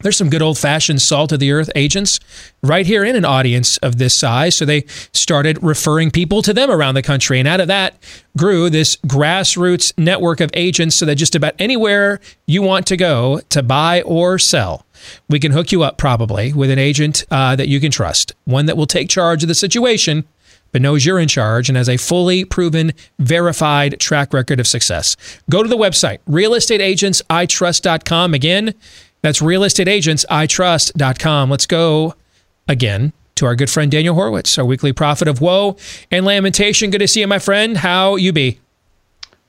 There's 0.00 0.16
some 0.16 0.30
good 0.30 0.42
old 0.42 0.58
fashioned 0.58 1.02
salt 1.02 1.32
of 1.32 1.40
the 1.40 1.52
earth 1.52 1.70
agents 1.74 2.20
right 2.62 2.86
here 2.86 3.04
in 3.04 3.16
an 3.16 3.24
audience 3.24 3.76
of 3.78 3.98
this 3.98 4.14
size. 4.14 4.54
So 4.54 4.64
they 4.64 4.84
started 5.12 5.62
referring 5.62 6.10
people 6.10 6.42
to 6.42 6.52
them 6.52 6.70
around 6.70 6.94
the 6.94 7.02
country. 7.02 7.38
And 7.38 7.48
out 7.48 7.60
of 7.60 7.68
that 7.68 7.96
grew 8.36 8.70
this 8.70 8.96
grassroots 8.96 9.96
network 9.98 10.40
of 10.40 10.50
agents 10.54 10.96
so 10.96 11.06
that 11.06 11.16
just 11.16 11.34
about 11.34 11.54
anywhere 11.58 12.20
you 12.46 12.62
want 12.62 12.86
to 12.88 12.96
go 12.96 13.40
to 13.50 13.62
buy 13.62 14.02
or 14.02 14.38
sell, 14.38 14.86
we 15.28 15.40
can 15.40 15.52
hook 15.52 15.72
you 15.72 15.82
up 15.82 15.98
probably 15.98 16.52
with 16.52 16.70
an 16.70 16.78
agent 16.78 17.24
uh, 17.30 17.56
that 17.56 17.68
you 17.68 17.80
can 17.80 17.90
trust, 17.90 18.34
one 18.44 18.66
that 18.66 18.76
will 18.76 18.86
take 18.86 19.08
charge 19.08 19.42
of 19.42 19.48
the 19.48 19.54
situation. 19.54 20.24
But 20.70 20.82
knows 20.82 21.06
you're 21.06 21.18
in 21.18 21.28
charge 21.28 21.70
and 21.70 21.78
has 21.78 21.88
a 21.88 21.96
fully 21.96 22.44
proven, 22.44 22.92
verified 23.18 23.98
track 23.98 24.34
record 24.34 24.60
of 24.60 24.66
success. 24.66 25.16
Go 25.48 25.62
to 25.62 25.68
the 25.68 25.78
website, 25.78 26.18
realestateagentsitrust.com. 26.28 28.34
Again, 28.34 28.74
that's 29.22 29.40
realestateagentsitrust.com. 29.40 31.50
Let's 31.50 31.66
go 31.66 32.14
again 32.68 33.12
to 33.36 33.46
our 33.46 33.54
good 33.54 33.70
friend 33.70 33.90
Daniel 33.90 34.14
Horowitz, 34.14 34.58
our 34.58 34.64
weekly 34.64 34.92
prophet 34.92 35.28
of 35.28 35.40
woe 35.40 35.76
and 36.10 36.26
lamentation. 36.26 36.90
Good 36.90 36.98
to 36.98 37.08
see 37.08 37.20
you, 37.20 37.26
my 37.26 37.38
friend. 37.38 37.78
How 37.78 38.16
you 38.16 38.32
be? 38.32 38.58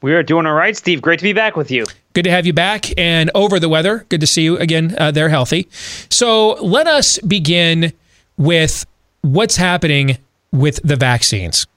We 0.02 0.14
are 0.14 0.24
doing 0.24 0.46
all 0.46 0.54
right, 0.54 0.78
Steve. 0.78 1.02
Great 1.02 1.20
to 1.20 1.24
be 1.24 1.34
back 1.34 1.58
with 1.58 1.72
you. 1.72 1.86
Good 2.14 2.24
to 2.24 2.32
have 2.32 2.46
you 2.46 2.54
back 2.54 2.98
and 2.98 3.30
over 3.36 3.60
the 3.60 3.68
weather. 3.68 4.06
Good 4.10 4.22
to 4.22 4.28
see 4.28 4.44
you 4.44 4.58
again. 4.58 4.96
Uh, 4.98 5.12
they're 5.12 5.30
healthy. 5.30 5.68
So 6.10 6.54
let 6.64 6.88
us 6.88 7.18
begin 7.20 7.92
with 8.38 8.86
what's 9.22 9.58
happening 9.58 10.18
with 10.52 10.80
the 10.84 10.96
vaccines. 10.96 11.68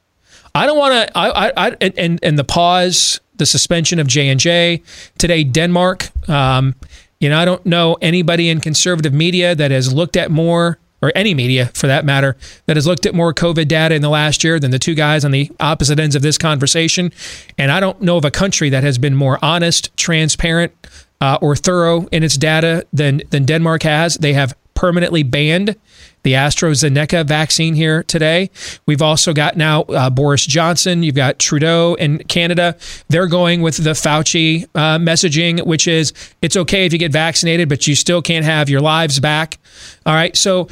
I 0.54 0.66
don't 0.66 0.78
want 0.78 1.08
to. 1.08 1.18
I, 1.18 1.48
I, 1.48 1.68
I 1.68 1.76
and 1.80 2.20
and 2.22 2.38
the 2.38 2.44
pause, 2.44 3.20
the 3.36 3.46
suspension 3.46 3.98
of 3.98 4.06
J 4.06 4.28
and 4.28 4.38
J 4.38 4.82
today. 5.18 5.44
Denmark. 5.44 6.10
Um, 6.28 6.74
you 7.22 7.28
know, 7.28 7.38
I 7.38 7.44
don't 7.44 7.64
know 7.64 7.96
anybody 8.02 8.48
in 8.48 8.60
conservative 8.60 9.14
media 9.14 9.54
that 9.54 9.70
has 9.70 9.94
looked 9.94 10.16
at 10.16 10.32
more, 10.32 10.78
or 11.00 11.12
any 11.14 11.34
media 11.34 11.66
for 11.66 11.86
that 11.86 12.04
matter, 12.04 12.36
that 12.66 12.76
has 12.76 12.84
looked 12.84 13.06
at 13.06 13.14
more 13.14 13.32
COVID 13.32 13.68
data 13.68 13.94
in 13.94 14.02
the 14.02 14.08
last 14.10 14.42
year 14.42 14.58
than 14.58 14.72
the 14.72 14.78
two 14.78 14.96
guys 14.96 15.24
on 15.24 15.30
the 15.30 15.48
opposite 15.60 16.00
ends 16.00 16.16
of 16.16 16.22
this 16.22 16.36
conversation. 16.36 17.12
And 17.56 17.70
I 17.70 17.78
don't 17.78 18.02
know 18.02 18.16
of 18.16 18.24
a 18.24 18.30
country 18.32 18.70
that 18.70 18.82
has 18.82 18.98
been 18.98 19.14
more 19.14 19.38
honest, 19.40 19.96
transparent, 19.96 20.72
uh, 21.20 21.38
or 21.40 21.54
thorough 21.54 22.08
in 22.10 22.24
its 22.24 22.36
data 22.36 22.84
than 22.92 23.22
than 23.30 23.44
Denmark 23.44 23.84
has. 23.84 24.16
They 24.16 24.32
have 24.32 24.56
permanently 24.74 25.22
banned 25.22 25.76
the 26.22 26.34
AstraZeneca 26.34 27.26
vaccine 27.26 27.74
here 27.74 28.02
today. 28.04 28.50
We've 28.86 29.02
also 29.02 29.32
got 29.32 29.56
now 29.56 29.82
uh, 29.82 30.10
Boris 30.10 30.46
Johnson. 30.46 31.02
You've 31.02 31.14
got 31.14 31.38
Trudeau 31.38 31.94
in 31.94 32.18
Canada. 32.24 32.76
They're 33.08 33.26
going 33.26 33.62
with 33.62 33.78
the 33.78 33.90
Fauci 33.90 34.64
uh, 34.74 34.98
messaging, 34.98 35.64
which 35.66 35.88
is 35.88 36.12
it's 36.40 36.56
okay 36.56 36.86
if 36.86 36.92
you 36.92 36.98
get 36.98 37.12
vaccinated, 37.12 37.68
but 37.68 37.86
you 37.86 37.94
still 37.94 38.22
can't 38.22 38.44
have 38.44 38.68
your 38.68 38.80
lives 38.80 39.20
back. 39.20 39.58
All 40.06 40.14
right. 40.14 40.36
So 40.36 40.68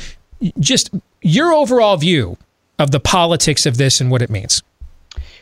just 0.58 0.90
your 1.22 1.52
overall 1.52 1.96
view 1.96 2.36
of 2.78 2.90
the 2.90 3.00
politics 3.00 3.66
of 3.66 3.76
this 3.76 4.00
and 4.00 4.10
what 4.10 4.22
it 4.22 4.30
means. 4.30 4.62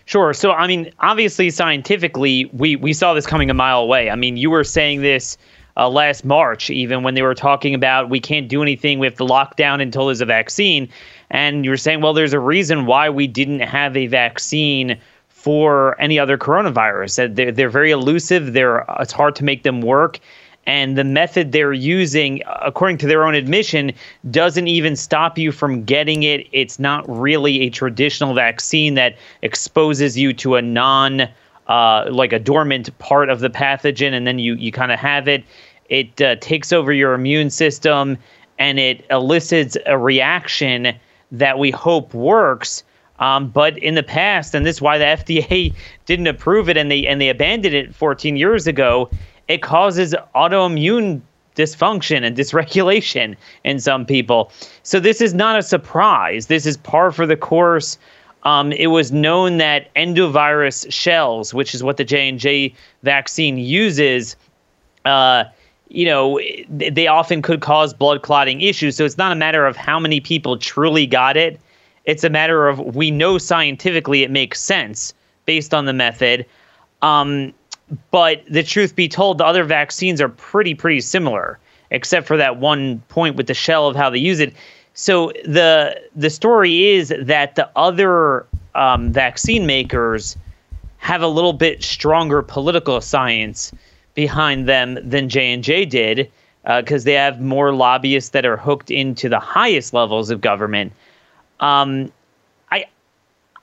Sure. 0.06 0.32
So, 0.32 0.52
I 0.52 0.66
mean, 0.66 0.90
obviously, 1.00 1.50
scientifically, 1.50 2.46
we, 2.54 2.76
we 2.76 2.94
saw 2.94 3.12
this 3.12 3.26
coming 3.26 3.50
a 3.50 3.54
mile 3.54 3.80
away. 3.80 4.08
I 4.08 4.16
mean, 4.16 4.38
you 4.38 4.50
were 4.50 4.64
saying 4.64 5.02
this 5.02 5.36
uh, 5.78 5.88
last 5.88 6.24
March, 6.24 6.70
even 6.70 7.02
when 7.02 7.14
they 7.14 7.22
were 7.22 7.34
talking 7.34 7.74
about 7.74 8.10
we 8.10 8.20
can't 8.20 8.48
do 8.48 8.62
anything, 8.62 8.98
we 8.98 9.06
have 9.06 9.16
to 9.16 9.24
lock 9.24 9.56
down 9.56 9.80
until 9.80 10.06
there's 10.06 10.20
a 10.20 10.26
vaccine. 10.26 10.88
And 11.30 11.64
you 11.64 11.70
were 11.70 11.76
saying, 11.76 12.00
well, 12.00 12.12
there's 12.12 12.32
a 12.32 12.40
reason 12.40 12.86
why 12.86 13.08
we 13.08 13.26
didn't 13.26 13.60
have 13.60 13.96
a 13.96 14.08
vaccine 14.08 14.98
for 15.28 15.98
any 16.00 16.18
other 16.18 16.36
coronavirus. 16.36 17.16
That 17.16 17.36
They're, 17.36 17.52
they're 17.52 17.70
very 17.70 17.92
elusive. 17.92 18.52
They're 18.52 18.84
it's 18.98 19.12
hard 19.12 19.36
to 19.36 19.44
make 19.44 19.62
them 19.62 19.80
work. 19.80 20.18
And 20.66 20.98
the 20.98 21.04
method 21.04 21.52
they're 21.52 21.72
using, 21.72 22.42
according 22.60 22.98
to 22.98 23.06
their 23.06 23.24
own 23.24 23.34
admission, 23.34 23.92
doesn't 24.30 24.66
even 24.66 24.96
stop 24.96 25.38
you 25.38 25.50
from 25.50 25.84
getting 25.84 26.24
it. 26.24 26.46
It's 26.52 26.78
not 26.78 27.08
really 27.08 27.62
a 27.62 27.70
traditional 27.70 28.34
vaccine 28.34 28.92
that 28.94 29.16
exposes 29.40 30.18
you 30.18 30.34
to 30.34 30.56
a 30.56 30.62
non, 30.62 31.22
uh, 31.68 32.08
like 32.10 32.34
a 32.34 32.38
dormant 32.38 32.96
part 32.98 33.30
of 33.30 33.40
the 33.40 33.48
pathogen, 33.48 34.12
and 34.12 34.26
then 34.26 34.38
you, 34.38 34.56
you 34.56 34.70
kind 34.70 34.92
of 34.92 34.98
have 34.98 35.26
it. 35.26 35.42
It 35.88 36.20
uh, 36.20 36.36
takes 36.36 36.72
over 36.72 36.92
your 36.92 37.14
immune 37.14 37.50
system 37.50 38.18
and 38.58 38.78
it 38.78 39.04
elicits 39.10 39.76
a 39.86 39.96
reaction 39.96 40.94
that 41.32 41.58
we 41.58 41.70
hope 41.70 42.12
works. 42.14 42.82
Um, 43.18 43.48
but 43.50 43.78
in 43.78 43.94
the 43.94 44.02
past, 44.02 44.54
and 44.54 44.64
this 44.64 44.76
is 44.76 44.82
why 44.82 44.98
the 44.98 45.04
FDA 45.24 45.74
didn't 46.06 46.26
approve 46.26 46.68
it 46.68 46.76
and 46.76 46.90
they 46.90 47.06
and 47.06 47.20
they 47.20 47.28
abandoned 47.28 47.74
it 47.74 47.94
14 47.94 48.36
years 48.36 48.66
ago, 48.66 49.10
it 49.48 49.62
causes 49.62 50.14
autoimmune 50.34 51.20
dysfunction 51.56 52.24
and 52.24 52.36
dysregulation 52.36 53.36
in 53.64 53.80
some 53.80 54.06
people. 54.06 54.52
So 54.84 55.00
this 55.00 55.20
is 55.20 55.34
not 55.34 55.58
a 55.58 55.62
surprise. 55.62 56.46
This 56.46 56.64
is 56.66 56.76
par 56.76 57.10
for 57.10 57.26
the 57.26 57.36
course. 57.36 57.98
Um, 58.44 58.70
it 58.72 58.86
was 58.86 59.10
known 59.10 59.56
that 59.58 59.92
adenovirus 59.94 60.90
shells, 60.92 61.52
which 61.52 61.74
is 61.74 61.82
what 61.82 61.96
the 61.96 62.04
J 62.04 62.28
and 62.28 62.38
J 62.38 62.72
vaccine 63.02 63.58
uses, 63.58 64.36
uh, 65.04 65.44
you 65.88 66.04
know, 66.04 66.40
they 66.68 67.06
often 67.06 67.42
could 67.42 67.60
cause 67.60 67.94
blood 67.94 68.22
clotting 68.22 68.60
issues. 68.60 68.96
So 68.96 69.04
it's 69.04 69.18
not 69.18 69.32
a 69.32 69.36
matter 69.36 69.66
of 69.66 69.76
how 69.76 69.98
many 69.98 70.20
people 70.20 70.58
truly 70.58 71.06
got 71.06 71.36
it. 71.36 71.60
It's 72.04 72.24
a 72.24 72.30
matter 72.30 72.68
of 72.68 72.94
we 72.94 73.10
know 73.10 73.38
scientifically 73.38 74.22
it 74.22 74.30
makes 74.30 74.60
sense 74.60 75.14
based 75.46 75.72
on 75.72 75.86
the 75.86 75.92
method. 75.92 76.46
Um, 77.02 77.54
but 78.10 78.44
the 78.48 78.62
truth 78.62 78.94
be 78.94 79.08
told, 79.08 79.38
the 79.38 79.46
other 79.46 79.64
vaccines 79.64 80.20
are 80.20 80.28
pretty, 80.28 80.74
pretty 80.74 81.00
similar, 81.00 81.58
except 81.90 82.26
for 82.26 82.36
that 82.36 82.58
one 82.58 83.00
point 83.08 83.36
with 83.36 83.46
the 83.46 83.54
shell 83.54 83.88
of 83.88 83.96
how 83.96 84.10
they 84.10 84.18
use 84.18 84.40
it. 84.40 84.54
So 84.92 85.32
the 85.44 85.98
the 86.16 86.28
story 86.28 86.88
is 86.88 87.14
that 87.18 87.54
the 87.54 87.70
other 87.76 88.46
um, 88.74 89.12
vaccine 89.12 89.64
makers 89.64 90.36
have 90.98 91.22
a 91.22 91.28
little 91.28 91.52
bit 91.52 91.82
stronger 91.82 92.42
political 92.42 93.00
science 93.00 93.72
behind 94.18 94.66
them 94.66 94.98
than 95.00 95.28
J 95.28 95.52
and 95.52 95.62
J 95.62 95.84
did, 95.84 96.28
because 96.64 97.04
uh, 97.04 97.06
they 97.06 97.12
have 97.12 97.40
more 97.40 97.72
lobbyists 97.72 98.30
that 98.30 98.44
are 98.44 98.56
hooked 98.56 98.90
into 98.90 99.28
the 99.28 99.38
highest 99.38 99.94
levels 99.94 100.28
of 100.28 100.40
government. 100.40 100.92
Um, 101.60 102.10
I 102.72 102.86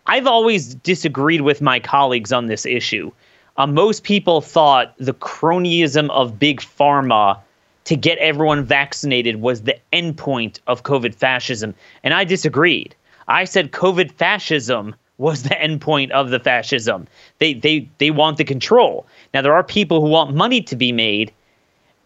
I've 0.06 0.28
always 0.28 0.76
disagreed 0.76 1.42
with 1.42 1.62
my 1.62 1.82
colleagues 1.82 2.32
on 2.32 2.48
this 2.48 2.66
issue. 2.66 3.12
Uh, 3.58 3.68
most 3.68 4.06
people 4.06 4.40
thought 4.40 4.96
the 4.98 5.14
cronyism 5.14 6.10
of 6.12 6.40
big 6.40 6.62
pharma 6.62 7.38
to 7.84 7.98
get 7.98 8.18
everyone 8.20 8.64
vaccinated 8.64 9.42
was 9.42 9.64
the 9.64 9.78
endpoint 9.92 10.62
of 10.68 10.84
COVID 10.84 11.14
fascism, 11.14 11.76
and 12.02 12.14
I 12.14 12.24
disagreed. 12.24 12.96
I 13.28 13.44
said 13.44 13.74
COVID 13.74 14.14
fascism 14.14 14.96
was 15.18 15.44
the 15.44 15.56
endpoint 15.56 16.12
of 16.12 16.30
the 16.30 16.40
fascism. 16.40 17.08
They 17.40 17.54
they 17.56 17.90
they 17.98 18.12
want 18.12 18.38
the 18.38 18.46
control. 18.46 19.06
Now 19.36 19.42
there 19.42 19.54
are 19.54 19.66
people 19.66 20.00
who 20.00 20.08
want 20.08 20.34
money 20.34 20.62
to 20.62 20.78
be 20.78 20.94
made, 20.94 21.30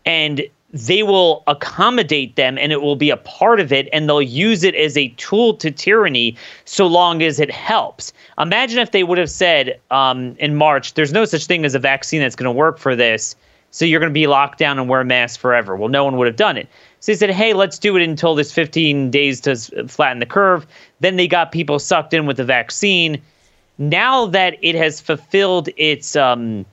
and 0.03 0.41
they 0.73 1.03
will 1.03 1.43
accommodate 1.45 2.35
them 2.35 2.57
and 2.57 2.71
it 2.71 2.81
will 2.81 2.95
be 2.95 3.11
a 3.11 3.17
part 3.17 3.59
of 3.59 3.71
it 3.71 3.87
and 3.93 4.09
they'll 4.09 4.21
use 4.21 4.63
it 4.63 4.73
as 4.73 4.97
a 4.97 5.09
tool 5.09 5.53
to 5.55 5.69
tyranny 5.69 6.35
so 6.65 6.87
long 6.87 7.21
as 7.21 7.39
it 7.39 7.51
helps. 7.51 8.13
Imagine 8.39 8.79
if 8.79 8.91
they 8.91 9.03
would 9.03 9.19
have 9.19 9.29
said 9.29 9.79
um, 9.91 10.35
in 10.39 10.55
March, 10.55 10.95
there's 10.95 11.13
no 11.13 11.25
such 11.25 11.45
thing 11.45 11.65
as 11.65 11.75
a 11.75 11.79
vaccine 11.79 12.19
that's 12.19 12.35
going 12.35 12.45
to 12.45 12.51
work 12.51 12.79
for 12.79 12.95
this. 12.95 13.35
So 13.71 13.85
you're 13.85 13.99
going 13.99 14.11
to 14.11 14.13
be 14.13 14.25
locked 14.25 14.57
down 14.57 14.79
and 14.79 14.89
wear 14.89 15.01
a 15.01 15.05
mask 15.05 15.39
forever. 15.39 15.75
Well, 15.75 15.89
no 15.89 16.03
one 16.03 16.17
would 16.17 16.25
have 16.25 16.35
done 16.35 16.57
it. 16.57 16.67
So 16.99 17.11
they 17.11 17.15
said, 17.15 17.29
hey, 17.29 17.53
let's 17.53 17.77
do 17.77 17.95
it 17.95 18.03
until 18.03 18.33
this 18.33 18.51
15 18.51 19.11
days 19.11 19.39
to 19.41 19.55
flatten 19.87 20.19
the 20.19 20.25
curve. 20.25 20.65
Then 20.99 21.15
they 21.15 21.27
got 21.27 21.51
people 21.51 21.77
sucked 21.77 22.13
in 22.13 22.25
with 22.25 22.37
the 22.37 22.43
vaccine. 22.43 23.21
Now 23.77 24.25
that 24.27 24.57
it 24.61 24.73
has 24.75 24.99
fulfilled 24.99 25.69
its 25.77 26.15
um, 26.15 26.65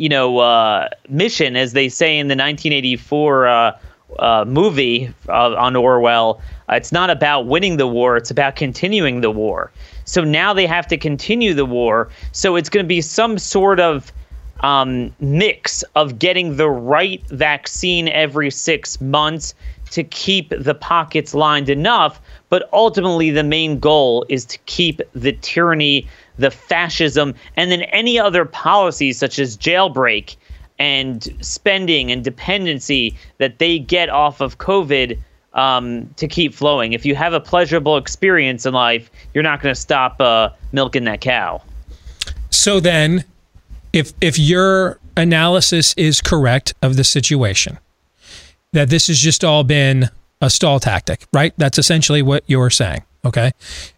you 0.00 0.08
know, 0.08 0.38
uh, 0.38 0.88
mission, 1.10 1.56
as 1.56 1.74
they 1.74 1.90
say 1.90 2.18
in 2.18 2.28
the 2.28 2.32
1984 2.32 3.46
uh, 3.46 3.78
uh, 4.18 4.44
movie 4.48 5.12
uh, 5.28 5.54
on 5.54 5.76
Orwell. 5.76 6.40
Uh, 6.70 6.76
it's 6.76 6.90
not 6.90 7.10
about 7.10 7.46
winning 7.46 7.76
the 7.76 7.86
war; 7.86 8.16
it's 8.16 8.30
about 8.30 8.56
continuing 8.56 9.20
the 9.20 9.30
war. 9.30 9.70
So 10.06 10.24
now 10.24 10.54
they 10.54 10.64
have 10.64 10.86
to 10.86 10.96
continue 10.96 11.52
the 11.52 11.66
war. 11.66 12.08
So 12.32 12.56
it's 12.56 12.70
going 12.70 12.82
to 12.82 12.88
be 12.88 13.02
some 13.02 13.36
sort 13.36 13.78
of 13.78 14.10
um, 14.60 15.14
mix 15.20 15.82
of 15.94 16.18
getting 16.18 16.56
the 16.56 16.70
right 16.70 17.22
vaccine 17.28 18.08
every 18.08 18.50
six 18.50 19.02
months 19.02 19.54
to 19.90 20.02
keep 20.02 20.48
the 20.56 20.74
pockets 20.74 21.34
lined 21.34 21.68
enough. 21.68 22.22
But 22.48 22.70
ultimately, 22.72 23.28
the 23.28 23.44
main 23.44 23.78
goal 23.78 24.24
is 24.30 24.46
to 24.46 24.58
keep 24.64 25.02
the 25.12 25.32
tyranny 25.32 26.08
the 26.40 26.50
fascism, 26.50 27.34
and 27.56 27.70
then 27.70 27.82
any 27.82 28.18
other 28.18 28.44
policies 28.44 29.18
such 29.18 29.38
as 29.38 29.56
jailbreak 29.56 30.36
and 30.78 31.28
spending 31.40 32.10
and 32.10 32.24
dependency 32.24 33.16
that 33.38 33.58
they 33.58 33.78
get 33.78 34.08
off 34.08 34.40
of 34.40 34.58
COVID 34.58 35.18
um, 35.52 36.08
to 36.16 36.26
keep 36.26 36.54
flowing. 36.54 36.92
If 36.92 37.04
you 37.04 37.14
have 37.14 37.32
a 37.32 37.40
pleasurable 37.40 37.96
experience 37.96 38.64
in 38.66 38.72
life, 38.72 39.10
you're 39.34 39.44
not 39.44 39.60
going 39.60 39.74
to 39.74 39.80
stop 39.80 40.20
uh, 40.20 40.50
milking 40.72 41.04
that 41.04 41.20
cow. 41.20 41.62
So 42.50 42.80
then, 42.80 43.24
if 43.92 44.12
if 44.20 44.38
your 44.38 44.98
analysis 45.16 45.92
is 45.96 46.20
correct 46.20 46.74
of 46.82 46.96
the 46.96 47.04
situation, 47.04 47.78
that 48.72 48.90
this 48.90 49.08
has 49.08 49.18
just 49.18 49.44
all 49.44 49.64
been 49.64 50.08
a 50.40 50.48
stall 50.48 50.80
tactic, 50.80 51.26
right? 51.32 51.52
That's 51.58 51.78
essentially 51.78 52.22
what 52.22 52.44
you're 52.46 52.70
saying 52.70 53.02
okay. 53.24 53.52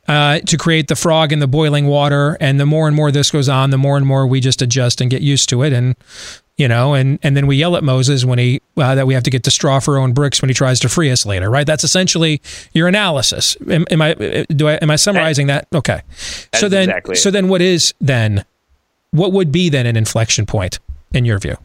Uh, 0.08 0.40
to 0.40 0.56
create 0.56 0.88
the 0.88 0.96
frog 0.96 1.32
in 1.32 1.38
the 1.38 1.46
boiling 1.46 1.86
water. 1.86 2.36
And 2.40 2.58
the 2.58 2.66
more 2.66 2.86
and 2.86 2.96
more 2.96 3.10
this 3.10 3.30
goes 3.30 3.48
on 3.48 3.70
the 3.70 3.78
more 3.78 3.96
and 3.96 4.06
more 4.06 4.26
we 4.26 4.40
just 4.40 4.62
adjust 4.62 5.00
and 5.00 5.10
get 5.10 5.22
used 5.22 5.48
to 5.50 5.62
it. 5.62 5.72
And 5.72 5.96
you 6.58 6.68
know 6.68 6.92
and 6.92 7.18
and 7.22 7.34
then 7.34 7.46
we 7.46 7.56
yell 7.56 7.76
at 7.76 7.82
moses 7.82 8.26
when 8.26 8.38
he 8.38 8.60
uh, 8.76 8.94
that 8.94 9.06
we 9.06 9.14
have 9.14 9.22
to 9.22 9.30
get 9.30 9.42
the 9.42 9.50
straw 9.50 9.80
for 9.80 9.94
our 9.96 10.02
own 10.02 10.12
bricks 10.12 10.42
when 10.42 10.50
he 10.50 10.54
tries 10.54 10.78
to 10.80 10.88
free 10.88 11.10
us 11.10 11.24
later 11.24 11.48
right? 11.50 11.66
That's 11.66 11.82
essentially 11.82 12.42
your 12.74 12.88
analysis. 12.88 13.56
Am, 13.70 13.86
am 13.90 14.02
i 14.02 14.44
do 14.54 14.68
i 14.68 14.74
am 14.74 14.90
i 14.90 14.96
summarizing 14.96 15.46
that, 15.46 15.68
that 15.70 15.78
okay. 15.78 16.02
So 16.54 16.68
then 16.68 16.90
exactly 16.90 17.14
so 17.16 17.30
then 17.30 17.48
what 17.48 17.62
is 17.62 17.94
then 18.02 18.44
what 19.12 19.32
would 19.32 19.52
be 19.52 19.68
then 19.68 19.86
an 19.86 19.96
inflection 19.96 20.46
point 20.46 20.78
in 21.12 21.24
your 21.24 21.38
view? 21.38 21.56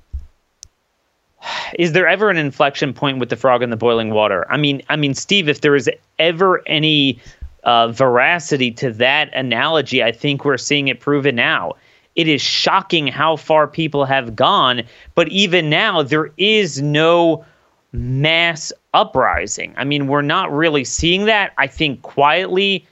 Is 1.77 1.93
there 1.93 2.07
ever 2.07 2.29
an 2.29 2.37
inflection 2.37 2.93
point 2.93 3.19
with 3.19 3.29
the 3.29 3.35
frog 3.35 3.63
in 3.63 3.69
the 3.69 3.77
boiling 3.77 4.09
water? 4.11 4.45
I 4.49 4.57
mean, 4.57 4.81
I 4.89 4.95
mean, 4.95 5.13
Steve, 5.13 5.47
if 5.47 5.61
there 5.61 5.75
is 5.75 5.89
ever 6.19 6.61
any 6.67 7.19
uh, 7.67 7.89
veracity 7.89 8.71
to 8.71 8.91
that 8.93 9.29
analogy, 9.35 10.01
I 10.01 10.13
think 10.13 10.45
we're 10.45 10.57
seeing 10.57 10.87
it 10.87 11.01
proven 11.01 11.35
now. 11.35 11.73
It 12.15 12.29
is 12.29 12.41
shocking 12.41 13.07
how 13.07 13.35
far 13.35 13.67
people 13.67 14.05
have 14.05 14.35
gone, 14.35 14.83
but 15.15 15.27
even 15.27 15.69
now, 15.69 16.01
there 16.01 16.31
is 16.37 16.81
no 16.81 17.45
mass 17.91 18.71
uprising. 18.93 19.73
I 19.77 19.83
mean, 19.83 20.07
we're 20.07 20.21
not 20.21 20.51
really 20.51 20.85
seeing 20.85 21.25
that. 21.25 21.51
I 21.57 21.67
think 21.67 22.01
quietly, 22.03 22.87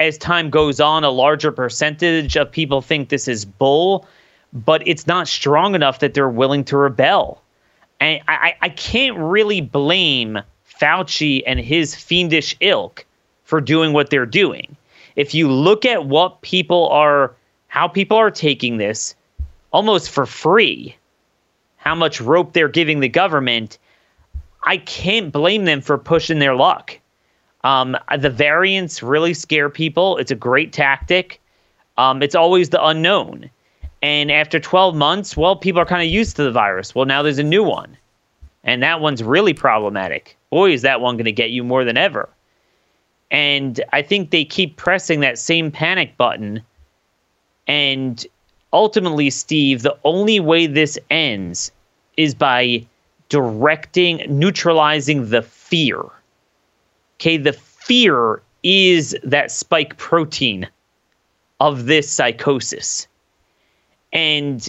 as 0.00 0.18
time 0.18 0.50
goes 0.50 0.80
on, 0.80 1.04
a 1.04 1.10
larger 1.10 1.52
percentage 1.52 2.36
of 2.36 2.50
people 2.50 2.82
think 2.82 3.08
this 3.08 3.28
is 3.28 3.44
bull, 3.44 4.08
but 4.52 4.86
it's 4.88 5.06
not 5.06 5.28
strong 5.28 5.76
enough 5.76 6.00
that 6.00 6.14
they're 6.14 6.28
willing 6.28 6.64
to 6.64 6.76
rebel. 6.76 7.40
And 8.00 8.20
I, 8.26 8.56
I 8.60 8.68
can't 8.70 9.16
really 9.16 9.60
blame 9.60 10.40
Fauci 10.80 11.44
and 11.46 11.60
his 11.60 11.94
fiendish 11.94 12.56
ilk 12.60 13.04
for 13.48 13.62
doing 13.62 13.94
what 13.94 14.10
they're 14.10 14.26
doing. 14.26 14.76
If 15.16 15.34
you 15.34 15.50
look 15.50 15.86
at 15.86 16.04
what 16.04 16.42
people 16.42 16.86
are, 16.90 17.34
how 17.68 17.88
people 17.88 18.18
are 18.18 18.30
taking 18.30 18.76
this 18.76 19.14
almost 19.70 20.10
for 20.10 20.26
free, 20.26 20.94
how 21.78 21.94
much 21.94 22.20
rope 22.20 22.52
they're 22.52 22.68
giving 22.68 23.00
the 23.00 23.08
government, 23.08 23.78
I 24.64 24.76
can't 24.76 25.32
blame 25.32 25.64
them 25.64 25.80
for 25.80 25.96
pushing 25.96 26.40
their 26.40 26.54
luck. 26.54 26.98
Um, 27.64 27.96
the 28.18 28.28
variants 28.28 29.02
really 29.02 29.32
scare 29.32 29.70
people. 29.70 30.18
It's 30.18 30.30
a 30.30 30.34
great 30.36 30.74
tactic. 30.74 31.40
Um, 31.96 32.22
it's 32.22 32.34
always 32.34 32.68
the 32.68 32.84
unknown. 32.84 33.48
And 34.02 34.30
after 34.30 34.60
12 34.60 34.94
months, 34.94 35.38
well, 35.38 35.56
people 35.56 35.80
are 35.80 35.86
kind 35.86 36.02
of 36.02 36.12
used 36.12 36.36
to 36.36 36.42
the 36.42 36.52
virus. 36.52 36.94
Well, 36.94 37.06
now 37.06 37.22
there's 37.22 37.38
a 37.38 37.42
new 37.42 37.64
one. 37.64 37.96
And 38.62 38.82
that 38.82 39.00
one's 39.00 39.22
really 39.22 39.54
problematic. 39.54 40.36
Boy, 40.50 40.72
is 40.72 40.82
that 40.82 41.00
one 41.00 41.16
going 41.16 41.24
to 41.24 41.32
get 41.32 41.48
you 41.48 41.64
more 41.64 41.82
than 41.82 41.96
ever 41.96 42.28
And 43.30 43.82
I 43.92 44.02
think 44.02 44.30
they 44.30 44.44
keep 44.44 44.76
pressing 44.76 45.20
that 45.20 45.38
same 45.38 45.70
panic 45.70 46.16
button. 46.16 46.62
And 47.66 48.26
ultimately, 48.72 49.30
Steve, 49.30 49.82
the 49.82 49.96
only 50.04 50.40
way 50.40 50.66
this 50.66 50.98
ends 51.10 51.70
is 52.16 52.34
by 52.34 52.86
directing, 53.28 54.24
neutralizing 54.28 55.28
the 55.28 55.42
fear. 55.42 56.02
Okay, 57.16 57.36
the 57.36 57.52
fear 57.52 58.40
is 58.62 59.16
that 59.22 59.50
spike 59.50 59.96
protein 59.98 60.68
of 61.60 61.86
this 61.86 62.10
psychosis. 62.10 63.06
And 64.12 64.68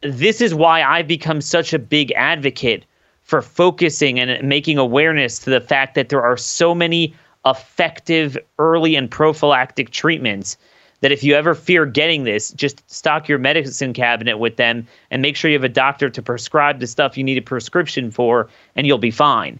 this 0.00 0.40
is 0.40 0.54
why 0.54 0.82
I've 0.82 1.06
become 1.06 1.40
such 1.40 1.72
a 1.72 1.78
big 1.78 2.12
advocate 2.12 2.84
for 3.22 3.40
focusing 3.40 4.18
and 4.18 4.46
making 4.48 4.78
awareness 4.78 5.38
to 5.40 5.50
the 5.50 5.60
fact 5.60 5.94
that 5.94 6.08
there 6.08 6.22
are 6.22 6.36
so 6.36 6.74
many 6.74 7.14
effective 7.44 8.38
early 8.58 8.94
and 8.96 9.10
prophylactic 9.10 9.90
treatments 9.90 10.56
that 11.02 11.12
if 11.12 11.24
you 11.24 11.34
ever 11.34 11.54
fear 11.54 11.84
getting 11.84 12.24
this, 12.24 12.52
just 12.52 12.88
stock 12.90 13.28
your 13.28 13.38
medicine 13.38 13.92
cabinet 13.92 14.38
with 14.38 14.56
them 14.56 14.86
and 15.10 15.20
make 15.20 15.36
sure 15.36 15.50
you 15.50 15.56
have 15.56 15.64
a 15.64 15.68
doctor 15.68 16.08
to 16.08 16.22
prescribe 16.22 16.78
the 16.78 16.86
stuff 16.86 17.18
you 17.18 17.24
need 17.24 17.36
a 17.36 17.42
prescription 17.42 18.10
for, 18.10 18.48
and 18.76 18.86
you'll 18.86 18.98
be 18.98 19.10
fine. 19.10 19.58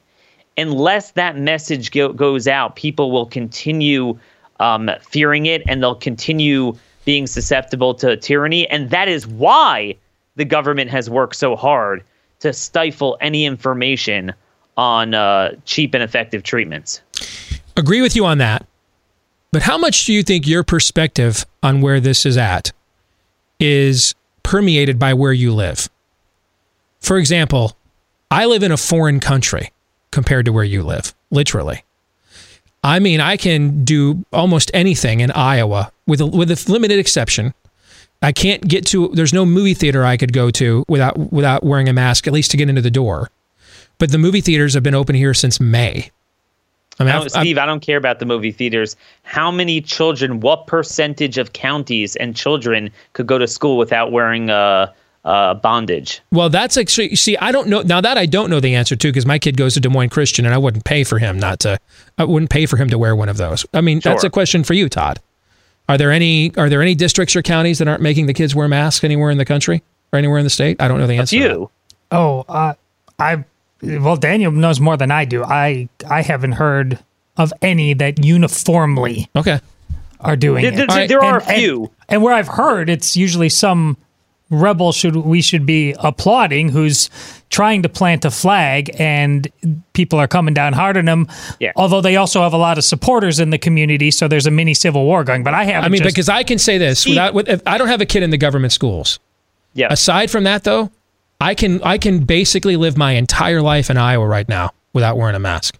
Unless 0.57 1.13
that 1.13 1.37
message 1.37 1.91
go- 1.91 2.13
goes 2.13 2.47
out, 2.47 2.77
people 2.77 3.11
will 3.11 3.27
continue 3.27 4.17
um, 4.61 4.89
fearing 5.01 5.47
it 5.47 5.63
and 5.67 5.83
they'll 5.83 5.97
continue 5.97 6.77
being 7.05 7.27
susceptible 7.27 7.95
to 7.95 8.17
tyranny. 8.17 8.69
And 8.69 8.91
that 8.91 9.09
is 9.09 9.27
why 9.27 9.97
the 10.37 10.45
government 10.45 10.91
has 10.91 11.11
worked 11.11 11.35
so 11.35 11.57
hard 11.57 12.05
to 12.39 12.53
stifle 12.53 13.17
any 13.21 13.45
information 13.45 14.33
on 14.77 15.15
uh, 15.15 15.57
cheap 15.65 15.95
and 15.95 16.03
effective 16.03 16.45
treatments. 16.45 17.01
Agree 17.77 18.03
with 18.03 18.17
you 18.17 18.25
on 18.25 18.39
that. 18.39 18.67
But 19.51 19.63
how 19.63 19.77
much 19.77 20.07
do 20.07 20.13
you 20.13 20.23
think 20.23 20.47
your 20.47 20.63
perspective 20.63 21.45
on 21.63 21.81
where 21.81 22.01
this 22.01 22.25
is 22.25 22.37
at 22.37 22.73
is 23.61 24.15
permeated 24.43 24.99
by 24.99 25.15
where 25.15 25.33
you 25.33 25.53
live? 25.53 25.91
For 27.01 27.19
example, 27.19 27.77
I 28.31 28.47
live 28.47 28.63
in 28.63 28.73
a 28.73 28.77
foreign 28.77 29.21
country 29.21 29.73
compared 30.11 30.47
to 30.47 30.53
where 30.53 30.65
you 30.65 30.83
live, 30.83 31.15
literally. 31.31 31.85
I 32.83 32.99
mean, 32.99 33.21
I 33.21 33.37
can 33.37 33.85
do 33.85 34.25
almost 34.33 34.71
anything 34.75 35.21
in 35.21 35.31
Iowa 35.31 35.93
with 36.07 36.21
a, 36.21 36.27
with 36.27 36.51
a 36.51 36.73
limited 36.73 36.99
exception. 36.99 37.55
I 38.23 38.33
can't 38.33 38.67
get 38.67 38.87
to 38.87 39.09
there's 39.09 39.33
no 39.33 39.45
movie 39.45 39.75
theater 39.75 40.05
I 40.05 40.17
could 40.17 40.33
go 40.33 40.51
to 40.53 40.85
without 40.89 41.33
without 41.33 41.65
wearing 41.65 41.89
a 41.89 41.93
mask 41.93 42.27
at 42.27 42.33
least 42.33 42.53
to 42.53 42.57
get 42.57 42.69
into 42.69 42.81
the 42.81 42.91
door. 42.91 43.31
But 43.99 44.13
the 44.13 44.19
movie 44.19 44.41
theaters 44.41 44.75
have 44.75 44.83
been 44.83 44.95
open 44.95 45.15
here 45.15 45.35
since 45.35 45.61
May. 45.61 46.11
I 46.99 47.05
mean, 47.05 47.15
I 47.15 47.27
Steve, 47.27 47.59
I 47.59 47.67
don't 47.67 47.81
care 47.81 47.97
about 47.97 48.19
the 48.19 48.27
movie 48.27 48.53
theaters. 48.53 48.97
How 49.23 49.51
many 49.51 49.81
children, 49.81 50.41
what 50.41 50.67
percentage 50.67 51.39
of 51.39 51.53
counties 51.53 52.17
and 52.17 52.37
children 52.37 52.91
could 53.15 53.27
go 53.27 53.39
to 53.39 53.47
school 53.47 53.79
without 53.79 54.13
wearing 54.13 54.51
a, 54.51 54.93
a 55.25 55.55
bondage? 55.55 56.21
Well, 56.31 56.51
that's 56.51 56.77
actually, 56.77 57.17
see, 57.17 57.37
I 57.39 57.51
don't 57.51 57.69
know. 57.69 57.83
Now 57.83 58.01
that 58.01 58.19
I 58.19 58.27
don't 58.27 58.51
know 58.51 58.61
the 58.61 58.75
answer 58.75 58.95
to, 58.95 59.09
because 59.09 59.27
my 59.27 59.39
kid 59.39 59.57
goes 59.57 59.75
to 59.75 59.81
Des 59.81 59.89
Moines 59.89 60.11
Christian 60.11 60.45
and 60.45 60.55
I 60.55 60.59
wouldn't 60.59 60.85
pay 60.85 61.05
for 61.05 61.19
him 61.19 61.39
not 61.39 61.61
to, 61.61 61.79
I 62.19 62.25
wouldn't 62.25 62.51
pay 62.51 62.67
for 62.67 62.77
him 62.77 62.89
to 62.91 62.99
wear 62.99 63.17
one 63.17 63.29
of 63.29 63.39
those. 63.39 63.65
I 63.73 63.81
mean, 63.81 64.01
sure. 64.01 64.13
that's 64.13 64.25
a 64.25 64.31
question 64.31 64.63
for 64.63 64.75
you, 64.75 64.89
Todd. 64.89 65.19
Are 65.89 65.99
there 65.99 66.13
any 66.13 66.55
are 66.57 66.69
there 66.69 66.81
any 66.81 66.95
districts 66.95 67.35
or 67.35 67.43
counties 67.43 67.79
that 67.79 67.89
aren't 67.89 68.03
making 68.03 68.27
the 68.27 68.35
kids 68.35 68.55
wear 68.55 68.69
masks 68.69 69.03
anywhere 69.03 69.31
in 69.31 69.39
the 69.39 69.45
country 69.45 69.83
or 70.13 70.19
anywhere 70.19 70.39
in 70.39 70.45
the 70.45 70.51
state? 70.51 70.81
I 70.81 70.89
don't 70.89 70.99
know 70.99 71.07
the 71.07 71.17
answer. 71.17 71.37
A 71.37 71.41
few. 71.41 71.71
Oh, 72.13 72.45
uh, 72.49 72.75
I 73.19 73.45
well, 73.83 74.17
Daniel 74.17 74.53
knows 74.53 74.81
more 74.81 74.97
than 74.97 75.11
I 75.11 75.25
do. 75.25 75.45
I 75.45 75.89
I 76.09 76.23
haven't 76.23 76.53
heard 76.53 76.99
of 77.37 77.53
any 77.63 77.95
that 77.95 78.25
uniformly 78.25 79.29
okay 79.37 79.61
are 80.21 80.37
doing 80.37 80.63
there, 80.63 80.73
it. 80.73 80.77
There, 80.77 80.87
right. 80.87 81.09
there 81.09 81.23
are 81.23 81.41
and, 81.41 81.51
a 81.51 81.55
few, 81.55 81.83
and, 81.83 81.91
and, 82.09 82.23
where 82.23 82.33
I've 82.33 82.49
heard, 82.49 82.89
it's 82.89 83.17
usually 83.17 83.49
some 83.49 83.97
rebel 84.53 84.93
should 84.93 85.17
we 85.17 85.41
should 85.41 85.65
be 85.65 85.95
applauding 85.99 86.69
who's 86.69 87.09
trying 87.49 87.83
to 87.83 87.89
plant 87.89 88.25
a 88.25 88.31
flag 88.31 88.95
and 88.99 89.51
people 89.95 90.19
are 90.19 90.29
coming 90.29 90.53
down 90.53 90.75
hard 90.75 90.99
on 90.99 91.07
them 91.07 91.27
yeah. 91.59 91.73
although 91.75 92.03
they 92.03 92.17
also 92.17 92.43
have 92.43 92.53
a 92.53 92.59
lot 92.59 92.77
of 92.77 92.85
supporters 92.85 93.41
in 93.41 93.49
the 93.49 93.57
community 93.57 94.11
so 94.11 94.29
there's 94.29 94.47
a 94.47 94.51
mini 94.51 94.75
civil 94.75 95.07
war 95.07 95.25
going 95.25 95.43
but 95.43 95.55
i 95.55 95.65
have 95.65 95.85
i 95.85 95.89
mean 95.89 96.03
just, 96.03 96.15
because 96.15 96.29
i 96.29 96.43
can 96.43 96.59
say 96.59 96.77
this 96.77 97.07
without 97.07 97.33
with, 97.33 97.63
i 97.67 97.79
don't 97.79 97.89
have 97.89 98.03
a 98.03 98.07
kid 98.07 98.23
in 98.23 98.29
the 98.29 98.37
government 98.37 98.75
schools 98.75 99.19
yeah 99.73 99.87
aside 99.91 100.31
from 100.31 100.45
that 100.45 100.65
though 100.65 100.91
i 101.43 101.55
can 101.55 101.83
i 101.83 101.99
can 101.99 102.21
basically 102.21 102.77
live 102.77 102.97
my 102.97 103.13
entire 103.13 103.61
life 103.61 103.91
in 103.91 103.97
iowa 103.97 104.27
right 104.27 104.49
now 104.49 104.71
without 104.93 105.17
wearing 105.17 105.35
a 105.35 105.41
mask 105.41 105.79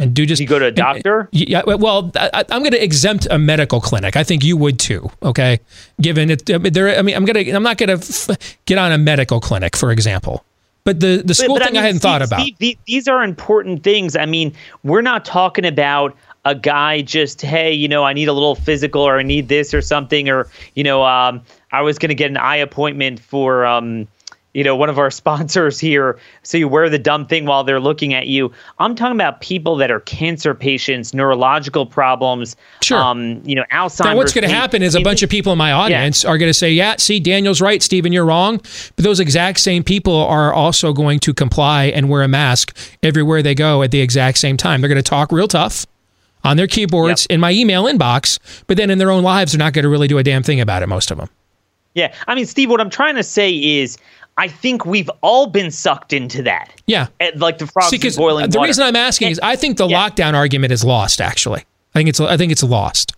and 0.00 0.14
do 0.14 0.24
just 0.24 0.40
you 0.40 0.48
go 0.48 0.58
to 0.58 0.64
a 0.64 0.72
doctor. 0.72 1.28
And, 1.32 1.48
yeah, 1.48 1.62
well, 1.62 2.10
I, 2.16 2.44
am 2.50 2.60
going 2.62 2.72
to 2.72 2.82
exempt 2.82 3.28
a 3.30 3.38
medical 3.38 3.82
clinic. 3.82 4.16
I 4.16 4.24
think 4.24 4.42
you 4.42 4.56
would 4.56 4.78
too. 4.78 5.10
Okay, 5.22 5.60
given 6.00 6.30
it, 6.30 6.46
there. 6.46 6.98
I 6.98 7.02
mean, 7.02 7.14
I'm 7.14 7.26
gonna. 7.26 7.40
I'm 7.40 7.62
not 7.62 7.76
going 7.76 8.00
to 8.00 8.32
f- 8.32 8.58
get 8.64 8.78
on 8.78 8.92
a 8.92 8.98
medical 8.98 9.40
clinic, 9.40 9.76
for 9.76 9.92
example. 9.92 10.42
But 10.84 11.00
the 11.00 11.22
the 11.22 11.34
school 11.34 11.56
but, 11.56 11.60
but 11.60 11.66
thing 11.66 11.68
I, 11.68 11.72
mean, 11.72 11.82
I 11.82 11.86
hadn't 11.86 11.98
Steve, 11.98 12.10
thought 12.10 12.22
about. 12.22 12.40
Steve, 12.40 12.78
these 12.86 13.08
are 13.08 13.22
important 13.22 13.82
things. 13.82 14.16
I 14.16 14.24
mean, 14.24 14.54
we're 14.82 15.02
not 15.02 15.26
talking 15.26 15.66
about 15.66 16.16
a 16.46 16.54
guy 16.54 17.02
just 17.02 17.42
hey, 17.42 17.70
you 17.70 17.86
know, 17.86 18.02
I 18.04 18.14
need 18.14 18.28
a 18.28 18.32
little 18.32 18.54
physical 18.54 19.02
or 19.02 19.18
I 19.18 19.22
need 19.22 19.48
this 19.48 19.74
or 19.74 19.82
something 19.82 20.30
or 20.30 20.48
you 20.74 20.82
know, 20.82 21.04
um, 21.04 21.42
I 21.72 21.82
was 21.82 21.98
going 21.98 22.08
to 22.08 22.14
get 22.14 22.30
an 22.30 22.38
eye 22.38 22.56
appointment 22.56 23.20
for. 23.20 23.66
Um, 23.66 24.08
you 24.54 24.64
know, 24.64 24.74
one 24.74 24.88
of 24.88 24.98
our 24.98 25.10
sponsors 25.20 25.78
here. 25.78 26.18
So 26.42 26.58
you 26.58 26.68
wear 26.68 26.88
the 26.88 26.98
dumb 26.98 27.26
thing 27.26 27.46
while 27.46 27.64
they're 27.64 27.80
looking 27.80 28.14
at 28.14 28.26
you. 28.26 28.52
I'm 28.78 28.94
talking 28.94 29.16
about 29.16 29.40
people 29.40 29.76
that 29.76 29.90
are 29.90 30.00
cancer 30.00 30.54
patients, 30.54 31.14
neurological 31.14 31.86
problems. 31.86 32.56
Sure. 32.82 32.98
Um, 32.98 33.42
you 33.44 33.54
know, 33.54 33.64
Alzheimer's. 33.72 34.00
Now, 34.00 34.16
what's 34.16 34.32
going 34.32 34.48
to 34.48 34.54
happen 34.54 34.82
is 34.82 34.94
a 34.94 35.00
bunch 35.00 35.22
of 35.22 35.30
people 35.30 35.52
in 35.52 35.58
my 35.58 35.72
audience 35.72 36.24
yeah. 36.24 36.30
are 36.30 36.38
going 36.38 36.50
to 36.50 36.54
say, 36.54 36.72
"Yeah, 36.72 36.96
see, 36.96 37.20
Daniel's 37.20 37.60
right, 37.60 37.82
Stephen, 37.82 38.12
you're 38.12 38.26
wrong." 38.26 38.58
But 38.96 39.04
those 39.04 39.20
exact 39.20 39.60
same 39.60 39.82
people 39.82 40.16
are 40.16 40.52
also 40.52 40.92
going 40.92 41.20
to 41.20 41.34
comply 41.34 41.84
and 41.84 42.08
wear 42.08 42.22
a 42.22 42.28
mask 42.28 42.76
everywhere 43.02 43.42
they 43.42 43.54
go 43.54 43.82
at 43.82 43.90
the 43.90 44.00
exact 44.00 44.38
same 44.38 44.56
time. 44.56 44.80
They're 44.80 44.88
going 44.88 44.96
to 44.96 45.02
talk 45.02 45.32
real 45.32 45.48
tough 45.48 45.86
on 46.44 46.56
their 46.56 46.66
keyboards 46.66 47.26
yep. 47.28 47.34
in 47.34 47.40
my 47.40 47.52
email 47.52 47.84
inbox, 47.84 48.38
but 48.66 48.76
then 48.76 48.90
in 48.90 48.98
their 48.98 49.10
own 49.10 49.22
lives, 49.22 49.52
they're 49.52 49.58
not 49.58 49.72
going 49.72 49.82
to 49.82 49.88
really 49.88 50.08
do 50.08 50.18
a 50.18 50.22
damn 50.22 50.42
thing 50.42 50.60
about 50.60 50.82
it. 50.82 50.86
Most 50.86 51.10
of 51.10 51.18
them. 51.18 51.28
Yeah, 51.94 52.14
I 52.28 52.34
mean, 52.36 52.46
Steve, 52.46 52.70
what 52.70 52.80
I'm 52.80 52.90
trying 52.90 53.16
to 53.16 53.22
say 53.24 53.52
is 53.52 53.98
I 54.36 54.48
think 54.48 54.86
we've 54.86 55.10
all 55.22 55.46
been 55.46 55.70
sucked 55.70 56.12
into 56.12 56.42
that. 56.42 56.80
Yeah. 56.86 57.08
At, 57.20 57.38
like 57.38 57.58
the 57.58 57.66
frogs 57.66 57.90
See, 57.90 58.16
boiling 58.16 58.48
The 58.50 58.58
water. 58.58 58.68
reason 58.68 58.84
I'm 58.84 58.96
asking 58.96 59.26
and, 59.26 59.32
is 59.32 59.40
I 59.40 59.56
think 59.56 59.76
the 59.76 59.86
yeah. 59.86 60.08
lockdown 60.08 60.34
argument 60.34 60.72
is 60.72 60.84
lost, 60.84 61.20
actually. 61.20 61.60
I 61.94 61.98
think 61.98 62.08
it's 62.08 62.20
I 62.20 62.36
think 62.36 62.52
it's 62.52 62.62
lost. 62.62 63.12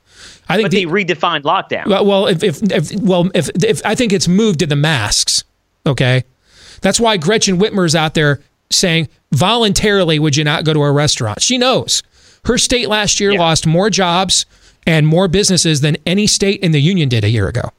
I 0.48 0.56
think 0.56 0.66
but 0.66 0.70
the, 0.72 0.84
they 0.84 0.90
redefined 0.90 1.42
lockdown. 1.42 1.86
Well, 1.86 2.26
if, 2.26 2.42
if, 2.42 2.62
if 2.62 3.00
well 3.00 3.30
if, 3.34 3.50
if 3.62 3.84
I 3.84 3.94
think 3.94 4.12
it's 4.12 4.28
moved 4.28 4.60
to 4.60 4.66
the 4.66 4.76
masks, 4.76 5.44
okay? 5.86 6.24
That's 6.80 6.98
why 6.98 7.16
Gretchen 7.16 7.58
Whitmer's 7.58 7.94
out 7.94 8.14
there 8.14 8.40
saying 8.70 9.08
voluntarily 9.30 10.18
would 10.18 10.36
you 10.36 10.44
not 10.44 10.64
go 10.64 10.72
to 10.72 10.82
a 10.82 10.90
restaurant? 10.90 11.42
She 11.42 11.58
knows. 11.58 12.02
Her 12.44 12.58
state 12.58 12.88
last 12.88 13.20
year 13.20 13.32
yeah. 13.32 13.38
lost 13.38 13.66
more 13.66 13.90
jobs 13.90 14.46
and 14.86 15.06
more 15.06 15.28
businesses 15.28 15.80
than 15.80 15.96
any 16.04 16.26
state 16.26 16.60
in 16.60 16.72
the 16.72 16.80
union 16.80 17.08
did 17.08 17.22
a 17.22 17.28
year 17.28 17.46
ago. 17.48 17.70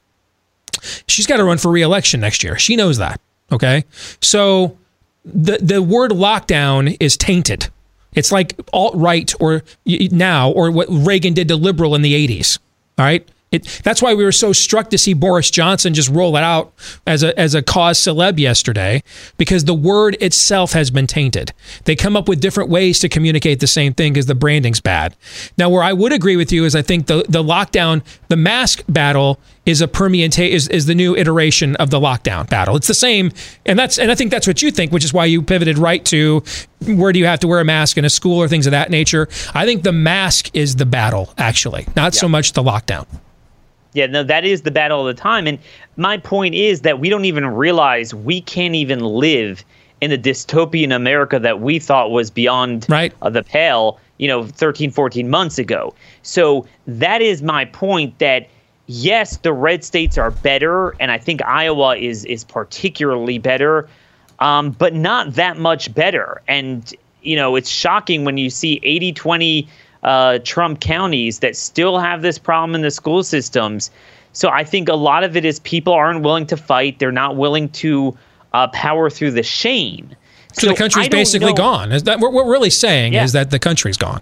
She's 1.07 1.27
got 1.27 1.37
to 1.37 1.43
run 1.43 1.57
for 1.57 1.71
reelection 1.71 2.19
next 2.19 2.43
year. 2.43 2.57
She 2.57 2.75
knows 2.75 2.97
that. 2.97 3.19
Okay. 3.51 3.85
So 4.21 4.77
the, 5.25 5.57
the 5.57 5.81
word 5.81 6.11
lockdown 6.11 6.97
is 6.99 7.17
tainted. 7.17 7.69
It's 8.13 8.31
like 8.31 8.59
alt 8.71 8.95
right 8.95 9.33
or 9.39 9.63
now, 9.87 10.51
or 10.51 10.71
what 10.71 10.87
Reagan 10.89 11.33
did 11.33 11.47
to 11.47 11.55
liberal 11.55 11.95
in 11.95 12.01
the 12.01 12.27
80s. 12.27 12.59
All 12.97 13.05
right. 13.05 13.27
It, 13.53 13.81
that's 13.83 14.01
why 14.01 14.15
we 14.15 14.23
were 14.23 14.31
so 14.31 14.51
struck 14.51 14.89
to 14.89 14.97
see 14.97 15.13
Boris 15.13 15.51
Johnson 15.51 15.93
just 15.93 16.09
roll 16.09 16.35
it 16.37 16.41
out 16.41 16.73
as 17.05 17.21
a 17.21 17.39
as 17.39 17.53
a 17.53 17.61
cause 17.61 17.99
celeb 17.99 18.39
yesterday, 18.39 19.03
because 19.37 19.65
the 19.65 19.75
word 19.75 20.17
itself 20.19 20.73
has 20.73 20.89
been 20.89 21.05
tainted. 21.05 21.53
They 21.85 21.95
come 21.95 22.17
up 22.17 22.27
with 22.27 22.41
different 22.41 22.71
ways 22.71 22.97
to 22.99 23.09
communicate 23.09 23.59
the 23.59 23.67
same 23.67 23.93
thing 23.93 24.13
because 24.13 24.25
the 24.25 24.33
branding's 24.33 24.81
bad. 24.81 25.15
Now, 25.55 25.69
where 25.69 25.83
I 25.83 25.93
would 25.93 26.11
agree 26.11 26.35
with 26.35 26.51
you 26.51 26.65
is 26.65 26.75
I 26.75 26.81
think 26.81 27.05
the 27.05 27.25
the 27.29 27.43
lockdown, 27.43 28.01
the 28.27 28.37
mask 28.37 28.83
battle 28.89 29.39
is 29.65 29.81
a 29.81 29.87
permeate 29.87 30.37
is, 30.39 30.67
is 30.67 30.85
the 30.85 30.95
new 30.95 31.15
iteration 31.15 31.75
of 31.77 31.89
the 31.89 31.99
lockdown 31.99 32.49
battle. 32.49 32.75
It's 32.75 32.87
the 32.87 32.93
same, 32.93 33.31
and 33.65 33.79
that's 33.79 33.97
and 33.97 34.11
I 34.11 34.15
think 34.15 34.31
that's 34.31 34.47
what 34.47 34.61
you 34.61 34.71
think, 34.71 34.91
which 34.91 35.05
is 35.05 35.13
why 35.13 35.25
you 35.25 35.41
pivoted 35.41 35.77
right 35.77 36.03
to 36.05 36.43
where 36.85 37.13
do 37.13 37.19
you 37.19 37.25
have 37.25 37.39
to 37.39 37.47
wear 37.47 37.59
a 37.59 37.65
mask 37.65 37.97
in 37.97 38.03
a 38.03 38.09
school 38.09 38.39
or 38.39 38.47
things 38.47 38.67
of 38.67 38.71
that 38.71 38.89
nature. 38.89 39.29
I 39.53 39.65
think 39.65 39.83
the 39.83 39.93
mask 39.93 40.53
is 40.53 40.75
the 40.75 40.85
battle, 40.85 41.33
actually, 41.37 41.87
not 41.95 42.13
yeah. 42.13 42.19
so 42.19 42.27
much 42.27 42.53
the 42.53 42.63
lockdown. 42.63 43.05
Yeah, 43.93 44.07
no, 44.07 44.23
that 44.23 44.43
is 44.43 44.63
the 44.63 44.71
battle 44.71 45.07
of 45.07 45.15
the 45.15 45.21
time. 45.21 45.47
And 45.47 45.59
my 45.97 46.17
point 46.17 46.55
is 46.55 46.81
that 46.81 46.99
we 46.99 47.09
don't 47.09 47.25
even 47.25 47.45
realize 47.45 48.13
we 48.13 48.41
can't 48.41 48.75
even 48.75 48.99
live 48.99 49.63
in 50.01 50.09
the 50.09 50.17
dystopian 50.17 50.93
America 50.93 51.39
that 51.39 51.61
we 51.61 51.79
thought 51.79 52.11
was 52.11 52.29
beyond 52.29 52.87
right. 52.89 53.13
uh, 53.21 53.29
the 53.29 53.43
pale, 53.43 53.99
you 54.17 54.27
know, 54.27 54.45
13, 54.45 54.91
14 54.91 55.29
months 55.29 55.57
ago. 55.57 55.93
So 56.23 56.67
that 56.87 57.21
is 57.21 57.41
my 57.41 57.65
point 57.65 58.17
that 58.19 58.49
yes, 58.87 59.37
the 59.37 59.53
red 59.53 59.83
states 59.83 60.17
are 60.17 60.31
better, 60.31 60.95
and 60.99 61.11
I 61.11 61.17
think 61.17 61.43
Iowa 61.43 61.95
is 61.97 62.25
is 62.25 62.43
particularly 62.43 63.37
better, 63.37 63.87
um, 64.39 64.71
but 64.71 64.93
not 64.93 65.33
that 65.33 65.57
much 65.57 65.93
better. 65.93 66.41
And 66.47 66.93
you 67.21 67.35
know, 67.35 67.55
it's 67.55 67.69
shocking 67.69 68.25
when 68.25 68.37
you 68.37 68.49
see 68.49 68.79
80 68.83 69.13
20 69.13 69.67
uh, 70.03 70.39
Trump 70.43 70.81
counties 70.81 71.39
that 71.39 71.55
still 71.55 71.97
have 71.97 72.21
this 72.21 72.37
problem 72.37 72.75
in 72.75 72.81
the 72.81 72.91
school 72.91 73.23
systems. 73.23 73.89
So 74.33 74.49
I 74.49 74.63
think 74.63 74.89
a 74.89 74.95
lot 74.95 75.23
of 75.23 75.37
it 75.37 75.45
is 75.45 75.59
people 75.59 75.93
aren't 75.93 76.23
willing 76.23 76.47
to 76.47 76.57
fight. 76.57 76.99
They're 76.99 77.11
not 77.11 77.37
willing 77.37 77.69
to 77.69 78.17
uh, 78.51 78.67
power 78.69 79.09
through 79.09 79.31
the 79.31 79.43
shame. 79.43 80.15
So, 80.53 80.67
the 80.67 80.75
country's 80.75 81.09
basically 81.09 81.53
know- 81.53 81.57
gone. 81.57 81.91
Is 81.91 82.03
that 82.03 82.19
what 82.19 82.33
we're 82.33 82.49
really 82.49 82.69
saying? 82.69 83.13
Yeah. 83.13 83.23
Is 83.23 83.31
that 83.33 83.49
the 83.49 83.59
country's 83.59 83.97
gone? 83.97 84.21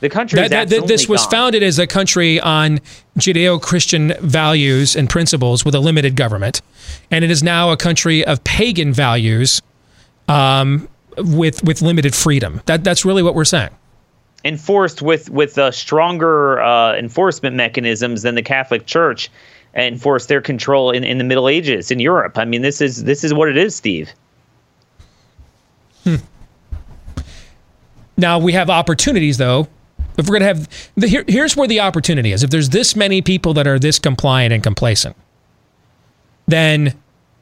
The 0.00 0.08
country 0.08 0.48
That- 0.48 0.68
this 0.68 1.08
was 1.08 1.20
gone. 1.22 1.30
founded 1.30 1.62
as 1.62 1.78
a 1.78 1.86
country 1.86 2.40
on 2.40 2.80
Judeo-Christian 3.18 4.14
values 4.20 4.96
and 4.96 5.08
principles 5.10 5.64
with 5.64 5.74
a 5.74 5.80
limited 5.80 6.16
government, 6.16 6.62
and 7.10 7.22
it 7.24 7.30
is 7.30 7.42
now 7.42 7.70
a 7.70 7.76
country 7.76 8.24
of 8.24 8.42
pagan 8.44 8.92
values 8.94 9.60
um, 10.28 10.88
with 11.18 11.62
with 11.64 11.82
limited 11.82 12.14
freedom. 12.14 12.62
That 12.66 12.82
that's 12.82 13.04
really 13.04 13.22
what 13.22 13.34
we're 13.34 13.44
saying. 13.44 13.70
enforced 14.42 15.02
with 15.02 15.28
with 15.28 15.58
uh, 15.58 15.70
stronger 15.70 16.62
uh, 16.62 16.96
enforcement 16.96 17.54
mechanisms 17.56 18.22
than 18.22 18.34
the 18.36 18.42
Catholic 18.42 18.86
Church 18.86 19.30
enforced 19.74 20.28
their 20.28 20.40
control 20.40 20.90
in, 20.90 21.04
in 21.04 21.18
the 21.18 21.24
Middle 21.24 21.48
Ages 21.48 21.90
in 21.90 22.00
Europe. 22.00 22.38
I 22.38 22.46
mean, 22.46 22.62
this 22.62 22.80
is 22.80 23.04
this 23.04 23.22
is 23.22 23.34
what 23.34 23.48
it 23.50 23.58
is, 23.58 23.76
Steve. 23.76 24.10
Now 28.16 28.38
we 28.38 28.52
have 28.52 28.68
opportunities, 28.70 29.38
though. 29.38 29.68
If 30.20 30.28
we're 30.28 30.38
going 30.38 30.54
to 30.54 30.60
have, 30.60 30.90
the, 30.96 31.08
here, 31.08 31.24
here's 31.26 31.56
where 31.56 31.66
the 31.66 31.80
opportunity 31.80 32.32
is. 32.32 32.42
If 32.42 32.50
there's 32.50 32.68
this 32.68 32.94
many 32.94 33.22
people 33.22 33.54
that 33.54 33.66
are 33.66 33.78
this 33.78 33.98
compliant 33.98 34.52
and 34.52 34.62
complacent, 34.62 35.16
then 36.46 36.94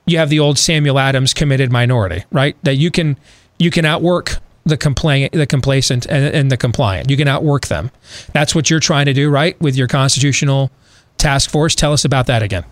you 0.06 0.18
have 0.18 0.30
the 0.30 0.40
old 0.40 0.58
Samuel 0.58 0.98
Adams 0.98 1.34
committed 1.34 1.70
minority, 1.70 2.24
right? 2.32 2.56
That 2.62 2.76
you 2.76 2.90
can 2.90 3.18
you 3.58 3.70
can 3.70 3.84
outwork 3.84 4.38
the 4.64 4.76
complaint, 4.76 5.32
the 5.32 5.46
complacent, 5.46 6.06
and, 6.06 6.34
and 6.34 6.50
the 6.50 6.56
compliant. 6.56 7.10
You 7.10 7.16
can 7.16 7.28
outwork 7.28 7.66
them. 7.66 7.90
That's 8.32 8.54
what 8.54 8.70
you're 8.70 8.80
trying 8.80 9.06
to 9.06 9.12
do, 9.12 9.30
right? 9.30 9.60
With 9.60 9.76
your 9.76 9.88
constitutional 9.88 10.70
task 11.16 11.50
force. 11.50 11.74
Tell 11.74 11.92
us 11.92 12.04
about 12.04 12.26
that 12.26 12.42
again. 12.42 12.64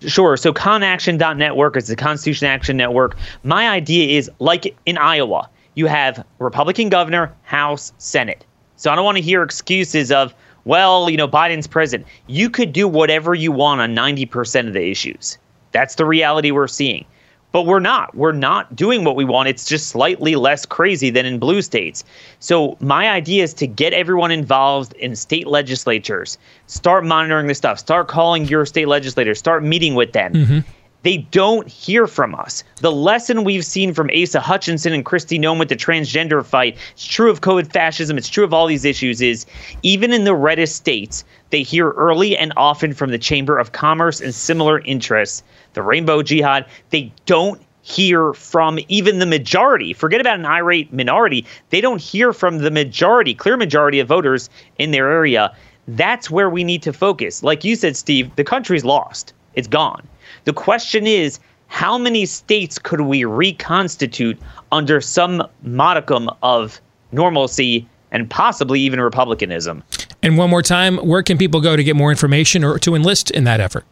Sure. 0.00 0.36
So 0.36 0.52
conaction.network 0.52 1.76
is 1.76 1.86
the 1.86 1.96
Constitution 1.96 2.48
Action 2.48 2.76
Network. 2.76 3.16
My 3.44 3.68
idea 3.68 4.18
is 4.18 4.30
like 4.40 4.76
in 4.84 4.98
Iowa, 4.98 5.48
you 5.74 5.86
have 5.86 6.24
Republican 6.38 6.88
governor, 6.88 7.32
House, 7.42 7.92
Senate. 7.98 8.44
So 8.82 8.90
I 8.90 8.96
don't 8.96 9.04
want 9.04 9.16
to 9.16 9.22
hear 9.22 9.44
excuses 9.44 10.10
of, 10.10 10.34
well, 10.64 11.08
you 11.08 11.16
know, 11.16 11.28
Biden's 11.28 11.68
president. 11.68 12.08
You 12.26 12.50
could 12.50 12.72
do 12.72 12.88
whatever 12.88 13.32
you 13.32 13.52
want 13.52 13.80
on 13.80 13.94
90% 13.94 14.66
of 14.66 14.72
the 14.72 14.90
issues. 14.90 15.38
That's 15.70 15.94
the 15.94 16.04
reality 16.04 16.50
we're 16.50 16.66
seeing. 16.66 17.04
But 17.52 17.64
we're 17.64 17.78
not. 17.78 18.12
We're 18.16 18.32
not 18.32 18.74
doing 18.74 19.04
what 19.04 19.14
we 19.14 19.24
want. 19.24 19.48
It's 19.48 19.66
just 19.66 19.90
slightly 19.90 20.34
less 20.34 20.66
crazy 20.66 21.10
than 21.10 21.26
in 21.26 21.38
blue 21.38 21.62
states. 21.62 22.02
So 22.40 22.76
my 22.80 23.08
idea 23.08 23.44
is 23.44 23.54
to 23.54 23.68
get 23.68 23.92
everyone 23.92 24.32
involved 24.32 24.94
in 24.94 25.14
state 25.14 25.46
legislatures. 25.46 26.36
Start 26.66 27.04
monitoring 27.04 27.46
this 27.46 27.58
stuff. 27.58 27.78
Start 27.78 28.08
calling 28.08 28.46
your 28.46 28.66
state 28.66 28.88
legislators. 28.88 29.38
Start 29.38 29.62
meeting 29.62 29.94
with 29.94 30.12
them. 30.12 30.32
Mm-hmm. 30.32 30.58
They 31.02 31.18
don't 31.18 31.66
hear 31.66 32.06
from 32.06 32.34
us. 32.34 32.62
The 32.76 32.92
lesson 32.92 33.44
we've 33.44 33.64
seen 33.64 33.92
from 33.92 34.10
Asa 34.10 34.40
Hutchinson 34.40 34.92
and 34.92 35.04
Kristi 35.04 35.38
Noem 35.38 35.58
with 35.58 35.68
the 35.68 35.76
transgender 35.76 36.44
fight, 36.44 36.76
it's 36.92 37.06
true 37.06 37.30
of 37.30 37.40
COVID 37.40 37.72
fascism, 37.72 38.16
it's 38.16 38.28
true 38.28 38.44
of 38.44 38.54
all 38.54 38.66
these 38.66 38.84
issues, 38.84 39.20
is 39.20 39.44
even 39.82 40.12
in 40.12 40.24
the 40.24 40.34
reddest 40.34 40.76
states, 40.76 41.24
they 41.50 41.62
hear 41.62 41.90
early 41.90 42.36
and 42.36 42.52
often 42.56 42.94
from 42.94 43.10
the 43.10 43.18
Chamber 43.18 43.58
of 43.58 43.72
Commerce 43.72 44.20
and 44.20 44.34
similar 44.34 44.78
interests, 44.80 45.42
the 45.74 45.82
Rainbow 45.82 46.22
Jihad. 46.22 46.66
They 46.90 47.12
don't 47.26 47.60
hear 47.82 48.32
from 48.32 48.78
even 48.88 49.18
the 49.18 49.26
majority. 49.26 49.92
Forget 49.92 50.20
about 50.20 50.38
an 50.38 50.46
irate 50.46 50.92
minority. 50.92 51.44
They 51.70 51.80
don't 51.80 52.00
hear 52.00 52.32
from 52.32 52.58
the 52.58 52.70
majority, 52.70 53.34
clear 53.34 53.56
majority 53.56 53.98
of 53.98 54.06
voters 54.06 54.48
in 54.78 54.92
their 54.92 55.10
area. 55.10 55.54
That's 55.88 56.30
where 56.30 56.48
we 56.48 56.62
need 56.62 56.82
to 56.82 56.92
focus. 56.92 57.42
Like 57.42 57.64
you 57.64 57.74
said, 57.74 57.96
Steve, 57.96 58.34
the 58.36 58.44
country's 58.44 58.84
lost. 58.84 59.34
It's 59.54 59.66
gone. 59.66 60.06
The 60.44 60.52
question 60.52 61.06
is, 61.06 61.38
how 61.68 61.96
many 61.96 62.26
states 62.26 62.78
could 62.78 63.02
we 63.02 63.24
reconstitute 63.24 64.38
under 64.70 65.00
some 65.00 65.46
modicum 65.62 66.28
of 66.42 66.80
normalcy 67.12 67.86
and 68.10 68.28
possibly 68.28 68.80
even 68.80 69.00
republicanism? 69.00 69.82
And 70.22 70.36
one 70.36 70.50
more 70.50 70.62
time, 70.62 70.98
where 70.98 71.22
can 71.22 71.38
people 71.38 71.60
go 71.60 71.76
to 71.76 71.82
get 71.82 71.96
more 71.96 72.10
information 72.10 72.62
or 72.62 72.78
to 72.80 72.94
enlist 72.94 73.30
in 73.30 73.44
that 73.44 73.60
effort? 73.60 73.84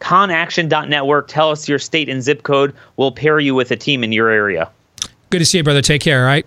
Conaction.network. 0.00 1.28
Tell 1.28 1.50
us 1.50 1.68
your 1.68 1.78
state 1.78 2.08
and 2.08 2.22
zip 2.22 2.42
code. 2.42 2.74
We'll 2.96 3.12
pair 3.12 3.38
you 3.38 3.54
with 3.54 3.70
a 3.70 3.76
team 3.76 4.04
in 4.04 4.12
your 4.12 4.28
area. 4.28 4.68
Good 5.30 5.38
to 5.38 5.44
see 5.44 5.58
you, 5.58 5.64
brother. 5.64 5.82
Take 5.82 6.02
care. 6.02 6.20
All 6.20 6.26
right. 6.26 6.44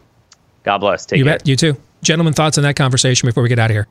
God 0.64 0.80
bless. 0.80 1.06
Take 1.06 1.12
care. 1.12 1.18
you 1.18 1.24
care. 1.24 1.38
bet. 1.38 1.48
You 1.48 1.56
too. 1.56 1.78
Gentlemen, 2.04 2.34
thoughts 2.34 2.58
on 2.58 2.64
that 2.64 2.76
conversation 2.76 3.28
before 3.28 3.42
we 3.42 3.50
get 3.50 3.58
out 3.58 3.72
of 3.72 3.76
here? 3.76 3.88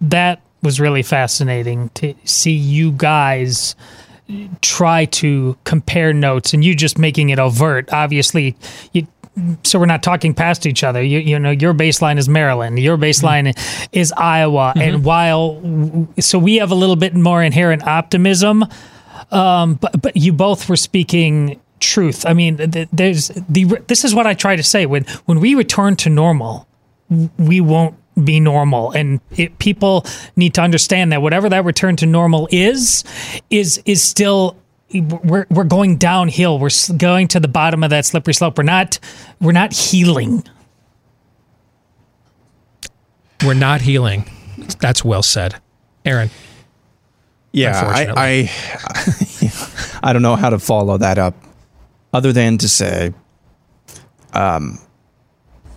that 0.00 0.40
was 0.62 0.80
really 0.80 1.02
fascinating 1.02 1.88
to 1.90 2.14
see 2.24 2.52
you 2.52 2.92
guys 2.92 3.74
try 4.60 5.04
to 5.06 5.56
compare 5.64 6.12
notes 6.12 6.52
and 6.54 6.64
you 6.64 6.74
just 6.74 6.98
making 6.98 7.30
it 7.30 7.38
overt. 7.38 7.92
Obviously, 7.92 8.56
you, 8.92 9.06
so 9.62 9.78
we're 9.78 9.86
not 9.86 10.02
talking 10.02 10.34
past 10.34 10.66
each 10.66 10.84
other. 10.84 11.02
You, 11.02 11.18
you 11.18 11.38
know, 11.38 11.50
your 11.50 11.72
baseline 11.74 12.18
is 12.18 12.28
Maryland, 12.28 12.78
your 12.78 12.96
baseline 12.96 13.56
is 13.92 14.12
Iowa, 14.12 14.72
and 14.76 15.04
while 15.04 16.08
so 16.18 16.38
we 16.38 16.56
have 16.56 16.70
a 16.70 16.74
little 16.74 16.96
bit 16.96 17.14
more 17.14 17.42
inherent 17.42 17.86
optimism, 17.86 18.64
um, 19.30 19.74
but 19.74 20.00
but 20.00 20.16
you 20.16 20.32
both 20.32 20.68
were 20.68 20.76
speaking 20.76 21.60
truth. 21.80 22.26
I 22.26 22.34
mean, 22.34 22.56
there's 22.92 23.28
the 23.28 23.64
this 23.86 24.04
is 24.04 24.14
what 24.14 24.26
I 24.26 24.34
try 24.34 24.56
to 24.56 24.62
say 24.62 24.86
when 24.86 25.04
when 25.26 25.40
we 25.40 25.54
return 25.54 25.96
to 25.96 26.10
normal, 26.10 26.66
we 27.38 27.60
won't 27.60 27.94
be 28.24 28.40
normal 28.40 28.90
and 28.92 29.20
it, 29.36 29.58
people 29.58 30.04
need 30.36 30.52
to 30.54 30.60
understand 30.60 31.12
that 31.12 31.22
whatever 31.22 31.48
that 31.48 31.64
return 31.64 31.96
to 31.96 32.06
normal 32.06 32.48
is 32.50 33.04
is 33.50 33.80
is 33.86 34.02
still 34.02 34.56
we're 34.92 35.46
we're 35.48 35.64
going 35.64 35.96
downhill 35.96 36.58
we're 36.58 36.70
going 36.96 37.28
to 37.28 37.38
the 37.40 37.48
bottom 37.48 37.82
of 37.84 37.90
that 37.90 38.04
slippery 38.04 38.34
slope 38.34 38.58
we're 38.58 38.64
not 38.64 38.98
we're 39.40 39.52
not 39.52 39.72
healing 39.72 40.42
We're 43.44 43.54
not 43.54 43.80
healing. 43.80 44.28
That's 44.80 45.04
well 45.04 45.22
said. 45.22 45.54
Aaron. 46.04 46.30
Yeah, 47.52 47.80
I, 47.80 48.12
I, 48.16 50.00
I 50.08 50.12
don't 50.12 50.22
know 50.22 50.36
how 50.36 50.50
to 50.50 50.58
follow 50.58 50.98
that 50.98 51.18
up, 51.18 51.34
other 52.12 52.32
than 52.32 52.58
to 52.58 52.68
say, 52.68 53.12
um, 54.34 54.78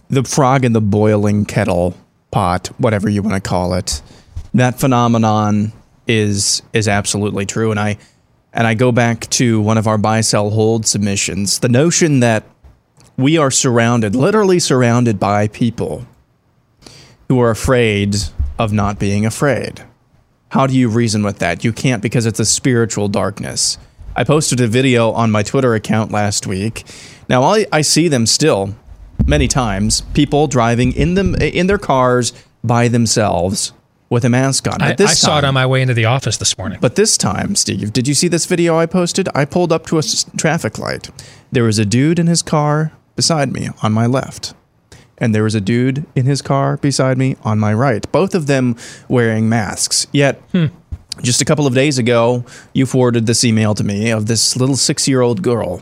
the 0.10 0.24
frog 0.24 0.66
in 0.66 0.74
the 0.74 0.82
boiling 0.82 1.46
kettle 1.46 1.96
pot, 2.34 2.68
whatever 2.80 3.08
you 3.08 3.22
want 3.22 3.42
to 3.42 3.50
call 3.50 3.76
it, 3.76 4.02
that 4.54 4.80
phenomenon 4.80 5.72
is 6.08 6.62
is 6.74 6.88
absolutely 6.88 7.46
true, 7.46 7.72
and 7.72 7.80
I 7.80 7.98
and 8.52 8.68
I 8.68 8.74
go 8.74 8.92
back 8.92 9.30
to 9.32 9.62
one 9.62 9.78
of 9.78 9.88
our 9.88 9.98
buy 9.98 10.22
sell 10.22 10.50
hold 10.50 10.86
submissions. 10.86 11.60
The 11.60 11.70
notion 11.70 12.20
that 12.20 12.44
we 13.18 13.38
are 13.38 13.52
surrounded, 13.52 14.16
literally 14.16 14.60
surrounded 14.60 15.20
by 15.20 15.48
people 15.48 16.06
who 17.30 17.40
are 17.40 17.52
afraid 17.52 18.16
of 18.60 18.74
not 18.74 19.00
being 19.00 19.26
afraid. 19.26 19.84
How 20.50 20.68
do 20.68 20.78
you 20.78 20.90
reason 20.90 21.24
with 21.24 21.40
that? 21.40 21.64
You 21.64 21.72
can't 21.72 22.02
because 22.02 22.26
it's 22.26 22.40
a 22.40 22.46
spiritual 22.46 23.08
darkness. 23.08 23.78
I 24.16 24.24
posted 24.24 24.60
a 24.62 24.68
video 24.68 25.12
on 25.12 25.32
my 25.32 25.42
Twitter 25.42 25.74
account 25.74 26.12
last 26.12 26.46
week. 26.46 26.84
Now 27.30 27.44
I, 27.44 27.66
I 27.72 27.82
see 27.82 28.08
them 28.08 28.26
still 28.26 28.76
many 29.26 29.48
times. 29.48 30.02
People 30.14 30.48
driving 30.48 30.94
in 30.94 31.16
them 31.16 31.36
in 31.36 31.68
their 31.68 31.78
cars 31.78 32.34
by 32.64 32.88
themselves 32.88 33.74
with 34.10 34.24
a 34.24 34.30
mask 34.30 34.68
on. 34.68 34.82
I, 34.82 34.96
I 35.00 35.06
saw 35.08 35.40
it 35.40 35.44
on 35.44 35.54
my 35.54 35.66
way 35.66 35.82
into 35.82 35.94
the 35.94 36.06
office 36.06 36.38
this 36.38 36.58
morning. 36.58 36.78
but 36.80 36.96
this 36.96 37.18
time, 37.18 37.56
Steve, 37.56 37.92
did 37.92 38.08
you 38.08 38.14
see 38.14 38.28
this 38.28 38.46
video 38.46 38.78
I 38.78 38.86
posted? 38.86 39.28
I 39.34 39.44
pulled 39.46 39.72
up 39.74 39.88
to 39.88 39.96
a 39.96 40.00
s- 40.00 40.26
traffic 40.38 40.78
light. 40.78 41.10
There 41.52 41.64
was 41.64 41.80
a 41.80 41.86
dude 41.86 42.20
in 42.20 42.28
his 42.28 42.42
car 42.44 42.92
beside 43.16 43.52
me 43.52 43.70
on 43.82 43.92
my 43.92 44.06
left. 44.06 44.54
And 45.18 45.34
there 45.34 45.44
was 45.44 45.56
a 45.56 45.62
dude 45.62 46.06
in 46.16 46.26
his 46.26 46.42
car 46.42 46.78
beside 46.78 47.18
me 47.18 47.38
on 47.44 47.60
my 47.60 47.74
right. 47.74 48.10
Both 48.12 48.36
of 48.36 48.48
them 48.48 48.76
wearing 49.08 49.48
masks. 49.50 50.06
Yet, 50.12 50.42
hmm. 50.52 50.66
just 51.22 51.42
a 51.42 51.46
couple 51.46 51.66
of 51.66 51.74
days 51.74 51.98
ago, 51.98 52.46
you 52.74 52.86
forwarded 52.86 53.26
this 53.26 53.44
email 53.44 53.74
to 53.76 53.84
me 53.84 54.12
of 54.12 54.28
this 54.28 54.56
little 54.56 54.76
six 54.76 55.08
year 55.08 55.22
old 55.22 55.42
girl 55.42 55.82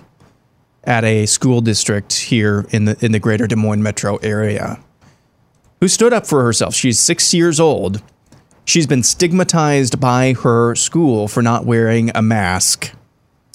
at 0.84 1.04
a 1.04 1.26
school 1.26 1.62
district 1.62 2.14
here 2.14 2.66
in 2.72 2.86
the, 2.86 2.98
in 3.06 3.12
the 3.12 3.20
greater 3.20 3.48
Des 3.48 3.56
Moines 3.56 3.84
metro 3.84 4.18
area 4.18 4.80
who 5.82 5.88
stood 5.88 6.14
up 6.14 6.26
for 6.28 6.44
herself. 6.44 6.76
She's 6.76 7.00
six 7.00 7.34
years 7.34 7.60
old. 7.60 8.02
She's 8.64 8.88
been 8.88 9.04
stigmatized 9.04 10.00
by 10.00 10.34
her 10.34 10.76
school 10.76 11.28
for 11.28 11.42
not 11.42 11.66
wearing 11.66 12.12
a 12.14 12.22
mask 12.22 12.92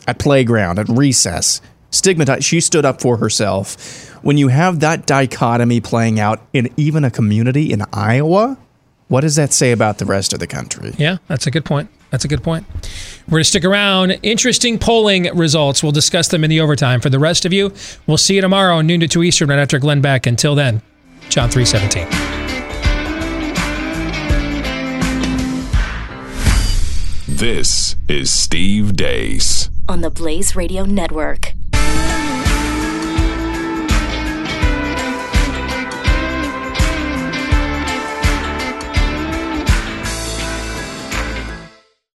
at 0.07 0.19
playground, 0.19 0.79
at 0.79 0.89
recess. 0.89 1.61
Stigmatized. 1.91 2.45
She 2.45 2.61
stood 2.61 2.85
up 2.85 3.01
for 3.01 3.17
herself. 3.17 4.13
When 4.23 4.37
you 4.37 4.49
have 4.49 4.81
that 4.81 5.07
dichotomy 5.07 5.81
playing 5.81 6.19
out 6.19 6.43
in 6.53 6.69
even 6.77 7.05
a 7.05 7.11
community 7.11 7.73
in 7.73 7.83
Iowa, 7.93 8.59
what 9.07 9.21
does 9.21 9.37
that 9.37 9.53
say 9.53 9.71
about 9.71 9.99
the 9.99 10.05
rest 10.05 10.33
of 10.33 10.41
the 10.41 10.49
country? 10.49 10.93
Yeah, 10.99 11.19
that's 11.29 11.47
a 11.47 11.51
good 11.53 11.65
point. 11.65 11.89
That's 12.11 12.25
a 12.25 12.29
good 12.29 12.43
point. 12.43 12.67
We're 13.27 13.33
going 13.33 13.41
to 13.41 13.49
stick 13.49 13.65
around. 13.65 14.13
Interesting 14.23 14.79
polling 14.79 15.25
results. 15.37 15.83
We'll 15.83 15.93
discuss 15.93 16.29
them 16.29 16.45
in 16.45 16.51
the 16.51 16.61
overtime. 16.61 17.01
For 17.01 17.11
the 17.11 17.19
rest 17.19 17.45
of 17.45 17.53
you, 17.53 17.73
we'll 18.07 18.17
see 18.17 18.37
you 18.37 18.41
tomorrow, 18.41 18.81
noon 18.81 19.01
to 19.01 19.09
2 19.09 19.25
Eastern, 19.25 19.49
right 19.49 19.59
after 19.59 19.79
Glenn 19.79 20.01
Beck. 20.01 20.27
Until 20.27 20.55
then, 20.55 20.83
John 21.29 21.51
317. 21.51 22.07
This 27.29 27.97
is 28.09 28.31
Steve 28.31 28.97
Deace 28.97 29.69
on 29.89 30.01
the 30.01 30.11
Blaze 30.11 30.57
Radio 30.57 30.85
Network. 30.85 31.53